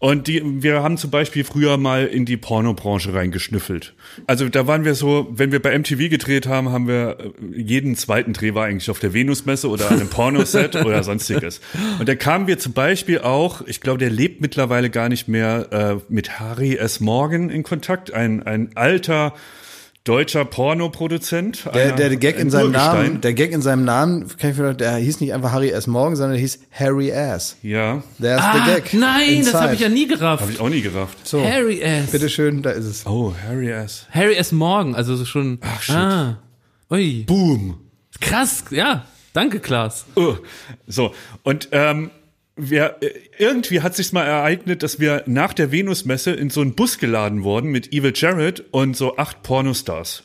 Und 0.05 0.27
die, 0.27 0.43
wir 0.63 0.83
haben 0.83 0.99
zum 0.99 1.11
Beispiel 1.11 1.45
früher 1.45 1.79
mal 1.79 2.05
in 2.05 2.27
die 2.27 2.37
Pornobranche 2.37 3.15
reingeschnüffelt. 3.15 3.95
Also 4.27 4.51
da 4.51 4.67
waren 4.67 4.85
wir 4.85 4.95
so, 4.95 5.29
wenn 5.31 5.51
wir 5.51 5.63
bei 5.63 5.79
MTV 5.79 6.11
gedreht 6.11 6.47
haben, 6.47 6.69
haben 6.69 6.87
wir 6.87 7.17
äh, 7.19 7.59
jeden 7.59 7.97
zweiten 7.97 8.35
Dreh 8.35 8.53
war 8.53 8.67
eigentlich 8.67 8.91
auf 8.91 8.99
der 8.99 9.15
Venusmesse 9.15 9.67
oder 9.67 9.91
an 9.91 10.01
einem 10.01 10.11
Pornoset 10.11 10.77
oder 10.85 11.03
sonstiges. 11.03 11.63
Und 11.99 12.07
da 12.07 12.15
kamen 12.17 12.47
wir 12.47 12.59
zum 12.59 12.75
Beispiel 12.75 13.21
auch, 13.21 13.63
ich 13.63 13.81
glaube, 13.81 13.97
der 13.97 14.11
lebt 14.11 14.43
mittlerweile 14.43 14.91
gar 14.91 15.09
nicht 15.09 15.27
mehr, 15.27 15.73
äh, 15.73 16.13
mit 16.13 16.39
Harry 16.39 16.75
S. 16.75 17.01
Morgan 17.01 17.49
in 17.49 17.63
Kontakt, 17.63 18.13
ein, 18.13 18.43
ein 18.43 18.73
alter 18.75 19.33
deutscher 20.05 20.45
Pornoproduzent. 20.45 21.65
Der, 21.75 21.87
einer- 21.95 21.97
der 21.97 22.17
Gag 22.17 22.39
in 22.39 22.51
seinem. 22.51 22.73
Namen, 22.73 23.21
der 23.23 23.33
Gag 23.33 23.53
in 23.53 23.63
seinem 23.63 23.85
Namen, 23.85 24.29
kann 24.39 24.51
ich 24.51 24.57
mir, 24.59 24.75
der 24.75 24.97
hieß 24.97 25.21
nicht 25.21 25.33
einfach 25.33 25.53
Harry 25.53 25.71
S. 25.71 25.87
Morgan, 25.87 26.15
sondern 26.17 26.33
der 26.33 26.41
hieß 26.41 26.61
Harry 26.73 27.13
Ass. 27.13 27.57
Ja, 27.63 28.03
There's 28.21 28.41
Ah, 28.43 28.65
the 28.67 28.73
Gag. 28.75 28.95
nein, 28.95 29.39
das 29.39 29.47
Inside. 29.47 29.61
habe 29.63 29.75
ich 29.75 29.81
ja 29.81 29.89
nie 29.89 30.07
gerafft. 30.07 30.43
habe 30.43 30.53
ich 30.53 30.61
auch 30.61 30.69
nie 30.69 30.83
gerafft. 30.83 31.27
So, 31.27 31.43
Harry 31.43 31.81
S. 31.81 32.11
bitteschön, 32.11 32.63
da 32.63 32.71
ist 32.71 32.85
es. 32.85 33.07
Oh, 33.07 33.35
Harry 33.47 33.71
S. 33.71 34.07
Harry 34.11 34.35
S. 34.35 34.53
Morgan, 34.53 34.95
also 34.95 35.17
so 35.17 35.25
schon. 35.25 35.59
Ach, 35.63 35.83
shit. 35.83 35.95
Ah. 35.97 36.39
Ui. 36.91 37.25
Boom. 37.27 37.79
Krass, 38.21 38.65
ja. 38.71 39.07
Danke, 39.33 39.59
Klaas. 39.59 40.05
Uh, 40.17 40.35
so, 40.87 41.13
und 41.43 41.69
ähm, 41.73 42.11
wir, 42.57 42.97
äh, 43.01 43.11
irgendwie 43.39 43.81
hat 43.81 43.97
sich's 43.97 44.13
mal 44.13 44.25
ereignet, 44.25 44.83
dass 44.83 45.01
wir 45.01 45.23
nach 45.27 45.53
der 45.53 45.73
Venusmesse 45.73 46.33
in 46.33 46.51
so 46.51 46.61
einen 46.61 46.75
Bus 46.75 46.99
geladen 46.99 47.43
wurden 47.43 47.71
mit 47.71 47.93
Evil 47.93 48.13
Jared 48.15 48.65
und 48.71 48.97
so 48.97 49.17
acht 49.17 49.43
Pornostars. 49.43 50.25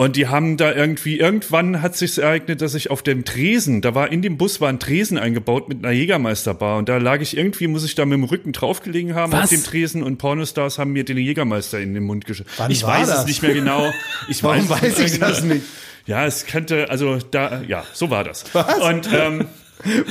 Und 0.00 0.14
die 0.14 0.28
haben 0.28 0.56
da 0.56 0.72
irgendwie, 0.72 1.18
irgendwann 1.18 1.82
hat 1.82 1.96
sich's 1.96 2.18
ereignet, 2.18 2.60
dass 2.60 2.76
ich 2.76 2.88
auf 2.92 3.02
dem 3.02 3.24
Tresen, 3.24 3.80
da 3.80 3.96
war 3.96 4.12
in 4.12 4.22
dem 4.22 4.36
Bus 4.38 4.60
war 4.60 4.68
ein 4.68 4.78
Tresen 4.78 5.18
eingebaut 5.18 5.68
mit 5.68 5.78
einer 5.84 5.92
Jägermeisterbar 5.92 6.78
und 6.78 6.88
da 6.88 6.98
lag 6.98 7.20
ich 7.20 7.36
irgendwie, 7.36 7.66
muss 7.66 7.82
ich 7.84 7.96
da 7.96 8.04
mit 8.04 8.16
dem 8.16 8.22
Rücken 8.22 8.52
draufgelegen 8.52 9.16
haben 9.16 9.32
Was? 9.32 9.44
auf 9.44 9.50
dem 9.50 9.64
Tresen 9.64 10.04
und 10.04 10.18
Pornostars 10.18 10.78
haben 10.78 10.92
mir 10.92 11.04
den 11.04 11.18
Jägermeister 11.18 11.80
in 11.80 11.94
den 11.94 12.04
Mund. 12.04 12.26
Wann 12.58 12.70
Ich 12.70 12.84
war 12.84 13.00
weiß 13.00 13.08
das? 13.08 13.20
es 13.20 13.26
nicht 13.26 13.42
mehr 13.42 13.54
genau. 13.54 13.92
Ich 14.28 14.44
Warum 14.44 14.68
weiß, 14.68 14.82
weiß 14.82 14.98
nicht 14.98 15.14
ich 15.14 15.18
mehr 15.18 15.30
das 15.30 15.40
genau. 15.42 15.54
nicht? 15.54 15.66
Ja, 16.06 16.26
es 16.26 16.46
könnte, 16.46 16.90
also 16.90 17.18
da, 17.32 17.62
ja, 17.66 17.82
so 17.92 18.08
war 18.08 18.22
das. 18.22 18.44
Was? 18.54 18.78
Und 18.78 19.08
ähm, 19.12 19.46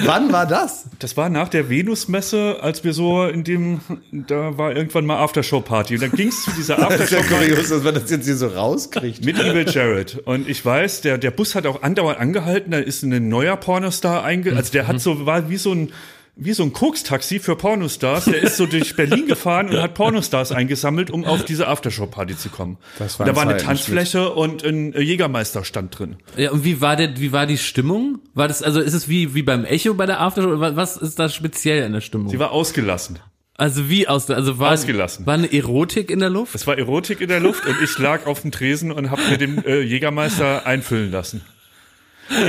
Wann 0.05 0.31
war 0.31 0.45
das? 0.45 0.85
das 0.99 1.17
war 1.17 1.29
nach 1.29 1.49
der 1.49 1.69
Venusmesse, 1.69 2.57
als 2.61 2.83
wir 2.83 2.93
so 2.93 3.25
in 3.25 3.43
dem, 3.43 3.81
da 4.11 4.57
war 4.57 4.75
irgendwann 4.75 5.05
mal 5.05 5.17
Aftershow-Party. 5.17 5.95
Und 5.95 6.03
dann 6.03 6.11
ging's 6.11 6.43
zu 6.43 6.51
dieser 6.51 6.75
Das 6.77 6.99
ist 6.99 7.11
ja 7.11 7.19
Aftershow-Party 7.19 7.47
kurios, 7.47 7.69
dass 7.69 7.83
man 7.83 7.93
das 7.93 8.09
jetzt 8.09 8.25
hier 8.25 8.35
so 8.35 8.47
rauskriegt. 8.47 9.25
mit 9.25 9.39
Evil 9.39 9.67
Jared. 9.67 10.21
Und 10.25 10.47
ich 10.49 10.63
weiß, 10.63 11.01
der, 11.01 11.17
der 11.17 11.31
Bus 11.31 11.55
hat 11.55 11.65
auch 11.65 11.83
andauernd 11.83 12.19
angehalten, 12.19 12.71
da 12.71 12.77
ist 12.77 13.03
ein 13.03 13.29
neuer 13.29 13.57
Pornostar 13.57 14.23
einge, 14.23 14.55
also 14.55 14.71
der 14.71 14.87
hat 14.87 14.99
so, 15.01 15.25
war 15.25 15.49
wie 15.49 15.57
so 15.57 15.73
ein, 15.73 15.91
wie 16.37 16.53
so 16.53 16.63
ein 16.63 16.71
Koks-Taxi 16.71 17.39
für 17.39 17.55
Pornostars. 17.55 18.25
Der 18.25 18.41
ist 18.41 18.57
so 18.57 18.65
durch 18.65 18.95
Berlin 18.95 19.27
gefahren 19.27 19.69
und 19.69 19.81
hat 19.81 19.95
Pornostars 19.95 20.51
eingesammelt, 20.51 21.09
um 21.09 21.25
auf 21.25 21.43
diese 21.43 21.67
Aftershow-Party 21.67 22.37
zu 22.37 22.49
kommen. 22.49 22.77
Das 22.99 23.19
war 23.19 23.25
und 23.25 23.33
da 23.33 23.35
war 23.35 23.47
eine 23.47 23.57
Tanzfläche 23.57 24.29
und 24.31 24.63
ein 24.63 24.93
Jägermeister 24.93 25.63
stand 25.63 25.97
drin. 25.97 26.17
Ja, 26.35 26.51
und 26.51 26.63
wie 26.63 26.79
war 26.79 26.95
der, 26.95 27.19
wie 27.19 27.31
war 27.31 27.45
die 27.45 27.57
Stimmung? 27.57 28.19
War 28.33 28.47
das, 28.47 28.61
also 28.61 28.79
ist 28.79 28.93
es 28.93 29.09
wie, 29.09 29.33
wie 29.33 29.43
beim 29.43 29.65
Echo 29.65 29.93
bei 29.95 30.05
der 30.05 30.21
Aftershow? 30.21 30.59
Was 30.59 30.97
ist 30.97 31.17
da 31.19 31.29
speziell 31.29 31.85
in 31.85 31.93
der 31.93 32.01
Stimmung? 32.01 32.29
Sie 32.29 32.39
war 32.39 32.51
ausgelassen. 32.51 33.19
also 33.57 33.89
wie 33.89 34.07
aus 34.07 34.29
also 34.29 34.59
war, 34.59 34.73
Ausgelassen. 34.73 35.25
war 35.25 35.33
eine 35.33 35.51
Erotik 35.51 36.11
in 36.11 36.19
der 36.19 36.29
Luft? 36.29 36.53
Es 36.53 36.67
war 36.67 36.77
Erotik 36.77 37.21
in 37.21 37.29
der 37.29 37.39
Luft 37.39 37.65
und 37.65 37.75
ich 37.83 37.97
lag 37.97 38.27
auf 38.27 38.41
dem 38.41 38.51
Tresen 38.51 38.91
und 38.91 39.09
habe 39.09 39.21
mir 39.29 39.37
den 39.37 39.65
äh, 39.65 39.81
Jägermeister 39.81 40.67
einfüllen 40.67 41.11
lassen. 41.11 41.41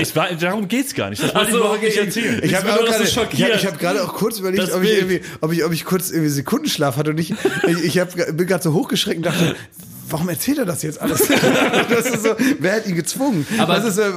Ich 0.00 0.14
war, 0.16 0.28
darum 0.32 0.68
geht's 0.68 0.94
gar 0.94 1.10
nicht. 1.10 1.22
Das 1.22 1.34
wollte 1.34 1.46
Ach 1.46 1.50
so, 1.50 1.56
ich 1.56 1.60
überhaupt 1.62 1.82
nicht 1.82 1.96
erzählen. 1.96 2.40
Ich 2.42 2.54
habe 2.54 2.66
nur 2.68 2.78
so 2.78 2.84
gerade, 2.84 3.04
ich 3.04 3.12
schockiert. 3.12 3.54
ich 3.56 3.66
hab 3.66 3.78
gerade 3.78 4.02
auch 4.04 4.14
kurz 4.14 4.38
überlegt, 4.38 4.62
Das 4.62 4.72
ob 4.72 4.82
ich, 4.82 4.92
irgendwie, 4.92 5.20
ob 5.40 5.52
ich, 5.52 5.64
ob 5.64 5.72
ich 5.72 5.84
kurz 5.84 6.10
irgendwie 6.10 6.30
Sekundenschlaf 6.30 6.96
hatte 6.96 7.10
und 7.10 7.18
ich, 7.18 7.30
ich, 7.66 7.84
ich 7.84 7.98
hab, 7.98 8.14
bin 8.14 8.46
gerade 8.46 8.62
so 8.62 8.72
hochgeschreckt 8.72 9.18
und 9.18 9.26
dachte, 9.26 9.54
warum 10.10 10.28
erzählt 10.28 10.58
er 10.58 10.64
das 10.64 10.82
jetzt 10.82 11.00
alles? 11.00 11.28
das 11.90 12.06
ist 12.06 12.24
so, 12.24 12.30
wer 12.58 12.76
hat 12.76 12.86
ihn 12.86 12.96
gezwungen? 12.96 13.46
Aber- 13.58 13.76
das 13.76 13.84
ist, 13.84 13.98
äh, 13.98 14.12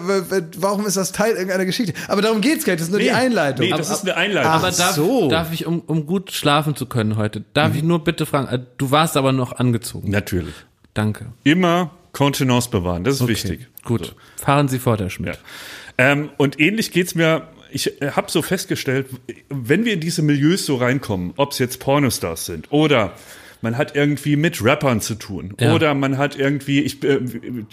warum 0.57 0.85
ist 0.85 0.97
das 0.97 1.11
Teil 1.11 1.33
irgendeiner 1.33 1.65
Geschichte? 1.65 1.93
Aber 2.07 2.21
darum 2.21 2.41
geht's 2.41 2.65
gar 2.65 2.73
nicht, 2.73 2.81
das 2.81 2.87
ist 2.87 2.91
nur 2.91 2.99
die 2.99 3.11
Einleitung. 3.11 3.65
Nee, 3.65 3.71
das 3.75 3.89
ist 3.89 4.03
eine 4.03 4.15
Einleitung. 4.15 4.51
Aber 4.51 4.71
darf, 4.71 4.95
so. 4.95 5.29
darf 5.29 5.53
ich, 5.53 5.65
um, 5.65 5.81
um 5.81 6.05
gut 6.05 6.31
schlafen 6.31 6.75
zu 6.75 6.85
können 6.85 7.17
heute, 7.17 7.43
darf 7.53 7.75
ich 7.75 7.83
nur 7.83 8.03
bitte 8.03 8.25
fragen, 8.25 8.47
äh, 8.47 8.59
du 8.77 8.91
warst 8.91 9.17
aber 9.17 9.31
noch 9.31 9.53
angezogen. 9.53 10.09
Natürlich. 10.09 10.55
Danke. 10.93 11.27
Immer 11.43 11.91
Kontenance 12.13 12.69
bewahren, 12.69 13.03
das 13.03 13.15
ist 13.15 13.21
Okay, 13.21 13.31
wichtig. 13.31 13.67
Gut. 13.83 14.15
Fahren 14.37 14.67
Sie 14.67 14.79
fort, 14.79 14.99
Herr 14.99 15.09
Schmidt. 15.09 15.35
Ja. 15.35 16.11
Ähm, 16.11 16.29
und 16.37 16.59
ähnlich 16.59 16.91
geht's 16.91 17.15
mir. 17.15 17.47
Ich 17.73 17.91
habe 18.15 18.29
so 18.29 18.41
festgestellt, 18.41 19.07
wenn 19.49 19.85
wir 19.85 19.93
in 19.93 20.01
diese 20.01 20.21
Milieus 20.21 20.65
so 20.65 20.75
reinkommen, 20.75 21.33
ob 21.37 21.51
es 21.53 21.59
jetzt 21.59 21.79
Pornostars 21.79 22.45
sind 22.45 22.71
oder 22.71 23.13
man 23.61 23.77
hat 23.77 23.95
irgendwie 23.95 24.35
mit 24.35 24.61
Rappern 24.63 24.99
zu 24.99 25.15
tun 25.15 25.53
Ja. 25.59 25.73
oder 25.73 25.93
man 25.93 26.17
hat 26.17 26.35
irgendwie, 26.35 26.81
ich, 26.81 27.01
äh, 27.03 27.19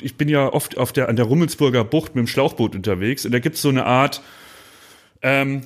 ich 0.00 0.16
bin 0.16 0.28
ja 0.28 0.52
oft 0.52 0.76
auf 0.76 0.92
der, 0.92 1.08
an 1.08 1.16
der 1.16 1.24
Rummelsburger 1.24 1.82
Bucht 1.82 2.14
mit 2.14 2.24
dem 2.24 2.28
Schlauchboot 2.28 2.76
unterwegs 2.76 3.24
und 3.26 3.32
da 3.32 3.38
gibt's 3.40 3.60
so 3.62 3.70
eine 3.70 3.86
Art 3.86 4.22
ähm, 5.22 5.62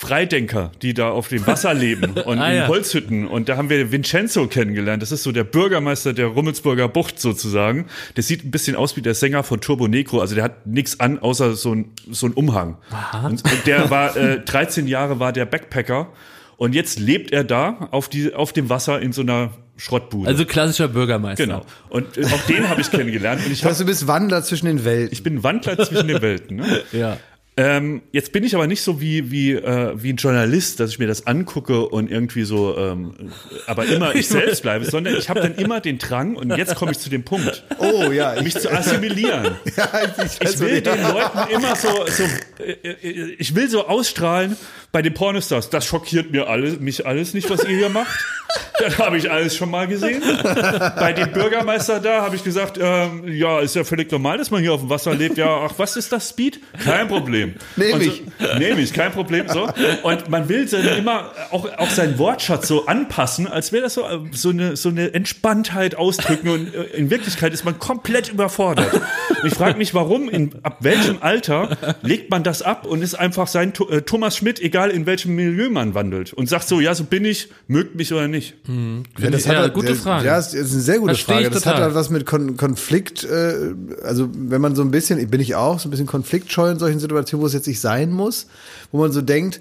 Freidenker, 0.00 0.70
die 0.80 0.94
da 0.94 1.10
auf 1.10 1.26
dem 1.26 1.44
Wasser 1.48 1.74
leben 1.74 2.12
und 2.24 2.38
Ah, 2.38 2.50
in 2.52 2.56
ja. 2.58 2.68
Holzhütten. 2.68 3.26
Und 3.26 3.48
da 3.48 3.56
haben 3.56 3.68
wir 3.68 3.90
Vincenzo 3.90 4.46
kennengelernt. 4.46 5.02
Das 5.02 5.10
ist 5.10 5.24
so 5.24 5.32
der 5.32 5.42
Bürgermeister 5.42 6.12
der 6.12 6.26
Rummelsburger 6.26 6.86
Bucht 6.86 7.18
sozusagen. 7.18 7.86
Der 8.16 8.22
sieht 8.22 8.44
ein 8.44 8.52
bisschen 8.52 8.76
aus 8.76 8.96
wie 8.96 9.02
der 9.02 9.14
Sänger 9.14 9.42
von 9.42 9.60
Turbo 9.60 9.88
Negro. 9.88 10.20
Also 10.20 10.36
der 10.36 10.44
hat 10.44 10.68
nichts 10.68 11.00
an, 11.00 11.18
außer 11.18 11.54
so 11.56 11.74
ein, 11.74 11.90
so 12.12 12.26
ein 12.26 12.32
Umhang. 12.32 12.76
Und 13.24 13.42
der 13.66 13.90
war, 13.90 14.16
äh, 14.16 14.38
13 14.38 14.86
Jahre 14.86 15.18
war 15.18 15.32
der 15.32 15.46
Backpacker. 15.46 16.12
Und 16.56 16.76
jetzt 16.76 17.00
lebt 17.00 17.32
er 17.32 17.42
da 17.42 17.88
auf, 17.90 18.08
die, 18.08 18.32
auf 18.34 18.52
dem 18.52 18.68
Wasser 18.68 19.00
in 19.02 19.12
so 19.12 19.22
einer 19.22 19.50
Schrottbude. 19.76 20.28
Also 20.28 20.44
klassischer 20.44 20.86
Bürgermeister. 20.88 21.44
genau. 21.44 21.64
Und 21.88 22.16
äh, 22.18 22.24
auch 22.24 22.40
den 22.48 22.68
habe 22.68 22.80
ich 22.80 22.90
kennengelernt. 22.92 23.44
Und 23.44 23.50
ich, 23.52 23.64
hab, 23.64 23.70
heißt, 23.72 23.80
du 23.80 23.84
bist 23.84 24.06
Wandler 24.06 24.44
zwischen 24.44 24.66
den 24.66 24.84
Welten. 24.84 25.12
ich 25.12 25.22
bin 25.24 25.36
ein 25.38 25.42
Wandler 25.44 25.76
zwischen 25.84 26.06
den 26.08 26.22
Welten. 26.22 26.56
Ne? 26.58 26.82
Ja. 26.92 27.16
Ähm, 27.58 28.02
jetzt 28.12 28.30
bin 28.30 28.44
ich 28.44 28.54
aber 28.54 28.68
nicht 28.68 28.82
so 28.82 29.00
wie 29.00 29.32
wie 29.32 29.54
äh, 29.54 29.92
wie 30.00 30.12
ein 30.12 30.16
Journalist, 30.16 30.78
dass 30.78 30.90
ich 30.90 31.00
mir 31.00 31.08
das 31.08 31.26
angucke 31.26 31.88
und 31.88 32.08
irgendwie 32.08 32.44
so, 32.44 32.78
ähm, 32.78 33.32
aber 33.66 33.84
immer 33.86 34.14
ich 34.14 34.28
selbst 34.28 34.62
bleibe, 34.62 34.84
sondern 34.84 35.16
ich 35.16 35.28
habe 35.28 35.40
dann 35.40 35.56
immer 35.56 35.80
den 35.80 35.98
Drang 35.98 36.36
und 36.36 36.56
jetzt 36.56 36.76
komme 36.76 36.92
ich 36.92 37.00
zu 37.00 37.10
dem 37.10 37.24
Punkt, 37.24 37.64
Oh 37.78 38.12
ja, 38.12 38.36
ich, 38.36 38.42
mich 38.44 38.58
zu 38.60 38.70
assimilieren. 38.70 39.56
ja, 39.76 39.88
ich, 40.24 40.40
ich, 40.40 40.60
will 40.60 40.80
den 40.80 41.02
Leuten 41.02 41.50
immer 41.52 41.74
so, 41.74 41.88
so 42.06 42.22
äh, 42.62 42.74
äh, 42.92 43.34
ich 43.38 43.52
will 43.56 43.68
so 43.68 43.88
ausstrahlen 43.88 44.56
bei 44.92 45.02
den 45.02 45.14
Pornostars. 45.14 45.70
Das 45.70 45.84
schockiert 45.84 46.30
mir 46.30 46.48
alles, 46.48 46.80
mich 46.80 47.06
alles 47.06 47.34
nicht, 47.34 47.50
was 47.50 47.64
ihr 47.64 47.76
hier 47.76 47.88
macht. 47.88 48.18
Das 48.78 48.96
habe 48.98 49.18
ich 49.18 49.30
alles 49.30 49.56
schon 49.56 49.70
mal 49.70 49.86
gesehen. 49.86 50.22
Bei 50.98 51.12
dem 51.12 51.32
Bürgermeister 51.32 52.00
da 52.00 52.22
habe 52.22 52.36
ich 52.36 52.44
gesagt, 52.44 52.78
ähm, 52.80 53.24
ja, 53.26 53.60
ist 53.60 53.74
ja 53.74 53.84
völlig 53.84 54.10
normal, 54.10 54.38
dass 54.38 54.50
man 54.50 54.62
hier 54.62 54.72
auf 54.72 54.80
dem 54.80 54.88
Wasser 54.88 55.14
lebt. 55.14 55.36
Ja, 55.36 55.66
ach, 55.66 55.74
was 55.76 55.96
ist 55.96 56.12
das 56.12 56.30
Speed? 56.30 56.60
Kein 56.84 57.08
Problem. 57.08 57.54
Nehm 57.76 57.94
Und 57.94 58.02
so, 58.04 58.10
ich. 58.10 58.22
Nehme 58.58 58.80
ich, 58.80 58.92
kein 58.92 59.12
Problem. 59.12 59.48
So. 59.48 59.68
Und 60.02 60.28
man 60.28 60.48
will 60.48 60.66
dann 60.66 60.86
immer 60.96 61.32
auch, 61.50 61.68
auch 61.76 61.90
seinen 61.90 62.18
Wortschatz 62.18 62.68
so 62.68 62.86
anpassen, 62.86 63.48
als 63.48 63.72
wäre 63.72 63.82
das 63.82 63.94
so, 63.94 64.06
äh, 64.06 64.20
so, 64.32 64.50
eine, 64.50 64.76
so 64.76 64.88
eine 64.88 65.12
Entspanntheit 65.12 65.96
ausdrücken. 65.96 66.48
Und 66.48 66.74
äh, 66.74 66.84
in 66.96 67.10
Wirklichkeit 67.10 67.52
ist 67.52 67.64
man 67.64 67.78
komplett 67.78 68.28
überfordert. 68.30 69.00
Ich 69.44 69.54
frage 69.54 69.78
mich, 69.78 69.94
warum, 69.94 70.28
in, 70.28 70.50
ab 70.62 70.78
welchem 70.80 71.18
Alter 71.20 71.76
legt 72.02 72.30
man 72.30 72.42
das 72.42 72.62
ab 72.62 72.86
und 72.86 73.02
ist 73.02 73.14
einfach 73.14 73.46
sein 73.46 73.72
äh, 73.90 74.02
Thomas 74.02 74.36
Schmidt, 74.36 74.60
egal 74.60 74.90
in 74.90 75.06
welchem 75.06 75.34
Milieu 75.36 75.70
man 75.70 75.94
wandelt. 75.94 76.32
Und 76.32 76.48
sagt 76.48 76.66
so, 76.68 76.80
ja, 76.80 76.94
so 76.94 77.04
bin 77.04 77.24
ich, 77.24 77.48
mögt 77.68 77.94
mich 77.94 78.12
oder 78.12 78.26
nicht. 78.28 78.54
Ja, 79.18 79.30
das 79.30 79.44
Ja, 79.44 79.62
hat, 79.62 79.74
gute 79.74 79.88
das- 79.88 79.98
Frage. 80.00 80.26
Ja, 80.26 80.36
das 80.36 80.54
ist 80.54 80.72
eine 80.72 80.80
sehr 80.82 80.98
gute 80.98 81.14
Verstehe 81.14 81.34
Frage. 81.36 81.46
ich 81.48 81.52
Das 81.54 81.62
total. 81.62 81.76
hat 81.76 81.82
halt 81.84 81.94
was 81.94 82.10
mit 82.10 82.26
Kon 82.26 82.56
Konflikt, 82.56 83.24
äh, 83.24 83.74
also 84.02 84.28
wenn 84.34 84.60
man 84.60 84.74
so 84.74 84.82
ein 84.82 84.90
bisschen, 84.90 85.24
bin 85.30 85.40
ich 85.40 85.54
auch, 85.54 85.78
so 85.78 85.88
ein 85.88 85.90
bisschen 85.90 86.06
konfliktscheu 86.06 86.70
in 86.70 86.78
solchen 86.78 86.98
Situationen, 86.98 87.42
wo 87.42 87.46
es 87.46 87.52
jetzt 87.52 87.66
nicht 87.68 87.80
sein 87.80 88.10
muss, 88.12 88.46
wo 88.92 88.98
man 88.98 89.12
so 89.12 89.22
denkt, 89.22 89.60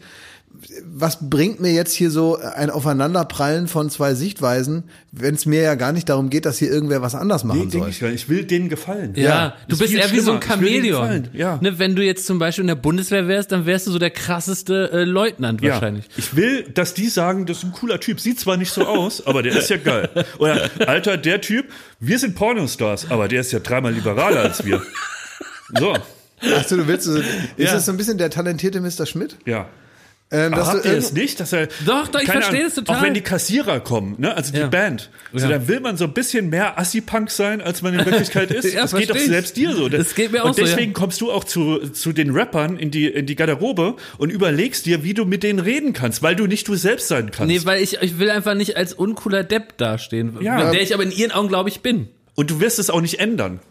was 0.85 1.29
bringt 1.29 1.59
mir 1.59 1.71
jetzt 1.71 1.93
hier 1.93 2.09
so 2.09 2.37
ein 2.37 2.69
Aufeinanderprallen 2.69 3.67
von 3.67 3.89
zwei 3.89 4.13
Sichtweisen, 4.15 4.85
wenn 5.11 5.35
es 5.35 5.45
mir 5.45 5.61
ja 5.61 5.75
gar 5.75 5.91
nicht 5.91 6.09
darum 6.09 6.29
geht, 6.29 6.45
dass 6.45 6.57
hier 6.57 6.69
irgendwer 6.71 7.01
was 7.01 7.13
anders 7.15 7.43
machen 7.43 7.69
Nee, 7.71 7.77
soll. 7.79 7.89
ich, 7.89 8.01
ich 8.01 8.29
will 8.29 8.43
denen 8.45 8.67
gefallen. 8.69 9.13
Ja, 9.15 9.23
Ja, 9.23 9.53
du 9.67 9.73
ist 9.75 9.79
bist 9.79 9.93
eher 9.93 10.11
wie 10.11 10.19
so 10.19 10.31
ein 10.33 10.41
schlimmer. 10.41 10.55
Chamäleon. 10.55 11.01
gefallen, 11.01 11.29
ja. 11.33 11.59
Ne, 11.61 11.77
wenn 11.79 11.95
du 11.95 12.03
jetzt 12.03 12.25
zum 12.25 12.39
Beispiel 12.39 12.63
in 12.63 12.67
der 12.67 12.75
Bundeswehr 12.75 13.27
wärst, 13.27 13.51
dann 13.51 13.65
wärst 13.65 13.87
du 13.87 13.91
so 13.91 13.99
der 13.99 14.09
krasseste 14.09 14.89
äh, 14.91 15.03
Leutnant 15.03 15.61
Ja, 15.61 15.73
wahrscheinlich. 15.73 16.05
ich 16.17 16.35
will, 16.35 16.63
dass 16.73 16.93
die 16.93 17.07
sagen, 17.09 17.45
das 17.45 17.57
ist 17.59 17.63
ein 17.65 17.71
cooler 17.73 17.99
Typ. 17.99 18.19
Sieht 18.19 18.39
zwar 18.39 18.57
nicht 18.57 18.71
so 18.71 18.85
aus, 18.85 19.25
aber 19.27 19.43
der 19.43 19.55
ist 19.55 19.69
ja 19.69 19.77
geil. 19.77 20.09
Oder, 20.39 20.69
Alter, 20.87 21.17
der 21.17 21.41
Typ, 21.41 21.67
wir 21.99 22.17
sind 22.19 22.35
Pornostars, 22.35 23.11
aber 23.11 23.27
der 23.27 23.41
ist 23.41 23.51
ja 23.51 23.59
dreimal 23.59 23.93
liberaler 23.93 24.41
als 24.41 24.65
wir. 24.65 24.81
So, 25.79 25.93
Achso, 26.55 26.77
du 26.77 26.87
willst, 26.87 27.05
so, 27.05 27.17
ist 27.17 27.25
Ja. 27.57 27.73
das 27.73 27.85
so 27.85 27.91
ein 27.91 27.97
bisschen 27.97 28.17
der 28.17 28.29
talentierte 28.29 28.79
Mr. 28.81 29.05
Schmidt? 29.05 29.37
ja. 29.45 29.67
Ähm, 30.29 30.53
Aber 30.53 30.67
habt 30.67 30.83
ihr 30.85 30.91
es 30.91 31.13
nicht, 31.13 31.39
dass 31.39 31.53
er. 31.53 31.67
Doch, 31.85 32.09
doch, 32.09 32.19
ich 32.19 32.29
verstehe 32.29 32.57
Ahnung, 32.57 32.67
es 32.67 32.73
total. 32.75 32.97
Auch 32.97 33.01
wenn 33.01 33.13
die 33.13 33.21
Kassierer 33.21 33.79
kommen, 33.79 34.15
ne? 34.17 34.35
Also 34.35 34.51
die 34.51 34.59
Ja. 34.59 34.67
Band. 34.67 35.09
Also 35.33 35.45
Ja. 35.47 35.53
dann 35.53 35.69
will 35.69 35.79
man 35.79 35.95
so 35.95 36.03
ein 36.03 36.11
bisschen 36.13 36.49
mehr 36.49 36.77
Assi-Punk 36.77 37.31
sein, 37.31 37.61
als 37.61 37.81
man 37.81 37.93
in 37.93 38.05
Wirklichkeit 38.05 38.51
ist. 38.51 38.73
Ja, 38.73 38.81
das 38.81 38.93
geht 38.93 39.09
doch 39.09 39.15
ich. 39.15 39.25
selbst 39.27 39.55
dir 39.55 39.73
so. 39.73 39.87
Das 39.87 40.15
geht 40.15 40.33
mir 40.33 40.43
auch 40.43 40.49
Und 40.49 40.57
so, 40.57 40.63
deswegen 40.63 40.91
ja. 40.91 40.99
kommst 40.99 41.21
du 41.21 41.31
auch 41.31 41.45
zu, 41.45 41.77
zu 41.91 42.11
den 42.11 42.31
Rappern 42.31 42.75
in 42.77 42.91
die, 42.91 43.05
in 43.07 43.25
die 43.25 43.35
Garderobe 43.35 43.95
und 44.17 44.29
überlegst 44.29 44.85
dir, 44.85 45.01
wie 45.03 45.13
du 45.13 45.23
mit 45.23 45.43
denen 45.43 45.59
reden 45.59 45.93
kannst, 45.93 46.21
weil 46.21 46.35
du 46.35 46.45
nicht 46.45 46.67
du 46.67 46.75
selbst 46.75 47.07
sein 47.07 47.31
kannst. 47.31 47.47
Nee, 47.47 47.61
weil 47.63 47.81
ich, 47.81 48.01
ich 48.01 48.19
will 48.19 48.29
einfach 48.29 48.53
nicht 48.55 48.75
als 48.75 48.91
uncooler 48.93 49.45
Depp 49.45 49.77
dastehen, 49.77 50.37
Ja. 50.41 50.71
der 50.71 50.81
ich 50.81 50.93
aber 50.93 51.03
in 51.03 51.11
ihren 51.11 51.31
Augen, 51.31 51.47
glaube 51.47 51.69
ich, 51.69 51.79
bin. 51.79 52.09
und 52.35 52.51
du 52.51 52.59
wirst 52.59 52.79
es 52.79 52.89
auch 52.89 52.99
nicht 53.01 53.21
ändern. 53.21 53.61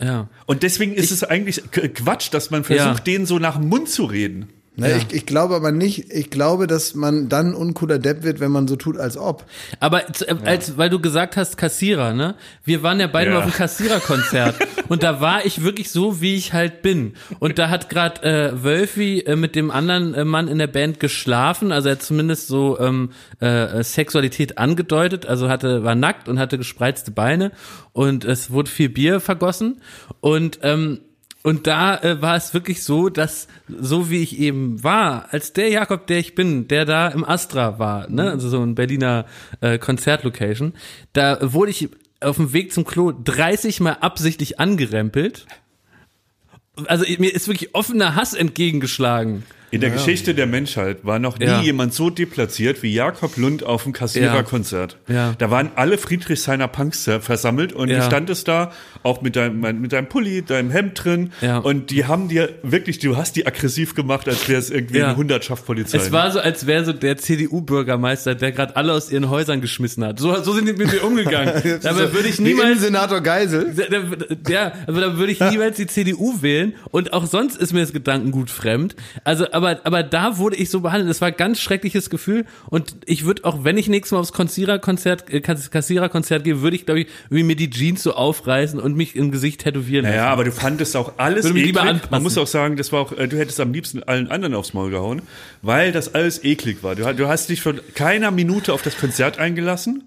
Ja. 0.00 0.28
Und 0.46 0.62
deswegen 0.62 0.94
ist 0.94 1.10
es 1.10 1.24
eigentlich 1.24 1.60
Quatsch, 1.72 2.28
dass 2.30 2.50
man 2.52 2.62
versucht, 2.62 2.86
Ja. 2.86 3.04
denen 3.04 3.26
so 3.26 3.40
nach 3.40 3.56
dem 3.56 3.68
Mund 3.68 3.88
zu 3.88 4.04
reden. 4.04 4.48
Ne, 4.76 4.96
ich, 4.96 5.14
ich 5.14 5.24
glaube 5.26 5.54
aber 5.54 5.70
nicht, 5.70 6.12
ich 6.12 6.30
glaube, 6.30 6.66
dass 6.66 6.96
man 6.96 7.28
dann 7.28 7.54
uncooler 7.54 8.00
Depp 8.00 8.24
wird, 8.24 8.40
wenn 8.40 8.50
man 8.50 8.66
so 8.66 8.74
tut, 8.74 8.98
als 8.98 9.16
ob. 9.16 9.44
Aber 9.78 10.02
äh, 10.08 10.34
als, 10.44 10.76
weil 10.76 10.90
du 10.90 10.98
gesagt 11.00 11.36
hast, 11.36 11.56
Kassierer, 11.56 12.12
ne? 12.12 12.34
Wir 12.64 12.82
waren 12.82 12.98
ja 12.98 13.06
beide 13.06 13.26
Ja. 13.30 13.34
mal 13.34 13.38
auf 13.38 13.44
einem 13.44 13.52
Kassiererkonzert 13.54 14.56
und 14.88 15.04
da 15.04 15.20
war 15.20 15.46
ich 15.46 15.62
wirklich 15.62 15.90
so, 15.90 16.20
wie 16.20 16.34
ich 16.34 16.52
halt 16.52 16.82
bin. 16.82 17.14
Und 17.38 17.58
da 17.58 17.70
hat 17.70 17.88
gerade 17.88 18.22
äh, 18.24 18.64
Wölfi 18.64 19.20
äh, 19.20 19.36
mit 19.36 19.54
dem 19.54 19.70
anderen 19.70 20.12
äh, 20.12 20.24
Mann 20.24 20.48
in 20.48 20.58
der 20.58 20.66
Band 20.66 20.98
geschlafen, 20.98 21.70
also 21.70 21.88
er 21.88 21.92
hat 21.94 22.02
zumindest 22.02 22.48
so 22.48 22.76
ähm, 22.80 23.10
äh, 23.38 23.82
Sexualität 23.84 24.58
angedeutet, 24.58 25.26
also 25.26 25.48
hatte 25.48 25.84
war 25.84 25.94
nackt 25.94 26.28
und 26.28 26.40
hatte 26.40 26.58
gespreizte 26.58 27.12
Beine 27.12 27.52
und 27.92 28.24
es 28.24 28.50
wurde 28.50 28.70
viel 28.70 28.88
Bier 28.88 29.20
vergossen 29.20 29.80
und 30.20 30.58
ähm, 30.62 30.98
und 31.44 31.66
da 31.66 31.98
äh, 31.98 32.22
war 32.22 32.36
es 32.36 32.54
wirklich 32.54 32.82
so, 32.82 33.10
dass 33.10 33.48
so 33.68 34.08
wie 34.08 34.22
ich 34.22 34.38
eben 34.38 34.82
war, 34.82 35.28
als 35.30 35.52
der 35.52 35.68
Jakob, 35.68 36.06
der 36.06 36.18
ich 36.18 36.34
bin, 36.34 36.68
der 36.68 36.86
da 36.86 37.08
im 37.08 37.22
Astra 37.22 37.78
war, 37.78 38.08
ne, 38.08 38.30
also 38.30 38.48
so 38.48 38.62
ein 38.62 38.74
Berliner 38.74 39.26
äh, 39.60 39.78
Konzertlocation, 39.78 40.72
da 41.12 41.52
wurde 41.52 41.70
ich 41.70 41.90
auf 42.20 42.36
dem 42.36 42.54
Weg 42.54 42.72
zum 42.72 42.84
Klo 42.86 43.12
30 43.12 43.80
mal 43.80 43.98
absichtlich 44.00 44.58
angerempelt. 44.58 45.46
Also 46.86 47.04
mir 47.18 47.34
ist 47.34 47.46
wirklich 47.46 47.74
offener 47.74 48.14
Hass 48.16 48.32
entgegengeschlagen. 48.32 49.42
In 49.74 49.80
der 49.80 49.90
Geschichte 49.90 50.34
der 50.34 50.46
Menschheit 50.46 50.98
war 51.04 51.18
noch 51.18 51.38
nie 51.38 51.46
Ja. 51.46 51.60
jemand 51.60 51.92
so 51.94 52.10
deplatziert 52.10 52.82
wie 52.82 52.94
Jakob 52.94 53.36
Lund 53.36 53.62
auf 53.64 53.82
dem 53.84 53.92
Kassiererkonzert. 53.92 54.96
Ja. 55.08 55.34
Da 55.38 55.50
waren 55.50 55.70
alle 55.74 55.98
Friedrichshainer 55.98 56.68
Punks 56.68 57.08
versammelt 57.20 57.72
und 57.72 57.88
Ja. 57.88 57.98
du 57.98 58.04
standest 58.04 58.48
da 58.48 58.72
auch 59.02 59.20
mit 59.22 59.36
deinem, 59.36 59.80
mit 59.80 59.92
deinem 59.92 60.08
Pulli, 60.08 60.42
deinem 60.42 60.70
Hemd 60.70 61.04
drin 61.04 61.32
Ja. 61.40 61.58
und 61.58 61.90
die 61.90 62.04
haben 62.06 62.28
dir 62.28 62.50
wirklich, 62.62 62.98
du 63.00 63.16
hast 63.16 63.36
die 63.36 63.46
aggressiv 63.46 63.94
gemacht, 63.94 64.28
als 64.28 64.48
wäre 64.48 64.58
es 64.60 64.70
irgendwie 64.70 64.98
Ja. 64.98 65.08
eine 65.08 65.16
Hundertschaft 65.16 65.66
Polizei. 65.66 65.98
Es 65.98 66.12
war 66.12 66.30
so, 66.30 66.38
als 66.40 66.66
wäre 66.66 66.84
so 66.84 66.92
der 66.92 67.16
CDU-Bürgermeister, 67.16 68.34
der 68.34 68.52
gerade 68.52 68.76
alle 68.76 68.92
aus 68.92 69.10
ihren 69.10 69.28
Häusern 69.28 69.60
geschmissen 69.60 70.04
hat. 70.04 70.18
So, 70.18 70.40
so 70.42 70.52
sind 70.52 70.66
die 70.68 70.72
mit 70.72 70.92
mir 70.92 71.04
umgegangen. 71.04 71.52
Dabei 71.82 72.12
würde 72.12 72.28
ich 72.28 72.38
niemals 72.38 72.80
Senator 72.80 73.20
Geisel. 73.20 73.74
Ja, 74.48 74.72
aber 74.86 75.00
da 75.00 75.16
würde 75.18 75.32
ich 75.32 75.40
niemals 75.40 75.76
die 75.76 75.86
CDU 75.86 76.42
wählen 76.42 76.74
und 76.90 77.12
auch 77.12 77.26
sonst 77.26 77.56
ist 77.56 77.72
mir 77.72 77.80
das 77.80 77.92
Gedankengut 77.92 78.50
fremd. 78.50 78.94
Also, 79.24 79.50
aber, 79.52 79.63
aber 79.66 80.02
da 80.02 80.38
wurde 80.38 80.56
ich 80.56 80.70
so 80.70 80.80
behandelt. 80.80 81.10
Das 81.10 81.20
war 81.20 81.28
ein 81.28 81.36
ganz 81.36 81.60
schreckliches 81.60 82.10
Gefühl 82.10 82.44
und 82.70 82.96
ich 83.06 83.24
würde 83.24 83.44
auch, 83.44 83.64
wenn 83.64 83.76
ich 83.78 83.88
nächstes 83.88 84.12
Mal 84.12 84.18
aufs 84.20 84.32
Kassiererkonzert, 84.32 85.32
äh, 85.32 85.40
Kass- 85.40 85.70
Kassiererkonzert 85.70 86.44
gehe, 86.44 86.60
würde 86.62 86.76
ich, 86.76 86.86
glaube 86.86 87.00
ich, 87.00 87.06
irgendwie 87.30 87.44
mir 87.44 87.56
die 87.56 87.70
Jeans 87.70 88.02
so 88.02 88.14
aufreißen 88.14 88.80
und 88.80 88.96
mich 88.96 89.16
im 89.16 89.30
Gesicht 89.30 89.62
tätowieren 89.62 90.04
Naja, 90.04 90.16
lassen. 90.22 90.32
aber 90.32 90.44
du 90.44 90.52
fandest 90.52 90.96
auch 90.96 91.12
alles 91.18 91.44
Würde 91.44 91.54
mich 91.54 91.64
lieber 91.66 91.80
eklig. 91.80 91.92
anpassen. 91.94 92.10
Man 92.12 92.22
muss 92.22 92.38
auch 92.38 92.46
sagen, 92.46 92.76
das 92.76 92.92
war 92.92 93.00
auch, 93.00 93.12
äh, 93.12 93.26
du 93.28 93.36
hättest 93.38 93.60
am 93.60 93.72
liebsten 93.72 94.02
allen 94.02 94.30
anderen 94.30 94.54
aufs 94.54 94.74
Maul 94.74 94.90
gehauen, 94.90 95.22
weil 95.62 95.92
das 95.92 96.14
alles 96.14 96.42
eklig 96.44 96.82
war. 96.82 96.94
Du, 96.94 97.02
du 97.14 97.28
hast 97.28 97.48
dich 97.48 97.60
von 97.60 97.80
keiner 97.94 98.30
Minute 98.30 98.72
auf 98.72 98.82
das 98.82 98.96
Konzert 98.96 99.38
eingelassen. 99.38 100.04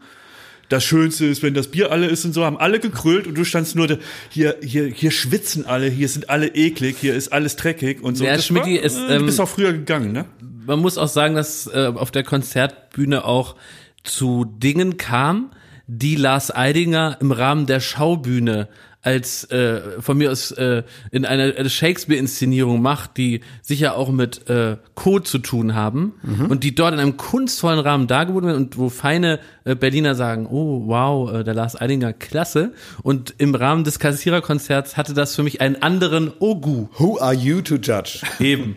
Das 0.69 0.83
Schönste 0.83 1.25
ist, 1.25 1.43
wenn 1.43 1.53
das 1.53 1.67
Bier 1.67 1.91
alle 1.91 2.07
ist 2.07 2.25
und 2.25 2.33
so, 2.33 2.43
haben 2.43 2.57
alle 2.57 2.79
gekrölt 2.79 3.27
und 3.27 3.35
du 3.35 3.43
standst 3.43 3.75
nur 3.75 3.87
da, 3.87 3.97
hier, 4.29 4.57
hier, 4.61 4.87
hier 4.87 5.11
schwitzen 5.11 5.65
alle, 5.65 5.87
hier 5.87 6.09
sind 6.09 6.29
alle 6.29 6.47
eklig, 6.47 6.97
hier 6.99 7.15
ist 7.15 7.31
alles 7.31 7.55
dreckig 7.55 8.01
und 8.01 8.15
so. 8.15 8.25
Ja, 8.25 8.35
Das 8.35 8.45
Schmidti 8.45 8.75
ist, 8.75 8.97
äh, 8.97 9.17
du 9.17 9.25
bist 9.25 9.39
ähm, 9.39 9.45
auch 9.45 9.49
früher 9.49 9.73
gegangen, 9.73 10.11
ne? 10.11 10.25
man 10.67 10.79
muss 10.79 10.97
auch 10.97 11.07
sagen, 11.07 11.35
dass 11.35 11.67
äh, 11.67 11.91
auf 11.95 12.11
der 12.11 12.23
Konzertbühne 12.23 13.23
auch 13.23 13.55
zu 14.03 14.45
Dingen 14.45 14.97
kam, 14.97 15.51
die 15.87 16.15
Lars 16.15 16.53
Eidinger 16.53 17.17
im 17.21 17.31
Rahmen 17.31 17.65
der 17.65 17.79
Schaubühne 17.79 18.67
als 19.07 19.45
äh, 19.51 20.01
von 20.01 20.17
mir 20.17 20.33
aus 20.33 20.51
äh, 20.51 20.83
in 21.11 21.23
einer 21.23 21.69
Shakespeare-Inszenierung 21.69 22.81
macht, 22.81 23.15
die 23.15 23.39
sicher 23.61 23.95
auch 23.95 24.09
mit 24.09 24.49
äh, 24.49 24.75
Code 24.95 25.23
zu 25.23 25.37
tun 25.37 25.75
haben 25.75 26.13
und 26.49 26.65
die 26.65 26.75
dort 26.75 26.93
in 26.93 26.99
einem 26.99 27.15
kunstvollen 27.15 27.79
Rahmen 27.79 28.07
dargeboten 28.07 28.47
werden 28.47 28.63
und 28.65 28.77
wo 28.77 28.89
feine 28.89 29.39
äh, 29.63 29.75
Berliner 29.75 30.13
sagen, 30.13 30.45
oh 30.47 30.87
wow, 30.87 31.31
äh, 31.31 31.43
der 31.45 31.53
Lars 31.53 31.79
Eidinger, 31.79 32.11
klasse. 32.11 32.73
Und 33.01 33.33
im 33.37 33.55
Rahmen 33.55 33.85
des 33.85 33.97
Kassiererkonzerts 33.97 34.97
hatte 34.97 35.13
das 35.13 35.35
für 35.35 35.43
mich 35.43 35.61
einen 35.61 35.81
anderen 35.81 36.33
Ogu. 36.39 36.87
Who 36.97 37.17
are 37.17 37.33
you 37.33 37.61
to 37.61 37.75
judge? 37.75 38.23
Eben. 38.41 38.75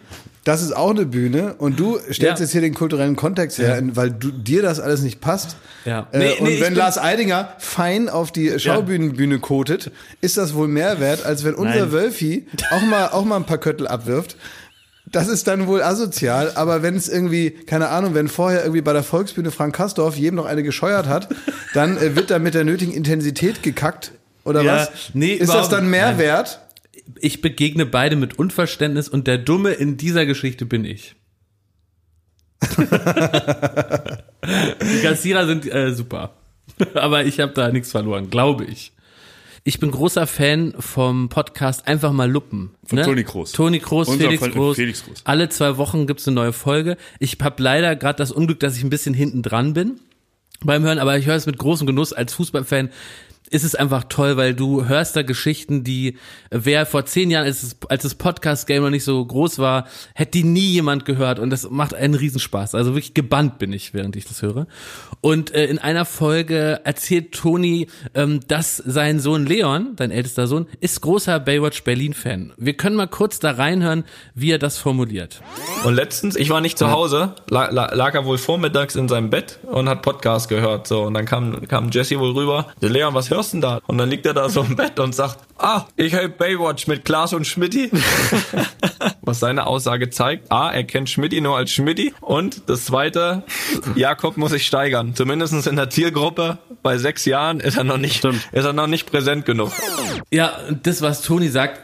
Das 0.50 0.62
ist 0.62 0.74
auch 0.76 0.90
eine 0.90 1.06
Bühne 1.06 1.54
und 1.58 1.78
du 1.78 1.98
stellst 2.10 2.20
Ja. 2.20 2.34
jetzt 2.40 2.50
hier 2.50 2.60
den 2.60 2.74
kulturellen 2.74 3.14
Kontext 3.14 3.58
her, 3.58 3.80
weil 3.94 4.10
du, 4.10 4.32
dir 4.32 4.62
das 4.62 4.80
alles 4.80 5.00
nicht 5.02 5.20
passt. 5.20 5.54
Ja. 5.84 6.08
Äh, 6.10 6.18
Nee, 6.18 6.32
und 6.40 6.48
nee, 6.48 6.60
wenn 6.60 6.74
Lars 6.74 6.98
Eidinger 6.98 7.52
fein 7.58 8.08
auf 8.08 8.32
die 8.32 8.58
Schaubühnenbühne 8.58 9.38
kotet, 9.38 9.92
ist 10.20 10.36
das 10.38 10.54
wohl 10.54 10.66
mehr 10.66 10.98
wert, 10.98 11.24
als 11.24 11.44
wenn 11.44 11.54
unser 11.54 11.82
Nein. 11.82 11.92
Wölfi 11.92 12.48
auch 12.72 12.82
mal, 12.82 13.06
auch 13.10 13.24
mal 13.24 13.36
ein 13.36 13.44
paar 13.46 13.58
Köttel 13.58 13.86
abwirft. 13.86 14.34
Das 15.06 15.28
ist 15.28 15.46
dann 15.46 15.68
wohl 15.68 15.82
asozial, 15.84 16.50
aber 16.56 16.82
wenn 16.82 16.96
es 16.96 17.08
irgendwie, 17.08 17.50
keine 17.52 17.90
Ahnung, 17.90 18.14
wenn 18.14 18.26
vorher 18.26 18.62
irgendwie 18.62 18.80
bei 18.80 18.92
der 18.92 19.04
Volksbühne 19.04 19.52
Frank 19.52 19.76
Kastorf 19.76 20.16
jedem 20.16 20.34
noch 20.34 20.46
eine 20.46 20.64
gescheuert 20.64 21.06
hat, 21.06 21.28
dann 21.74 21.96
äh, 21.96 22.16
wird 22.16 22.32
da 22.32 22.40
mit 22.40 22.54
der 22.54 22.64
nötigen 22.64 22.92
Intensität 22.92 23.62
gekackt. 23.62 24.10
Oder 24.44 24.62
Ja, 24.62 24.74
was? 24.78 24.90
nee, 25.14 25.34
ist 25.34 25.54
das 25.54 25.68
dann 25.68 25.88
mehr 25.90 26.18
wert? 26.18 26.60
Ich 27.20 27.40
begegne 27.40 27.86
beide 27.86 28.16
mit 28.16 28.38
Unverständnis 28.38 29.08
und 29.08 29.26
der 29.26 29.38
Dumme 29.38 29.72
in 29.72 29.96
dieser 29.96 30.26
Geschichte 30.26 30.66
bin 30.66 30.84
ich. 30.84 31.16
Die 32.62 32.86
Kassierer 35.02 35.46
sind 35.46 35.72
äh, 35.72 35.92
super. 35.92 36.34
Aber 36.94 37.24
ich 37.24 37.40
habe 37.40 37.52
da 37.52 37.70
nichts 37.70 37.90
verloren, 37.90 38.30
glaube 38.30 38.64
ich. 38.64 38.92
Ich 39.62 39.78
bin 39.78 39.90
großer 39.90 40.26
Fan 40.26 40.74
vom 40.78 41.28
Podcast 41.28 41.86
Einfach 41.86 42.12
mal 42.12 42.30
Luppen. 42.30 42.70
Von 42.84 43.02
Toni 43.02 43.24
Kroos. 43.24 43.52
Toni 43.52 43.78
Kroos, 43.78 44.08
Unser 44.08 44.24
Felix 44.24 44.42
Kroos. 44.50 44.76
Felix 44.76 45.04
Kroos. 45.04 45.20
Alle 45.24 45.50
zwei 45.50 45.76
Wochen 45.76 46.06
gibt's 46.06 46.26
eine 46.26 46.36
neue 46.36 46.52
Folge. 46.54 46.96
Ich 47.18 47.36
habe 47.42 47.62
leider 47.62 47.94
gerade 47.94 48.16
das 48.16 48.32
Unglück, 48.32 48.60
dass 48.60 48.76
ich 48.76 48.84
ein 48.84 48.90
bisschen 48.90 49.12
hinten 49.12 49.42
dran 49.42 49.74
bin 49.74 50.00
beim 50.64 50.82
Hören, 50.82 50.98
aber 50.98 51.18
ich 51.18 51.26
höre 51.26 51.36
es 51.36 51.46
mit 51.46 51.58
großem 51.58 51.86
Genuss 51.86 52.12
als 52.12 52.34
Fußballfan. 52.34 52.90
Ist 53.52 53.64
es 53.64 53.74
einfach 53.74 54.04
toll, 54.04 54.36
weil 54.36 54.54
du 54.54 54.86
hörst 54.86 55.16
da 55.16 55.22
Geschichten, 55.22 55.82
die 55.82 56.16
wer 56.50 56.86
vor 56.86 57.04
zehn 57.04 57.32
Jahren, 57.32 57.46
als, 57.46 57.64
es, 57.64 57.76
als 57.88 58.04
das 58.04 58.14
Podcast-Game 58.14 58.82
noch 58.82 58.90
nicht 58.90 59.02
so 59.02 59.24
groß 59.24 59.58
war, 59.58 59.88
hätte 60.14 60.30
die 60.30 60.44
nie 60.44 60.70
jemand 60.70 61.04
gehört 61.04 61.40
und 61.40 61.50
das 61.50 61.68
macht 61.68 61.92
einen 61.92 62.14
Riesenspaß. 62.14 62.76
Also 62.76 62.92
wirklich 62.92 63.12
gebannt 63.12 63.58
bin 63.58 63.72
ich, 63.72 63.92
während 63.92 64.14
ich 64.14 64.24
das 64.24 64.42
höre. 64.42 64.68
Und 65.20 65.52
äh, 65.52 65.66
in 65.66 65.78
einer 65.78 66.04
Folge 66.04 66.80
erzählt 66.84 67.32
Toni, 67.32 67.88
ähm, 68.14 68.40
dass 68.46 68.76
sein 68.76 69.18
Sohn 69.18 69.46
Leon, 69.46 69.96
dein 69.96 70.12
ältester 70.12 70.46
Sohn, 70.46 70.66
ist 70.80 71.00
großer 71.00 71.40
Baywatch 71.40 71.82
Berlin-Fan. 71.82 72.52
Wir 72.56 72.74
können 72.74 72.94
mal 72.94 73.08
kurz 73.08 73.40
da 73.40 73.50
reinhören, 73.50 74.04
wie 74.34 74.52
er 74.52 74.58
das 74.58 74.78
formuliert. 74.78 75.42
Und 75.84 75.94
letztens, 75.94 76.36
ich 76.36 76.50
war 76.50 76.60
nicht 76.60 76.78
zu 76.78 76.92
Hause, 76.92 77.34
lag, 77.48 77.72
lag 77.72 78.14
er 78.14 78.24
wohl 78.24 78.38
vormittags 78.38 78.94
in 78.94 79.08
seinem 79.08 79.30
Bett 79.30 79.58
und 79.64 79.88
hat 79.88 80.02
Podcast 80.02 80.48
gehört. 80.48 80.86
So, 80.86 81.02
und 81.02 81.14
dann 81.14 81.24
kam, 81.24 81.66
kam 81.66 81.90
Jesse 81.90 82.20
wohl 82.20 82.32
rüber. 82.32 82.68
Leon, 82.80 83.14
was 83.14 83.30
hörst 83.30 83.39
denn 83.48 83.62
da? 83.62 83.80
Und 83.86 83.96
dann 83.96 84.10
liegt 84.10 84.26
er 84.26 84.34
da 84.34 84.50
so 84.50 84.60
im 84.60 84.76
Bett 84.76 85.00
und 85.00 85.14
sagt, 85.14 85.38
ah, 85.56 85.86
ich 85.96 86.12
höre 86.12 86.28
Baywatch 86.28 86.86
mit 86.86 87.06
Klaas 87.06 87.32
und 87.32 87.46
Schmidti. 87.46 87.90
was 89.22 89.40
seine 89.40 89.66
Aussage 89.66 90.10
zeigt, 90.10 90.50
A, 90.52 90.70
er 90.70 90.84
kennt 90.84 91.08
Schmidti 91.08 91.40
nur 91.40 91.56
als 91.56 91.70
Schmidti. 91.70 92.12
Und 92.20 92.68
das 92.68 92.84
zweite, 92.84 93.44
Jakob 93.94 94.36
muss 94.36 94.50
sich 94.50 94.66
steigern. 94.66 95.14
Zumindest 95.14 95.66
in 95.66 95.76
der 95.76 95.88
Zielgruppe 95.88 96.58
bei 96.82 96.98
sechs 96.98 97.24
Jahren 97.24 97.60
ist 97.60 97.76
er 97.76 97.84
noch 97.84 97.98
nicht, 97.98 98.24
ist 98.24 98.64
er 98.64 98.72
noch 98.72 98.86
nicht 98.86 99.10
präsent 99.10 99.46
genug. 99.46 99.72
Ja, 100.30 100.52
das, 100.82 101.02
was 101.02 101.22
Toni 101.22 101.48
sagt, 101.48 101.80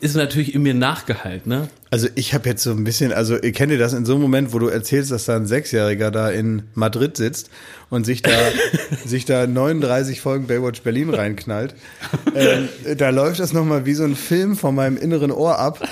ist 0.00 0.16
natürlich 0.16 0.54
in 0.54 0.62
mir 0.62 0.74
nachgehalt, 0.74 1.46
ne? 1.46 1.68
Also 1.90 2.08
ich 2.14 2.34
habe 2.34 2.48
jetzt 2.48 2.62
so 2.62 2.72
ein 2.72 2.84
bisschen, 2.84 3.12
also 3.12 3.40
ihr 3.40 3.52
kennt 3.52 3.72
ihr 3.72 3.78
das 3.78 3.92
in 3.92 4.04
so 4.04 4.14
einem 4.14 4.22
Moment, 4.22 4.52
wo 4.52 4.58
du 4.58 4.66
erzählst, 4.68 5.10
dass 5.10 5.26
da 5.26 5.36
ein 5.36 5.46
Sechsjähriger 5.46 6.10
da 6.10 6.30
in 6.30 6.64
Madrid 6.74 7.16
sitzt 7.16 7.50
und 7.88 8.04
sich 8.04 8.22
da, 8.22 8.32
sich 9.04 9.24
da 9.24 9.46
39 9.46 10.20
Folgen 10.20 10.46
Baywatch 10.46 10.82
Berlin 10.82 11.10
reinknallt. 11.10 11.74
Ähm, 12.34 12.68
da 12.96 13.10
läuft 13.10 13.40
das 13.40 13.52
nochmal 13.52 13.86
wie 13.86 13.94
so 13.94 14.04
ein 14.04 14.16
Film 14.16 14.56
von 14.56 14.74
meinem 14.74 14.96
inneren 14.96 15.30
Ohr 15.30 15.58
ab, 15.58 15.86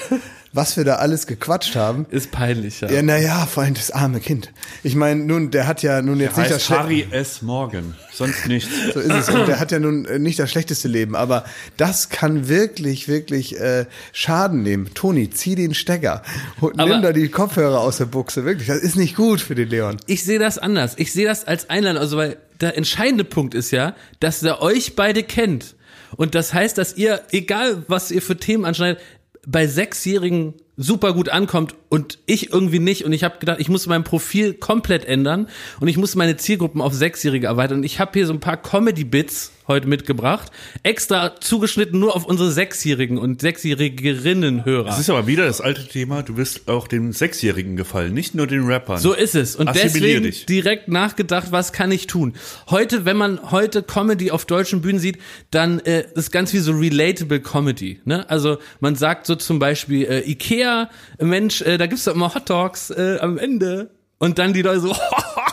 was 0.52 0.76
wir 0.76 0.84
da 0.84 0.96
alles 0.96 1.26
gequatscht 1.26 1.76
haben. 1.76 2.06
Ist 2.10 2.30
peinlich, 2.30 2.80
ja. 2.82 2.90
Ja, 2.90 3.02
naja, 3.02 3.46
vor 3.46 3.62
allem 3.62 3.74
das 3.74 3.90
arme 3.90 4.20
Kind. 4.20 4.52
Ich 4.82 4.94
meine, 4.94 5.24
nun, 5.24 5.50
der 5.50 5.66
hat 5.66 5.82
ja 5.82 6.02
nun 6.02 6.20
jetzt 6.20 6.36
nicht 6.36 6.50
das 6.50 6.68
Harry 6.68 7.06
S. 7.10 7.40
Morgan. 7.42 7.94
Sonst 8.12 8.46
nichts. 8.46 8.68
so 8.92 9.00
ist 9.00 9.10
es. 9.12 9.28
Und 9.30 9.48
der 9.48 9.58
hat 9.60 9.72
ja 9.72 9.78
nun 9.78 10.04
äh, 10.04 10.18
nicht 10.18 10.38
das 10.38 10.50
schlechteste 10.50 10.88
Leben, 10.88 11.16
aber 11.16 11.44
das 11.78 12.10
kann 12.10 12.48
wirklich, 12.48 13.08
wirklich 13.08 13.58
äh, 13.58 13.86
Schaden 14.12 14.62
nehmen. 14.62 14.90
Toni, 14.94 15.30
zieh 15.30 15.54
den 15.54 15.72
Stecker 15.74 16.22
und 16.60 16.78
Aber- 16.78 16.90
nimm 16.90 17.02
da 17.02 17.12
die 17.12 17.28
Kopfhörer 17.28 17.80
aus 17.80 17.96
der 17.96 18.06
Buchse. 18.06 18.44
Wirklich, 18.44 18.68
das 18.68 18.78
ist 18.78 18.96
nicht 18.96 19.16
gut 19.16 19.40
für 19.40 19.54
den 19.54 19.68
Leon. 19.70 19.96
Ich 20.06 20.24
sehe 20.24 20.38
das 20.38 20.58
anders. 20.58 20.94
Ich 20.98 21.12
sehe 21.12 21.26
das 21.26 21.46
als 21.46 21.70
Einladung, 21.70 22.00
also 22.02 22.16
weil 22.18 22.36
der 22.60 22.76
entscheidende 22.76 23.24
Punkt 23.24 23.54
ist 23.54 23.70
ja, 23.70 23.94
dass 24.20 24.42
er 24.42 24.60
euch 24.60 24.94
beide 24.96 25.22
kennt. 25.22 25.74
Und 26.16 26.34
das 26.34 26.52
heißt, 26.52 26.76
dass 26.76 26.96
ihr, 26.96 27.22
egal 27.30 27.84
was 27.88 28.10
ihr 28.10 28.20
für 28.20 28.36
Themen 28.36 28.66
anschneidet, 28.66 29.00
bei 29.46 29.66
Sechsjährigen 29.66 30.54
super 30.76 31.12
gut 31.12 31.28
ankommt 31.28 31.74
und 31.88 32.18
ich 32.26 32.52
irgendwie 32.52 32.78
nicht. 32.78 33.04
Und 33.04 33.12
ich 33.12 33.24
habe 33.24 33.38
gedacht, 33.38 33.60
ich 33.60 33.68
muss 33.68 33.86
mein 33.86 34.04
Profil 34.04 34.54
komplett 34.54 35.04
ändern 35.04 35.48
und 35.80 35.88
ich 35.88 35.96
muss 35.96 36.14
meine 36.14 36.36
Zielgruppen 36.36 36.80
auf 36.80 36.94
Sechsjährige 36.94 37.46
erweitern. 37.46 37.78
Und 37.78 37.84
ich 37.84 38.00
habe 38.00 38.12
hier 38.14 38.26
so 38.26 38.32
ein 38.32 38.40
paar 38.40 38.56
Comedy-Bits 38.56 39.52
heute 39.72 39.88
mitgebracht, 39.88 40.50
extra 40.82 41.40
zugeschnitten 41.40 41.98
nur 41.98 42.14
auf 42.16 42.24
unsere 42.24 42.50
Sechsjährigen 42.50 43.18
und 43.18 43.40
Sechsjährigerinnen-Hörer. 43.40 44.84
Das 44.84 44.98
ist 44.98 45.10
aber 45.10 45.26
wieder 45.26 45.46
das 45.46 45.60
alte 45.60 45.86
Thema, 45.86 46.22
du 46.22 46.36
wirst 46.36 46.68
auch 46.68 46.88
den 46.88 47.12
Sechsjährigen 47.12 47.76
gefallen, 47.76 48.14
nicht 48.14 48.34
nur 48.34 48.46
den 48.46 48.64
Rappern. 48.64 48.98
So 48.98 49.12
ist 49.12 49.34
es. 49.34 49.56
Und 49.56 49.74
deswegen 49.74 50.24
dich. 50.24 50.46
direkt 50.46 50.88
nachgedacht, 50.88 51.52
was 51.52 51.72
kann 51.72 51.90
ich 51.90 52.06
tun? 52.06 52.34
Heute, 52.70 53.04
wenn 53.04 53.16
man 53.16 53.50
heute 53.50 53.82
Comedy 53.82 54.30
auf 54.30 54.44
deutschen 54.44 54.80
Bühnen 54.82 54.98
sieht, 54.98 55.18
dann 55.50 55.80
äh, 55.80 56.04
ist 56.14 56.32
ganz 56.32 56.52
wie 56.52 56.58
so 56.58 56.72
relatable 56.72 57.40
Comedy. 57.40 58.00
Ne? 58.04 58.28
Also 58.30 58.58
man 58.80 58.96
sagt 58.96 59.26
so 59.26 59.34
zum 59.34 59.58
Beispiel 59.58 60.04
äh, 60.04 60.30
Ikea, 60.30 60.90
Mensch, 61.20 61.62
äh, 61.62 61.78
da 61.78 61.86
gibt's 61.86 62.04
doch 62.04 62.14
immer 62.14 62.34
Hot 62.34 62.48
Dogs 62.48 62.90
äh, 62.90 63.18
am 63.20 63.38
Ende. 63.38 63.90
Und 64.18 64.38
dann 64.38 64.52
die 64.52 64.62
Leute 64.62 64.80
so, 64.80 64.96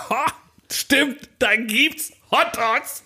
stimmt, 0.72 1.18
da 1.40 1.56
gibt's 1.56 2.12
Hot 2.32 2.56
Dogs. 2.56 3.04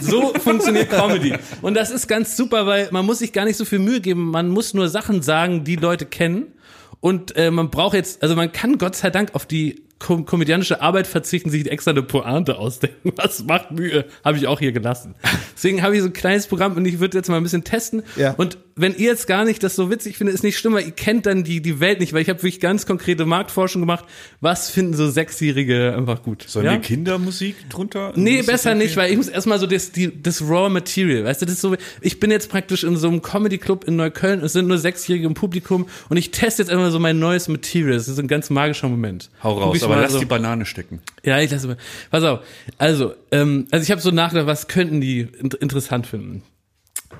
So 0.00 0.32
funktioniert 0.34 0.90
Comedy. 0.90 1.34
Und 1.62 1.74
das 1.74 1.90
ist 1.90 2.06
ganz 2.06 2.36
super, 2.36 2.66
weil 2.66 2.88
man 2.90 3.04
muss 3.06 3.18
sich 3.18 3.32
gar 3.32 3.44
nicht 3.44 3.56
so 3.56 3.64
viel 3.64 3.78
Mühe 3.78 4.00
geben. 4.00 4.30
Man 4.30 4.48
muss 4.48 4.74
nur 4.74 4.88
Sachen 4.88 5.22
sagen, 5.22 5.64
die 5.64 5.76
Leute 5.76 6.06
kennen. 6.06 6.52
Und 7.00 7.36
äh, 7.36 7.50
man 7.50 7.70
braucht 7.70 7.94
jetzt, 7.94 8.22
also 8.22 8.36
man 8.36 8.52
kann 8.52 8.78
Gott 8.78 8.96
sei 8.96 9.10
Dank 9.10 9.34
auf 9.34 9.46
die 9.46 9.82
kom 10.00 10.24
komödianische 10.24 10.80
Arbeit 10.80 11.06
verzichten, 11.06 11.50
sich 11.50 11.70
extra 11.70 11.92
eine 11.92 12.02
Pointe 12.02 12.58
ausdenken. 12.58 13.12
Was 13.16 13.44
macht 13.44 13.70
Mühe? 13.70 14.06
Habe 14.24 14.38
ich 14.38 14.48
auch 14.48 14.58
hier 14.58 14.72
gelassen. 14.72 15.14
Deswegen 15.54 15.82
habe 15.82 15.94
ich 15.94 16.00
so 16.00 16.08
ein 16.08 16.12
kleines 16.12 16.48
Programm 16.48 16.76
und 16.76 16.84
ich 16.86 16.98
würde 16.98 17.16
jetzt 17.16 17.28
mal 17.28 17.36
ein 17.36 17.42
bisschen 17.42 17.62
testen. 17.62 18.02
Ja. 18.16 18.32
Und 18.32 18.58
wenn 18.80 18.94
ihr 18.94 19.10
jetzt 19.10 19.26
gar 19.26 19.44
nicht 19.44 19.62
das 19.62 19.76
so 19.76 19.90
witzig 19.90 20.16
findet, 20.16 20.34
ist 20.34 20.42
nicht 20.42 20.58
schlimm, 20.58 20.72
weil 20.72 20.86
ihr 20.86 20.92
kennt 20.92 21.26
dann 21.26 21.44
die, 21.44 21.60
die 21.60 21.80
Welt 21.80 22.00
nicht, 22.00 22.12
weil 22.12 22.22
ich 22.22 22.30
habe 22.30 22.38
wirklich 22.38 22.60
ganz 22.60 22.86
konkrete 22.86 23.26
Marktforschung 23.26 23.82
gemacht. 23.82 24.06
Was 24.40 24.70
finden 24.70 24.94
so 24.94 25.10
Sechsjährige 25.10 25.94
einfach 25.94 26.22
gut? 26.22 26.44
Sollen 26.48 26.64
ja? 26.64 26.72
wir 26.72 26.78
Kindermusik 26.78 27.68
drunter? 27.68 28.12
Nee, 28.16 28.42
besser 28.42 28.74
nicht, 28.74 28.96
weil 28.96 29.10
ich 29.10 29.18
muss 29.18 29.28
erstmal 29.28 29.58
so 29.58 29.66
das, 29.66 29.92
die, 29.92 30.22
das 30.22 30.40
Raw 30.40 30.70
Material, 30.70 31.24
weißt 31.24 31.42
du, 31.42 31.46
das 31.46 31.56
ist 31.56 31.60
so, 31.60 31.76
ich 32.00 32.20
bin 32.20 32.30
jetzt 32.30 32.50
praktisch 32.50 32.84
in 32.84 32.96
so 32.96 33.08
einem 33.08 33.20
Comedy 33.20 33.58
Club 33.58 33.84
in 33.84 33.96
Neukölln, 33.96 34.40
es 34.40 34.54
sind 34.54 34.66
nur 34.66 34.78
Sechsjährige 34.78 35.26
im 35.26 35.34
Publikum 35.34 35.86
und 36.08 36.16
ich 36.16 36.30
teste 36.30 36.62
jetzt 36.62 36.70
einfach 36.70 36.90
so 36.90 36.98
mein 36.98 37.18
neues 37.18 37.48
Material, 37.48 37.92
das 37.92 38.08
ist 38.08 38.18
ein 38.18 38.28
ganz 38.28 38.48
magischer 38.48 38.88
Moment. 38.88 39.30
Hau 39.42 39.58
raus, 39.58 39.82
aber 39.90 39.96
mal 39.96 40.02
lass 40.02 40.12
so. 40.12 40.18
die 40.18 40.26
Banane 40.26 40.66
stecken. 40.66 41.00
Ja, 41.24 41.38
ich 41.40 41.50
lasse 41.50 41.66
mal. 41.68 41.76
Pass 42.10 42.24
auf. 42.24 42.40
Also, 42.78 43.14
ähm, 43.30 43.66
also 43.70 43.82
ich 43.82 43.90
habe 43.90 44.00
so 44.00 44.10
nachgedacht, 44.10 44.46
was 44.46 44.68
könnten 44.68 45.00
die 45.00 45.20
in 45.20 45.50
interessant 45.60 46.06
finden? 46.06 46.42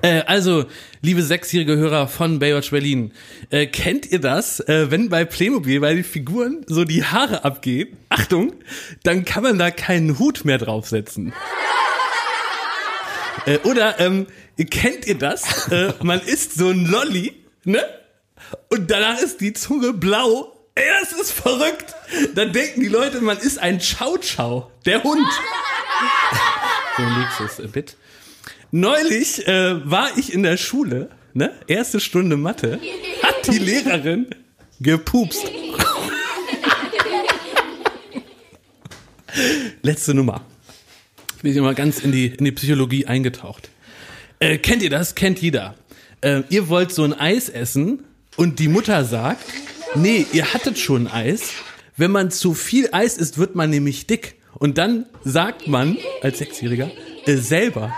Äh, 0.01 0.21
also, 0.21 0.65
liebe 1.01 1.21
sechsjährige 1.21 1.77
Hörer 1.77 2.07
von 2.07 2.39
Baywatch 2.39 2.71
Berlin, 2.71 3.11
äh, 3.49 3.67
kennt 3.67 4.09
ihr 4.11 4.19
das, 4.19 4.59
äh, 4.61 4.89
wenn 4.89 5.09
bei 5.09 5.25
Playmobil 5.25 5.79
bei 5.79 5.93
den 5.93 6.03
Figuren 6.03 6.65
so 6.67 6.85
die 6.85 7.03
Haare 7.03 7.43
abgehen? 7.43 7.97
Achtung, 8.09 8.53
dann 9.03 9.25
kann 9.25 9.43
man 9.43 9.59
da 9.59 9.69
keinen 9.69 10.17
Hut 10.17 10.45
mehr 10.45 10.57
draufsetzen. 10.57 11.33
Äh, 13.47 13.57
oder 13.63 13.99
ähm, 13.99 14.27
kennt 14.69 15.07
ihr 15.07 15.17
das? 15.17 15.67
Äh, 15.71 15.93
man 16.03 16.19
isst 16.19 16.53
so 16.53 16.69
ein 16.69 16.85
Lolli, 16.85 17.33
ne? 17.63 17.83
Und 18.69 18.91
danach 18.91 19.19
ist 19.19 19.41
die 19.41 19.53
Zunge 19.53 19.93
blau. 19.93 20.53
Ey, 20.75 20.85
das 21.01 21.11
ist 21.13 21.31
verrückt. 21.33 21.95
Dann 22.35 22.53
denken 22.53 22.81
die 22.81 22.87
Leute, 22.87 23.19
man 23.21 23.37
ist 23.37 23.59
ein 23.59 23.79
Chow, 23.79 24.71
der 24.85 25.03
Hund. 25.03 25.27
so 26.97 27.03
ein 27.03 27.19
nächstes 27.19 27.71
Bit. 27.71 27.97
Neulich 28.71 29.47
äh, 29.47 29.89
war 29.89 30.17
ich 30.17 30.33
in 30.33 30.43
der 30.43 30.55
Schule, 30.55 31.09
ne? 31.33 31.53
Erste 31.67 31.99
Stunde 31.99 32.37
Mathe, 32.37 32.79
hat 33.21 33.47
die 33.47 33.59
Lehrerin 33.59 34.27
gepupst. 34.79 35.43
Letzte 39.81 40.13
Nummer. 40.13 40.45
Ich 41.37 41.41
bin 41.41 41.63
mal 41.63 41.75
ganz 41.75 41.99
in 41.99 42.13
die, 42.13 42.27
in 42.27 42.45
die 42.45 42.51
Psychologie 42.51 43.07
eingetaucht. 43.07 43.69
Äh, 44.39 44.57
kennt 44.57 44.83
ihr 44.83 44.89
das? 44.89 45.15
Kennt 45.15 45.41
jeder. 45.41 45.75
Äh, 46.21 46.43
ihr 46.49 46.69
wollt 46.69 46.93
so 46.93 47.03
ein 47.03 47.13
Eis 47.13 47.49
essen 47.49 48.05
und 48.37 48.59
die 48.59 48.69
Mutter 48.69 49.03
sagt, 49.03 49.43
nee, 49.95 50.25
ihr 50.31 50.53
hattet 50.53 50.79
schon 50.79 51.07
Eis. 51.07 51.51
Wenn 51.97 52.11
man 52.11 52.31
zu 52.31 52.53
viel 52.53 52.89
Eis 52.91 53.17
isst, 53.17 53.37
wird 53.37 53.55
man 53.55 53.69
nämlich 53.69 54.07
dick. 54.07 54.35
Und 54.55 54.77
dann 54.77 55.05
sagt 55.23 55.67
man 55.67 55.97
als 56.21 56.39
Sechsjähriger 56.39 56.91
äh, 57.25 57.35
selber, 57.35 57.93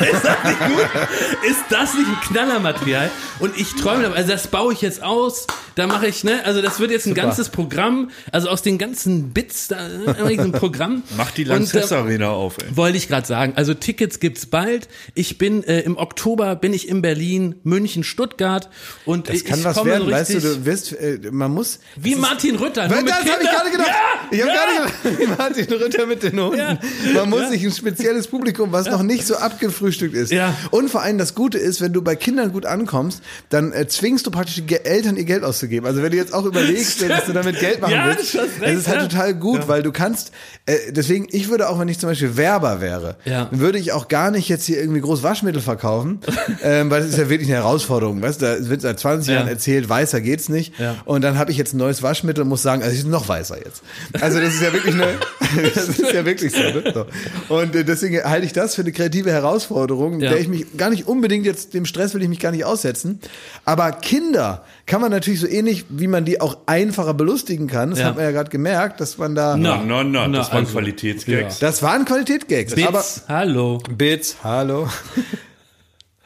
ist 0.00 0.24
das 0.24 0.44
nicht 0.44 0.58
gut? 0.60 1.48
Ist 1.48 1.64
das 1.70 1.94
nicht 1.94 2.08
ein 2.08 2.20
Knallermaterial? 2.22 3.10
Und 3.38 3.56
ich 3.56 3.74
träume, 3.74 4.02
davon, 4.04 4.16
also 4.16 4.32
das 4.32 4.48
baue 4.48 4.72
ich 4.72 4.80
jetzt 4.80 5.02
aus, 5.02 5.46
da 5.78 5.86
mache 5.86 6.06
ich, 6.08 6.24
ne, 6.24 6.44
also 6.44 6.60
das 6.60 6.80
wird 6.80 6.90
jetzt 6.90 7.06
ein 7.06 7.14
ganzes 7.14 7.48
Programm, 7.50 8.10
also 8.32 8.48
aus 8.48 8.62
den 8.62 8.78
ganzen 8.78 9.30
Bits, 9.30 9.68
da 9.68 9.76
äh, 9.88 10.32
ich 10.32 10.38
so 10.38 10.44
ein 10.44 10.52
Programm. 10.58 11.02
Mach 11.16 11.30
die 11.30 11.42
Und, 11.44 11.50
äh, 11.50 11.54
Lanxess 11.54 11.92
Arena 11.92 12.30
auf, 12.30 12.56
ey. 12.58 12.76
wollte 12.76 12.96
ich 12.98 13.08
gerade 13.08 13.26
sagen. 13.26 13.52
Also 13.56 13.74
Tickets 13.74 14.20
gibt's 14.20 14.46
bald. 14.46 14.88
Ich 15.14 15.38
bin 15.38 15.62
äh, 15.64 15.80
im 15.80 15.96
Oktober 15.96 16.56
bin 16.56 16.72
ich 16.72 16.88
in 16.88 17.00
Berlin, 17.02 17.54
München, 17.62 18.02
Stuttgart 18.04 18.68
und 19.04 19.28
Das 19.28 19.36
ich 19.36 19.44
kann 19.44 19.62
was 19.64 19.76
komme 19.76 19.90
werden, 19.92 20.04
so 20.06 20.10
weißt 20.10 20.34
du, 20.34 20.40
du 20.40 20.64
wirst, 20.64 20.92
äh, 20.92 21.18
man 21.30 21.52
muss. 21.52 21.78
wie 21.96 22.14
Martin 22.16 22.56
Rütter. 22.56 22.88
nur 22.88 22.96
Weil 22.96 23.04
mit 23.04 23.12
das 23.12 23.18
habe 23.20 23.28
ich 23.30 23.36
Kindern. 23.48 23.54
gerade 23.54 23.70
gedacht. 23.70 23.88
Ja, 23.88 24.36
ich 24.36 24.42
habe 24.42 24.50
ja. 24.50 24.56
gerade 24.56 24.92
gedacht, 25.12 25.18
wie 25.20 25.26
Martin 25.26 25.72
Rütter 25.82 26.06
mit 26.06 26.22
den 26.24 26.40
Hunden. 26.40 26.58
Ja. 26.58 26.78
Man 27.14 27.30
muss 27.30 27.40
Ja. 27.42 27.50
sich 27.50 27.64
ein 27.64 27.72
spezielles 27.72 28.26
Publikum, 28.26 28.72
was 28.72 28.86
noch 28.90 29.02
nicht 29.02 29.26
so 29.26 29.36
abgefrühstückt 29.36 30.14
ist. 30.14 30.32
Ja. 30.32 30.56
Und 30.70 30.90
vor 30.90 31.02
allem 31.02 31.18
das 31.18 31.34
Gute 31.34 31.58
ist, 31.58 31.80
wenn 31.80 31.92
du 31.92 32.02
bei 32.02 32.16
Kindern 32.16 32.52
gut 32.52 32.66
ankommst, 32.66 33.22
dann 33.48 33.72
äh, 33.72 33.86
zwingst 33.86 34.26
du 34.26 34.30
praktisch 34.30 34.60
die 34.66 34.74
Eltern 34.74 35.16
ihr 35.16 35.24
Geld 35.24 35.44
auszugeben. 35.44 35.67
Also 35.84 36.02
wenn 36.02 36.10
du 36.10 36.16
jetzt 36.16 36.32
auch 36.34 36.44
überlegst, 36.44 37.02
dass 37.08 37.26
du 37.26 37.32
damit 37.32 37.58
Geld 37.60 37.80
machen 37.80 37.92
Ja, 37.92 38.06
willst, 38.06 38.34
das 38.34 38.46
ist 38.74 38.88
halt 38.88 39.02
ja. 39.02 39.06
total 39.08 39.34
gut, 39.34 39.68
weil 39.68 39.82
du 39.82 39.92
kannst, 39.92 40.32
äh, 40.66 40.76
deswegen, 40.90 41.26
ich 41.30 41.48
würde 41.48 41.68
auch, 41.68 41.78
wenn 41.78 41.88
ich 41.88 41.98
zum 41.98 42.08
Beispiel 42.08 42.36
Werber 42.36 42.80
wäre, 42.80 43.16
Ja. 43.24 43.46
dann 43.46 43.60
würde 43.60 43.78
ich 43.78 43.92
auch 43.92 44.08
gar 44.08 44.30
nicht 44.30 44.48
jetzt 44.48 44.64
hier 44.66 44.78
irgendwie 44.80 45.00
groß 45.00 45.22
Waschmittel 45.22 45.60
verkaufen, 45.62 46.20
ähm, 46.62 46.90
weil 46.90 47.00
das 47.02 47.10
ist 47.10 47.18
ja 47.18 47.28
wirklich 47.28 47.48
eine 47.48 47.58
Herausforderung. 47.58 48.20
Weißt 48.22 48.40
du, 48.42 48.46
da 48.46 48.68
wird 48.68 48.80
seit 48.80 48.98
20 48.98 49.28
Ja. 49.28 49.34
Jahren 49.40 49.48
erzählt, 49.48 49.88
weißer 49.88 50.20
geht's 50.20 50.48
nicht. 50.48 50.78
Ja. 50.78 50.96
Und 51.04 51.22
dann 51.22 51.38
habe 51.38 51.50
ich 51.50 51.56
jetzt 51.56 51.74
ein 51.74 51.78
neues 51.78 52.02
Waschmittel 52.02 52.42
und 52.42 52.48
muss 52.48 52.62
sagen, 52.62 52.82
also 52.82 52.94
ich 52.94 53.02
bin 53.02 53.10
noch 53.10 53.28
weißer 53.28 53.58
jetzt. 53.64 53.82
Also 54.20 54.40
das 54.40 54.54
ist 54.54 54.62
ja 54.62 54.72
wirklich 54.72 54.94
eine, 54.94 55.06
das 55.74 55.88
ist 55.88 56.12
ja 56.12 56.24
wirklich 56.24 56.52
so. 56.52 56.58
Ne? 56.58 56.92
so. 56.94 57.54
Und 57.54 57.74
äh, 57.74 57.84
deswegen 57.84 58.22
halte 58.24 58.46
ich 58.46 58.52
das 58.52 58.74
für 58.74 58.82
eine 58.82 58.92
kreative 58.92 59.30
Herausforderung, 59.30 60.20
Ja. 60.20 60.30
der 60.30 60.40
ich 60.40 60.48
mich 60.48 60.76
gar 60.76 60.90
nicht 60.90 61.06
unbedingt 61.08 61.46
jetzt, 61.46 61.74
dem 61.74 61.84
Stress 61.84 62.14
will 62.14 62.22
ich 62.22 62.28
mich 62.28 62.40
gar 62.40 62.50
nicht 62.52 62.64
aussetzen. 62.64 63.20
Aber 63.64 63.92
Kinder 63.92 64.64
kann 64.88 65.00
man 65.00 65.10
natürlich 65.12 65.38
so 65.38 65.46
ähnlich, 65.46 65.84
wie 65.90 66.06
man 66.08 66.24
die 66.24 66.40
auch 66.40 66.58
einfacher 66.66 67.14
belustigen 67.14 67.68
kann. 67.68 67.90
Das 67.90 68.00
Ja. 68.00 68.06
hat 68.06 68.16
man 68.16 68.24
ja 68.24 68.30
gerade 68.32 68.50
gemerkt, 68.50 69.00
dass 69.00 69.18
man 69.18 69.34
da, 69.36 69.56
Na. 69.56 69.82
Na, 69.84 70.02
na, 70.02 70.26
na, 70.26 70.38
das 70.38 70.48
waren 70.50 70.60
also, 70.64 70.72
Qualitätsgags. 70.72 71.58
das 71.60 71.82
waren 71.82 72.04
Qualitätgags. 72.04 72.72
Aber 72.72 72.98
Bits, 72.98 73.24
hallo. 73.28 73.78
Bits, 73.96 74.36
hallo. 74.42 74.88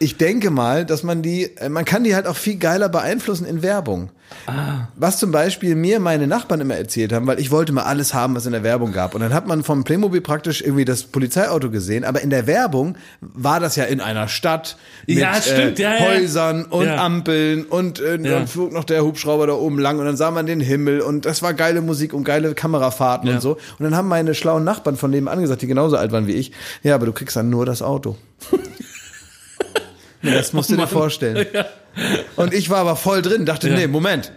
Ich 0.02 0.16
denke 0.16 0.50
mal, 0.50 0.84
dass 0.84 1.04
man 1.04 1.22
die, 1.22 1.56
äh, 1.58 1.68
man 1.68 1.84
kann 1.84 2.02
die 2.02 2.16
halt 2.16 2.26
auch 2.26 2.34
viel 2.34 2.56
geiler 2.56 2.88
beeinflussen 2.88 3.46
in 3.46 3.62
Werbung. 3.62 4.10
Was 4.96 5.18
zum 5.18 5.30
Beispiel 5.30 5.74
mir 5.74 6.00
meine 6.00 6.26
Nachbarn 6.26 6.60
immer 6.62 6.74
erzählt 6.74 7.12
haben, 7.12 7.26
weil 7.26 7.38
ich 7.38 7.50
wollte 7.50 7.72
mal 7.72 7.82
alles 7.82 8.14
haben, 8.14 8.34
was 8.34 8.46
in 8.46 8.52
der 8.52 8.62
Werbung 8.62 8.90
gab. 8.90 9.14
Und 9.14 9.20
dann 9.20 9.32
hat 9.34 9.46
man 9.46 9.62
vom 9.62 9.84
Playmobil 9.84 10.22
praktisch 10.22 10.62
irgendwie 10.62 10.84
das 10.86 11.04
Polizeiauto 11.04 11.70
gesehen, 11.70 12.02
aber 12.02 12.22
in 12.22 12.30
der 12.30 12.46
Werbung 12.46 12.96
war 13.20 13.60
das 13.60 13.76
ja 13.76 13.84
in 13.84 14.00
einer 14.00 14.28
Stadt 14.28 14.76
mit 15.06 15.18
Ja, 15.18 15.34
stimmt, 15.34 15.78
äh, 15.78 15.82
ja, 15.82 15.94
ja. 15.94 16.00
Häusern 16.06 16.64
und 16.64 16.86
Ja. 16.86 17.04
Ampeln 17.04 17.64
und 17.64 18.00
äh, 18.00 18.18
dann 18.18 18.48
flog 18.48 18.72
noch 18.72 18.84
der 18.84 19.04
Hubschrauber 19.04 19.46
da 19.46 19.52
oben 19.52 19.78
lang 19.78 19.98
und 19.98 20.06
dann 20.06 20.16
sah 20.16 20.30
man 20.30 20.46
den 20.46 20.60
Himmel 20.60 21.02
und 21.02 21.26
das 21.26 21.42
war 21.42 21.54
geile 21.54 21.80
Musik 21.82 22.14
und 22.14 22.24
geile 22.24 22.54
Kamerafahrten 22.54 23.28
und 23.28 23.40
so. 23.42 23.52
Und 23.78 23.84
dann 23.84 23.94
haben 23.94 24.08
meine 24.08 24.34
schlauen 24.34 24.64
Nachbarn 24.64 24.96
von 24.96 25.10
nebenan 25.10 25.42
gesagt, 25.42 25.62
die 25.62 25.66
genauso 25.68 25.96
alt 25.96 26.10
waren 26.10 26.26
wie 26.26 26.32
ich, 26.32 26.52
ja, 26.82 26.94
aber 26.94 27.06
du 27.06 27.12
kriegst 27.12 27.36
dann 27.36 27.50
nur 27.50 27.66
das 27.66 27.82
Auto. 27.82 28.16
Ja, 30.22 30.32
das 30.34 30.52
musst 30.52 30.70
du 30.70 30.76
dir 30.76 30.86
vorstellen. 30.86 31.46
Und 32.36 32.54
ich 32.54 32.70
war 32.70 32.78
aber 32.78 32.96
voll 32.96 33.22
drin, 33.22 33.44
dachte, 33.46 33.68
Ja. 33.68 33.76
nee, 33.76 33.86
Moment, 33.86 34.32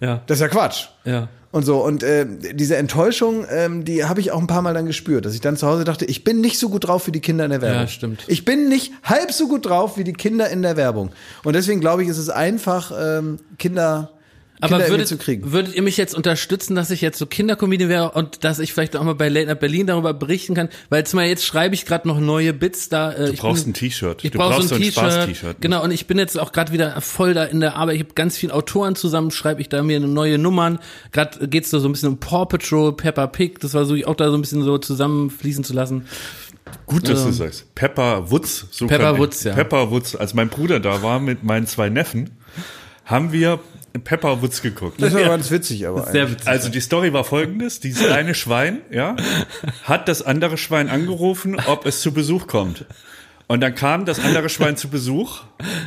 Ja, 0.00 0.22
das 0.26 0.38
ist 0.38 0.42
ja 0.42 0.48
Quatsch. 0.48 0.86
ja. 1.04 1.28
Und 1.52 1.64
so, 1.64 1.84
und 1.84 2.04
äh, 2.04 2.24
diese 2.54 2.76
Enttäuschung, 2.76 3.44
ähm, 3.50 3.84
die 3.84 4.04
habe 4.04 4.20
ich 4.20 4.30
auch 4.30 4.38
ein 4.38 4.46
paar 4.46 4.62
Mal 4.62 4.72
dann 4.72 4.86
gespürt, 4.86 5.24
dass 5.24 5.34
ich 5.34 5.40
dann 5.40 5.56
zu 5.56 5.66
Hause 5.66 5.82
dachte, 5.82 6.04
ich 6.04 6.22
bin 6.22 6.40
nicht 6.40 6.60
so 6.60 6.68
gut 6.68 6.86
drauf 6.86 7.08
wie 7.08 7.10
die 7.10 7.18
Kinder 7.20 7.44
in 7.44 7.50
der 7.50 7.60
Werbung. 7.60 7.80
Ja, 7.80 7.88
stimmt. 7.88 8.22
Ich 8.28 8.44
bin 8.44 8.68
nicht 8.68 8.92
halb 9.02 9.32
so 9.32 9.48
gut 9.48 9.66
drauf 9.66 9.98
wie 9.98 10.04
die 10.04 10.12
Kinder 10.12 10.48
in 10.48 10.62
der 10.62 10.76
Werbung. 10.76 11.10
Und 11.42 11.54
deswegen 11.56 11.80
glaube 11.80 12.04
ich, 12.04 12.08
ist 12.08 12.18
es 12.18 12.30
einfach, 12.30 12.92
ähm, 12.96 13.38
Kinder 13.58 14.12
Aber 14.62 14.88
würdet, 14.88 15.08
zu 15.08 15.16
kriegen. 15.16 15.52
würdet 15.52 15.74
ihr 15.74 15.82
mich 15.82 15.96
jetzt 15.96 16.14
unterstützen, 16.14 16.74
dass 16.74 16.90
ich 16.90 17.00
jetzt 17.00 17.18
so 17.18 17.26
Kindercomedian 17.26 17.88
wäre 17.88 18.10
und 18.12 18.44
dass 18.44 18.58
ich 18.58 18.72
vielleicht 18.72 18.96
auch 18.96 19.02
mal 19.04 19.14
bei 19.14 19.28
Late 19.28 19.46
Night 19.46 19.60
Berlin 19.60 19.86
darüber 19.86 20.12
berichten 20.14 20.54
kann? 20.54 20.68
Weil 20.88 21.04
zum 21.06 21.18
Beispiel 21.18 21.30
jetzt 21.30 21.44
schreibe 21.46 21.74
ich 21.74 21.86
gerade 21.86 22.06
noch 22.08 22.20
neue 22.20 22.52
Bits 22.52 22.88
da. 22.88 23.12
Äh, 23.12 23.26
Du 23.26 23.32
ich 23.32 23.40
brauchst 23.40 23.64
bin- 23.64 23.70
ein 23.70 23.74
T-Shirt. 23.74 24.24
Ich 24.24 24.30
Du 24.30 24.38
brauche 24.38 24.54
brauchst 24.54 24.68
so 24.68 24.74
ein 24.74 24.80
T-Shirt. 24.82 24.94
Spaß-T-Shirt. 25.12 25.56
Genau, 25.60 25.82
und 25.84 25.90
ich 25.90 26.06
bin 26.06 26.18
jetzt 26.18 26.38
auch 26.38 26.52
gerade 26.52 26.72
wieder 26.72 27.00
voll 27.00 27.34
da 27.34 27.44
in 27.44 27.60
der 27.60 27.76
Arbeit. 27.76 27.96
Ich 27.96 28.02
habe 28.02 28.14
ganz 28.14 28.36
viele 28.36 28.54
Autoren 28.54 28.94
zusammen, 28.96 29.30
schreibe 29.30 29.60
ich 29.60 29.68
da 29.68 29.82
mir 29.82 30.00
neue 30.00 30.38
Nummern. 30.38 30.78
Gerade 31.12 31.48
geht's 31.48 31.70
da 31.70 31.78
so 31.80 31.88
ein 31.88 31.92
bisschen 31.92 32.08
um 32.10 32.18
Paw 32.18 32.46
Patrol, 32.46 32.96
Peppa 32.96 33.26
Pig. 33.26 33.60
Das 33.60 33.74
war 33.74 33.84
so 33.84 33.94
auch 34.06 34.14
da 34.16 34.30
so 34.30 34.36
ein 34.36 34.40
bisschen 34.42 34.62
so 34.62 34.78
zusammenfließen 34.78 35.64
zu 35.64 35.72
lassen. 35.72 36.06
Gut, 36.86 37.08
dass 37.08 37.24
du 37.24 37.32
sagst. 37.32 37.74
Pepper 37.74 38.30
Woods. 38.30 38.66
So 38.70 38.86
Pepper 38.86 39.14
ich- 39.14 39.18
Woods, 39.18 39.42
ja. 39.44 39.54
Pepper 39.54 39.90
Woods. 39.90 40.14
Als 40.14 40.34
mein 40.34 40.48
Bruder 40.48 40.78
da 40.78 41.02
war 41.02 41.18
mit 41.18 41.42
meinen 41.42 41.66
zwei 41.66 41.88
Neffen, 41.88 42.30
haben 43.04 43.32
wir 43.32 43.58
Pepper 44.04 44.40
Woods 44.42 44.62
geguckt. 44.62 45.02
Das 45.02 45.14
war 45.14 45.22
ganz 45.22 45.50
witzig, 45.50 45.86
aber. 45.86 46.04
Sehr 46.04 46.22
eigentlich. 46.22 46.38
witzig. 46.38 46.48
Also 46.48 46.68
die 46.68 46.80
Story 46.80 47.12
war 47.12 47.24
folgendes: 47.24 47.80
Dieses 47.80 48.06
kleine 48.06 48.34
Schwein, 48.34 48.80
ja, 48.90 49.16
hat 49.84 50.08
das 50.08 50.22
andere 50.22 50.58
Schwein 50.58 50.88
angerufen, 50.88 51.56
ob 51.66 51.86
es 51.86 52.00
zu 52.00 52.12
Besuch 52.12 52.46
kommt. 52.46 52.84
Und 53.50 53.62
dann 53.62 53.74
kam 53.74 54.04
das 54.04 54.20
andere 54.20 54.48
Schwein 54.48 54.76
zu 54.76 54.88
Besuch 54.90 55.40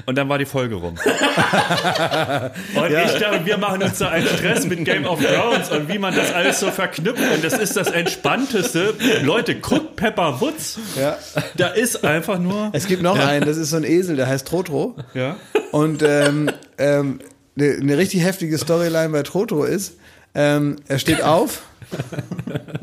und 0.05 0.17
dann 0.17 0.27
war 0.27 0.37
die 0.37 0.45
Folge 0.45 0.75
rum. 0.75 0.95
Und 2.75 2.91
ich 2.91 3.19
dachte, 3.19 3.45
wir 3.45 3.57
machen 3.57 3.81
uns 3.81 3.99
da 3.99 4.09
einen 4.09 4.27
Stress 4.27 4.65
mit 4.67 4.83
Game 4.83 5.05
of 5.05 5.23
Thrones 5.23 5.69
und 5.69 5.87
wie 5.87 5.97
man 5.97 6.13
das 6.13 6.33
alles 6.33 6.59
so 6.59 6.71
verknüpft. 6.71 7.23
Und 7.33 7.41
das 7.41 7.53
ist 7.53 7.77
das 7.77 7.87
Entspannteste. 7.89 8.93
Leute, 9.23 9.55
guckt 9.55 9.95
Pepper 9.95 10.41
Woods. 10.41 10.77
Ja. 10.99 11.17
Da 11.55 11.67
ist 11.69 12.03
einfach 12.03 12.37
nur. 12.37 12.69
Es 12.73 12.85
gibt 12.85 13.01
noch 13.01 13.17
einen, 13.17 13.45
das 13.45 13.55
ist 13.55 13.69
so 13.69 13.77
ein 13.77 13.85
Esel, 13.85 14.17
der 14.17 14.27
heißt 14.27 14.45
Trotro. 14.45 14.97
Ja. 15.13 15.37
Und 15.71 16.03
ähm, 16.03 16.51
ähm, 16.77 17.19
eine 17.57 17.79
ne 17.79 17.97
richtig 17.97 18.23
heftige 18.23 18.57
Storyline 18.57 19.09
bei 19.09 19.23
Trotro 19.23 19.63
ist, 19.63 19.93
ähm, 20.35 20.77
er 20.87 20.99
steht 20.99 21.21
auf 21.21 21.63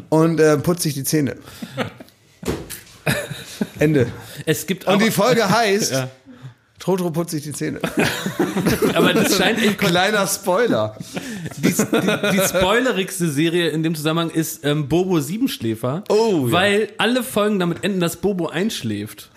und 0.08 0.40
äh, 0.40 0.56
putzt 0.58 0.82
sich 0.82 0.94
die 0.94 1.04
Zähne. 1.04 1.36
Ende. 3.78 4.06
Es 4.46 4.66
gibt 4.66 4.86
Und 4.86 5.02
die 5.02 5.10
Folge 5.10 5.48
heißt, 5.56 5.94
Trotro 6.80 7.10
putzt 7.10 7.30
sich 7.30 7.42
die 7.42 7.52
Zähne. 7.52 7.78
aber 8.94 9.12
das 9.12 9.36
scheint 9.36 9.62
echt 9.62 9.78
Kleiner 9.78 10.26
Spoiler. 10.26 10.96
die, 11.58 11.68
die, 11.68 11.74
die 11.74 12.40
spoilerigste 12.48 13.28
Serie 13.30 13.68
in 13.68 13.82
dem 13.82 13.94
Zusammenhang 13.94 14.30
ist 14.30 14.64
ähm, 14.64 14.88
Bobo 14.88 15.20
Siebenschläfer. 15.20 16.02
Oh, 16.08 16.46
ja. 16.46 16.52
Weil 16.52 16.88
alle 16.96 17.22
Folgen 17.22 17.58
damit 17.58 17.84
enden, 17.84 18.00
dass 18.00 18.16
Bobo 18.16 18.48
einschläft. 18.48 19.30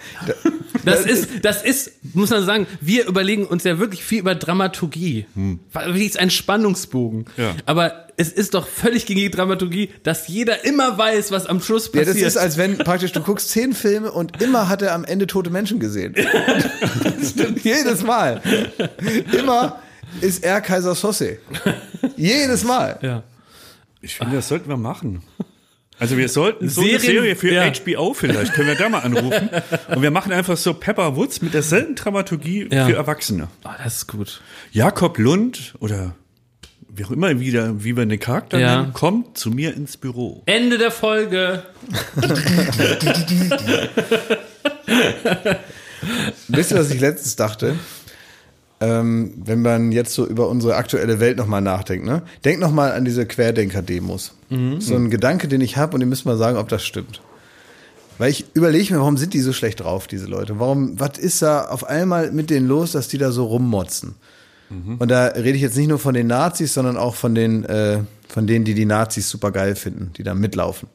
Das 0.86 1.06
ist, 1.06 1.44
das 1.44 1.64
ist, 1.64 1.92
muss 2.16 2.30
man 2.30 2.46
sagen, 2.46 2.66
wir 2.80 3.08
überlegen 3.08 3.46
uns 3.46 3.66
ja 3.66 3.78
wirklich 3.78 4.06
viel 4.06 4.20
über 4.20 4.36
Dramaturgie. 4.36 5.26
Wie 5.36 6.06
ist 6.06 6.18
ein 6.18 6.30
Spannungsbogen. 6.30 7.26
Ja. 7.36 7.56
Aber 7.66 8.08
es 8.18 8.32
ist 8.32 8.54
doch 8.54 8.68
völlig 8.68 9.06
gegen 9.06 9.20
die 9.20 9.32
Dramaturgie, 9.32 9.90
dass 10.04 10.28
jeder 10.28 10.66
immer 10.66 10.98
weiß, 10.98 11.32
was 11.32 11.46
am 11.48 11.62
Schluss 11.62 11.86
Ja, 11.94 12.02
passiert. 12.04 12.16
das 12.26 12.36
ist, 12.36 12.38
als 12.38 12.58
wenn 12.58 12.78
praktisch 12.78 13.12
du 13.12 13.22
guckst 13.22 13.50
zehn 13.50 13.74
Filme 13.74 14.12
und 14.12 14.42
immer 14.42 14.70
hat 14.70 14.82
er 14.82 14.94
am 14.94 15.04
Ende 15.06 15.28
tote 15.28 15.50
Menschen 15.50 15.80
gesehen. 15.80 16.16
Jedes 17.64 18.04
Mal. 18.04 18.42
Immer 19.38 19.80
ist 20.22 20.44
er 20.44 20.62
Kaiser 20.62 20.96
Sosse. 20.96 21.38
Jedes 22.18 22.64
Mal. 22.64 23.00
ja. 23.02 23.24
Ich 24.02 24.16
finde, 24.16 24.36
das 24.36 24.50
sollten 24.50 24.68
wir 24.68 24.76
machen. 24.78 25.24
Also 25.98 26.18
wir 26.18 26.28
sollten 26.28 26.68
so 26.68 26.82
Serien- 26.82 26.96
eine 27.00 27.06
Serie 27.06 27.36
für 27.38 27.54
ja. 27.54 27.72
HBO 27.72 28.14
vielleicht, 28.14 28.54
können 28.54 28.68
wir 28.68 28.76
da 28.76 28.90
mal 28.90 29.00
anrufen. 29.00 29.50
Und 29.96 30.02
wir 30.02 30.12
machen 30.12 30.34
einfach 30.34 30.58
so 30.58 30.74
Pepper 30.74 31.16
Woods 31.16 31.42
mit 31.42 31.54
derselben 31.54 31.96
Dramaturgie 31.96 32.68
Ja. 32.70 32.86
für 32.88 32.96
Erwachsene. 32.96 33.48
Oh, 33.64 33.70
das 33.82 33.98
ist 33.98 34.08
gut. 34.08 34.42
Jakob 34.72 35.18
Lund 35.20 35.76
oder 35.80 36.16
wie 36.96 37.06
auch 37.06 37.12
immer 37.12 37.40
wieder, 37.40 37.84
wie 37.84 37.96
wir 37.98 38.06
den 38.06 38.20
Charakter 38.20 38.60
Ja. 38.60 38.82
nennen, 38.82 38.94
kommt 38.94 39.38
zu 39.38 39.50
mir 39.52 39.76
ins 39.76 39.98
Büro. 39.98 40.44
Ende 40.46 40.78
der 40.78 40.92
Folge. 40.92 41.64
Wisst 46.48 46.72
ihr, 46.72 46.78
was 46.78 46.92
ich 46.92 47.00
letztens 47.00 47.36
dachte? 47.36 47.76
Ähm, 48.80 49.34
wenn 49.38 49.62
man 49.62 49.92
jetzt 49.92 50.14
so 50.14 50.28
über 50.28 50.50
unsere 50.50 50.76
aktuelle 50.76 51.20
Welt 51.20 51.38
nochmal 51.38 51.62
nachdenkt, 51.62 52.06
ne? 52.06 52.22
Denk 52.44 52.60
nochmal 52.60 52.92
an 52.92 53.06
diese 53.06 53.26
Querdenker-Demos. 53.26 54.34
So 54.80 54.96
ein 54.96 55.10
Gedanke, 55.10 55.48
den 55.48 55.62
ich 55.62 55.78
habe 55.78 55.96
und 55.96 56.02
ihr 56.02 56.08
müsst 56.08 56.28
mal 56.28 56.38
sagen, 56.38 56.58
ob 56.58 56.70
das 56.70 56.86
stimmt. 56.86 57.22
Weil 58.20 58.30
ich 58.30 58.46
überlege 58.54 58.94
mir, 58.94 59.00
warum 59.00 59.18
sind 59.18 59.34
die 59.34 59.40
so 59.40 59.52
schlecht 59.52 59.80
drauf, 59.80 60.06
diese 60.06 60.28
Leute? 60.28 60.60
Warum, 60.60 61.00
was 61.00 61.18
ist 61.18 61.42
da 61.42 61.64
auf 61.66 61.86
einmal 61.86 62.32
mit 62.32 62.52
denen 62.52 62.68
los, 62.68 62.92
dass 62.92 63.08
die 63.08 63.18
da 63.18 63.32
so 63.32 63.46
rummotzen? 63.46 64.14
Und 65.00 65.10
da 65.10 65.28
rede 65.28 65.56
ich 65.56 65.62
jetzt 65.62 65.78
nicht 65.78 65.90
nur 65.90 66.00
von 66.00 66.14
den 66.14 66.28
Nazis, 66.28 66.74
sondern 66.74 66.98
auch 66.98 67.16
von 67.16 67.36
den, 67.36 67.64
äh, 67.66 68.00
von 68.28 68.48
denen, 68.48 68.66
die 68.66 68.74
die 68.74 68.86
Nazis 68.86 69.30
super 69.30 69.52
geil 69.52 69.76
finden, 69.76 70.12
die 70.18 70.24
da 70.24 70.34
mitlaufen. 70.34 70.90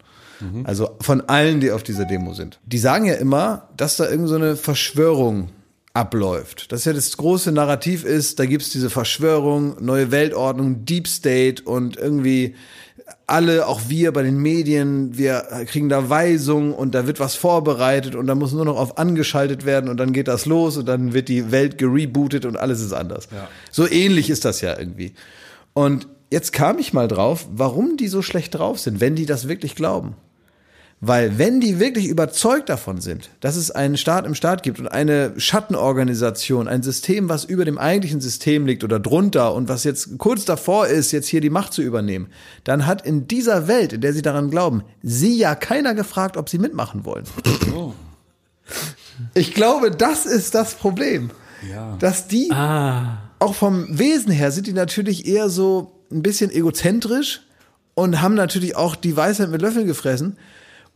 Also 0.65 0.91
von 1.01 1.23
allen, 1.23 1.61
die 1.61 1.73
auf 1.73 1.83
dieser 1.83 2.05
Demo 2.05 2.33
sind. 2.33 2.61
Die 2.65 2.79
sagen 2.79 3.07
ja 3.07 3.15
immer, 3.15 3.69
dass 3.77 3.97
da 3.97 4.09
irgend 4.09 4.29
so 4.29 4.37
eine 4.37 4.55
Verschwörung 4.57 5.51
abläuft. 5.95 6.71
Dass 6.71 6.85
ja 6.85 6.93
das 6.93 7.17
große 7.17 7.51
Narrativ 7.51 8.05
ist, 8.05 8.39
da 8.39 8.47
gibt's 8.47 8.71
diese 8.71 8.89
Verschwörung, 8.89 9.77
neue 9.85 10.13
Weltordnung, 10.13 10.85
Deep 10.85 11.09
State 11.09 11.65
und 11.65 11.97
irgendwie 11.97 12.55
alle, 13.27 13.67
auch 13.67 13.83
wir 13.89 14.13
bei 14.13 14.23
den 14.23 14.39
Medien, 14.39 15.17
wir 15.19 15.47
kriegen 15.67 15.89
da 15.89 16.09
Weisungen 16.09 16.73
und 16.73 16.95
da 16.95 17.07
wird 17.07 17.21
was 17.21 17.35
vorbereitet 17.35 18.15
und 18.15 18.27
da 18.27 18.35
muss 18.35 18.53
nur 18.53 18.65
noch 18.65 18.77
auf 18.77 18.99
angeschaltet 18.99 19.65
werden 19.67 19.91
und 19.91 19.99
dann 19.99 20.13
geht 20.13 20.29
das 20.29 20.47
los 20.47 20.77
und 20.77 20.87
dann 20.87 21.13
wird 21.13 21.29
die 21.29 21.51
Welt 21.51 21.79
gerebootet 21.79 22.47
und 22.47 22.57
alles 22.57 22.81
ist 22.81 22.93
anders. 22.93 23.29
So 23.71 23.89
ähnlich 23.89 24.31
ist 24.31 24.45
das 24.45 24.61
ja 24.61 24.79
irgendwie. 24.79 25.13
Und 25.75 26.09
jetzt 26.31 26.53
kam 26.53 26.79
ich 26.79 26.93
mal 26.93 27.09
drauf, 27.09 27.47
warum 27.53 27.97
die 27.97 28.09
so 28.09 28.23
schlecht 28.23 28.55
drauf 28.55 28.79
sind, 28.79 29.01
wenn 29.01 29.15
die 29.15 29.27
das 29.27 29.49
wirklich 29.49 29.75
glauben. 29.75 30.17
Weil 31.01 31.39
wenn 31.39 31.61
die 31.61 31.79
wirklich 31.79 32.09
überzeugt 32.09 32.69
davon 32.69 33.01
sind, 33.01 33.31
dass 33.39 33.55
es 33.55 33.71
einen 33.71 33.97
Staat 33.97 34.27
im 34.27 34.35
Staat 34.35 34.65
gibt 34.65 34.81
und 34.81 34.89
eine 34.89 35.33
Schattenorganisation, 35.37 36.67
ein 36.67 36.83
System, 36.83 37.29
was 37.29 37.45
über 37.45 37.65
dem 37.65 37.79
eigentlichen 37.79 38.21
System 38.21 38.67
liegt 38.67 38.83
oder 38.83 38.99
drunter 38.99 39.55
und 39.55 39.69
was 39.69 39.85
jetzt 39.85 40.19
kurz 40.19 40.45
davor 40.45 40.89
ist, 40.89 41.13
jetzt 41.13 41.29
hier 41.29 41.41
die 41.41 41.51
Macht 41.51 41.73
zu 41.73 41.83
übernehmen, 41.83 42.27
dann 42.65 42.85
hat 42.85 43.07
in 43.07 43.29
dieser 43.29 43.69
Welt, 43.69 43.93
in 43.93 44.01
der 44.01 44.13
sie 44.13 44.23
daran 44.23 44.51
glauben, 44.51 44.83
sie 45.03 45.39
ja 45.39 45.55
keiner 45.55 45.95
gefragt, 45.95 46.37
ob 46.37 46.49
sie 46.49 46.59
mitmachen 46.59 47.05
wollen. 47.05 47.25
Ich 49.35 49.55
glaube, 49.55 49.93
das 49.93 50.27
ist 50.27 50.57
das 50.57 50.75
Problem. 50.75 51.31
Dass 52.01 52.27
die 52.27 52.51
auch 52.53 53.55
vom 53.55 53.87
Wesen 53.99 54.33
her 54.33 54.51
sind 54.51 54.67
die 54.67 54.73
natürlich 54.73 55.27
eher 55.27 55.49
so 55.49 55.93
ein 56.11 56.23
bisschen 56.23 56.51
egozentrisch 56.51 57.43
und 57.95 58.21
haben 58.21 58.35
natürlich 58.35 58.75
auch 58.75 58.97
die 58.97 59.17
Weisheit 59.17 59.51
mit 59.51 59.63
Löffeln 59.63 59.87
gefressen. 59.87 60.37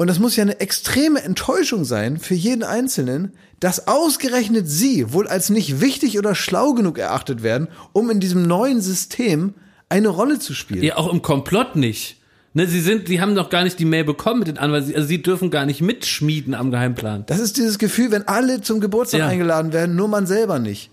Und 0.03 0.09
das 0.09 0.19
muss 0.19 0.35
ja 0.35 0.43
eine 0.43 0.59
extreme 0.59 1.23
Enttäuschung 1.23 1.85
sein 1.85 2.19
für 2.19 2.35
jeden 2.35 2.65
Einzelnen, 2.65 3.35
dass 3.61 3.87
ausgerechnet 3.87 4.69
sie 4.69 5.13
wohl 5.13 5.29
als 5.29 5.49
nicht 5.49 5.81
wichtig 5.81 6.19
oder 6.19 6.35
schlau 6.35 6.73
genug 6.73 6.99
erachtet 6.99 7.45
werden, 7.45 7.69
um 7.93 8.11
in 8.11 8.19
diesem 8.19 8.43
neuen 8.43 8.81
System 8.81 9.55
eine 9.89 10.09
Rolle 10.09 10.41
zu 10.41 10.55
spielen. 10.55 10.83
Ja, 10.83 10.97
auch 10.97 11.13
im 11.13 11.23
Komplott 11.23 11.77
nicht. 11.77 12.17
Ne, 12.53 12.67
sie 12.67 12.81
sind, 12.81 13.07
die 13.07 13.21
haben 13.21 13.33
noch 13.35 13.49
gar 13.49 13.63
nicht 13.63 13.79
die 13.79 13.85
Mail 13.85 14.03
bekommen 14.03 14.41
mit 14.41 14.49
den 14.49 14.59
Anweisungen, 14.59 14.97
also 14.97 15.07
sie 15.07 15.23
dürfen 15.23 15.53
gar 15.53 15.67
nicht 15.67 15.81
mitschmieden 15.81 16.55
am 16.55 16.73
Geheimplan. 16.73 17.23
Das 17.27 17.39
ist 17.39 17.57
dieses 17.57 17.79
Gefühl, 17.79 18.11
wenn 18.11 18.27
alle 18.27 18.61
zum 18.61 18.81
Geburtstag 18.81 19.21
Ja. 19.21 19.29
eingeladen 19.29 19.73
werden, 19.73 19.95
nur 19.95 20.09
man 20.09 20.27
selber 20.27 20.59
nicht. 20.59 20.91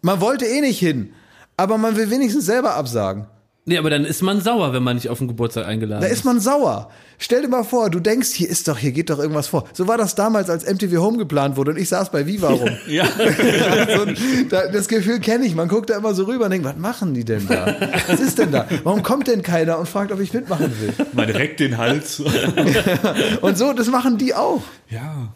Man 0.00 0.22
wollte 0.22 0.46
eh 0.46 0.62
nicht 0.62 0.78
hin, 0.78 1.10
aber 1.58 1.76
man 1.76 1.96
will 1.96 2.08
wenigstens 2.08 2.46
selber 2.46 2.76
absagen. 2.76 3.26
Nee, 3.68 3.76
aber 3.78 3.90
dann 3.90 4.04
ist 4.06 4.22
man 4.22 4.40
sauer, 4.40 4.72
wenn 4.72 4.82
man 4.82 4.96
nicht 4.96 5.10
auf 5.10 5.18
den 5.18 5.28
Geburtstag 5.28 5.66
eingeladen 5.66 6.00
Da 6.00 6.08
ist 6.08 6.24
man 6.24 6.40
sauer. 6.40 6.90
Stell 7.18 7.42
dir 7.42 7.48
mal 7.48 7.64
vor, 7.64 7.90
du 7.90 8.00
denkst, 8.00 8.30
hier 8.30 8.48
ist 8.48 8.66
doch, 8.68 8.78
hier 8.78 8.92
geht 8.92 9.10
doch 9.10 9.18
irgendwas 9.18 9.48
vor. 9.48 9.68
So 9.74 9.86
war 9.88 9.98
das 9.98 10.14
damals, 10.14 10.48
als 10.48 10.64
MTV 10.64 10.98
Home 11.02 11.18
geplant 11.18 11.56
wurde 11.56 11.72
und 11.72 11.76
ich 11.76 11.88
saß 11.88 12.10
bei 12.10 12.26
Viva 12.26 12.48
rum. 12.48 12.70
Ja. 12.86 13.04
so, 13.96 14.02
ein- 14.02 14.16
da, 14.48 14.68
das 14.68 14.88
Gefühl 14.88 15.20
kenne 15.20 15.44
ich. 15.44 15.54
Man 15.54 15.68
guckt 15.68 15.90
da 15.90 15.96
immer 15.98 16.14
so 16.14 16.24
rüber 16.24 16.46
und 16.46 16.50
denkt, 16.52 16.64
was 16.66 16.76
machen 16.76 17.12
die 17.12 17.24
denn 17.24 17.46
da? 17.46 17.76
Was 18.08 18.20
ist 18.20 18.38
denn 18.38 18.52
da? 18.52 18.66
Warum 18.84 19.02
kommt 19.02 19.26
denn 19.28 19.42
keiner 19.42 19.78
und 19.78 19.86
fragt, 19.88 20.12
ob 20.12 20.20
ich 20.20 20.32
mitmachen 20.32 20.72
will? 20.80 20.92
Man 21.12 21.28
reckt 21.28 21.60
den 21.60 21.76
Hals. 21.76 22.20
Und 23.42 23.58
so, 23.58 23.72
das 23.74 23.88
machen 23.88 24.16
die 24.18 24.34
auch. 24.34 24.62
ja. 24.88 25.28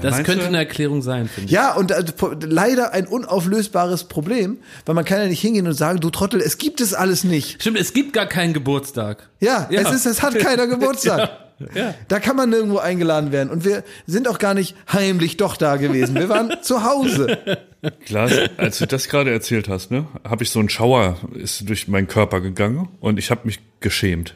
Das 0.00 0.12
Meinst 0.12 0.24
könnte 0.24 0.42
du? 0.42 0.46
eine 0.48 0.58
Erklärung 0.58 1.02
sein, 1.02 1.28
finde 1.28 1.46
ich. 1.46 1.50
Ja, 1.52 1.74
und 1.74 1.90
äh, 1.90 2.04
leider 2.44 2.92
ein 2.92 3.06
unauflösbares 3.06 4.04
Problem, 4.04 4.58
weil 4.86 4.94
man 4.94 5.04
kann 5.04 5.18
ja 5.20 5.26
nicht 5.26 5.40
hingehen 5.40 5.66
und 5.66 5.74
sagen, 5.74 6.00
du 6.00 6.10
Trottel, 6.10 6.40
es 6.40 6.56
gibt 6.58 6.80
es 6.80 6.94
alles 6.94 7.24
nicht. 7.24 7.60
Stimmt, 7.60 7.78
es 7.78 7.92
gibt 7.92 8.12
gar 8.12 8.26
keinen 8.26 8.52
Geburtstag. 8.54 9.28
Ja, 9.40 9.68
Ja. 9.70 9.80
es 9.82 9.90
ist, 9.92 10.06
es 10.06 10.22
hat 10.22 10.38
keiner 10.38 10.66
Geburtstag. 10.66 11.30
Ja. 11.74 11.94
Da 12.08 12.18
kann 12.18 12.34
man 12.34 12.50
nirgendwo 12.50 12.78
eingeladen 12.78 13.30
werden. 13.30 13.48
Und 13.50 13.64
wir 13.64 13.84
sind 14.06 14.26
auch 14.26 14.38
gar 14.38 14.52
nicht 14.54 14.74
heimlich 14.92 15.36
doch 15.36 15.56
da 15.56 15.76
gewesen. 15.76 16.16
Wir 16.16 16.28
waren 16.28 16.52
zu 16.62 16.82
Hause. 16.82 17.38
Klaas, 18.06 18.32
als 18.56 18.78
du 18.78 18.86
das 18.86 19.08
gerade 19.08 19.30
erzählt 19.30 19.68
hast, 19.68 19.90
ne, 19.92 20.06
habe 20.24 20.42
ich 20.42 20.50
so 20.50 20.58
ein 20.58 20.68
Schauer 20.68 21.18
ist 21.34 21.68
durch 21.68 21.86
meinen 21.86 22.08
Körper 22.08 22.40
gegangen 22.40 22.88
und 23.00 23.18
ich 23.18 23.30
habe 23.30 23.42
mich 23.44 23.60
geschämt. 23.80 24.34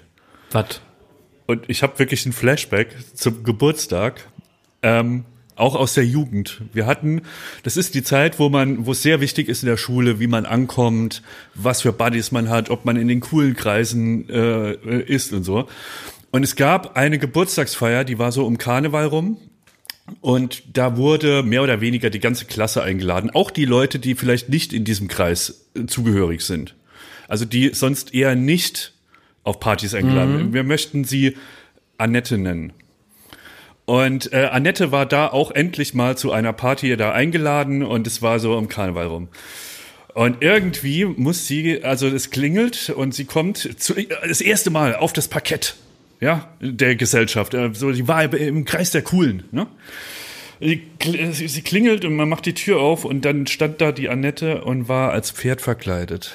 Was? 0.53 0.81
Und 1.47 1.65
ich 1.69 1.83
habe 1.83 1.99
wirklich 1.99 2.27
ein 2.27 2.33
Flashback 2.33 2.95
zum 3.15 3.43
Geburtstag, 3.43 4.21
ähm, 4.83 5.25
auch 5.57 5.75
aus 5.75 5.95
der 5.95 6.07
Jugend. 6.07 6.61
Wir 6.73 6.87
hatten, 6.87 7.23
das 7.63 7.77
ist 7.77 7.95
die 7.95 8.03
Zeit, 8.03 8.39
wo 8.39 8.49
man, 8.49 8.87
wo 8.87 8.93
es 8.93 9.03
sehr 9.03 9.21
wichtig 9.21 9.49
ist 9.49 9.63
in 9.63 9.69
der 9.69 9.77
Schule, 9.77 10.21
wie 10.21 10.27
man 10.27 10.47
ankommt, 10.47 11.23
was 11.55 11.83
für 11.83 11.93
Buddies 11.93 12.31
man 12.31 12.49
hat, 12.49 12.71
ob 12.71 12.85
man 12.85 12.97
in 12.97 13.09
den 13.09 13.21
coolen 13.21 13.57
Kreisen 13.57 14.29
äh, 14.29 14.75
ist 15.03 15.33
und 15.33 15.45
so. 15.45 15.67
Und 16.31 16.43
es 16.43 16.55
gab 16.55 16.97
eine 16.97 17.19
Geburtstagsfeier, 17.19 18.05
die 18.05 18.19
war 18.19 18.31
so 18.31 18.45
um 18.45 18.59
Karneval 18.59 19.07
rum. 19.07 19.39
Und 20.21 20.63
da 20.73 20.97
wurde 20.97 21.43
mehr 21.43 21.63
oder 21.63 21.81
weniger 21.81 22.11
die 22.11 22.21
ganze 22.21 22.45
Klasse 22.45 22.83
eingeladen. 22.83 23.31
Auch 23.31 23.51
die 23.51 23.65
Leute, 23.65 23.99
die 23.99 24.15
vielleicht 24.15 24.49
nicht 24.49 24.73
in 24.73 24.85
diesem 24.85 25.09
Kreis 25.09 25.67
äh, 25.75 25.87
zugehörig 25.87 26.43
sind. 26.43 26.77
Also 27.27 27.45
die 27.45 27.71
sonst 27.73 28.15
eher 28.15 28.37
nicht 28.37 28.93
auf 29.43 29.59
Partys 29.59 29.95
eingeladen 29.95 30.33
werden. 30.35 30.53
Wir 30.53 30.65
möchten 30.65 31.05
sie 31.05 31.37
Annette 31.99 32.39
nennen. 32.39 32.73
Und 33.87 34.33
äh, 34.33 34.49
Annette 34.51 34.93
war 34.93 35.07
da 35.07 35.29
auch 35.29 35.53
endlich 35.53 35.95
mal 35.95 36.17
zu 36.17 36.33
einer 36.33 36.53
Party 36.53 36.97
da 36.97 37.13
eingeladen 37.13 37.83
und 37.83 38.07
es 38.07 38.21
war 38.21 38.41
so 38.41 38.59
im 38.59 38.69
Karneval 38.69 39.07
rum. 39.07 39.29
Und 40.13 40.43
irgendwie 40.43 41.05
muss 41.05 41.47
sie, 41.47 41.85
also 41.85 42.09
es 42.09 42.31
klingelt 42.31 42.91
und 42.91 43.15
sie 43.15 43.27
kommt 43.27 43.81
zu, 43.81 43.95
das 44.27 44.41
erste 44.41 44.71
Mal 44.71 44.97
auf 44.97 45.13
das 45.13 45.29
Parkett, 45.29 45.77
ja, 46.21 46.49
der 46.61 46.97
Gesellschaft. 46.97 47.55
Äh, 47.55 47.71
So, 47.75 47.93
die 47.93 48.09
war 48.09 48.25
im 48.33 48.65
Kreis 48.65 48.91
der 48.91 49.03
Coolen, 49.03 49.45
ne? 49.53 49.67
Sie 50.59 51.63
klingelt 51.63 52.07
und 52.07 52.17
man 52.17 52.31
macht 52.31 52.47
die 52.47 52.55
Tür 52.55 52.81
auf 52.81 53.05
und 53.05 53.27
dann 53.27 53.47
stand 53.47 53.83
da 53.83 53.93
die 53.93 54.09
Annette 54.09 54.65
und 54.65 54.89
war 54.89 55.13
als 55.13 55.31
Pferd 55.31 55.61
verkleidet. 55.61 56.35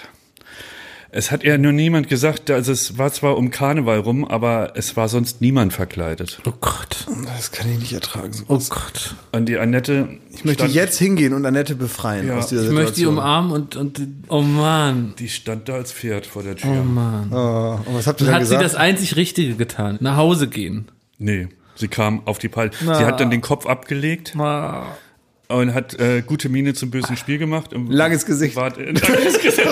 Es 1.14 1.30
hat 1.30 1.44
ja 1.44 1.58
nur 1.58 1.74
niemand 1.74 2.08
gesagt, 2.08 2.50
also 2.50 2.72
es 2.72 2.98
war 2.98 3.12
zwar 3.12 3.36
um 3.38 3.52
Karneval 3.52 4.00
rum, 4.00 4.24
aber 4.24 4.74
es 4.76 4.96
war 4.96 5.10
sonst 5.10 5.42
niemand 5.42 5.74
verkleidet. 5.74 6.40
Oh 6.48 6.54
Gott. 6.62 7.06
Das 7.36 7.52
kann 7.52 7.70
ich 7.70 7.80
nicht 7.80 7.92
ertragen. 7.92 8.32
Oh 8.48 8.60
Gott. 8.70 9.16
Und 9.34 9.48
die 9.48 9.58
Annette. 9.58 10.08
Ich 10.34 10.46
möchte 10.46 10.66
jetzt 10.68 10.98
hingehen 11.00 11.34
und 11.34 11.46
Annette 11.46 11.76
befreien 11.76 12.28
Ja. 12.28 12.38
aus 12.38 12.48
dieser 12.48 12.62
Ich 12.62 12.68
Situation. 12.70 12.76
möchte 12.76 13.00
die 13.02 13.06
umarmen 13.08 13.52
und, 13.52 13.76
und, 13.76 14.00
oh 14.30 14.42
Mann. 14.42 15.14
Die 15.20 15.28
stand 15.28 15.68
da 15.68 15.74
als 15.74 15.92
Pferd 15.92 16.26
vor 16.26 16.44
der 16.44 16.56
Tür. 16.56 16.72
Oh 16.80 16.84
Mann. 16.84 17.30
Oh, 17.34 17.80
und 17.90 17.94
was 17.98 18.08
habt 18.08 18.22
ihr 18.22 18.28
Dann 18.28 18.36
hat 18.36 18.42
sie 18.44 18.56
gesagt? 18.56 18.64
das 18.64 18.76
einzig 18.76 19.18
Richtige 19.18 19.56
getan. 19.56 19.98
Nach 20.00 20.16
Hause 20.16 20.48
gehen. 20.48 20.88
Nee, 21.18 21.50
sie 21.76 21.90
kam 21.90 22.26
auf 22.26 22.38
die 22.40 22.48
Party. 22.48 22.78
Sie 22.80 22.88
hat 22.90 23.20
dann 23.20 23.30
den 23.32 23.42
Kopf 23.42 23.66
abgelegt 23.66 24.34
und 24.34 25.74
hat 25.74 26.00
äh, 26.00 26.24
gute 26.26 26.48
Miene 26.48 26.74
zum 26.74 26.90
bösen 26.90 27.18
Spiel 27.18 27.38
gemacht. 27.38 27.74
Und 27.74 27.92
Langes 27.92 28.26
Gesicht. 28.26 28.56
War, 28.56 28.72
langes 28.80 29.42
Gesicht. 29.42 29.68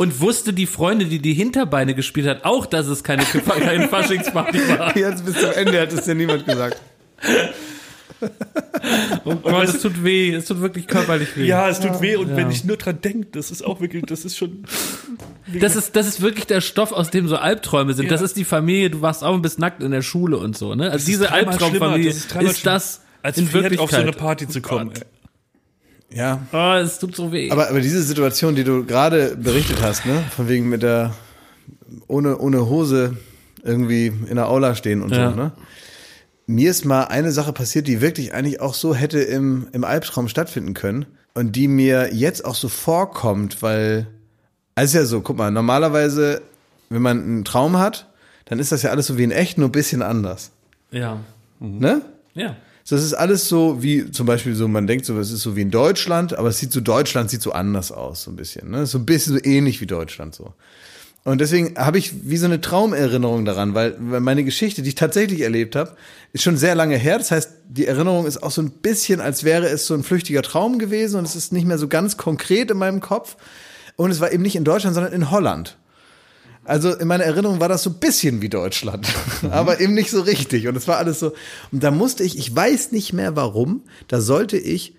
Und 0.00 0.18
wusste 0.18 0.54
die 0.54 0.64
Freundin, 0.64 1.10
die 1.10 1.18
die 1.18 1.34
Hinterbeine 1.34 1.94
gespielt 1.94 2.26
hat, 2.26 2.46
auch, 2.46 2.64
dass 2.64 2.86
es 2.86 3.04
keine, 3.04 3.22
keine 3.60 3.86
Faschingsparty 3.86 4.58
war. 4.70 4.96
Jetzt 4.96 5.26
bis 5.26 5.38
zum 5.38 5.52
Ende 5.52 5.78
hat 5.78 5.92
es 5.92 6.06
dir 6.06 6.14
niemand 6.14 6.46
gesagt. 6.46 6.80
Oh 9.24 9.34
Gott, 9.34 9.64
es 9.64 9.80
tut 9.80 10.04
weh. 10.04 10.34
Es 10.34 10.44
tut 10.44 10.60
wirklich 10.60 10.86
körperlich 10.86 11.34
weh. 11.38 11.46
ja, 11.46 11.70
es 11.70 11.80
tut 11.80 12.02
weh 12.02 12.16
und 12.16 12.36
wenn 12.36 12.50
ich 12.50 12.64
nur 12.64 12.76
dran 12.76 13.00
denke, 13.00 13.28
das 13.32 13.50
ist 13.50 13.64
auch 13.64 13.80
wirklich, 13.80 14.04
das 14.04 14.26
ist 14.26 14.36
schon. 14.36 14.64
Das 15.58 15.74
ist, 15.74 15.96
das 15.96 16.06
ist 16.06 16.20
wirklich 16.20 16.46
der 16.46 16.60
Stoff, 16.60 16.92
aus 16.92 17.08
dem 17.08 17.28
so 17.28 17.36
Albträume 17.36 17.94
sind. 17.94 18.10
Das 18.10 18.20
ist 18.20 18.36
die 18.36 18.44
Familie, 18.44 18.90
du 18.90 19.00
wachst 19.00 19.24
auf 19.24 19.34
und 19.34 19.40
bist 19.40 19.58
nackt 19.58 19.82
in 19.82 19.90
der 19.90 20.02
Schule 20.02 20.36
und 20.36 20.54
so, 20.54 20.74
ne? 20.74 20.90
Also 20.90 21.06
diese 21.06 21.32
Albtraumfamilie 21.32 22.10
ist 22.10 22.36
ist 22.36 22.66
das 22.66 23.00
als 23.22 23.38
in 23.38 23.50
Wirklichkeit. 23.54 23.80
auf 23.80 23.90
so 23.90 23.96
eine 23.96 24.12
Party 24.12 24.46
zu 24.46 24.60
kommen. 24.60 24.92
Ja. 26.12 26.40
Oh, 26.52 26.74
es 26.74 26.98
tut 26.98 27.14
so 27.14 27.32
weh. 27.32 27.50
Aber, 27.50 27.68
aber 27.68 27.80
diese 27.80 28.02
Situation, 28.02 28.54
die 28.54 28.64
du 28.64 28.84
gerade 28.84 29.36
berichtet 29.36 29.80
hast, 29.82 30.06
ne, 30.06 30.24
von 30.34 30.48
wegen 30.48 30.68
mit 30.68 30.82
der 30.82 31.14
ohne, 32.08 32.38
ohne 32.38 32.68
Hose 32.68 33.16
irgendwie 33.62 34.06
in 34.06 34.36
der 34.36 34.48
Aula 34.48 34.74
stehen 34.74 35.02
und 35.02 35.12
Ja. 35.12 35.30
so, 35.30 35.36
ne? 35.36 35.52
Mir 36.46 36.70
ist 36.70 36.84
mal 36.84 37.04
eine 37.04 37.30
Sache 37.30 37.52
passiert, 37.52 37.86
die 37.86 38.00
wirklich 38.00 38.34
eigentlich 38.34 38.60
auch 38.60 38.74
so 38.74 38.94
hätte 38.94 39.20
im, 39.20 39.68
im 39.72 39.84
Albtraum 39.84 40.26
stattfinden 40.26 40.74
können 40.74 41.06
und 41.34 41.54
die 41.54 41.68
mir 41.68 42.12
jetzt 42.12 42.44
auch 42.44 42.56
so 42.56 42.68
vorkommt, 42.68 43.62
weil, 43.62 44.08
also 44.74 44.98
ist 44.98 45.00
ja 45.02 45.06
so, 45.06 45.20
guck 45.20 45.36
mal, 45.38 45.52
normalerweise, 45.52 46.42
wenn 46.88 47.02
man 47.02 47.22
einen 47.22 47.44
Traum 47.44 47.78
hat, 47.78 48.08
dann 48.46 48.58
ist 48.58 48.72
das 48.72 48.82
ja 48.82 48.90
alles 48.90 49.06
so 49.06 49.16
wie 49.16 49.22
in 49.22 49.30
echt, 49.30 49.58
nur 49.58 49.68
ein 49.68 49.72
bisschen 49.72 50.02
anders, 50.02 50.50
ja. 50.90 51.20
ne? 51.60 52.02
Ja. 52.34 52.56
Es 52.90 53.04
ist 53.04 53.14
alles 53.14 53.48
so 53.48 53.82
wie 53.82 54.10
zum 54.10 54.26
Beispiel 54.26 54.54
so, 54.54 54.66
man 54.68 54.86
denkt 54.86 55.06
so, 55.06 55.18
es 55.18 55.30
ist 55.30 55.42
so 55.42 55.56
wie 55.56 55.62
in 55.62 55.70
Deutschland, 55.70 56.36
aber 56.36 56.48
es 56.48 56.58
sieht 56.58 56.72
so, 56.72 56.80
Deutschland 56.80 57.30
sieht 57.30 57.42
so 57.42 57.52
anders 57.52 57.92
aus, 57.92 58.24
so 58.24 58.30
ein 58.30 58.36
bisschen. 58.36 58.70
Ne? 58.70 58.86
So 58.86 58.98
ein 58.98 59.06
bisschen 59.06 59.34
so 59.34 59.44
ähnlich 59.44 59.80
wie 59.80 59.86
Deutschland 59.86 60.34
so. 60.34 60.54
Und 61.22 61.40
deswegen 61.40 61.76
habe 61.76 61.98
ich 61.98 62.28
wie 62.28 62.38
so 62.38 62.46
eine 62.46 62.62
Traumerinnerung 62.62 63.44
daran, 63.44 63.74
weil 63.74 63.98
meine 63.98 64.42
Geschichte, 64.42 64.80
die 64.80 64.88
ich 64.88 64.94
tatsächlich 64.94 65.42
erlebt 65.42 65.76
habe, 65.76 65.94
ist 66.32 66.42
schon 66.42 66.56
sehr 66.56 66.74
lange 66.74 66.96
her. 66.96 67.18
Das 67.18 67.30
heißt, 67.30 67.50
die 67.68 67.86
Erinnerung 67.86 68.24
ist 68.24 68.42
auch 68.42 68.50
so 68.50 68.62
ein 68.62 68.70
bisschen, 68.70 69.20
als 69.20 69.44
wäre 69.44 69.68
es 69.68 69.86
so 69.86 69.92
ein 69.92 70.02
flüchtiger 70.02 70.40
Traum 70.40 70.78
gewesen 70.78 71.18
und 71.18 71.26
es 71.26 71.36
ist 71.36 71.52
nicht 71.52 71.66
mehr 71.66 71.76
so 71.76 71.88
ganz 71.88 72.16
konkret 72.16 72.70
in 72.70 72.78
meinem 72.78 73.00
Kopf. 73.00 73.36
Und 73.96 74.10
es 74.10 74.20
war 74.20 74.32
eben 74.32 74.42
nicht 74.42 74.56
in 74.56 74.64
Deutschland, 74.64 74.94
sondern 74.94 75.12
in 75.12 75.30
Holland. 75.30 75.76
Also 76.70 76.94
in 76.94 77.08
meiner 77.08 77.24
Erinnerung 77.24 77.58
war 77.58 77.68
das 77.68 77.82
so 77.82 77.90
ein 77.90 77.98
bisschen 77.98 78.42
wie 78.42 78.48
Deutschland, 78.48 79.04
aber 79.50 79.80
eben 79.80 79.92
nicht 79.92 80.08
so 80.08 80.20
richtig. 80.20 80.68
Und 80.68 80.76
es 80.76 80.86
war 80.86 80.98
alles 80.98 81.18
so. 81.18 81.32
Und 81.72 81.82
da 81.82 81.90
musste 81.90 82.22
ich, 82.22 82.38
ich 82.38 82.54
weiß 82.54 82.92
nicht 82.92 83.12
mehr 83.12 83.34
warum, 83.34 83.82
da 84.06 84.20
sollte 84.20 84.56
ich 84.56 84.94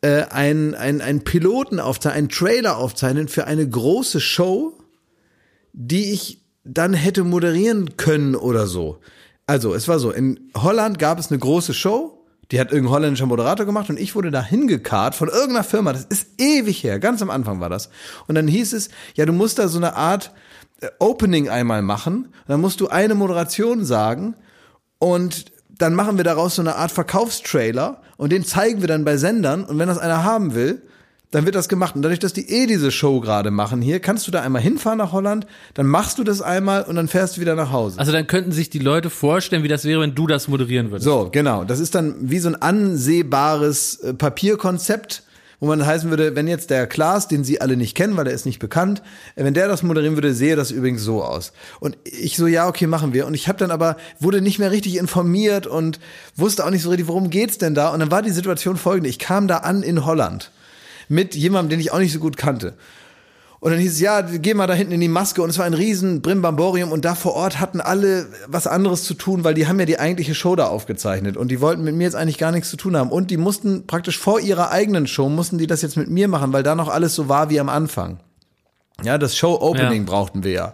äh, 0.00 0.22
einen, 0.24 0.74
einen, 0.74 1.00
einen 1.00 1.22
Piloten 1.22 1.78
aufzeichnen, 1.78 2.18
einen 2.18 2.28
Trailer 2.30 2.78
aufzeichnen 2.78 3.28
für 3.28 3.46
eine 3.46 3.68
große 3.68 4.18
Show, 4.18 4.76
die 5.72 6.12
ich 6.12 6.42
dann 6.64 6.94
hätte 6.94 7.22
moderieren 7.22 7.96
können 7.96 8.34
oder 8.34 8.66
so. 8.66 8.98
Also, 9.46 9.74
es 9.74 9.86
war 9.86 10.00
so, 10.00 10.10
in 10.10 10.50
Holland 10.56 10.98
gab 10.98 11.20
es 11.20 11.30
eine 11.30 11.38
große 11.38 11.74
Show, 11.74 12.26
die 12.50 12.58
hat 12.58 12.72
irgendein 12.72 12.94
holländischer 12.94 13.26
Moderator 13.26 13.66
gemacht 13.66 13.88
und 13.88 14.00
ich 14.00 14.16
wurde 14.16 14.32
da 14.32 14.42
hingekarrt 14.42 15.14
von 15.14 15.28
irgendeiner 15.28 15.62
Firma, 15.62 15.92
das 15.92 16.06
ist 16.06 16.26
ewig 16.38 16.82
her, 16.82 16.98
ganz 16.98 17.22
am 17.22 17.30
Anfang 17.30 17.60
war 17.60 17.68
das. 17.68 17.88
Und 18.26 18.34
dann 18.34 18.48
hieß 18.48 18.72
es, 18.72 18.88
ja, 19.14 19.26
du 19.26 19.32
musst 19.32 19.60
da 19.60 19.68
so 19.68 19.78
eine 19.78 19.94
Art 19.94 20.32
Opening 20.98 21.48
einmal 21.48 21.82
machen, 21.82 22.28
dann 22.46 22.60
musst 22.60 22.80
du 22.80 22.88
eine 22.88 23.14
Moderation 23.14 23.84
sagen 23.84 24.34
und 24.98 25.46
dann 25.78 25.94
machen 25.94 26.16
wir 26.16 26.24
daraus 26.24 26.56
so 26.56 26.62
eine 26.62 26.76
Art 26.76 26.90
Verkaufstrailer 26.90 28.02
und 28.16 28.32
den 28.32 28.44
zeigen 28.44 28.80
wir 28.80 28.88
dann 28.88 29.04
bei 29.04 29.16
Sendern 29.16 29.64
und 29.64 29.78
wenn 29.78 29.88
das 29.88 29.98
einer 29.98 30.24
haben 30.24 30.54
will, 30.54 30.82
dann 31.30 31.44
wird 31.44 31.54
das 31.54 31.68
gemacht. 31.68 31.94
Und 31.94 32.02
dadurch, 32.02 32.20
dass 32.20 32.32
die 32.32 32.48
eh 32.48 32.66
diese 32.66 32.90
Show 32.90 33.20
gerade 33.20 33.50
machen 33.50 33.82
hier, 33.82 34.00
kannst 34.00 34.26
du 34.26 34.30
da 34.30 34.40
einmal 34.40 34.62
hinfahren 34.62 34.98
nach 34.98 35.12
Holland, 35.12 35.46
dann 35.74 35.86
machst 35.86 36.18
du 36.18 36.24
das 36.24 36.40
einmal 36.40 36.84
und 36.84 36.96
dann 36.96 37.06
fährst 37.08 37.36
du 37.36 37.40
wieder 37.40 37.54
nach 37.54 37.70
Hause. 37.70 37.98
Also 37.98 38.12
dann 38.12 38.26
könnten 38.26 38.52
sich 38.52 38.70
die 38.70 38.78
Leute 38.78 39.10
vorstellen, 39.10 39.62
wie 39.62 39.68
das 39.68 39.84
wäre, 39.84 40.00
wenn 40.00 40.14
du 40.14 40.26
das 40.26 40.48
moderieren 40.48 40.90
würdest. 40.90 41.04
So, 41.04 41.28
genau. 41.30 41.64
Das 41.64 41.80
ist 41.80 41.94
dann 41.94 42.14
wie 42.18 42.38
so 42.38 42.48
ein 42.48 42.60
ansehbares 42.60 43.96
äh, 43.96 44.14
Papierkonzept, 44.14 45.22
wo 45.60 45.66
man 45.66 45.84
heißen 45.84 46.10
würde, 46.10 46.36
wenn 46.36 46.46
jetzt 46.46 46.70
der 46.70 46.86
Klaas, 46.86 47.28
den 47.28 47.44
Sie 47.44 47.60
alle 47.60 47.76
nicht 47.76 47.96
kennen, 47.96 48.16
weil 48.16 48.26
er 48.26 48.32
ist 48.32 48.46
nicht 48.46 48.58
bekannt, 48.58 49.02
äh, 49.34 49.44
wenn 49.44 49.54
der 49.54 49.68
das 49.68 49.82
moderieren 49.82 50.16
würde, 50.16 50.34
sehe 50.34 50.56
das 50.56 50.70
übrigens 50.70 51.02
so 51.02 51.22
aus. 51.22 51.52
Und 51.80 51.96
ich 52.04 52.36
so, 52.36 52.46
ja, 52.46 52.68
okay, 52.68 52.86
machen 52.86 53.12
wir. 53.12 53.26
Und 53.26 53.34
ich 53.34 53.48
habe 53.48 53.58
dann 53.58 53.70
aber, 53.70 53.96
wurde 54.20 54.40
nicht 54.40 54.58
mehr 54.58 54.70
richtig 54.70 54.96
informiert 54.96 55.66
und 55.66 55.98
wusste 56.36 56.64
auch 56.64 56.70
nicht 56.70 56.82
so 56.82 56.90
richtig, 56.90 57.08
worum 57.08 57.30
geht's 57.30 57.58
denn 57.58 57.74
da. 57.74 57.88
Und 57.88 58.00
dann 58.00 58.10
war 58.10 58.22
die 58.22 58.30
Situation 58.30 58.76
folgende. 58.76 59.08
Ich 59.10 59.18
kam 59.18 59.48
da 59.48 59.58
an 59.58 59.82
in 59.82 60.04
Holland 60.04 60.52
mit 61.08 61.34
jemandem, 61.34 61.70
den 61.70 61.80
ich 61.80 61.92
auch 61.92 61.98
nicht 61.98 62.12
so 62.12 62.18
gut 62.18 62.36
kannte. 62.36 62.74
Und 63.60 63.72
dann 63.72 63.80
hieß 63.80 63.94
es, 63.94 64.00
ja, 64.00 64.20
geh 64.20 64.54
mal 64.54 64.68
da 64.68 64.74
hinten 64.74 64.92
in 64.92 65.00
die 65.00 65.08
Maske. 65.08 65.42
Und 65.42 65.50
es 65.50 65.58
war 65.58 65.64
ein 65.64 65.74
riesen 65.74 66.22
Brimbamborium. 66.22 66.92
Und 66.92 67.04
da 67.04 67.16
vor 67.16 67.34
Ort 67.34 67.58
hatten 67.58 67.80
alle 67.80 68.28
was 68.46 68.68
anderes 68.68 69.02
zu 69.02 69.14
tun, 69.14 69.42
weil 69.42 69.54
die 69.54 69.66
haben 69.66 69.80
ja 69.80 69.86
die 69.86 69.98
eigentliche 69.98 70.34
Show 70.36 70.54
da 70.54 70.68
aufgezeichnet. 70.68 71.36
Und 71.36 71.48
die 71.48 71.60
wollten 71.60 71.82
mit 71.82 71.96
mir 71.96 72.04
jetzt 72.04 72.14
eigentlich 72.14 72.38
gar 72.38 72.52
nichts 72.52 72.70
zu 72.70 72.76
tun 72.76 72.96
haben. 72.96 73.10
Und 73.10 73.32
die 73.32 73.36
mussten 73.36 73.86
praktisch 73.88 74.16
vor 74.16 74.38
ihrer 74.38 74.70
eigenen 74.70 75.08
Show, 75.08 75.28
mussten 75.28 75.58
die 75.58 75.66
das 75.66 75.82
jetzt 75.82 75.96
mit 75.96 76.08
mir 76.08 76.28
machen, 76.28 76.52
weil 76.52 76.62
da 76.62 76.76
noch 76.76 76.88
alles 76.88 77.14
so 77.16 77.28
war 77.28 77.50
wie 77.50 77.58
am 77.58 77.68
Anfang. 77.68 78.20
Ja, 79.02 79.18
das 79.18 79.36
Show-Opening 79.36 80.02
Ja. 80.06 80.10
brauchten 80.10 80.44
wir 80.44 80.52
ja. 80.52 80.66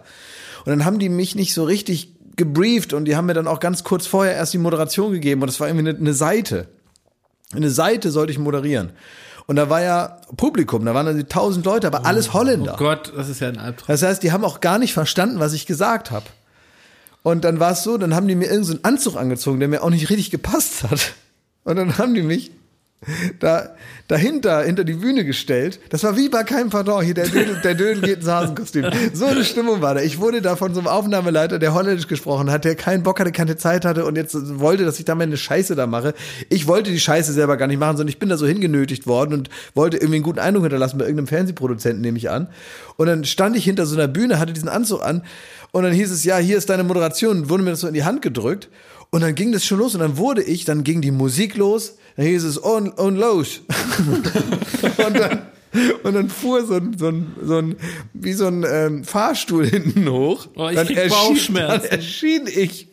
Und 0.65 0.69
dann 0.71 0.85
haben 0.85 0.99
die 0.99 1.09
mich 1.09 1.35
nicht 1.35 1.53
so 1.55 1.63
richtig 1.63 2.13
gebrieft. 2.35 2.93
Und 2.93 3.05
die 3.05 3.15
haben 3.15 3.25
mir 3.25 3.33
dann 3.33 3.47
auch 3.47 3.59
ganz 3.59 3.83
kurz 3.83 4.05
vorher 4.05 4.33
erst 4.35 4.53
die 4.53 4.59
Moderation 4.59 5.11
gegeben. 5.11 5.41
Und 5.41 5.47
das 5.47 5.59
war 5.59 5.67
irgendwie 5.67 5.89
eine, 5.89 5.97
eine 5.97 6.13
Seite. 6.13 6.67
Eine 7.51 7.71
Seite 7.71 8.11
sollte 8.11 8.31
ich 8.31 8.37
moderieren. 8.37 8.91
Und 9.47 9.57
da 9.57 9.69
war 9.69 9.81
ja 9.81 10.17
Publikum, 10.37 10.85
da 10.85 10.93
waren 10.93 11.05
dann 11.05 11.17
die 11.17 11.25
tausend 11.25 11.65
Leute, 11.65 11.85
aber 11.87 12.05
alles 12.05 12.33
Holländer. 12.33 12.73
Oh 12.75 12.77
Gott, 12.77 13.13
das 13.15 13.29
ist 13.29 13.41
ja 13.41 13.47
ein 13.47 13.59
Albtraum. 13.59 13.87
Das 13.87 14.01
heißt, 14.01 14.23
die 14.23 14.31
haben 14.31 14.43
auch 14.43 14.59
gar 14.59 14.79
nicht 14.79 14.93
verstanden, 14.93 15.39
was 15.39 15.53
ich 15.53 15.65
gesagt 15.65 16.09
habe. 16.09 16.25
Und 17.21 17.43
dann 17.43 17.59
war 17.59 17.71
es 17.71 17.83
so, 17.83 17.97
dann 17.97 18.15
haben 18.15 18.27
die 18.27 18.35
mir 18.35 18.49
irgendeinen 18.49 18.77
so 18.77 18.83
Anzug 18.83 19.15
angezogen, 19.17 19.59
der 19.59 19.67
mir 19.67 19.83
auch 19.83 19.89
nicht 19.89 20.09
richtig 20.09 20.31
gepasst 20.31 20.83
hat. 20.83 21.13
Und 21.63 21.75
dann 21.75 21.97
haben 21.97 22.13
die 22.13 22.21
mich 22.21 22.51
da 23.39 23.75
dahinter, 24.07 24.61
hinter 24.61 24.83
die 24.83 24.93
Bühne 24.93 25.25
gestellt. 25.25 25.79
Das 25.89 26.03
war 26.03 26.15
wie 26.15 26.29
bei 26.29 26.43
keinem 26.43 26.69
Pardon. 26.69 27.03
Hier, 27.03 27.13
der 27.13 27.27
Dödel, 27.27 27.59
der 27.63 27.73
Dödel 27.73 28.01
geht 28.01 28.17
ins 28.17 28.27
Hasenkostüm. 28.27 28.85
So 29.13 29.25
eine 29.25 29.43
Stimmung 29.43 29.81
war 29.81 29.95
da. 29.95 30.01
Ich 30.01 30.19
wurde 30.19 30.41
da 30.41 30.55
von 30.55 30.73
so 30.73 30.79
einem 30.79 30.87
Aufnahmeleiter, 30.87 31.57
der 31.57 31.73
Holländisch 31.73 32.07
gesprochen 32.07 32.51
hat, 32.51 32.65
der 32.65 32.75
keinen 32.75 33.03
Bock 33.03 33.19
hatte, 33.19 33.31
keine 33.31 33.57
Zeit 33.57 33.85
hatte 33.85 34.05
und 34.05 34.15
jetzt 34.15 34.35
wollte, 34.59 34.85
dass 34.85 34.99
ich 34.99 35.05
da 35.05 35.15
meine 35.15 35.37
Scheiße 35.37 35.75
da 35.75 35.87
mache. 35.87 36.13
Ich 36.49 36.67
wollte 36.67 36.91
die 36.91 36.99
Scheiße 36.99 37.33
selber 37.33 37.57
gar 37.57 37.67
nicht 37.67 37.79
machen, 37.79 37.97
sondern 37.97 38.09
ich 38.09 38.19
bin 38.19 38.29
da 38.29 38.37
so 38.37 38.45
hingenötigt 38.45 39.07
worden 39.07 39.33
und 39.33 39.49
wollte 39.73 39.97
irgendwie 39.97 40.15
einen 40.15 40.23
guten 40.23 40.39
Eindruck 40.39 40.65
hinterlassen 40.65 40.97
bei 40.97 41.05
irgendeinem 41.05 41.27
Fernsehproduzenten, 41.27 42.01
nehme 42.01 42.17
ich 42.17 42.29
an. 42.29 42.47
Und 42.97 43.07
dann 43.07 43.25
stand 43.25 43.55
ich 43.55 43.63
hinter 43.63 43.85
so 43.85 43.95
einer 43.95 44.07
Bühne, 44.07 44.39
hatte 44.39 44.53
diesen 44.53 44.69
Anzug 44.69 45.03
an 45.03 45.23
und 45.71 45.83
dann 45.83 45.91
hieß 45.91 46.11
es, 46.11 46.23
ja, 46.23 46.37
hier 46.37 46.57
ist 46.57 46.69
deine 46.69 46.83
Moderation, 46.83 47.41
und 47.41 47.49
wurde 47.49 47.63
mir 47.63 47.71
das 47.71 47.81
so 47.81 47.87
in 47.87 47.93
die 47.93 48.05
Hand 48.05 48.21
gedrückt. 48.21 48.69
Und 49.11 49.21
dann 49.21 49.35
ging 49.35 49.51
das 49.51 49.65
schon 49.65 49.79
los 49.79 49.93
und 49.93 50.01
dann 50.01 50.17
wurde 50.17 50.43
ich, 50.43 50.65
dann 50.65 50.83
ging 50.83 51.01
die 51.01 51.11
Musik 51.11 51.55
los, 51.55 51.95
dann 52.17 52.25
hieß 52.25 52.43
es 52.43 52.63
on, 52.63 52.93
on 52.97 53.15
los. 53.15 53.61
und, 55.05 55.17
dann, 55.17 55.41
und 56.03 56.13
dann 56.13 56.29
fuhr 56.29 56.65
so 56.65 56.75
ein, 56.75 56.97
so 56.97 57.07
ein, 57.07 57.35
so 57.41 57.57
ein 57.57 57.75
wie 58.13 58.33
so 58.33 58.47
ein 58.47 58.65
ähm, 58.67 59.03
Fahrstuhl 59.03 59.65
hinten 59.69 60.09
hoch. 60.09 60.47
Oh, 60.55 60.69
ich 60.69 60.75
dann 60.75 60.87
krieg 60.87 61.09
Bauchschmerzen. 61.09 61.89
Dann 61.89 61.99
erschien 61.99 62.47
ich 62.47 62.87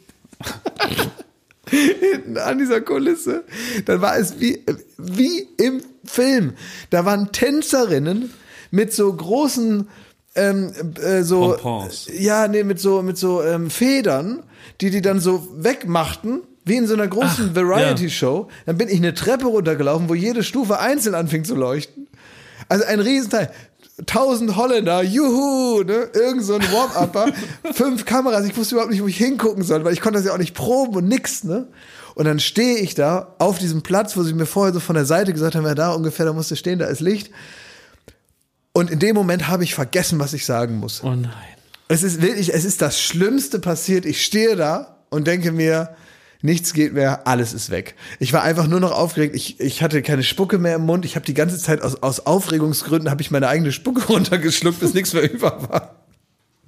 hinten 1.70 2.36
an 2.38 2.58
dieser 2.58 2.80
Kulisse. 2.80 3.44
Dann 3.86 4.00
war 4.00 4.16
es 4.16 4.40
wie, 4.40 4.64
wie 4.98 5.48
im 5.58 5.82
Film. 6.04 6.54
Da 6.90 7.04
waren 7.04 7.32
Tänzerinnen 7.32 8.30
mit 8.70 8.92
so 8.92 9.12
großen 9.12 9.88
ähm, 10.34 10.72
äh, 11.02 11.22
so 11.22 11.50
Pompons. 11.50 12.08
ja 12.18 12.48
nee 12.48 12.64
mit 12.64 12.80
so 12.80 13.02
mit 13.02 13.18
so 13.18 13.42
ähm, 13.42 13.70
Federn, 13.70 14.42
die 14.82 14.90
die 14.90 15.02
dann 15.02 15.20
so 15.20 15.48
wegmachten. 15.56 16.42
Wie 16.64 16.76
in 16.76 16.86
so 16.86 16.94
einer 16.94 17.08
großen 17.08 17.56
Variety-Show. 17.56 18.48
Dann 18.66 18.78
bin 18.78 18.88
ich 18.88 18.98
eine 18.98 19.14
Treppe 19.14 19.46
runtergelaufen, 19.46 20.08
wo 20.08 20.14
jede 20.14 20.44
Stufe 20.44 20.78
einzeln 20.78 21.16
anfing 21.16 21.44
zu 21.44 21.56
leuchten. 21.56 22.06
Also 22.68 22.84
ein 22.84 23.00
Riesenteil. 23.00 23.50
Tausend 24.06 24.56
Holländer, 24.56 25.02
juhu, 25.02 25.82
ne? 25.82 26.08
Irgend 26.14 26.44
so 26.44 26.54
ein 26.54 26.62
Warm-Upper, 26.62 27.26
fünf 27.72 28.04
Kameras, 28.04 28.46
ich 28.46 28.56
wusste 28.56 28.76
überhaupt 28.76 28.90
nicht, 28.90 29.02
wo 29.02 29.06
ich 29.06 29.18
hingucken 29.18 29.62
soll, 29.64 29.84
weil 29.84 29.92
ich 29.92 30.00
konnte 30.00 30.18
das 30.18 30.26
ja 30.26 30.32
auch 30.32 30.38
nicht 30.38 30.54
proben 30.54 30.96
und 30.96 31.08
nix, 31.08 31.44
ne? 31.44 31.66
Und 32.14 32.24
dann 32.24 32.40
stehe 32.40 32.78
ich 32.78 32.94
da 32.94 33.34
auf 33.38 33.58
diesem 33.58 33.82
Platz, 33.82 34.16
wo 34.16 34.22
sie 34.22 34.32
mir 34.32 34.46
vorher 34.46 34.72
so 34.72 34.80
von 34.80 34.94
der 34.94 35.04
Seite 35.04 35.32
gesagt 35.32 35.54
haben, 35.54 35.66
ja, 35.66 35.74
da 35.74 35.92
ungefähr, 35.92 36.26
da 36.26 36.32
musst 36.32 36.50
du 36.50 36.56
stehen, 36.56 36.78
da 36.78 36.86
ist 36.86 37.00
Licht. 37.00 37.30
Und 38.72 38.90
in 38.90 38.98
dem 38.98 39.14
Moment 39.14 39.48
habe 39.48 39.64
ich 39.64 39.74
vergessen, 39.74 40.18
was 40.18 40.32
ich 40.32 40.46
sagen 40.46 40.78
muss. 40.78 41.02
Oh 41.04 41.10
nein. 41.10 41.51
Es 41.92 42.02
ist 42.02 42.22
wirklich, 42.22 42.54
es 42.54 42.64
ist 42.64 42.80
das 42.80 42.98
Schlimmste 42.98 43.58
passiert. 43.58 44.06
Ich 44.06 44.24
stehe 44.24 44.56
da 44.56 44.96
und 45.10 45.26
denke 45.26 45.52
mir, 45.52 45.94
nichts 46.40 46.72
geht 46.72 46.94
mehr, 46.94 47.26
alles 47.26 47.52
ist 47.52 47.68
weg. 47.68 47.96
Ich 48.18 48.32
war 48.32 48.42
einfach 48.42 48.66
nur 48.66 48.80
noch 48.80 48.92
aufgeregt. 48.92 49.36
Ich, 49.36 49.60
ich 49.60 49.82
hatte 49.82 50.00
keine 50.00 50.22
Spucke 50.22 50.56
mehr 50.58 50.76
im 50.76 50.86
Mund. 50.86 51.04
Ich 51.04 51.16
habe 51.16 51.26
die 51.26 51.34
ganze 51.34 51.58
Zeit 51.58 51.82
aus, 51.82 52.02
aus 52.02 52.24
Aufregungsgründen 52.24 53.10
habe 53.10 53.20
ich 53.20 53.30
meine 53.30 53.46
eigene 53.46 53.72
Spucke 53.72 54.02
runtergeschluckt, 54.08 54.80
bis 54.80 54.94
nichts 54.94 55.12
mehr 55.12 55.30
über 55.30 55.68
war. 55.68 55.96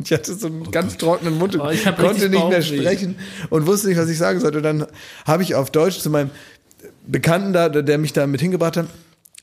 Ich 0.04 0.12
hatte 0.12 0.34
so 0.34 0.48
einen 0.48 0.70
ganz 0.70 0.98
trockenen 0.98 1.38
Mund 1.38 1.54
und 1.54 1.62
Oh, 1.62 1.70
ich 1.70 1.86
hab 1.86 1.98
konnte 1.98 2.28
nicht 2.28 2.48
mehr 2.48 2.60
sprechen 2.60 3.16
und 3.48 3.66
wusste 3.66 3.88
nicht, 3.88 3.96
was 3.96 4.10
ich 4.10 4.18
sagen 4.18 4.40
sollte. 4.40 4.58
Und 4.58 4.64
dann 4.64 4.86
habe 5.24 5.42
ich 5.42 5.54
auf 5.54 5.70
Deutsch 5.70 6.00
zu 6.00 6.10
meinem 6.10 6.32
Bekannten 7.06 7.54
da, 7.54 7.70
der 7.70 7.96
mich 7.96 8.12
da 8.12 8.26
mit 8.26 8.42
hingebracht 8.42 8.76
hat, 8.76 8.88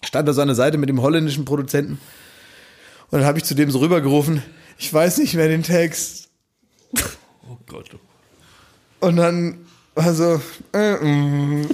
stand 0.05 0.27
da 0.27 0.33
so 0.33 0.41
an 0.41 0.47
der 0.47 0.55
Seite 0.55 0.77
mit 0.77 0.89
dem 0.89 1.01
holländischen 1.01 1.43
Produzenten. 1.43 1.93
Und 3.09 3.19
dann 3.19 3.25
habe 3.25 3.39
ich 3.39 3.45
zu 3.45 3.55
dem 3.55 3.71
so 3.71 3.79
rübergerufen, 3.79 4.43
ich 4.77 4.93
weiß 4.93 5.18
nicht 5.19 5.34
mehr 5.35 5.48
den 5.48 5.64
Text. 5.64 6.30
Oh 7.49 7.57
Gott. 7.68 7.89
Und 8.99 9.15
dann 9.15 9.65
war 9.95 10.14
so, 10.14 10.41
äh, 10.73 10.93
mm. 10.93 11.65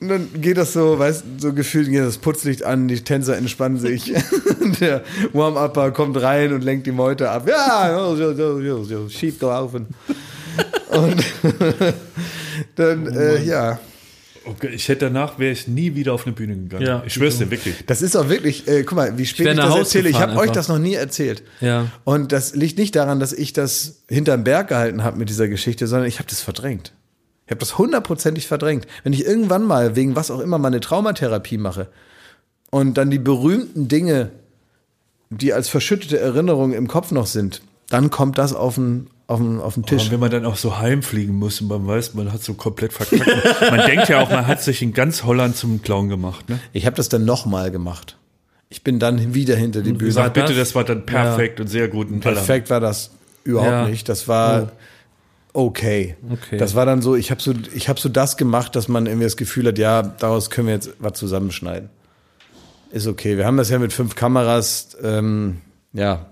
und 0.00 0.08
dann 0.08 0.28
geht 0.40 0.56
das 0.58 0.72
so, 0.72 0.98
weißt 0.98 1.24
so 1.38 1.52
gefühlt 1.52 1.88
geht 1.88 2.02
das 2.02 2.18
Putzlicht 2.18 2.62
an, 2.62 2.88
die 2.88 3.02
Tänzer 3.02 3.36
entspannen 3.36 3.78
sich. 3.78 4.12
Der 4.80 5.02
Warm-Upper 5.32 5.92
kommt 5.92 6.20
rein 6.20 6.52
und 6.52 6.62
lenkt 6.62 6.86
die 6.86 6.92
Meute 6.92 7.30
ab. 7.30 7.48
Ja, 7.48 7.90
schief 9.08 9.38
gelaufen. 9.38 9.88
Und 10.90 11.24
dann, 12.76 13.06
äh, 13.08 13.42
ja. 13.42 13.80
Okay, 14.46 14.68
ich 14.68 14.88
hätte 14.88 15.06
danach, 15.06 15.38
wäre 15.38 15.52
ich 15.52 15.68
nie 15.68 15.94
wieder 15.94 16.12
auf 16.12 16.26
eine 16.26 16.34
Bühne 16.34 16.54
gegangen. 16.54 16.84
Ja, 16.84 17.02
ich 17.06 17.14
schwör's 17.14 17.38
dir, 17.38 17.50
wirklich. 17.50 17.86
Das 17.86 18.02
ist 18.02 18.16
auch 18.16 18.28
wirklich, 18.28 18.68
äh, 18.68 18.82
guck 18.84 18.96
mal, 18.96 19.16
wie 19.16 19.26
spät 19.26 19.46
ich 19.46 19.56
nach 19.56 19.64
das 19.64 19.72
Haus 19.72 19.78
erzähle. 19.78 20.08
Ich 20.10 20.20
habe 20.20 20.36
euch 20.36 20.50
das 20.50 20.68
noch 20.68 20.78
nie 20.78 20.94
erzählt. 20.94 21.42
Ja. 21.60 21.86
Und 22.04 22.32
das 22.32 22.54
liegt 22.54 22.78
nicht 22.78 22.94
daran, 22.94 23.20
dass 23.20 23.32
ich 23.32 23.52
das 23.52 24.02
hinterm 24.08 24.44
Berg 24.44 24.68
gehalten 24.68 25.02
habe 25.02 25.18
mit 25.18 25.28
dieser 25.28 25.48
Geschichte, 25.48 25.86
sondern 25.86 26.08
ich 26.08 26.18
habe 26.18 26.28
das 26.28 26.42
verdrängt. 26.42 26.92
Ich 27.46 27.50
habe 27.50 27.60
das 27.60 27.78
hundertprozentig 27.78 28.46
verdrängt. 28.46 28.86
Wenn 29.02 29.12
ich 29.12 29.24
irgendwann 29.24 29.64
mal, 29.64 29.96
wegen 29.96 30.16
was 30.16 30.30
auch 30.30 30.40
immer, 30.40 30.58
mal 30.58 30.68
eine 30.68 30.80
Traumatherapie 30.80 31.58
mache 31.58 31.88
und 32.70 32.94
dann 32.98 33.10
die 33.10 33.18
berühmten 33.18 33.88
Dinge, 33.88 34.30
die 35.30 35.52
als 35.52 35.68
verschüttete 35.68 36.18
Erinnerungen 36.18 36.74
im 36.74 36.88
Kopf 36.88 37.10
noch 37.10 37.26
sind, 37.26 37.62
dann 37.88 38.10
kommt 38.10 38.38
das 38.38 38.54
auf 38.54 38.76
den, 38.76 39.08
auf 39.26 39.38
den, 39.38 39.60
auf 39.60 39.74
den 39.74 39.84
Tisch. 39.84 40.02
Aber 40.02 40.12
wenn 40.12 40.20
man 40.20 40.30
dann 40.30 40.44
auch 40.44 40.56
so 40.56 40.78
heimfliegen 40.78 41.34
muss 41.34 41.60
und 41.60 41.68
man 41.68 41.86
weiß, 41.86 42.14
man 42.14 42.32
hat 42.32 42.42
so 42.42 42.54
komplett 42.54 42.92
verkackt. 42.92 43.26
man 43.70 43.86
denkt 43.86 44.08
ja 44.08 44.20
auch, 44.20 44.30
man 44.30 44.46
hat 44.46 44.62
sich 44.62 44.82
in 44.82 44.92
ganz 44.92 45.24
Holland 45.24 45.56
zum 45.56 45.82
Clown 45.82 46.08
gemacht. 46.08 46.48
Ne? 46.48 46.60
Ich 46.72 46.86
habe 46.86 46.96
das 46.96 47.08
dann 47.08 47.24
nochmal 47.24 47.70
gemacht. 47.70 48.18
Ich 48.68 48.82
bin 48.82 48.98
dann 48.98 49.34
wieder 49.34 49.56
hinter 49.56 49.82
die 49.82 49.92
Bühne. 49.92 50.10
Sag 50.12 50.34
bitte, 50.34 50.54
das? 50.54 50.74
war 50.74 50.84
dann 50.84 51.06
perfekt 51.06 51.60
und 51.60 51.68
sehr 51.68 51.88
gut. 51.88 52.10
Und 52.10 52.20
Perfekt 52.20 52.70
war 52.70 52.80
das. 52.80 53.10
überhaupt 53.44 53.70
Ja. 53.70 53.88
nicht. 53.88 54.08
Das 54.08 54.26
war 54.26 54.72
okay. 55.52 56.16
Okay. 56.30 56.58
Das 56.58 56.74
war 56.74 56.84
dann 56.84 57.00
so, 57.00 57.14
ich 57.14 57.30
habe 57.30 57.40
so, 57.40 57.52
ich 57.74 57.88
habe 57.88 58.00
so 58.00 58.08
das 58.08 58.36
gemacht, 58.36 58.74
dass 58.74 58.88
man 58.88 59.06
irgendwie 59.06 59.24
das 59.24 59.36
Gefühl 59.36 59.68
hat, 59.68 59.78
ja, 59.78 60.02
daraus 60.02 60.50
können 60.50 60.66
wir 60.66 60.74
jetzt 60.74 60.90
was 60.98 61.12
zusammenschneiden. 61.14 61.88
Ist 62.90 63.06
okay. 63.06 63.36
Wir 63.36 63.46
haben 63.46 63.56
das 63.56 63.70
ja 63.70 63.78
mit 63.78 63.92
fünf 63.92 64.14
Kameras, 64.16 64.96
ähm, 65.02 65.58
ja. 65.92 66.26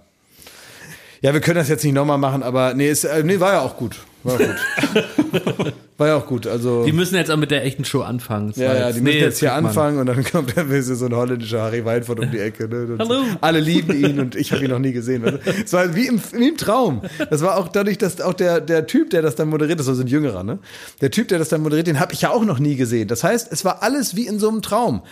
Ja, 1.22 1.32
wir 1.32 1.40
können 1.40 1.56
das 1.56 1.68
jetzt 1.68 1.84
nicht 1.84 1.94
nochmal 1.94 2.18
machen, 2.18 2.42
aber 2.42 2.74
nee, 2.74 2.90
ist, 2.90 3.04
äh, 3.04 3.22
nee, 3.22 3.38
war 3.40 3.52
ja 3.52 3.60
auch 3.60 3.76
gut. 3.76 3.96
War 4.24 4.38
gut. 4.38 4.56
war 5.98 6.08
ja 6.08 6.16
auch 6.16 6.26
gut. 6.26 6.46
Also. 6.48 6.84
Die 6.84 6.92
müssen 6.92 7.14
jetzt 7.14 7.30
auch 7.30 7.36
mit 7.36 7.50
der 7.52 7.64
echten 7.64 7.84
Show 7.84 8.02
anfangen. 8.02 8.48
Das 8.48 8.56
Ja, 8.56 8.68
war 8.68 8.74
ja, 8.76 8.86
jetzt- 8.88 8.96
die 8.96 9.00
müssen 9.02 9.16
nee, 9.18 9.22
jetzt 9.22 9.38
hier 9.38 9.48
kriegt 9.50 9.62
man. 9.62 9.68
anfangen 9.70 9.98
und 10.00 10.06
dann 10.06 10.24
kommt 10.24 10.56
dann 10.56 10.82
so 10.82 11.06
ein 11.06 11.14
holländischer 11.14 11.62
Harry 11.62 11.84
Weinfurt 11.84 12.18
um 12.20 12.30
die 12.30 12.38
Ecke. 12.40 12.68
Ne? 12.68 12.96
Hallo. 12.98 13.22
Alle 13.40 13.60
lieben 13.60 13.92
ihn 13.94 14.18
und 14.20 14.34
ich 14.34 14.52
habe 14.52 14.64
ihn 14.64 14.70
noch 14.70 14.78
nie 14.80 14.92
gesehen. 14.92 15.22
weißt 15.22 15.38
du? 15.46 15.50
Es 15.64 15.72
war 15.72 15.94
wie 15.94 16.06
im, 16.08 16.20
wie 16.32 16.48
im 16.48 16.56
Traum. 16.56 17.02
Das 17.30 17.40
war 17.42 17.56
auch 17.56 17.68
dadurch, 17.68 17.98
dass 17.98 18.20
auch 18.20 18.34
der, 18.34 18.60
der 18.60 18.86
Typ, 18.88 19.10
der 19.10 19.22
das 19.22 19.36
dann 19.36 19.48
moderiert, 19.48 19.78
das 19.78 19.86
war 19.86 19.94
so 19.94 20.02
ein 20.02 20.08
Jüngerer, 20.08 20.42
ne? 20.42 20.58
Der 21.00 21.10
Typ, 21.12 21.28
der 21.28 21.38
das 21.38 21.48
dann 21.48 21.60
moderiert, 21.62 21.86
den 21.86 22.00
habe 22.00 22.12
ich 22.14 22.22
ja 22.22 22.30
auch 22.30 22.44
noch 22.44 22.58
nie 22.58 22.74
gesehen. 22.76 23.06
Das 23.08 23.22
heißt, 23.24 23.52
es 23.52 23.64
war 23.64 23.82
alles 23.84 24.16
wie 24.16 24.26
in 24.26 24.38
so 24.40 24.48
einem 24.48 24.62
Traum. 24.62 25.02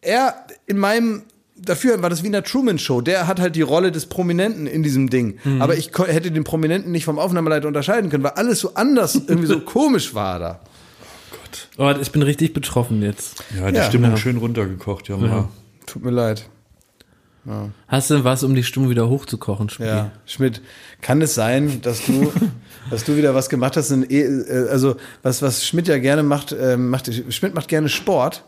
Er 0.00 0.34
in 0.66 0.78
meinem 0.78 1.22
Dafür 1.64 2.02
war 2.02 2.10
das 2.10 2.22
wie 2.22 2.26
in 2.26 2.32
der 2.32 2.44
Truman 2.44 2.78
Show. 2.78 3.00
Der 3.00 3.26
hat 3.26 3.40
halt 3.40 3.56
die 3.56 3.62
Rolle 3.62 3.92
des 3.92 4.06
Prominenten 4.06 4.66
in 4.66 4.82
diesem 4.82 5.10
Ding. 5.10 5.38
Mhm. 5.44 5.62
Aber 5.62 5.76
ich 5.76 5.90
hätte 5.96 6.30
den 6.30 6.44
Prominenten 6.44 6.92
nicht 6.92 7.04
vom 7.04 7.18
Aufnahmeleiter 7.18 7.68
unterscheiden 7.68 8.10
können, 8.10 8.24
weil 8.24 8.32
alles 8.32 8.60
so 8.60 8.74
anders, 8.74 9.14
irgendwie 9.26 9.46
so 9.46 9.60
komisch 9.60 10.14
war 10.14 10.38
da. 10.38 10.60
Oh, 11.78 11.92
ich 12.00 12.10
bin 12.12 12.22
richtig 12.22 12.52
betroffen 12.52 13.02
jetzt. 13.02 13.44
Ja, 13.56 13.70
die 13.70 13.76
Ja. 13.76 13.84
Stimmung 13.84 14.10
Ja. 14.10 14.16
schön 14.16 14.36
runtergekocht, 14.36 15.08
ja. 15.08 15.16
ja. 15.18 15.48
Tut 15.86 16.04
mir 16.04 16.10
leid. 16.10 16.48
Hast 17.88 18.10
du 18.10 18.24
was, 18.24 18.42
um 18.42 18.54
die 18.54 18.62
Stimmung 18.64 18.88
wieder 18.88 19.08
hochzukochen, 19.10 19.68
Spiel? 19.68 19.86
Ja, 19.86 20.12
Schmidt, 20.24 20.62
kann 21.02 21.20
es 21.20 21.34
sein, 21.34 21.80
dass 21.82 22.02
du, 22.06 22.32
dass 22.90 23.04
du 23.04 23.16
wieder 23.18 23.34
was 23.34 23.50
gemacht 23.50 23.76
hast? 23.76 23.90
In, 23.90 24.02
äh, 24.08 24.66
also 24.70 24.96
was, 25.22 25.42
was 25.42 25.66
Schmidt 25.66 25.86
ja 25.86 25.98
gerne 25.98 26.22
macht, 26.22 26.56
ähm, 26.58 26.88
macht, 26.88 27.10
Schmidt 27.28 27.54
macht 27.54 27.68
gerne 27.68 27.90
Sport 27.90 28.44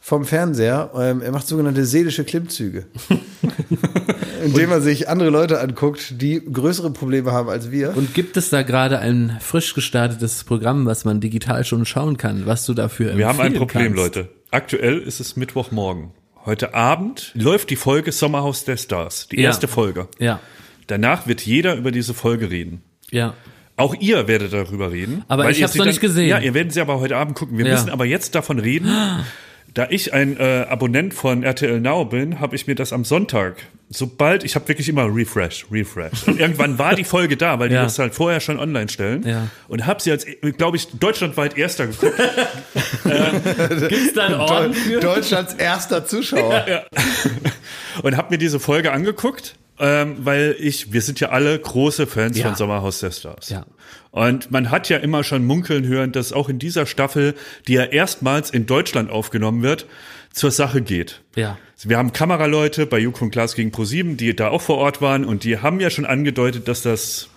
vom 0.00 0.24
Fernseher. 0.24 0.90
Ähm, 0.98 1.20
er 1.22 1.32
macht 1.32 1.46
sogenannte 1.46 1.84
seelische 1.84 2.24
Klimmzüge, 2.24 2.86
indem 4.44 4.70
er 4.70 4.80
sich 4.80 5.08
andere 5.08 5.30
Leute 5.30 5.60
anguckt, 5.60 6.20
die 6.20 6.40
größere 6.40 6.90
Probleme 6.92 7.32
haben 7.32 7.48
als 7.48 7.70
wir. 7.70 7.96
Und 7.96 8.14
gibt 8.14 8.36
es 8.36 8.50
da 8.50 8.62
gerade 8.62 8.98
ein 8.98 9.36
frisch 9.40 9.74
gestartetes 9.74 10.44
Programm, 10.44 10.86
was 10.86 11.04
man 11.04 11.20
digital 11.20 11.64
schon 11.64 11.84
schauen 11.84 12.16
kann, 12.16 12.46
was 12.46 12.64
du 12.66 12.74
dafür 12.74 13.16
Wir 13.16 13.26
haben 13.28 13.40
ein 13.40 13.54
Problem, 13.54 13.94
kannst? 13.94 13.96
Leute. 14.16 14.28
Aktuell 14.50 14.98
ist 14.98 15.20
es 15.20 15.36
Mittwochmorgen. 15.36 16.10
Heute 16.46 16.72
Abend 16.74 17.32
läuft 17.34 17.68
die 17.70 17.76
Folge 17.76 18.12
Sommerhaus 18.12 18.64
der 18.64 18.76
Stars, 18.78 19.28
die 19.28 19.36
Ja. 19.36 19.42
erste 19.48 19.68
Folge. 19.68 20.08
Ja, 20.18 20.40
Danach 20.86 21.26
wird 21.26 21.42
jeder 21.42 21.74
über 21.76 21.90
diese 21.90 22.14
Folge 22.14 22.50
reden. 22.50 22.82
ja. 23.10 23.34
Auch 23.76 23.94
ihr 24.00 24.26
werdet 24.26 24.52
darüber 24.52 24.90
reden. 24.90 25.22
Aber 25.28 25.44
weil 25.44 25.52
ich 25.52 25.62
hab's 25.62 25.74
sie 25.74 25.78
noch 25.78 25.86
nicht 25.86 26.00
gesehen. 26.00 26.28
Ja, 26.28 26.40
ihr 26.40 26.52
werdet 26.52 26.72
sie 26.72 26.80
aber 26.80 26.98
heute 26.98 27.16
Abend 27.16 27.36
gucken. 27.36 27.58
Wir 27.58 27.64
Ja. 27.66 27.74
müssen 27.74 27.90
aber 27.90 28.06
jetzt 28.06 28.34
davon 28.34 28.58
reden. 28.58 28.88
Da 29.78 29.86
ich 29.90 30.12
ein 30.12 30.36
äh, 30.40 30.66
Abonnent 30.68 31.14
von 31.14 31.44
RTL 31.44 31.80
Now 31.80 32.04
bin, 32.04 32.40
habe 32.40 32.56
ich 32.56 32.66
mir 32.66 32.74
das 32.74 32.92
am 32.92 33.04
Sonntag, 33.04 33.58
sobald, 33.88 34.42
ich 34.42 34.56
habe 34.56 34.66
wirklich 34.66 34.88
immer 34.88 35.04
Refresh, 35.04 35.66
Refresh. 35.70 36.26
Und 36.26 36.40
irgendwann 36.40 36.80
war 36.80 36.96
die 36.96 37.04
Folge 37.04 37.36
da, 37.36 37.60
weil 37.60 37.68
die 37.68 37.74
Ja. 37.76 37.84
das 37.84 37.96
halt 38.00 38.12
vorher 38.12 38.40
schon 38.40 38.58
online 38.58 38.88
stellen. 38.88 39.24
Ja. 39.24 39.46
Und 39.68 39.86
habe 39.86 40.02
sie 40.02 40.10
als, 40.10 40.26
glaube 40.56 40.78
ich, 40.78 40.88
deutschlandweit 40.98 41.56
erster 41.56 41.86
geguckt. 41.86 42.12
Gibt's 43.88 44.14
da 44.14 44.26
einen 44.26 44.34
Orden 44.34 44.74
für? 44.74 44.98
Deutschlands 44.98 45.54
erster 45.54 46.04
Zuschauer. 46.04 46.64
und 48.02 48.16
habe 48.16 48.30
mir 48.32 48.38
diese 48.38 48.58
Folge 48.58 48.90
angeguckt, 48.90 49.54
ähm, 49.80 50.16
weil 50.20 50.56
ich, 50.58 50.92
wir 50.92 51.02
sind 51.02 51.20
ja 51.20 51.28
alle 51.30 51.58
große 51.58 52.06
Fans 52.06 52.36
Ja. 52.38 52.46
von 52.46 52.54
Sommerhaus 52.56 53.00
der 53.00 53.10
Stars. 53.10 53.48
Ja. 53.50 53.64
Und 54.10 54.50
man 54.50 54.70
hat 54.70 54.88
ja 54.88 54.98
immer 54.98 55.22
schon 55.24 55.44
munkeln 55.44 55.86
hören, 55.86 56.12
dass 56.12 56.32
auch 56.32 56.48
in 56.48 56.58
dieser 56.58 56.86
Staffel, 56.86 57.34
die 57.66 57.74
ja 57.74 57.84
erstmals 57.84 58.50
in 58.50 58.66
Deutschland 58.66 59.10
aufgenommen 59.10 59.62
wird, 59.62 59.86
zur 60.32 60.50
Sache 60.50 60.82
geht. 60.82 61.22
Ja. 61.36 61.58
Wir 61.84 61.96
haben 61.98 62.12
Kameraleute 62.12 62.86
bei 62.86 62.98
Joko 62.98 63.24
und 63.26 63.30
Klaas 63.30 63.54
gegen 63.54 63.70
ProSieben, 63.70 64.16
die 64.16 64.34
da 64.34 64.48
auch 64.48 64.62
vor 64.62 64.78
Ort 64.78 65.00
waren 65.00 65.24
und 65.24 65.44
die 65.44 65.58
haben 65.58 65.78
ja 65.80 65.90
schon 65.90 66.06
angedeutet, 66.06 66.66
dass 66.68 66.82
das 66.82 67.28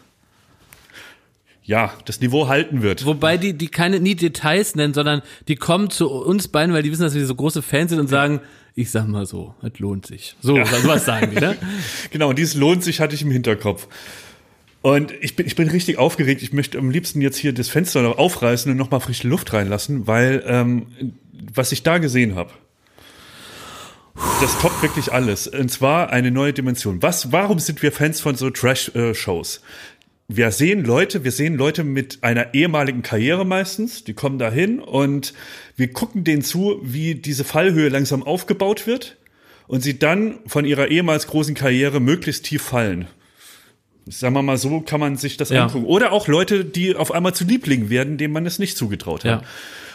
ja, 1.63 1.93
das 2.05 2.19
Niveau 2.21 2.47
halten 2.47 2.81
wird. 2.81 3.05
Wobei 3.05 3.37
die, 3.37 3.53
die 3.53 3.67
keine 3.67 3.99
nie 3.99 4.15
Details 4.15 4.75
nennen, 4.75 4.93
sondern 4.93 5.21
die 5.47 5.55
kommen 5.55 5.89
zu 5.89 6.09
uns 6.09 6.47
beiden, 6.47 6.73
weil 6.73 6.83
die 6.83 6.91
wissen, 6.91 7.03
dass 7.03 7.13
wir 7.13 7.25
so 7.25 7.35
große 7.35 7.61
Fans 7.61 7.91
sind 7.91 7.99
und 7.99 8.07
sagen, 8.07 8.41
ich 8.73 8.89
sag 8.89 9.07
mal 9.07 9.25
so, 9.25 9.53
es 9.61 9.77
lohnt 9.79 10.05
sich. 10.05 10.35
So, 10.41 10.55
sowas 10.55 11.05
sagen 11.05 11.31
die, 11.31 11.39
ne? 11.39 11.57
Genau, 12.11 12.29
und 12.29 12.39
dieses 12.39 12.55
lohnt 12.55 12.83
sich 12.83 12.99
hatte 12.99 13.15
ich 13.15 13.21
im 13.21 13.31
Hinterkopf. 13.31 13.87
Und 14.81 15.13
ich 15.21 15.35
bin, 15.35 15.45
ich 15.45 15.55
bin 15.55 15.69
richtig 15.69 15.99
aufgeregt. 15.99 16.41
Ich 16.41 16.53
möchte 16.53 16.79
am 16.79 16.89
liebsten 16.89 17.21
jetzt 17.21 17.37
hier 17.37 17.53
das 17.53 17.69
Fenster 17.69 18.01
noch 18.01 18.17
aufreißen 18.17 18.71
und 18.71 18.77
nochmal 18.77 18.99
frische 18.99 19.27
Luft 19.27 19.53
reinlassen, 19.53 20.07
weil 20.07 20.43
ähm, 20.47 20.87
was 21.53 21.71
ich 21.71 21.83
da 21.83 21.99
gesehen 21.99 22.35
habe, 22.35 22.51
das 24.41 24.59
toppt 24.59 24.81
wirklich 24.81 25.13
alles. 25.13 25.47
Und 25.47 25.69
zwar 25.69 26.09
eine 26.09 26.31
neue 26.31 26.53
Dimension. 26.53 27.01
Was, 27.01 27.31
warum 27.31 27.59
sind 27.59 27.81
wir 27.81 27.91
Fans 27.91 28.19
von 28.21 28.35
so 28.35 28.49
Trash-Shows? 28.49 29.61
Wir 30.33 30.51
sehen 30.51 30.85
Leute, 30.85 31.25
wir 31.25 31.31
sehen 31.33 31.55
Leute 31.55 31.83
mit 31.83 32.19
einer 32.21 32.53
ehemaligen 32.53 33.01
Karriere 33.01 33.45
meistens, 33.45 34.05
die 34.05 34.13
kommen 34.13 34.39
dahin 34.39 34.79
und 34.79 35.33
wir 35.75 35.91
gucken 35.91 36.23
denen 36.23 36.41
zu, 36.41 36.79
wie 36.83 37.15
diese 37.15 37.43
Fallhöhe 37.43 37.89
langsam 37.89 38.23
aufgebaut 38.23 38.87
wird 38.87 39.17
und 39.67 39.81
sie 39.81 39.99
dann 39.99 40.39
von 40.47 40.63
ihrer 40.63 40.87
ehemals 40.87 41.27
großen 41.27 41.53
Karriere 41.53 41.99
möglichst 41.99 42.45
tief 42.45 42.61
fallen. 42.61 43.07
Sagen 44.05 44.33
wir 44.33 44.41
mal 44.41 44.57
so, 44.57 44.79
kann 44.79 45.01
man 45.01 45.17
sich 45.17 45.35
das 45.35 45.49
Ja. 45.49 45.65
angucken. 45.65 45.85
Oder 45.85 46.13
auch 46.13 46.29
Leute, 46.29 46.63
die 46.63 46.95
auf 46.95 47.11
einmal 47.11 47.33
zu 47.35 47.43
Lieblingen 47.43 47.89
werden, 47.89 48.17
denen 48.17 48.33
man 48.33 48.45
es 48.45 48.57
nicht 48.57 48.77
zugetraut 48.77 49.25
hat. 49.25 49.41
Ja. 49.41 49.47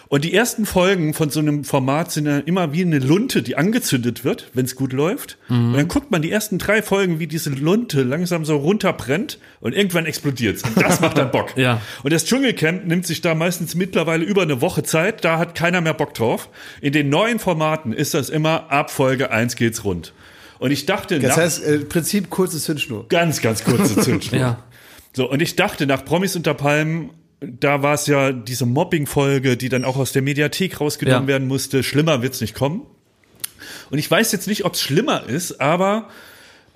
Und 0.08 0.24
die 0.24 0.32
ersten 0.32 0.66
Folgen 0.66 1.14
von 1.14 1.30
so 1.30 1.40
einem 1.40 1.64
Format 1.64 2.12
sind 2.12 2.26
ja 2.26 2.38
immer 2.38 2.72
wie 2.72 2.82
eine 2.82 3.00
Lunte, 3.00 3.42
die 3.42 3.56
angezündet 3.56 4.24
wird, 4.24 4.50
wenn 4.54 4.64
es 4.64 4.76
gut 4.76 4.92
läuft. 4.92 5.36
Mhm. 5.48 5.68
Und 5.68 5.72
dann 5.74 5.88
guckt 5.88 6.10
man 6.12 6.22
die 6.22 6.30
ersten 6.30 6.58
drei 6.58 6.80
Folgen, 6.80 7.18
wie 7.18 7.26
diese 7.26 7.50
Lunte 7.50 8.02
langsam 8.04 8.44
so 8.44 8.56
runterbrennt 8.56 9.38
und 9.60 9.74
irgendwann 9.74 10.06
explodiert's. 10.06 10.62
Und 10.62 10.80
das 10.80 11.00
macht 11.00 11.18
dann 11.18 11.30
Bock. 11.32 11.52
Ja. 11.56 11.80
Und 12.04 12.12
das 12.12 12.24
Dschungelcamp 12.24 12.86
nimmt 12.86 13.04
sich 13.06 13.20
da 13.20 13.34
meistens 13.34 13.74
mittlerweile 13.74 14.24
über 14.24 14.42
eine 14.42 14.60
Woche 14.60 14.82
Zeit. 14.84 15.24
Da 15.24 15.38
hat 15.38 15.54
keiner 15.56 15.80
mehr 15.80 15.94
Bock 15.94 16.14
drauf. 16.14 16.50
In 16.80 16.92
den 16.92 17.08
neuen 17.08 17.38
Formaten 17.40 17.92
ist 17.92 18.14
das 18.14 18.28
immer 18.30 18.70
ab 18.70 18.90
Folge 18.92 19.30
eins 19.32 19.56
geht's 19.56 19.82
rund. 19.84 20.12
Und 20.58 20.70
ich 20.70 20.86
dachte, 20.86 21.18
Das 21.18 21.30
nach- 21.36 21.42
heißt, 21.42 21.64
äh, 21.64 21.78
Prinzip 21.80 22.30
kurze 22.30 22.58
Zündschnur. 22.60 23.08
ganz, 23.08 23.40
ganz 23.42 23.64
kurze 23.64 23.96
Zündschnur. 24.00 24.40
Ja. 24.40 24.64
So, 25.14 25.28
und 25.30 25.42
ich 25.42 25.56
dachte, 25.56 25.86
nach 25.86 26.04
Promis 26.04 26.36
unter 26.36 26.54
Palmen, 26.54 27.10
da 27.40 27.82
war 27.82 27.94
es 27.94 28.06
ja 28.06 28.32
diese 28.32 28.66
Mobbing-Folge, 28.66 29.56
die 29.56 29.68
dann 29.68 29.84
auch 29.84 29.96
aus 29.96 30.12
der 30.12 30.22
Mediathek 30.22 30.80
rausgenommen 30.80 31.22
Ja. 31.24 31.26
werden 31.28 31.48
musste. 31.48 31.82
Schlimmer 31.82 32.22
wird's 32.22 32.40
nicht 32.40 32.54
kommen. 32.54 32.82
Und 33.90 33.98
ich 33.98 34.10
weiß 34.10 34.32
jetzt 34.32 34.46
nicht, 34.48 34.64
ob 34.64 34.74
es 34.74 34.80
schlimmer 34.80 35.28
ist, 35.28 35.60
aber 35.60 36.08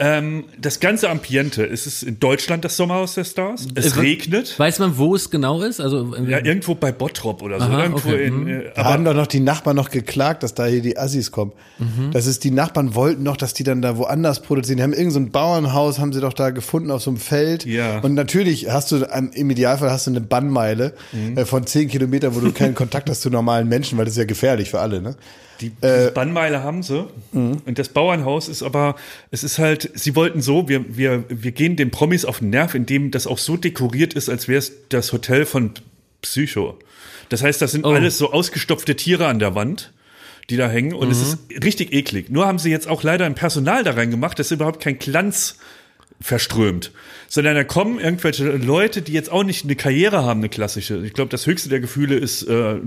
ähm, 0.00 0.44
das 0.58 0.80
ganze 0.80 1.10
Ambiente, 1.10 1.64
es 1.64 1.86
ist 1.86 2.02
in 2.02 2.18
Deutschland 2.18 2.64
das 2.64 2.76
Sommerhaus 2.76 3.14
der 3.14 3.24
Stars. 3.24 3.66
Es 3.74 3.96
Äh, 3.96 4.00
regnet. 4.00 4.58
Weiß 4.58 4.78
man, 4.78 4.96
wo 4.98 5.14
es 5.14 5.30
genau 5.30 5.62
ist? 5.62 5.78
Also, 5.80 6.16
Ja, 6.26 6.44
irgendwo 6.44 6.74
bei 6.74 6.90
Bottrop 6.90 7.42
oder 7.42 7.58
so. 7.60 7.66
Aha, 7.66 7.82
irgendwo 7.84 8.08
okay, 8.08 8.26
in, 8.26 8.44
mhm. 8.44 8.48
äh, 8.48 8.62
Da 8.74 8.84
haben 8.84 9.04
doch 9.04 9.14
noch 9.14 9.26
die 9.26 9.40
Nachbarn 9.40 9.76
noch 9.76 9.90
geklagt, 9.90 10.42
dass 10.42 10.54
da 10.54 10.64
hier 10.66 10.80
die 10.82 10.96
Assis 10.98 11.30
kommen. 11.30 11.52
Mhm. 11.78 12.10
Das 12.12 12.26
ist, 12.26 12.42
die 12.44 12.50
Nachbarn 12.50 12.94
wollten 12.94 13.22
noch, 13.22 13.36
dass 13.36 13.52
die 13.54 13.62
dann 13.62 13.82
da 13.82 13.96
woanders 13.98 14.40
produzieren. 14.42 14.78
Die 14.78 14.82
haben 14.82 14.92
irgendein 14.92 15.10
so 15.12 15.20
ein 15.20 15.30
Bauernhaus, 15.30 15.98
haben 15.98 16.12
sie 16.12 16.20
doch 16.20 16.32
da 16.32 16.50
gefunden 16.50 16.90
auf 16.90 17.02
so 17.02 17.10
einem 17.10 17.18
Feld. 17.20 17.66
Ja. 17.66 17.98
Und 18.00 18.14
natürlich 18.14 18.70
hast 18.70 18.90
du, 18.92 18.96
im 19.34 19.50
Idealfall 19.50 19.90
hast 19.90 20.06
du 20.06 20.10
eine 20.12 20.20
Bannmeile 20.22 20.94
Mhm. 21.12 21.36
äh, 21.36 21.44
von 21.44 21.66
zehn 21.66 21.88
Kilometern, 21.88 22.34
wo 22.34 22.40
du 22.40 22.52
keinen 22.52 22.74
Kontakt 22.80 23.10
hast 23.10 23.20
zu 23.22 23.28
normalen 23.30 23.68
Menschen, 23.68 23.98
weil 23.98 24.06
das 24.06 24.14
ist 24.14 24.18
ja 24.18 24.24
gefährlich 24.24 24.70
für 24.70 24.80
alle, 24.80 25.02
ne? 25.02 25.14
Die 25.60 25.70
diese 25.70 26.10
Bannmeile 26.14 26.62
haben 26.62 26.82
sie. 26.82 27.06
Und 27.32 27.78
das 27.78 27.88
Bauernhaus 27.90 28.48
ist 28.48 28.62
aber, 28.62 28.96
es 29.30 29.44
ist 29.44 29.58
halt, 29.58 29.90
sie 29.94 30.16
wollten 30.16 30.40
so, 30.40 30.68
wir, 30.68 30.96
wir, 30.96 31.24
wir 31.28 31.52
gehen 31.52 31.76
den 31.76 31.90
Promis 31.90 32.24
auf 32.24 32.38
den 32.38 32.50
Nerv, 32.50 32.74
indem 32.74 33.10
das 33.10 33.26
auch 33.26 33.38
so 33.38 33.56
dekoriert 33.56 34.14
ist, 34.14 34.28
als 34.28 34.48
wäre 34.48 34.58
es 34.58 34.72
das 34.88 35.12
Hotel 35.12 35.44
von 35.46 35.72
Psycho. 36.22 36.78
Das 37.28 37.42
heißt, 37.42 37.60
das 37.62 37.72
sind 37.72 37.84
Oh. 37.84 37.92
alles 37.92 38.18
so 38.18 38.32
ausgestopfte 38.32 38.96
Tiere 38.96 39.26
an 39.26 39.38
der 39.38 39.54
Wand, 39.54 39.92
die 40.48 40.56
da 40.56 40.68
hängen. 40.68 40.94
Und 40.94 41.10
es 41.10 41.20
ist 41.22 41.38
richtig 41.62 41.92
eklig. 41.92 42.30
Nur 42.30 42.46
haben 42.46 42.58
sie 42.58 42.70
jetzt 42.70 42.88
auch 42.88 43.02
leider 43.02 43.24
ein 43.26 43.34
Personal 43.34 43.84
da 43.84 43.92
reingemacht, 43.92 44.38
das 44.38 44.50
überhaupt 44.50 44.80
kein 44.82 44.98
Glanz 44.98 45.58
verströmt, 46.20 46.92
sondern 47.28 47.54
da 47.54 47.64
kommen 47.64 47.98
irgendwelche 47.98 48.44
Leute, 48.44 49.02
die 49.02 49.12
jetzt 49.12 49.30
auch 49.30 49.44
nicht 49.44 49.64
eine 49.64 49.76
Karriere 49.76 50.24
haben, 50.24 50.40
eine 50.40 50.48
klassische. 50.48 51.04
Ich 51.04 51.14
glaube, 51.14 51.30
das 51.30 51.46
höchste 51.46 51.68
der 51.68 51.80
Gefühle 51.80 52.16
ist 52.16 52.42
äh, 52.42 52.80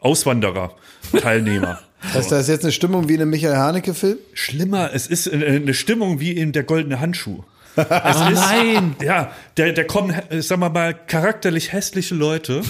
Auswanderer, 0.00 0.74
Teilnehmer. 1.20 1.80
Das 2.02 2.14
heißt, 2.14 2.32
da 2.32 2.40
ist 2.40 2.48
jetzt 2.48 2.62
eine 2.62 2.72
Stimmung 2.72 3.08
wie 3.08 3.14
in 3.14 3.22
einem 3.22 3.30
Michael 3.30 3.56
Haneke-Film. 3.56 4.18
Schlimmer, 4.34 4.90
es 4.92 5.06
ist 5.06 5.26
äh, 5.26 5.44
eine 5.46 5.72
Stimmung 5.72 6.20
wie 6.20 6.32
in 6.32 6.52
der 6.52 6.62
goldene 6.62 7.00
Handschuh. 7.00 7.42
Es 7.76 8.16
Oh 8.16 8.30
ist, 8.30 8.40
nein. 8.40 8.96
Ja, 9.02 9.32
da, 9.54 9.70
da 9.70 9.84
kommen, 9.84 10.14
sagen 10.30 10.60
wir 10.60 10.70
mal, 10.70 10.94
charakterlich 10.94 11.72
hässliche 11.72 12.14
Leute, 12.14 12.62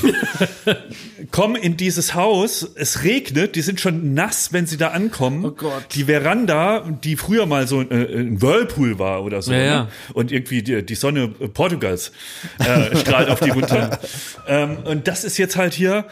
kommen 1.30 1.56
in 1.56 1.76
dieses 1.76 2.14
Haus, 2.14 2.68
es 2.74 3.02
regnet, 3.04 3.56
die 3.56 3.62
sind 3.62 3.80
schon 3.80 4.14
nass, 4.14 4.52
wenn 4.52 4.66
sie 4.66 4.76
da 4.76 4.88
ankommen. 4.88 5.44
Oh 5.44 5.50
Gott. 5.52 5.86
Die 5.94 6.04
Veranda, 6.04 6.84
die 7.04 7.16
früher 7.16 7.46
mal 7.46 7.66
so 7.66 7.80
ein, 7.80 7.90
äh, 7.90 8.20
ein 8.20 8.42
Whirlpool 8.42 8.98
war 8.98 9.22
oder 9.22 9.42
so, 9.42 9.52
Ja, 9.52 9.58
ja. 9.58 9.82
Ne? 9.84 9.88
und 10.14 10.32
irgendwie 10.32 10.62
die, 10.62 10.84
die 10.84 10.94
Sonne 10.94 11.28
Portugals 11.28 12.12
äh, 12.58 12.96
strahlt 12.96 13.28
auf 13.28 13.40
die 13.40 13.50
runter. 13.50 13.98
ähm, 14.46 14.78
und 14.84 15.08
das 15.08 15.24
ist 15.24 15.38
jetzt 15.38 15.56
halt 15.56 15.74
hier 15.74 16.06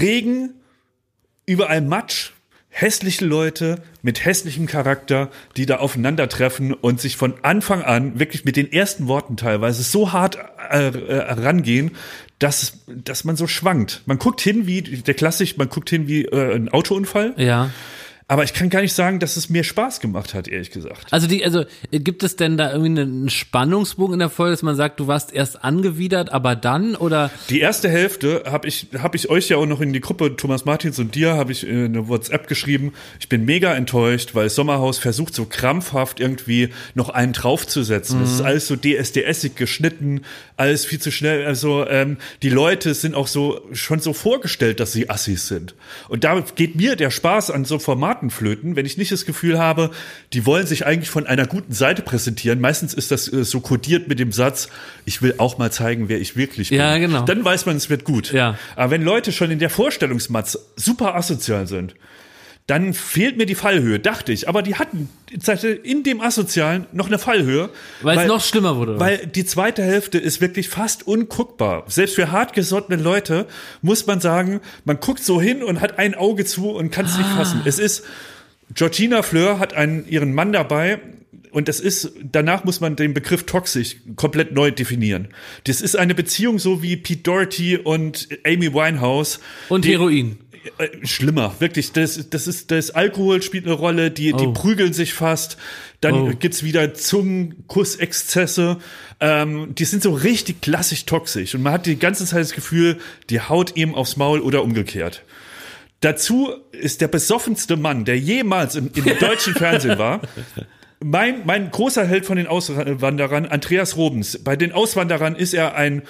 Regen, 0.00 0.54
überall 1.46 1.80
Matsch, 1.80 2.33
hässliche 2.76 3.24
Leute 3.24 3.76
mit 4.02 4.24
hässlichem 4.24 4.66
Charakter, 4.66 5.30
die 5.56 5.64
da 5.64 5.76
aufeinandertreffen 5.76 6.74
und 6.74 7.00
sich 7.00 7.16
von 7.16 7.34
Anfang 7.42 7.82
an 7.82 8.18
wirklich 8.18 8.44
mit 8.44 8.56
den 8.56 8.72
ersten 8.72 9.06
Worten 9.06 9.36
teilweise 9.36 9.84
so 9.84 10.12
hart 10.12 10.38
äh, 10.70 10.88
äh, 10.88 11.32
rangehen, 11.34 11.92
dass, 12.40 12.80
dass 12.88 13.22
man 13.22 13.36
so 13.36 13.46
schwankt. 13.46 14.02
Man 14.06 14.18
guckt 14.18 14.40
hin 14.40 14.66
wie, 14.66 14.82
der 14.82 15.14
Klassik, 15.14 15.56
man 15.56 15.68
guckt 15.68 15.88
hin 15.88 16.08
wie 16.08 16.24
äh, 16.24 16.56
ein 16.56 16.68
Autounfall, 16.68 17.34
Ja. 17.36 17.70
Aber 18.26 18.42
ich 18.42 18.54
kann 18.54 18.70
gar 18.70 18.80
nicht 18.80 18.94
sagen, 18.94 19.20
dass 19.20 19.36
es 19.36 19.50
mir 19.50 19.64
Spaß 19.64 20.00
gemacht 20.00 20.32
hat, 20.32 20.48
ehrlich 20.48 20.70
gesagt. 20.70 21.12
Also 21.12 21.26
die, 21.26 21.44
also 21.44 21.64
gibt 21.90 22.22
es 22.22 22.36
denn 22.36 22.56
da 22.56 22.72
irgendwie 22.72 23.02
einen 23.02 23.28
Spannungsbogen 23.28 24.14
in 24.14 24.18
der 24.18 24.30
Folge, 24.30 24.52
dass 24.52 24.62
man 24.62 24.76
sagt, 24.76 24.98
du 24.98 25.06
warst 25.06 25.32
erst 25.32 25.62
angewidert, 25.62 26.32
aber 26.32 26.56
dann 26.56 26.96
oder 26.96 27.30
Die 27.50 27.60
erste 27.60 27.90
Hälfte 27.90 28.44
habe 28.46 28.66
ich, 28.66 28.88
hab 28.98 29.14
ich 29.14 29.28
euch 29.28 29.50
ja 29.50 29.58
auch 29.58 29.66
noch 29.66 29.82
in 29.82 29.92
die 29.92 30.00
Gruppe, 30.00 30.36
Thomas 30.36 30.64
Martins 30.64 30.98
und 30.98 31.14
dir, 31.14 31.34
habe 31.34 31.52
ich 31.52 31.68
eine 31.68 32.08
WhatsApp 32.08 32.48
geschrieben. 32.48 32.94
Ich 33.20 33.28
bin 33.28 33.44
mega 33.44 33.74
enttäuscht, 33.74 34.34
weil 34.34 34.48
Sommerhaus 34.48 34.98
versucht 34.98 35.34
so 35.34 35.44
krampfhaft 35.44 36.18
irgendwie 36.18 36.70
noch 36.94 37.10
einen 37.10 37.34
draufzusetzen. 37.34 38.22
Es 38.22 38.32
ist 38.32 38.40
alles 38.40 38.66
so 38.66 38.76
DSDSig 38.76 39.54
geschnitten, 39.54 40.22
alles 40.56 40.86
viel 40.86 41.00
zu 41.00 41.10
schnell. 41.10 41.44
Also 41.44 41.86
ähm, 41.86 42.16
die 42.42 42.48
Leute 42.50 42.94
sind 42.94 43.14
auch 43.14 43.26
so 43.26 43.60
schon 43.72 44.00
so 44.00 44.14
vorgestellt, 44.14 44.80
dass 44.80 44.92
sie 44.92 45.10
Assis 45.10 45.46
sind. 45.46 45.74
Und 46.08 46.24
da 46.24 46.40
geht 46.54 46.74
mir 46.74 46.96
der 46.96 47.10
Spaß 47.10 47.50
an 47.50 47.66
so 47.66 47.78
Formaten 47.78 48.13
flöten, 48.30 48.76
wenn 48.76 48.86
ich 48.86 48.96
nicht 48.96 49.12
das 49.12 49.24
Gefühl 49.24 49.58
habe, 49.58 49.90
die 50.32 50.46
wollen 50.46 50.66
sich 50.66 50.86
eigentlich 50.86 51.10
von 51.10 51.26
einer 51.26 51.46
guten 51.46 51.72
Seite 51.72 52.02
präsentieren. 52.02 52.60
Meistens 52.60 52.94
ist 52.94 53.10
das 53.10 53.32
äh, 53.32 53.44
so 53.44 53.60
kodiert 53.60 54.08
mit 54.08 54.18
dem 54.18 54.32
Satz, 54.32 54.68
ich 55.04 55.22
will 55.22 55.34
auch 55.38 55.58
mal 55.58 55.70
zeigen, 55.70 56.08
wer 56.08 56.20
ich 56.20 56.36
wirklich 56.36 56.70
bin. 56.70 56.78
Ja, 56.78 56.98
genau. 56.98 57.22
Dann 57.22 57.44
weiß 57.44 57.66
man, 57.66 57.76
es 57.76 57.90
wird 57.90 58.04
gut. 58.04 58.32
Ja. 58.32 58.58
Aber 58.76 58.90
wenn 58.90 59.02
Leute 59.02 59.32
schon 59.32 59.50
in 59.50 59.58
der 59.58 59.70
Vorstellungsmatz 59.70 60.58
super 60.76 61.14
asozial 61.14 61.66
sind, 61.66 61.94
dann 62.66 62.94
fehlt 62.94 63.36
mir 63.36 63.44
die 63.44 63.54
Fallhöhe, 63.54 63.98
dachte 63.98 64.32
ich. 64.32 64.48
Aber 64.48 64.62
die 64.62 64.76
hatten 64.76 65.10
in 65.82 66.02
dem 66.02 66.20
Asozialen 66.22 66.86
noch 66.92 67.08
eine 67.08 67.18
Fallhöhe. 67.18 67.68
weil 68.00 68.18
es 68.20 68.26
noch 68.26 68.42
schlimmer 68.42 68.76
wurde? 68.76 68.98
Weil 68.98 69.26
die 69.26 69.44
zweite 69.44 69.82
Hälfte 69.82 70.16
ist 70.18 70.40
wirklich 70.40 70.70
fast 70.70 71.06
unguckbar. 71.06 71.84
Selbst 71.88 72.14
für 72.14 72.30
hartgesottene 72.32 73.02
Leute 73.02 73.46
muss 73.82 74.06
man 74.06 74.20
sagen, 74.20 74.60
man 74.86 74.98
guckt 74.98 75.22
so 75.22 75.40
hin 75.42 75.62
und 75.62 75.82
hat 75.82 75.98
ein 75.98 76.14
Auge 76.14 76.46
zu 76.46 76.70
und 76.70 76.90
kann 76.90 77.04
es 77.04 77.18
nicht 77.18 77.28
Ah. 77.32 77.36
fassen. 77.36 77.60
Es 77.66 77.78
ist, 77.78 78.04
Georgina 78.72 79.22
Fleur 79.22 79.58
hat 79.58 79.74
einen, 79.74 80.08
ihren 80.08 80.32
Mann 80.34 80.52
dabei. 80.52 81.00
Und 81.50 81.68
das 81.68 81.78
ist, 81.78 82.10
danach 82.32 82.64
muss 82.64 82.80
man 82.80 82.96
den 82.96 83.14
Begriff 83.14 83.44
toxisch 83.44 83.96
komplett 84.16 84.52
neu 84.52 84.72
definieren. 84.72 85.28
Das 85.64 85.80
ist 85.82 85.96
eine 85.96 86.12
Beziehung 86.12 86.58
so 86.58 86.82
wie 86.82 86.96
Pete 86.96 87.22
Doherty 87.22 87.76
und 87.76 88.26
Amy 88.44 88.74
Winehouse. 88.74 89.38
und 89.68 89.84
die- 89.84 89.92
Heroin. 89.92 90.38
Äh, 90.78 91.06
schlimmer, 91.06 91.54
wirklich. 91.58 91.92
Das, 91.92 92.28
das 92.30 92.46
ist, 92.46 92.70
das 92.70 92.90
Alkohol 92.90 93.42
spielt 93.42 93.64
eine 93.66 93.74
Rolle, 93.74 94.10
die, 94.10 94.32
die 94.32 94.46
Oh. 94.46 94.52
prügeln 94.52 94.92
sich 94.92 95.14
fast. 95.14 95.56
Dann 96.00 96.14
Oh. 96.14 96.32
gibt's 96.38 96.62
wieder 96.62 96.94
Zungenkussexzesse. 96.94 98.78
Ähm, 99.20 99.74
die 99.74 99.84
sind 99.84 100.02
so 100.02 100.12
richtig 100.12 100.60
klassisch 100.60 101.04
toxisch. 101.06 101.54
Und 101.54 101.62
man 101.62 101.72
hat 101.74 101.86
die 101.86 101.98
ganze 101.98 102.24
Zeit 102.26 102.40
das 102.40 102.52
Gefühl, 102.52 102.98
die 103.30 103.40
haut 103.40 103.76
ihm 103.76 103.94
aufs 103.94 104.16
Maul 104.16 104.40
oder 104.40 104.62
umgekehrt. 104.62 105.22
Dazu 106.00 106.52
ist 106.72 107.00
der 107.00 107.08
besoffenste 107.08 107.76
Mann, 107.76 108.04
der 108.04 108.18
jemals 108.18 108.74
im, 108.76 108.90
im 108.94 109.04
deutschen 109.18 109.54
Fernsehen 109.54 109.98
war. 109.98 110.20
Mein, 111.02 111.42
mein 111.46 111.70
großer 111.70 112.06
Held 112.06 112.26
von 112.26 112.36
den 112.36 112.46
Auswanderern, 112.46 113.46
Andreas 113.46 113.96
Robens. 113.96 114.38
Bei 114.42 114.56
den 114.56 114.72
Auswanderern 114.72 115.34
ist 115.34 115.54
er 115.54 115.74
ein, 115.76 116.02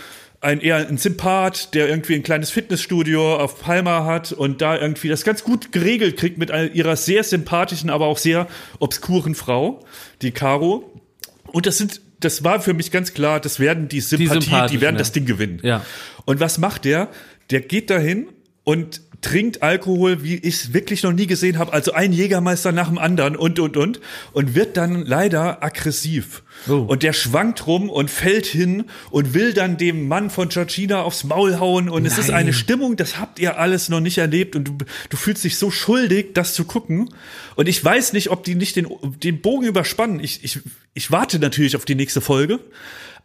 ein 0.45 0.61
eher 0.61 0.77
ein 0.77 0.99
Sympath, 0.99 1.75
der 1.75 1.89
irgendwie 1.89 2.15
ein 2.15 2.23
kleines 2.23 2.51
Fitnessstudio 2.51 3.37
auf 3.37 3.61
Palma 3.61 4.05
hat 4.05 4.33
und 4.33 4.61
da 4.61 4.79
irgendwie 4.79 5.09
das 5.09 5.25
ganz 5.25 5.43
gut 5.43 5.73
geregelt 5.73 6.17
kriegt 6.17 6.39
mit 6.39 6.51
einer- 6.51 6.73
ihrer 6.73 6.97
sehr 6.97 7.25
sympathischen, 7.25 7.91
aber 7.91 8.07
auch 8.07 8.19
sehr 8.19 8.47
obskuren 8.79 9.35
Frau, 9.35 9.81
die 10.23 10.31
Caro. 10.31 11.01
Und 11.47 11.67
das 11.67 11.79
sind, 11.79 12.01
das 12.21 12.45
war 12.45 12.61
für 12.61 12.75
mich 12.75 12.91
ganz 12.91 13.15
klar, 13.15 13.41
das 13.41 13.59
werden 13.59 13.89
die 13.89 14.01
Sympathie, 14.01 14.39
die, 14.39 14.45
Sympathischen, 14.45 14.81
werden 14.81 14.99
das 14.99 15.13
Ding 15.13 15.25
gewinnen. 15.25 15.61
Ja. 15.63 15.85
Und 16.27 16.41
was 16.41 16.59
macht 16.59 16.85
der? 16.85 17.09
Der 17.51 17.61
geht 17.61 17.91
dahin 17.91 18.29
und 18.65 19.01
trinkt 19.25 19.63
Alkohol, 19.63 20.23
wie 20.23 20.35
ich 20.35 20.55
es 20.55 20.75
wirklich 20.75 21.03
noch 21.03 21.13
nie 21.13 21.27
gesehen 21.27 21.59
habe. 21.59 21.73
Also 21.73 21.93
ein 21.93 22.13
Jägermeister 22.13 22.73
nach 22.73 22.89
dem 22.89 22.99
anderen 22.99 23.37
und, 23.37 23.59
und, 23.59 23.77
und. 23.77 24.01
Und 24.33 24.55
wird 24.55 24.77
dann 24.77 25.05
leider 25.07 25.63
aggressiv. 25.63 26.43
Oh. 26.69 26.75
Und 26.75 27.03
der 27.03 27.15
schwankt 27.15 27.67
rum 27.67 27.89
und 27.89 28.11
fällt 28.11 28.45
hin 28.45 28.85
und 29.11 29.33
will 29.33 29.55
dann 29.55 29.79
dem 29.79 30.09
Mann 30.09 30.29
von 30.29 30.51
Georgina 30.51 31.03
aufs 31.03 31.25
Maul 31.25 31.59
hauen. 31.59 31.89
Und 31.89 32.05
es 32.05 32.19
ist 32.19 32.29
Nein. 32.29 32.37
eine 32.37 32.53
Stimmung, 32.53 32.97
das 32.97 33.19
habt 33.19 33.39
ihr 33.39 33.59
alles 33.59 33.89
noch 33.89 34.01
nicht 34.01 34.19
erlebt. 34.19 34.57
Und 34.57 34.65
du, 34.65 34.77
du 35.09 35.17
fühlst 35.17 35.43
dich 35.43 35.57
so 35.57 35.71
schuldig, 35.71 36.35
das 36.35 36.53
zu 36.53 36.65
gucken. 36.65 37.09
Und 37.57 37.67
ich 37.67 37.83
weiß 37.83 38.13
nicht, 38.13 38.31
ob 38.31 38.45
die 38.45 38.55
nicht 38.55 38.77
den, 38.77 38.89
den 39.23 39.41
Bogen 39.41 39.67
überspannen. 39.67 40.21
Ich, 40.21 40.45
ich, 40.45 40.61
ich 40.93 41.11
warte 41.11 41.39
natürlich 41.39 41.77
auf 41.77 41.87
die 41.87 41.95
nächste 41.95 42.21
Folge. 42.21 42.61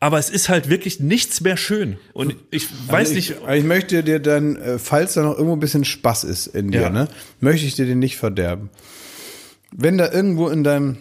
Aber 0.02 0.18
es 0.18 0.30
ist 0.30 0.48
halt 0.48 0.70
wirklich 0.70 1.00
nichts 1.02 1.42
mehr 1.42 1.58
schön. 1.58 1.98
Und 2.14 2.36
ich 2.52 2.68
weiß 2.88 3.10
Also 3.10 3.14
nicht, 3.16 3.32
Ich, 3.32 3.54
ich 3.56 3.64
möchte 3.66 4.02
dir 4.04 4.20
dann, 4.20 4.56
äh, 4.56 4.80
falls 4.80 5.14
da 5.16 5.24
noch 5.24 5.34
irgendwo 5.34 5.54
ein 5.54 5.60
bisschen 5.60 5.84
Spaß 5.84 6.24
ist 6.24 6.48
in 6.48 6.72
dir, 6.72 6.82
Ja. 6.84 6.90
ne, 6.90 7.08
möchte 7.42 7.66
ich 7.66 7.76
dir 7.76 7.86
den 7.86 8.00
nicht 8.00 8.16
verderben. 8.18 8.70
Wenn 9.76 9.98
da 9.98 10.12
irgendwo 10.12 10.48
in 10.50 10.64
deinem 10.64 10.98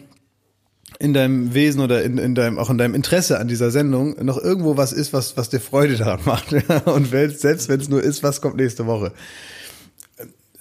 in 1.00 1.14
deinem 1.14 1.54
Wesen 1.54 1.80
oder 1.80 2.02
in, 2.02 2.18
in 2.18 2.34
deinem 2.34 2.58
auch 2.58 2.70
in 2.70 2.78
deinem 2.78 2.94
Interesse 2.96 3.38
an 3.38 3.46
dieser 3.46 3.70
Sendung 3.70 4.16
noch 4.24 4.36
irgendwo 4.36 4.76
was 4.76 4.92
ist, 4.92 5.12
was 5.12 5.36
was 5.36 5.48
dir 5.48 5.60
Freude 5.60 5.94
daran 5.96 6.20
macht 6.24 6.52
und 6.86 7.08
selbst 7.10 7.68
wenn 7.68 7.78
es 7.80 7.88
nur 7.88 8.02
ist, 8.02 8.24
was 8.24 8.40
kommt 8.40 8.56
nächste 8.56 8.86
Woche. 8.86 9.12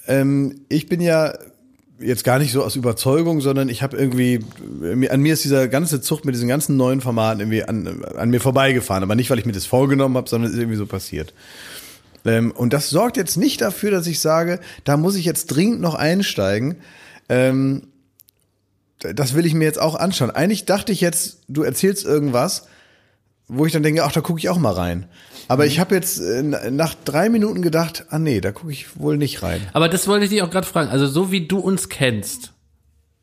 Ähm, 0.05 0.61
ich 0.69 0.87
bin 0.87 1.01
ja 1.01 1.33
jetzt 1.99 2.23
gar 2.23 2.39
nicht 2.39 2.51
so 2.51 2.63
aus 2.63 2.75
Überzeugung, 2.75 3.41
sondern 3.41 3.69
ich 3.69 3.81
habe 3.81 3.97
irgendwie, 3.97 4.39
an 5.09 5.21
mir 5.21 5.33
ist 5.33 5.43
dieser 5.43 5.67
ganze 5.67 6.01
Zucht 6.01 6.25
mit 6.25 6.35
diesen 6.35 6.47
ganzen 6.47 6.77
neuen 6.77 7.01
Formaten 7.01 7.39
irgendwie 7.39 7.63
an, 7.63 8.03
an 8.15 8.29
mir 8.29 8.39
vorbeigefahren. 8.39 9.03
Aber 9.03 9.15
nicht, 9.15 9.29
weil 9.29 9.39
ich 9.39 9.45
mir 9.45 9.53
das 9.53 9.65
vorgenommen 9.65 10.15
habe, 10.17 10.29
sondern 10.29 10.49
es 10.49 10.55
ist 10.55 10.61
irgendwie 10.61 10.77
so 10.77 10.85
passiert. 10.85 11.33
Ähm, 12.25 12.51
und 12.51 12.73
das 12.73 12.89
sorgt 12.89 13.17
jetzt 13.17 13.37
nicht 13.37 13.61
dafür, 13.61 13.91
dass 13.91 14.07
ich 14.07 14.19
sage, 14.19 14.59
da 14.83 14.97
muss 14.97 15.15
ich 15.15 15.25
jetzt 15.25 15.47
dringend 15.47 15.81
noch 15.81 15.95
einsteigen. 15.95 16.75
Ähm, 17.29 17.87
das 18.99 19.35
will 19.35 19.45
ich 19.45 19.53
mir 19.53 19.65
jetzt 19.65 19.79
auch 19.79 19.95
anschauen. 19.95 20.31
Eigentlich 20.31 20.65
dachte 20.65 20.91
ich 20.91 21.01
jetzt, 21.01 21.39
du 21.47 21.63
erzählst 21.63 22.05
irgendwas, 22.05 22.67
wo 23.47 23.65
ich 23.65 23.73
dann 23.73 23.83
denke, 23.83 24.03
ach, 24.03 24.11
da 24.11 24.21
gucke 24.21 24.39
ich 24.39 24.49
auch 24.49 24.57
mal 24.57 24.73
rein. 24.73 25.07
Aber 25.47 25.65
ich 25.65 25.79
habe 25.79 25.95
jetzt 25.95 26.19
äh, 26.19 26.43
nach 26.43 26.95
drei 27.05 27.29
Minuten 27.29 27.61
gedacht, 27.61 28.05
ah 28.09 28.19
nee, 28.19 28.41
da 28.41 28.51
gucke 28.51 28.71
ich 28.71 28.99
wohl 28.99 29.17
nicht 29.17 29.43
rein. 29.43 29.61
Aber 29.73 29.87
das 29.87 30.07
wollte 30.07 30.25
ich 30.25 30.31
dich 30.31 30.41
auch 30.41 30.49
gerade 30.49 30.67
fragen. 30.67 30.89
Also 30.89 31.07
so 31.07 31.31
wie 31.31 31.47
du 31.47 31.59
uns 31.59 31.87
kennst, 31.87 32.53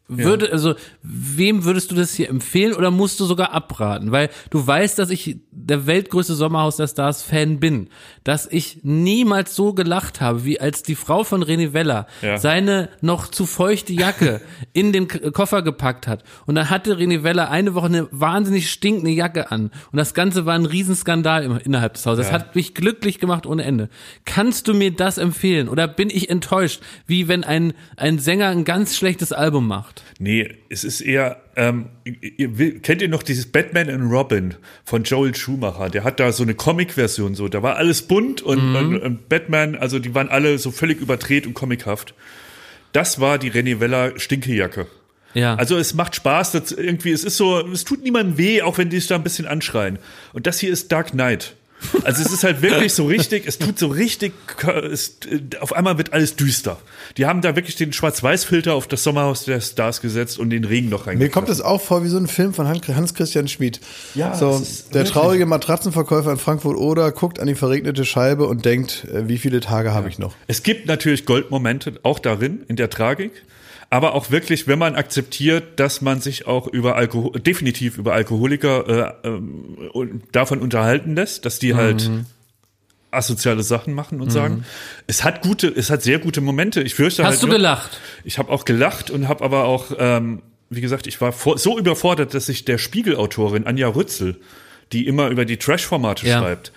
würde, 0.07 0.53
also 0.53 0.75
wem 1.03 1.65
würdest 1.65 1.91
du 1.91 1.95
das 1.95 2.13
hier 2.13 2.29
empfehlen 2.29 2.75
oder 2.75 2.91
musst 2.91 3.21
du 3.21 3.25
sogar 3.25 3.53
abraten? 3.53 4.13
Weil 4.13 4.29
du 4.51 4.65
weißt, 4.67 4.99
dass 4.99 5.09
ich 5.09 5.39
der 5.51 5.87
weltgrößte 5.87 6.35
Sommerhaus 6.35 6.77
der 6.77 6.89
Stars 6.89 7.23
Fan 7.23 7.59
bin, 7.59 7.89
dass 8.23 8.47
ich 8.47 8.81
niemals 8.83 9.57
so 9.57 9.73
gelacht 9.73 10.21
habe, 10.21 10.45
wie 10.45 10.61
als 10.61 10.83
die 10.83 10.95
Frau 10.95 11.25
von 11.25 11.43
René 11.43 11.73
Weller 11.73 12.07
Ja. 12.21 12.37
seine 12.37 12.91
noch 13.01 13.29
zu 13.29 13.47
feuchte 13.47 13.95
Jacke 13.95 14.43
in 14.75 14.93
den 14.93 15.09
Koffer 15.09 15.63
gepackt 15.63 16.07
hat. 16.07 16.23
Und 16.45 16.55
dann 16.57 16.69
hatte 16.69 16.97
René 16.99 17.23
Weller 17.23 17.51
eine 17.51 17.75
Woche 17.75 17.87
eine 17.87 18.09
wahnsinnig 18.11 18.71
stinkende 18.71 19.11
Jacke 19.11 19.51
an. 19.51 19.71
Und 19.91 19.97
das 19.97 20.13
Ganze 20.13 20.45
war 20.45 20.55
ein 20.55 20.67
Riesenskandal 20.67 21.61
innerhalb 21.65 21.95
des 21.95 22.05
Hauses. 22.05 22.27
Das 22.27 22.33
hat 22.33 22.55
mich 22.55 22.75
glücklich 22.75 23.21
gemacht 23.21 23.47
ohne 23.47 23.65
Ende. 23.65 23.89
Kannst 24.27 24.69
du 24.69 24.75
mir 24.75 24.91
das 24.91 25.17
empfehlen? 25.17 25.71
Oder 25.71 25.89
bin 25.89 26.11
ich 26.11 26.29
enttäuscht, 26.29 26.83
wie 27.07 27.27
wenn 27.29 27.43
ein, 27.43 27.73
ein 27.97 28.19
Sänger 28.19 28.49
ein 28.49 28.65
ganz 28.65 28.97
schlechtes 28.97 29.33
Album 29.33 29.67
macht? 29.67 29.94
Nee, 30.19 30.55
es 30.69 30.85
ist 30.85 31.01
eher, 31.01 31.43
ähm, 31.57 31.87
ihr, 32.05 32.81
kennt 32.81 33.03
ihr 33.03 33.09
noch 33.09 33.23
dieses 33.23 33.47
Batman 33.47 33.91
and 33.91 34.11
Robin 34.11 34.55
von 34.85 35.03
Joel 35.05 35.35
Schumacher? 35.35 35.91
Der 35.91 36.05
hat 36.05 36.21
da 36.21 36.33
so 36.33 36.43
eine 36.43 36.55
Comic-Version 36.55 37.35
so. 37.35 37.49
Da 37.49 37.63
war 37.63 37.77
alles 37.77 38.03
bunt 38.03 38.43
und, 38.43 38.77
und, 38.77 38.99
und 38.99 39.29
Batman, 39.29 39.75
also 39.75 39.99
die 39.99 40.15
waren 40.15 40.29
alle 40.29 40.59
so 40.59 40.71
völlig 40.71 41.01
überdreht 41.01 41.47
und 41.47 41.55
comichaft. 41.55 42.15
Das 42.93 43.21
war 43.21 43.39
die 43.39 43.51
René 43.51 43.81
Weller 43.81 44.19
Stinkejacke. 44.19 44.87
Ja. 45.35 45.57
Also 45.57 45.77
es 45.77 45.95
macht 45.95 46.15
Spaß, 46.15 46.53
das 46.53 46.71
irgendwie, 46.71 47.11
es 47.11 47.25
ist 47.25 47.37
so, 47.37 47.61
es 47.67 47.85
tut 47.85 48.05
niemandem 48.05 48.39
weh, 48.39 48.63
auch 48.63 48.79
wenn 48.79 48.89
die 48.89 48.99
sich 48.99 49.09
da 49.09 49.17
ein 49.17 49.25
bisschen 49.25 49.47
anschreien. 49.47 49.99
Und 50.33 50.47
das 50.47 50.61
hier 50.61 50.73
ist 50.73 50.93
Dark 50.93 51.11
Knight. 51.11 51.57
Also 52.05 52.23
es 52.23 52.33
ist 52.33 52.45
halt 52.45 52.61
wirklich 52.63 52.93
so 52.93 53.07
richtig, 53.07 53.47
es 53.47 53.59
tut 53.59 53.79
so 53.79 53.87
richtig, 53.89 54.33
es, 54.91 55.17
auf 55.61 55.73
einmal 55.75 55.97
wird 55.99 56.13
alles 56.13 56.37
düster. 56.37 56.79
Die 57.17 57.27
haben 57.27 57.41
da 57.41 57.57
wirklich 57.57 57.77
den 57.77 57.93
Schwarz-Weiß-Filter 57.93 58.75
auf 58.75 58.87
das 58.87 59.03
Sommerhaus 59.05 59.45
der 59.45 59.61
Stars 59.61 60.01
gesetzt 60.01 60.39
und 60.39 60.51
den 60.51 60.65
Regen 60.65 60.89
noch 60.89 61.03
Mir 61.07 61.13
reingekriegt. 61.13 61.35
kommt 61.35 61.49
es 61.49 61.61
auch 61.61 61.81
vor 61.81 62.05
wie 62.05 62.09
so 62.09 62.19
ein 62.19 62.27
Film 62.27 62.53
von 62.55 62.69
Han- 62.69 62.81
Hans-Christian 62.87 63.49
Schmid. 63.49 63.81
Ja, 64.15 64.35
so, 64.35 64.51
der 64.93 64.95
wirklich- 64.95 65.11
traurige 65.13 65.47
Matratzenverkäufer 65.47 66.31
in 66.33 66.39
Frankfurt 66.39 66.77
oder 66.77 67.11
guckt 67.13 67.41
an 67.41 67.47
die 67.47 67.55
verregnete 67.55 68.05
Scheibe 68.05 68.47
und 68.47 68.65
denkt, 68.65 69.07
äh, 69.13 69.29
wie 69.29 69.39
viele 69.39 69.61
Tage 69.61 69.93
habe 69.95 70.09
ich 70.09 70.19
noch? 70.19 70.35
Es 70.47 70.63
gibt 70.63 70.87
natürlich 70.87 71.25
Goldmomente 71.27 71.95
auch 72.03 72.19
darin, 72.19 72.63
in 72.69 72.77
der 72.77 72.91
Tragik. 72.91 73.33
Aber 73.95 74.15
auch 74.17 74.33
wirklich, 74.33 74.67
wenn 74.67 74.81
man 74.81 74.97
akzeptiert, 74.97 75.79
dass 75.79 76.01
man 76.01 76.21
sich 76.21 76.49
auch 76.49 76.67
über 76.67 76.97
Alkohol, 76.97 77.39
definitiv 77.39 77.97
über 77.97 78.13
Alkoholiker 78.13 79.15
äh, 79.23 79.29
und 79.93 80.23
davon 80.33 80.59
unterhalten 80.59 81.15
lässt, 81.15 81.45
dass 81.47 81.61
die 81.61 81.77
halt 81.77 82.09
Mhm. 82.09 82.27
asoziale 83.13 83.63
Sachen 83.63 83.95
machen 83.95 84.21
und 84.21 84.31
sagen, 84.31 84.65
es 85.07 85.23
hat 85.23 85.43
gute, 85.43 85.69
es 85.69 85.91
hat 85.91 86.03
sehr 86.03 86.19
gute 86.19 86.41
Momente. 86.41 86.83
Ich 86.83 86.97
fürchte 86.97 87.23
halt 87.23 87.35
Hast 87.35 87.43
du 87.45 87.47
nur- 87.47 87.55
gelacht? 87.55 88.01
Ich 88.25 88.39
habe 88.39 88.51
auch 88.51 88.65
gelacht 88.65 89.11
und 89.11 89.29
habe 89.29 89.45
aber 89.45 89.63
auch, 89.67 89.93
ähm, 89.97 90.43
wie 90.71 90.81
gesagt, 90.81 91.07
ich 91.07 91.21
war 91.21 91.31
vor, 91.31 91.57
so 91.59 91.79
überfordert, 91.79 92.35
dass 92.35 92.49
ich 92.49 92.65
der 92.65 92.79
Spiegelautorin 92.79 93.65
Anja 93.65 93.87
Rützel, 93.87 94.41
die 94.91 95.07
immer 95.07 95.29
über 95.29 95.45
die 95.45 95.57
Trash-Formate 95.57 96.27
Ja. 96.27 96.41
schreibt, 96.41 96.73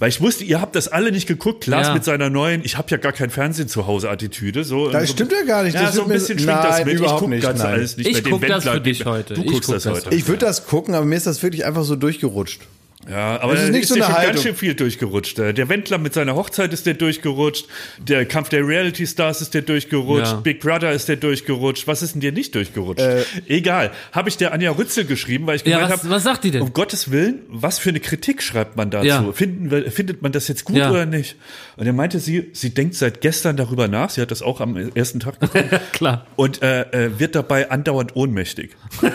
weil 0.00 0.08
ich 0.08 0.20
wusste, 0.20 0.42
ihr 0.42 0.60
habt 0.60 0.74
das 0.74 0.88
alle 0.88 1.12
nicht 1.12 1.28
geguckt. 1.28 1.62
Klaas 1.64 1.86
Ja. 1.88 1.94
mit 1.94 2.02
seiner 2.04 2.28
neuen, 2.30 2.62
ich 2.64 2.76
habe 2.76 2.88
ja 2.90 2.96
gar 2.96 3.12
kein 3.12 3.30
Fernsehen 3.30 3.68
zu 3.68 3.86
Hause 3.86 4.10
Attitüde. 4.10 4.64
So, 4.64 4.90
Das 4.90 5.06
so, 5.08 5.12
stimmt 5.12 5.30
ja 5.30 5.42
gar 5.46 5.62
nicht. 5.62 5.74
Ja, 5.74 5.82
Das 5.82 5.94
so 5.94 6.02
ein 6.02 6.08
bisschen 6.08 6.38
schwingt 6.38 6.48
das 6.58 6.78
Nein, 6.78 6.86
mit. 6.86 6.94
Ich 6.94 7.00
überhaupt 7.00 7.20
guck 7.20 7.28
nicht, 7.30 7.42
ganz 7.42 7.58
nein. 7.60 7.68
alles 7.74 7.96
nicht. 7.96 8.06
Ich 8.08 8.14
bei 8.14 8.20
den 8.22 8.32
guck 8.32 8.40
das 8.40 8.50
Wendlern. 8.64 8.74
für 8.74 8.80
dich 8.80 9.04
heute. 9.04 9.34
Du 9.34 9.42
Ich 9.42 9.46
guckst 9.46 9.66
guck 9.66 9.74
das, 9.76 9.82
das 9.84 9.92
heute. 9.94 10.06
heute. 10.06 10.16
Ich 10.16 10.26
würde 10.26 10.44
das 10.46 10.66
gucken, 10.66 10.94
aber 10.96 11.04
mir 11.04 11.16
ist 11.16 11.26
das 11.28 11.42
wirklich 11.44 11.64
einfach 11.64 11.84
so 11.84 11.94
durchgerutscht. 11.94 12.62
Ja, 13.08 13.40
aber 13.40 13.54
Das 13.54 13.62
ist 13.62 13.68
es 13.68 13.72
nicht 13.72 13.82
ist 13.84 13.88
so 13.88 13.96
ja 13.96 14.04
eine 14.04 14.12
schon 14.12 14.14
Haltung. 14.18 14.32
ganz 14.34 14.42
schön 14.44 14.54
viel 14.54 14.74
durchgerutscht. 14.74 15.38
Äh, 15.38 15.54
Der 15.54 15.68
Wendler 15.70 15.96
mit 15.98 16.12
seiner 16.12 16.34
Hochzeit 16.34 16.72
ist 16.74 16.84
der 16.84 16.94
durchgerutscht. 16.94 17.66
Der 17.98 18.26
Kampf 18.26 18.50
der 18.50 18.66
Reality 18.66 19.06
Stars 19.06 19.40
ist 19.40 19.54
der 19.54 19.62
durchgerutscht. 19.62 20.32
Ja. 20.32 20.40
Big 20.40 20.60
Brother 20.60 20.92
ist 20.92 21.08
der 21.08 21.16
durchgerutscht. 21.16 21.86
Was 21.86 22.02
ist 22.02 22.12
denn 22.14 22.20
dir 22.20 22.30
nicht 22.30 22.54
durchgerutscht? 22.54 23.00
Äh, 23.04 23.24
Egal. 23.48 23.90
Habe 24.12 24.28
ich 24.28 24.36
der 24.36 24.52
Anja 24.52 24.70
Rützel 24.72 25.06
geschrieben, 25.06 25.46
weil 25.46 25.56
ich 25.56 25.64
Ja, 25.64 25.78
gemeint 25.78 25.92
was, 25.94 26.00
habe, 26.02 26.10
was 26.10 26.22
sagt 26.24 26.44
die 26.44 26.50
denn? 26.50 26.60
um 26.62 26.74
Gottes 26.74 27.10
Willen, 27.10 27.40
was 27.48 27.78
für 27.78 27.88
eine 27.88 28.00
Kritik 28.00 28.42
schreibt 28.42 28.76
man 28.76 28.90
dazu? 28.90 29.06
Ja. 29.06 29.32
Finden 29.32 29.90
findet 29.90 30.20
man 30.20 30.32
das 30.32 30.46
jetzt 30.48 30.64
gut 30.66 30.76
Ja. 30.76 30.90
oder 30.90 31.06
nicht? 31.06 31.36
Und 31.76 31.86
er 31.86 31.94
meinte 31.94 32.18
sie, 32.20 32.50
sie 32.52 32.74
denkt 32.74 32.94
seit 32.96 33.22
gestern 33.22 33.56
darüber 33.56 33.88
nach. 33.88 34.10
Sie 34.10 34.20
hat 34.20 34.30
das 34.30 34.42
auch 34.42 34.60
am 34.60 34.76
ersten 34.94 35.20
Tag. 35.20 35.36
Klar. 35.92 36.26
und 36.36 36.62
äh, 36.62 36.82
äh, 37.06 37.18
wird 37.18 37.34
dabei 37.34 37.70
andauernd 37.70 38.14
ohnmächtig. 38.14 38.72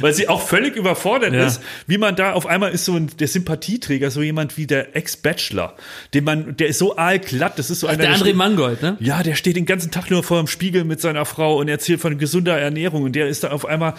Weil 0.00 0.12
sie 0.12 0.28
auch 0.28 0.40
völlig 0.46 0.76
überfordert 0.76 1.32
Ja. 1.34 1.46
ist, 1.46 1.60
wie 1.86 1.98
man 1.98 2.16
da 2.16 2.32
auf 2.32 2.46
einmal 2.54 2.72
ist 2.72 2.84
so 2.86 2.94
ein, 2.94 3.10
der 3.18 3.28
Sympathieträger, 3.28 4.10
so 4.10 4.22
jemand 4.22 4.56
wie 4.56 4.66
der 4.66 4.96
Ex-Bachelor, 4.96 5.74
den 6.14 6.24
man, 6.24 6.56
der 6.56 6.68
ist 6.68 6.78
so 6.78 6.96
aalglatt, 6.96 7.58
das 7.58 7.68
ist 7.70 7.80
so 7.80 7.86
einer, 7.86 7.98
Der 8.02 8.14
André 8.14 8.20
steht- 8.20 8.36
Mangold, 8.36 8.80
ne? 8.82 8.96
ja, 9.00 9.22
der 9.22 9.34
steht 9.34 9.56
den 9.56 9.66
ganzen 9.66 9.90
Tag 9.90 10.10
nur 10.10 10.22
vor 10.22 10.38
dem 10.38 10.46
Spiegel 10.46 10.84
mit 10.84 11.00
seiner 11.00 11.24
Frau 11.24 11.58
und 11.58 11.68
erzählt 11.68 12.00
von 12.00 12.16
gesunder 12.18 12.58
Ernährung 12.58 13.02
und 13.02 13.14
der 13.14 13.28
ist 13.28 13.44
da 13.44 13.50
auf 13.50 13.66
einmal 13.66 13.94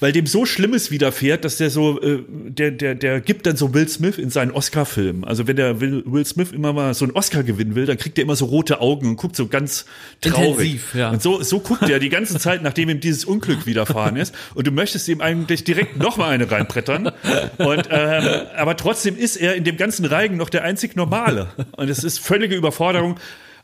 weil 0.00 0.12
dem 0.12 0.26
so 0.26 0.44
Schlimmes 0.44 0.90
widerfährt, 0.90 1.44
dass 1.44 1.56
der 1.56 1.70
so, 1.70 2.00
äh, 2.00 2.22
der, 2.28 2.70
der, 2.72 2.94
der 2.94 3.20
gibt 3.20 3.46
dann 3.46 3.56
so 3.56 3.74
Will 3.74 3.88
Smith 3.88 4.18
in 4.18 4.30
seinen 4.30 4.50
Oscar-Filmen. 4.50 5.24
Also 5.24 5.46
wenn 5.46 5.56
der 5.56 5.80
Will, 5.80 6.02
Will 6.06 6.26
Smith 6.26 6.52
immer 6.52 6.72
mal 6.72 6.94
so 6.94 7.04
einen 7.04 7.14
Oscar 7.14 7.42
gewinnen 7.42 7.74
will, 7.74 7.86
dann 7.86 7.96
kriegt 7.96 8.18
er 8.18 8.24
immer 8.24 8.36
so 8.36 8.46
rote 8.46 8.80
Augen 8.80 9.08
und 9.08 9.16
guckt 9.16 9.36
so 9.36 9.46
ganz 9.46 9.84
traurig. 10.20 10.48
Intensiv, 10.50 10.94
ja. 10.94 11.10
Und 11.10 11.22
so, 11.22 11.42
so 11.42 11.60
guckt 11.60 11.88
er 11.88 11.98
die 12.00 12.08
ganze 12.08 12.38
Zeit, 12.38 12.62
nachdem 12.62 12.88
ihm 12.88 13.00
dieses 13.00 13.24
Unglück 13.24 13.66
widerfahren 13.66 14.16
ist. 14.16 14.34
Und 14.54 14.66
du 14.66 14.72
möchtest 14.72 15.08
ihm 15.08 15.20
eigentlich 15.20 15.64
direkt 15.64 15.96
noch 15.96 16.16
mal 16.16 16.30
eine 16.30 16.50
reinbrettern. 16.50 17.12
Und, 17.58 17.88
ähm, 17.90 18.24
aber 18.56 18.76
trotzdem 18.76 19.16
ist 19.16 19.36
er 19.36 19.54
in 19.54 19.64
dem 19.64 19.76
ganzen 19.76 20.04
Reigen 20.04 20.36
noch 20.36 20.50
der 20.50 20.64
einzig 20.64 20.96
Normale. 20.96 21.48
Und 21.76 21.88
es 21.88 22.02
ist 22.02 22.18
völlige 22.18 22.56
Überforderung. 22.56 23.16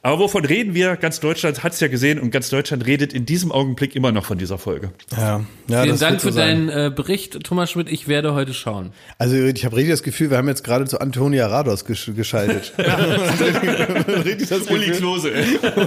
Aber 0.03 0.19
wovon 0.19 0.47
reden 0.47 0.73
wir? 0.73 0.97
Ganz 0.97 1.21
Deutschland 1.21 1.63
hat's 1.63 1.79
ja 1.81 1.89
gesehen 1.89 2.19
und 2.19 2.31
ganz 2.31 2.49
Deutschland 2.49 2.87
redet 2.87 3.13
in 3.13 3.27
diesem 3.27 3.53
Augenblick 3.53 3.95
immer 3.95 4.13
noch 4.13 4.25
von 4.25 4.39
dieser 4.39 4.57
Folge. 4.57 4.93
Ja, 5.15 5.45
ja 5.69 5.83
Vielen 5.83 5.89
das 5.91 6.01
Dank 6.01 6.13
wird 6.13 6.21
so 6.23 6.29
für 6.29 6.33
sein. 6.33 6.69
deinen 6.69 6.87
äh, 6.87 6.91
Bericht, 6.91 7.45
Thomas 7.45 7.71
Schmidt. 7.71 7.91
Ich 7.91 8.09
werde 8.09 8.33
heute 8.33 8.55
schauen. 8.55 8.93
Also 9.19 9.37
ich 9.37 9.63
habe 9.67 9.77
richtig 9.77 9.93
das 9.93 10.03
Gefühl, 10.03 10.31
wir 10.31 10.39
haben 10.39 10.49
jetzt 10.49 10.65
gerade 10.65 10.87
zu 10.87 11.03
Antonia 11.03 11.49
Rados 11.49 11.85
gesch 11.85 12.13
geschaltet. 12.17 12.73
richtig 12.79 14.49
das 14.49 14.67
Gefühl, 14.67 14.93
Klose. 14.93 15.33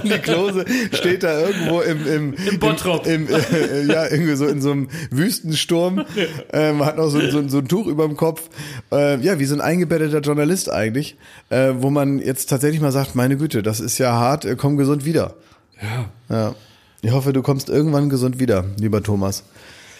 Uli 0.04 0.18
Klose 0.20 0.64
steht 0.92 1.24
da 1.24 1.40
irgendwo 1.40 1.80
im 1.80 2.06
im, 2.06 2.34
Im 2.34 2.58
Bottrop. 2.60 3.08
Im, 3.08 3.26
im, 3.26 3.34
äh, 3.34 3.82
ja, 3.92 4.08
irgendwie 4.08 4.36
so 4.36 4.46
in 4.46 4.62
so 4.62 4.70
einem 4.70 4.90
Wüstensturm. 5.10 6.04
Ähm, 6.52 6.84
hat 6.84 6.98
noch 6.98 7.08
so, 7.08 7.20
so, 7.30 7.48
so 7.48 7.58
ein 7.58 7.66
Tuch 7.66 7.88
über 7.88 8.06
dem 8.06 8.16
Kopf. 8.16 8.48
Äh, 8.92 9.18
ja, 9.22 9.40
wie 9.40 9.44
so 9.44 9.56
ein 9.56 9.60
eingebetteter 9.60 10.20
Journalist 10.20 10.70
eigentlich, 10.70 11.16
äh, 11.50 11.72
wo 11.78 11.90
man 11.90 12.20
jetzt 12.20 12.48
tatsächlich 12.48 12.80
mal 12.80 12.92
sagt, 12.92 13.16
meine 13.16 13.36
Güte, 13.36 13.64
das 13.64 13.80
ist 13.80 13.98
ja 13.98 14.03
hart, 14.12 14.44
äh, 14.44 14.56
komm 14.56 14.76
gesund 14.76 15.04
wieder. 15.04 15.34
Ja. 15.80 16.34
Ja. 16.34 16.54
Ich 17.02 17.12
hoffe, 17.12 17.32
du 17.32 17.42
kommst 17.42 17.68
irgendwann 17.68 18.08
gesund 18.08 18.38
wieder, 18.38 18.64
lieber 18.78 19.02
Thomas. 19.02 19.44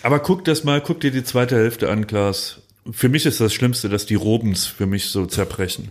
Aber 0.03 0.19
guck 0.21 0.45
das 0.45 0.65
mal, 0.65 0.81
guck 0.81 1.01
dir 1.01 1.11
die 1.11 1.25
zweite 1.25 1.57
Hälfte 1.57 1.91
an, 1.91 2.07
Klaas. 2.07 2.59
Für 2.91 3.09
mich 3.09 3.27
ist 3.27 3.41
das 3.41 3.53
Schlimmste, 3.55 3.89
dass 3.89 4.07
die 4.07 4.15
Robens 4.15 4.67
für 4.67 4.87
mich 4.87 5.07
so 5.07 5.27
zerbrechen. 5.27 5.89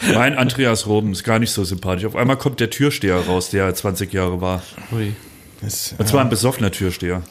Mein 0.14 0.36
Andreas 0.36 0.86
Robens, 0.86 1.22
gar 1.22 1.38
nicht 1.38 1.52
so 1.52 1.64
sympathisch. 1.64 2.04
Auf 2.04 2.16
einmal 2.16 2.36
kommt 2.36 2.60
der 2.60 2.70
Türsteher 2.70 3.16
raus, 3.16 3.50
der 3.50 3.72
20 3.72 4.12
Jahre 4.12 4.40
war. 4.40 4.62
Ui. 4.92 5.14
Das, 5.60 5.94
Und 5.98 6.08
zwar 6.08 6.22
ein 6.22 6.30
besoffener 6.30 6.72
Türsteher. 6.72 7.22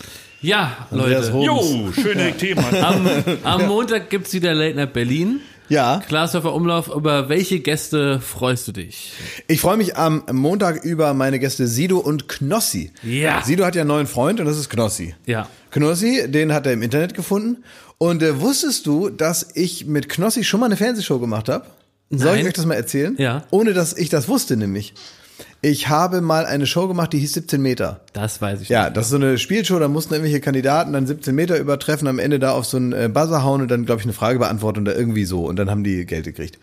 Ja, 0.41 0.88
Leute. 0.89 1.31
Robens. 1.31 1.45
Jo, 1.45 1.91
schöne 1.91 2.31
Themen. 2.38 2.63
Am, 2.81 3.07
am 3.43 3.68
Montag 3.68 4.09
gibt's 4.09 4.34
wieder 4.34 4.53
Late 4.53 4.76
Night 4.76 4.93
Berlin. 4.93 5.41
Ja. 5.72 6.02
Klaasdorfer 6.06 6.53
Umlauf, 6.53 6.93
über 6.93 7.30
welche 7.30 7.61
Gäste 7.61 8.19
freust 8.19 8.68
du 8.68 8.73
dich? 8.73 9.14
Ich 9.48 9.61
freue 9.61 9.77
mich 9.77 9.95
am 9.95 10.23
Montag 10.30 10.84
über 10.84 11.14
meine 11.14 11.39
Gäste 11.39 11.65
Sido 11.65 11.98
und 11.99 12.27
Knossi. 12.27 12.91
Ja. 13.03 13.41
Sido 13.41 13.64
hat 13.64 13.76
ja 13.76 13.84
einen 13.84 13.88
neuen 13.88 14.06
Freund 14.06 14.41
und 14.41 14.48
das 14.48 14.57
ist 14.57 14.69
Knossi. 14.69 15.15
Ja. 15.26 15.48
Knossi, 15.69 16.30
den 16.30 16.52
hat 16.52 16.65
er 16.65 16.73
im 16.73 16.81
Internet 16.81 17.14
gefunden. 17.14 17.64
Und 17.98 18.22
äh, 18.22 18.41
wusstest 18.41 18.85
du, 18.85 19.10
dass 19.10 19.48
ich 19.53 19.85
mit 19.85 20.10
Knossi 20.10 20.43
schon 20.43 20.60
mal 20.60 20.65
eine 20.65 20.76
Fernsehshow 20.76 21.19
gemacht 21.19 21.48
habe? 21.48 21.65
Soll 22.10 22.35
ich 22.39 22.45
euch 22.45 22.53
das 22.53 22.65
mal 22.65 22.73
erzählen? 22.73 23.15
Ja. 23.18 23.45
Ohne 23.52 23.72
dass 23.72 23.95
ich 23.95 24.10
das 24.10 24.27
wusste 24.27 24.57
nämlich. 24.57 24.93
Ich 25.64 25.90
habe 25.90 26.22
mal 26.22 26.46
eine 26.48 26.66
Show 26.66 26.88
gemacht, 26.88 27.14
die 27.14 27.20
hieß 27.20 27.34
17 27.34 27.62
Meter. 27.62 28.00
Das 28.14 28.42
weiß 28.42 28.62
ich 28.62 28.70
Ja, 28.70 28.86
nicht. 28.86 28.98
das 28.98 29.06
ist 29.06 29.12
so 29.12 29.18
eine 29.18 29.38
Spielshow, 29.38 29.78
da 29.78 29.88
mussten 29.88 30.14
irgendwelche 30.16 30.42
Kandidaten 30.42 30.94
dann 30.94 31.06
17 31.06 31.36
Meter 31.36 31.58
übertreffen, 31.60 32.08
am 32.08 32.18
Ende 32.18 32.40
da 32.40 32.52
auf 32.54 32.66
so 32.66 32.78
einen 32.78 32.94
äh, 32.94 33.10
Buzzer 33.14 33.44
hauen 33.44 33.62
und 33.62 33.70
dann, 33.70 33.86
glaube 33.86 34.00
ich, 34.02 34.06
eine 34.06 34.14
Frage 34.14 34.40
beantworten 34.40 34.82
oder 34.82 34.96
irgendwie 34.98 35.26
so. 35.26 35.46
Und 35.46 35.58
dann 35.58 35.70
haben 35.70 35.84
die 35.84 36.06
Geld 36.08 36.26
gekriegt. 36.26 36.58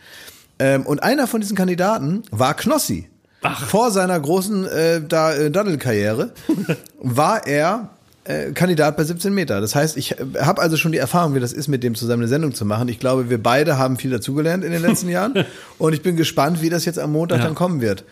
Ähm, 0.58 0.84
und 0.84 1.02
einer 1.04 1.28
von 1.28 1.40
diesen 1.40 1.56
Kandidaten 1.56 2.22
war 2.32 2.54
Knossi. 2.54 3.08
Ach. 3.42 3.68
Vor 3.68 3.92
seiner 3.92 4.18
großen 4.18 4.66
äh, 4.66 5.00
da, 5.06 5.32
äh, 5.32 5.50
Daddelkarriere 5.52 6.32
war 7.00 7.46
er 7.46 7.90
äh, 8.24 8.50
Kandidat 8.50 8.96
bei 8.96 9.04
17 9.04 9.32
Meter. 9.32 9.60
Das 9.60 9.76
heißt, 9.76 9.96
ich 9.96 10.16
habe 10.40 10.60
also 10.60 10.76
schon 10.76 10.90
die 10.90 10.98
Erfahrung, 10.98 11.36
wie 11.36 11.40
das 11.40 11.52
ist, 11.52 11.68
mit 11.68 11.84
dem 11.84 11.94
zusammen 11.94 12.22
eine 12.22 12.28
Sendung 12.28 12.52
zu 12.52 12.64
machen. 12.64 12.88
Ich 12.88 12.98
glaube, 12.98 13.30
wir 13.30 13.40
beide 13.40 13.78
haben 13.78 13.96
viel 13.96 14.10
dazugelernt 14.10 14.64
in 14.64 14.72
den 14.72 14.82
letzten 14.82 15.08
Jahren. 15.10 15.44
Und 15.78 15.92
ich 15.92 16.02
bin 16.02 16.16
gespannt, 16.16 16.60
wie 16.62 16.68
das 16.68 16.84
jetzt 16.84 16.98
am 16.98 17.12
Montag 17.12 17.38
Ja. 17.38 17.44
dann 17.44 17.54
kommen 17.54 17.80
wird. 17.80 18.02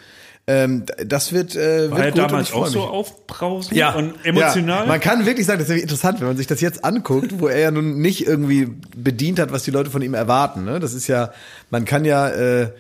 Ähm, 0.49 0.85
das 1.05 1.33
wird, 1.33 1.57
äh, 1.57 1.91
War 1.91 1.99
wird 1.99 2.15
gut 2.15 2.19
damals 2.25 2.53
auch 2.53 2.69
so 2.69 2.83
aufbrausend 2.83 3.77
Ja. 3.77 3.95
und 3.95 4.15
emotional? 4.25 4.83
Ja. 4.83 4.87
Man 4.87 5.01
kann 5.01 5.27
wirklich 5.27 5.45
sagen, 5.45 5.59
das 5.59 5.69
ist 5.69 5.83
interessant, 5.83 6.21
wenn 6.21 6.29
man 6.29 6.37
sich 6.37 6.47
das 6.47 6.61
jetzt 6.61 6.85
anguckt, 6.85 7.41
wo 7.41 7.49
er 7.49 7.59
ja 7.59 7.71
nun 7.73 8.01
nicht 8.01 8.27
irgendwie 8.27 8.69
bedient 8.97 9.41
hat, 9.41 9.51
was 9.51 9.65
die 9.65 9.73
Leute 9.73 9.91
von 9.91 10.03
ihm 10.03 10.15
erwarten. 10.15 10.65
Ne? 10.65 10.79
Das 10.79 10.95
ist 10.95 11.09
ja, 11.09 11.33
man 11.71 11.85
kann 11.85 12.05
ja 12.05 12.29
äh, 12.29 12.71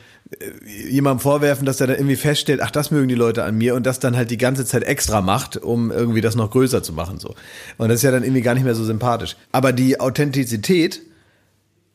jemandem 0.89 1.21
vorwerfen, 1.21 1.67
dass 1.67 1.81
er 1.81 1.89
dann 1.89 1.97
irgendwie 1.97 2.17
feststellt, 2.17 2.61
ach, 2.63 2.71
das 2.71 2.91
mögen 2.93 3.09
die 3.09 3.15
Leute 3.17 3.43
an 3.45 3.57
mir 3.59 3.75
und 3.75 3.85
das 3.85 3.99
dann 4.01 4.17
halt 4.17 4.31
die 4.31 4.39
ganze 4.39 4.65
Zeit 4.65 4.85
extra 4.85 5.21
macht, 5.21 5.57
um 5.57 5.91
irgendwie 5.91 6.21
das 6.21 6.35
noch 6.37 6.51
größer 6.51 6.83
zu 6.85 6.93
machen. 6.93 7.19
so. 7.19 7.35
Und 7.79 7.89
das 7.89 7.97
ist 7.97 8.03
ja 8.03 8.11
dann 8.13 8.23
irgendwie 8.23 8.43
gar 8.43 8.55
nicht 8.55 8.65
mehr 8.65 8.75
so 8.77 8.85
sympathisch. 8.85 9.37
Aber 9.53 9.73
die 9.73 9.99
Authentizität, 10.01 10.97
äh, 10.97 11.01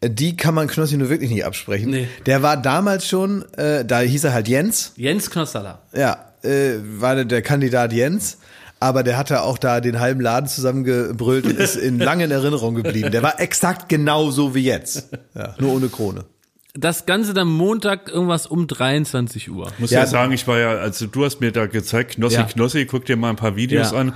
die 0.04 0.36
kann 0.36 0.56
man 0.56 0.68
Knossi 0.68 0.98
nur 0.98 1.10
wirklich 1.10 1.30
nicht 1.30 1.46
absprechen. 1.46 1.92
Nee. 1.92 2.08
Der 2.26 2.42
war 2.42 2.58
damals 2.58 3.08
schon, 3.08 3.46
äh, 3.54 3.86
da 3.86 4.00
hieß 4.00 4.24
er 4.24 4.34
halt 4.34 4.48
Jens, 4.48 4.94
Jens 4.96 5.30
Knostaller. 5.30 5.80
ja, 5.94 6.18
äh, 6.44 6.76
war 7.00 7.16
der, 7.16 7.26
der 7.26 7.42
Kandidat 7.42 7.94
Jens. 7.94 8.38
Aber 8.80 9.04
der 9.04 9.16
hatte 9.16 9.44
auch 9.44 9.60
da 9.60 9.80
den 9.80 10.00
halben 10.00 10.22
Laden 10.22 10.48
zusammengebrüllt 10.50 11.46
und 11.46 11.56
ist 11.60 11.76
in 11.76 12.00
langen 12.00 12.32
Erinnerung 12.32 12.74
geblieben. 12.74 13.12
Der 13.12 13.22
war 13.22 13.40
exakt 13.40 13.90
genauso 13.90 14.56
wie 14.56 14.64
jetzt. 14.64 15.10
Ja, 15.36 15.54
nur 15.60 15.74
ohne 15.74 15.88
Krone. 15.88 16.26
Das 16.74 17.06
Ganze 17.06 17.34
dann 17.34 17.50
Montag 17.50 18.08
irgendwas 18.10 18.48
um 18.48 18.66
23 18.66 19.52
Uhr. 19.52 19.72
muss 19.78 19.92
Ja, 19.92 20.02
ja, 20.02 20.06
sagen, 20.08 20.32
ich 20.32 20.48
war 20.48 20.58
ja, 20.58 20.70
also 20.76 21.06
du 21.06 21.26
hast 21.26 21.42
mir 21.42 21.52
da 21.52 21.66
gezeigt, 21.66 22.16
Knossi, 22.16 22.36
Ja. 22.36 22.44
Knossi, 22.44 22.86
guck 22.86 23.06
dir 23.06 23.18
mal 23.18 23.30
ein 23.30 23.36
paar 23.36 23.56
Videos 23.58 23.92
Ja. 23.92 23.98
an. 23.98 24.14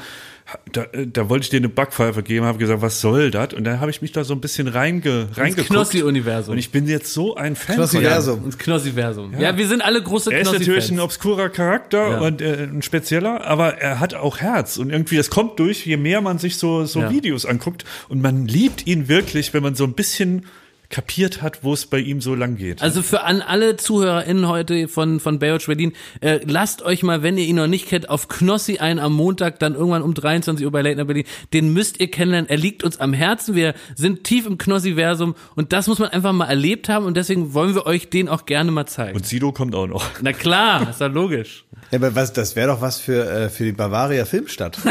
Da, 0.72 0.86
da 1.07 1.27
wollte 1.27 1.44
ich 1.45 1.49
dir 1.49 1.57
eine 1.57 1.69
Backpfeife 1.69 2.22
geben, 2.22 2.45
habe 2.45 2.60
gesagt, 2.60 2.80
was 2.84 3.02
soll 3.02 3.32
das? 3.32 3.56
Und 3.56 3.64
dann 3.64 3.80
habe 3.80 3.90
ich 3.90 4.03
mich 4.03 4.11
da 4.11 4.23
so 4.23 4.36
ein 4.36 4.41
bisschen 4.41 4.68
reinge, 4.68 5.27
reingeguckt. 5.36 5.69
Knossi-Universum. 5.69 6.52
Und 6.53 6.60
ich 6.60 6.69
bin 6.69 6.88
jetzt 6.88 7.11
so 7.14 7.36
ein 7.36 7.56
Fan 7.56 7.77
Knossi-Versum. 7.77 8.36
von 8.36 8.44
ihm. 8.44 8.45
Ins 8.45 8.57
Knossi-Versum. 8.60 9.34
Ja. 9.40 9.57
wir 9.57 9.68
sind 9.68 9.82
alle 9.84 10.02
große 10.03 10.32
Er 10.32 10.41
ist 10.41 10.45
natürlich 10.45 10.68
ein 10.69 10.73
Knossi-Fans. 10.73 11.02
obskurer 11.02 11.49
Charakter 11.49 12.10
Ja. 12.11 12.19
und 12.19 12.41
äh, 12.44 12.64
ein 12.72 12.84
spezieller, 12.84 13.44
aber 13.44 13.80
er 13.80 13.99
hat 13.99 14.14
auch 14.14 14.38
Herz. 14.38 14.77
Und 14.77 14.91
irgendwie, 14.91 15.18
das 15.18 15.32
kommt 15.32 15.57
durch, 15.60 15.84
je 15.88 15.98
mehr 15.98 16.22
man 16.22 16.38
sich 16.38 16.57
so, 16.57 16.86
so 16.86 16.99
Ja. 17.02 17.10
Videos 17.10 17.48
anguckt. 17.48 17.84
Und 18.07 18.22
man 18.22 18.45
liebt 18.48 18.86
ihn 18.86 19.07
wirklich, 19.07 19.52
wenn 19.56 19.64
man 19.64 19.73
so 19.73 19.84
ein 19.84 19.94
bisschen 19.94 20.45
kapiert 20.90 21.41
hat, 21.41 21.64
wo 21.64 21.74
es 21.74 21.86
bei 21.86 21.99
ihm 21.99 22.22
so 22.22 22.36
lang 22.36 22.57
geht. 22.57 22.82
Also 22.82 23.02
für 23.02 23.24
an 23.24 23.41
alle 23.41 23.78
ZuhörerInnen 23.78 24.48
heute 24.48 24.88
von, 24.88 25.20
von 25.20 25.40
Baywatch 25.40 25.68
Berlin, 25.68 25.94
äh, 26.22 26.40
lasst 26.45 26.82
euch 26.82 27.03
mal, 27.03 27.24
wenn 27.24 27.38
ihr 27.38 27.45
ihn 27.45 27.56
noch 27.56 27.68
nicht 27.68 27.88
kennt, 27.88 28.10
auf 28.10 28.28
Knossi 28.28 28.78
ein 28.78 28.99
am 28.99 29.14
Montag, 29.14 29.60
dann 29.60 29.76
irgendwann 29.76 30.02
um 30.02 30.14
23 30.14 30.66
Uhr 30.66 30.72
bei 30.72 30.82
Late 30.82 30.98
Night 30.98 31.07
Berlin. 31.07 31.26
Den 31.53 31.74
müsst 31.74 31.99
ihr 31.99 32.10
kennenlernen. 32.10 32.49
Er 32.49 32.57
liegt 32.57 32.84
uns 32.84 32.99
am 32.99 33.14
Herzen. 33.14 33.56
Wir 33.56 33.74
sind 33.95 34.24
tief 34.24 34.45
im 34.45 34.57
Knossi-Versum 34.57 35.36
und 35.56 35.74
das 35.74 35.88
muss 35.88 35.99
man 35.99 36.10
einfach 36.10 36.34
mal 36.34 36.45
erlebt 36.45 36.90
haben 36.90 37.06
und 37.06 37.18
deswegen 37.18 37.53
wollen 37.53 37.76
wir 37.76 37.86
euch 37.86 38.10
den 38.10 38.30
auch 38.30 38.45
gerne 38.45 38.72
mal 38.72 38.86
zeigen. 38.86 39.16
Und 39.16 39.26
Sido 39.26 39.52
kommt 39.52 39.76
auch 39.76 39.88
noch. 39.88 40.03
Na 40.22 40.34
klar, 40.34 40.90
ist 40.90 41.02
ja 41.02 41.07
logisch. 41.07 41.66
Ja, 41.91 41.99
aber 41.99 42.16
was, 42.16 42.34
das 42.34 42.56
wäre 42.56 42.70
doch 42.70 42.82
was 42.82 42.98
für, 42.99 43.30
äh, 43.30 43.49
für 43.49 43.64
die 43.64 43.72
Bavaria 43.72 44.26
Filmstadt. 44.26 44.80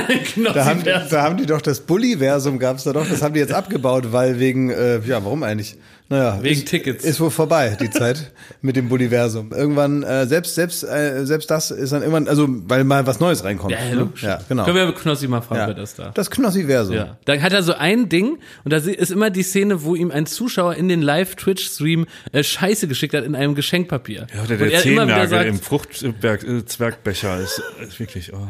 Da 0.54 0.64
haben, 0.64 0.84
da 0.84 1.22
haben 1.22 1.36
die 1.36 1.46
doch 1.46 1.60
das 1.60 1.80
Bulli-Versum 1.80 2.58
gab's 2.58 2.84
da 2.84 2.92
doch, 2.92 3.08
das 3.08 3.22
haben 3.22 3.34
die 3.34 3.40
jetzt 3.40 3.52
abgebaut, 3.52 4.12
weil 4.12 4.38
wegen, 4.38 4.70
äh, 4.70 5.00
ja, 5.00 5.24
warum 5.24 5.42
eigentlich? 5.42 5.76
Naja, 6.10 6.42
Wegen 6.42 6.60
ist, 6.60 6.68
Tickets. 6.68 7.02
Ist 7.02 7.18
wohl 7.18 7.30
vorbei, 7.30 7.78
die 7.80 7.88
Zeit 7.88 8.30
mit 8.60 8.76
dem 8.76 8.90
Bulliversum. 8.90 9.52
Irgendwann, 9.52 10.02
äh, 10.02 10.26
selbst, 10.26 10.54
selbst, 10.54 10.84
äh, 10.84 11.24
selbst 11.24 11.50
das 11.50 11.70
ist 11.70 11.92
dann 11.94 12.02
irgendwann, 12.02 12.28
also, 12.28 12.46
weil 12.48 12.84
mal 12.84 13.06
was 13.06 13.20
Neues 13.20 13.42
reinkommt. 13.42 13.72
Ja, 13.72 13.94
ne? 13.94 14.12
ja 14.20 14.38
genau. 14.46 14.64
Können 14.64 14.76
wir 14.76 14.92
Knossi 14.94 15.28
mal 15.28 15.40
fragen, 15.40 15.60
ja. 15.60 15.66
wer 15.68 15.74
das 15.74 15.94
da? 15.94 16.10
Das 16.10 16.30
Knossi-Versum. 16.30 16.94
Ja. 16.94 17.16
Da 17.24 17.40
hat 17.40 17.54
er 17.54 17.62
so 17.62 17.72
ein 17.72 18.10
Ding 18.10 18.38
und 18.64 18.72
da 18.72 18.76
ist 18.76 19.10
immer 19.10 19.30
die 19.30 19.42
Szene, 19.42 19.82
wo 19.82 19.94
ihm 19.94 20.10
ein 20.10 20.26
Zuschauer 20.26 20.74
in 20.74 20.88
den 20.88 21.00
Live-Twitch-Stream 21.00 22.06
äh, 22.32 22.44
Scheiße 22.44 22.86
geschickt 22.86 23.14
hat 23.14 23.24
in 23.24 23.34
einem 23.34 23.54
Geschenkpapier. 23.54 24.26
Ja, 24.34 24.44
der 24.44 24.60
er 24.60 24.66
wieder 24.66 24.78
Zehennagel 24.80 25.28
sagt, 25.28 25.46
im 25.46 25.58
Fruchtzwergbecher 25.58 27.40
ist, 27.40 27.62
ist 27.80 27.98
wirklich, 27.98 28.30
oh. 28.34 28.46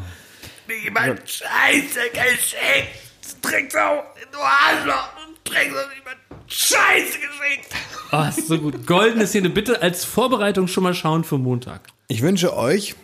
Niemand 0.67 1.21
Scheiße 1.29 1.99
geschickt. 2.11 3.41
Drecksau, 3.41 4.03
du 4.31 4.39
Arschloch. 4.39 5.09
Drecksau, 5.45 5.79
niemand 5.95 6.17
Scheiße 6.47 7.17
geschickt. 7.19 7.75
Oh, 8.11 8.23
ist 8.29 8.47
so 8.47 8.57
gut. 8.59 8.85
Goldene 8.85 9.27
Szene, 9.27 9.49
bitte 9.49 9.81
als 9.81 10.05
Vorbereitung 10.05 10.67
schon 10.67 10.83
mal 10.83 10.93
schauen 10.93 11.23
für 11.23 11.37
Montag. 11.37 11.81
Ich 12.07 12.21
wünsche 12.21 12.55
euch, 12.55 12.95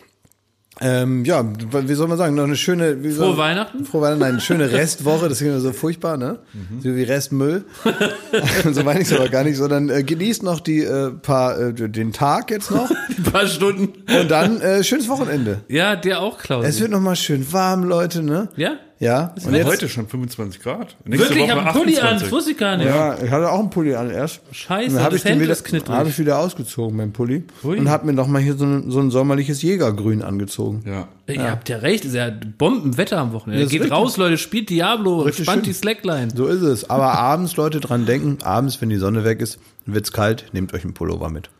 ähm, 0.80 1.24
ja, 1.24 1.44
wie 1.44 1.94
soll 1.94 2.08
man 2.08 2.16
sagen, 2.16 2.34
noch 2.34 2.44
eine 2.44 2.56
schöne, 2.56 3.04
wie 3.04 3.10
soll, 3.10 3.28
Frohe 3.28 3.36
Weihnachten? 3.36 3.84
Frohe 3.84 4.02
Weihnachten, 4.02 4.20
nein, 4.20 4.32
eine 4.32 4.40
schöne 4.40 4.72
Restwoche, 4.72 5.28
das 5.28 5.40
ist 5.40 5.46
immer 5.46 5.60
so 5.60 5.72
furchtbar, 5.72 6.16
ne? 6.16 6.38
So 6.80 6.96
wie 6.96 7.02
Restmüll. 7.02 7.64
so 8.72 8.82
meine 8.82 9.00
ich 9.02 9.10
es 9.10 9.12
aber 9.12 9.28
gar 9.28 9.44
nicht, 9.44 9.56
sondern 9.58 9.90
äh, 9.90 10.02
genießt 10.02 10.42
noch 10.42 10.60
die 10.60 10.80
äh, 10.80 11.10
paar, 11.10 11.58
äh, 11.58 11.72
den 11.72 12.12
Tag 12.12 12.50
jetzt 12.50 12.70
noch 12.70 12.90
Ein 13.08 13.22
paar 13.24 13.46
Stunden. 13.46 13.92
und 14.18 14.30
dann 14.30 14.60
äh, 14.60 14.82
schönes 14.82 15.08
Wochenende. 15.08 15.60
Ja, 15.68 15.94
dir 15.94 16.20
auch, 16.20 16.38
Klaus. 16.38 16.64
Es 16.64 16.80
wird 16.80 16.90
noch 16.90 17.00
mal 17.00 17.16
schön 17.16 17.52
warm, 17.52 17.84
Leute, 17.84 18.22
ne? 18.22 18.48
ja? 18.56 18.76
Ja. 19.02 19.34
Und 19.36 19.46
Und 19.46 19.54
jetzt, 19.54 19.66
heute 19.66 19.88
schon 19.88 20.06
25 20.06 20.62
Grad. 20.62 20.96
Nächste 21.04 21.28
Wirklich, 21.28 21.44
ich 21.44 21.50
Woche 21.50 21.64
habe 21.64 21.70
einen 21.70 21.72
Pulli 21.76 21.96
an, 21.98 22.02
28. 22.04 22.22
das 22.22 22.30
wusste 22.32 22.50
ich 22.52 22.56
gar 22.56 22.76
nicht. 22.76 22.86
ja, 22.86 23.18
ich 23.20 23.30
hatte 23.32 23.50
auch 23.50 23.58
einen 23.58 23.70
Pulli 23.70 23.94
an 23.96 24.10
erst. 24.10 24.42
Scheiße, 24.52 24.94
dann 24.94 25.02
habe 25.04 25.16
das 25.16 25.24
ich 25.24 25.30
den 25.32 25.40
wieder, 25.40 25.50
ist 25.52 25.64
knittrig. 25.64 25.96
habe 25.96 26.08
ich 26.08 26.18
wieder 26.20 26.38
ausgezogen, 26.38 26.96
mein 26.96 27.12
Pulli, 27.12 27.42
Ui. 27.64 27.78
und 27.78 27.90
habe 27.90 28.06
mir 28.06 28.12
noch 28.12 28.28
mal 28.28 28.40
hier 28.40 28.54
so 28.54 28.64
ein, 28.64 28.92
so 28.92 29.00
ein 29.00 29.10
sommerliches 29.10 29.60
Jägergrün 29.60 30.22
angezogen. 30.22 30.84
Ja. 30.86 31.08
Ihr 31.26 31.50
habt 31.50 31.68
ja 31.68 31.78
recht, 31.78 32.04
ist 32.04 32.14
ja 32.14 32.30
Bombenwetter 32.58 33.18
am 33.18 33.32
Wochenende. 33.32 33.66
Geht 33.66 33.80
richtig. 33.80 33.90
raus, 33.90 34.16
Leute, 34.18 34.38
spielt 34.38 34.70
Diablo, 34.70 35.22
Richtig 35.22 35.46
spannt 35.46 35.64
schön. 35.64 35.72
die 35.72 35.78
Slackline. 35.78 36.28
So 36.32 36.46
ist 36.46 36.62
es. 36.62 36.88
Aber 36.88 37.12
abends, 37.18 37.56
Leute, 37.56 37.80
dran 37.80 38.06
denken, 38.06 38.38
abends, 38.44 38.80
wenn 38.80 38.88
die 38.88 38.98
Sonne 38.98 39.24
weg 39.24 39.40
ist, 39.40 39.58
wird's 39.84 40.12
kalt, 40.12 40.44
nehmt 40.52 40.72
euch 40.74 40.84
einen 40.84 40.94
Pullover 40.94 41.28
mit. 41.28 41.50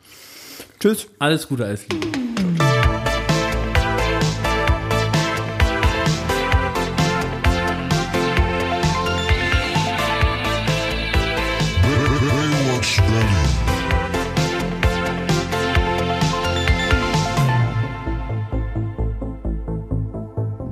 Tschüss. 0.78 1.08
Alles 1.18 1.48
Gute, 1.48 1.64
alles 1.64 1.86
Liebe. 1.90 2.06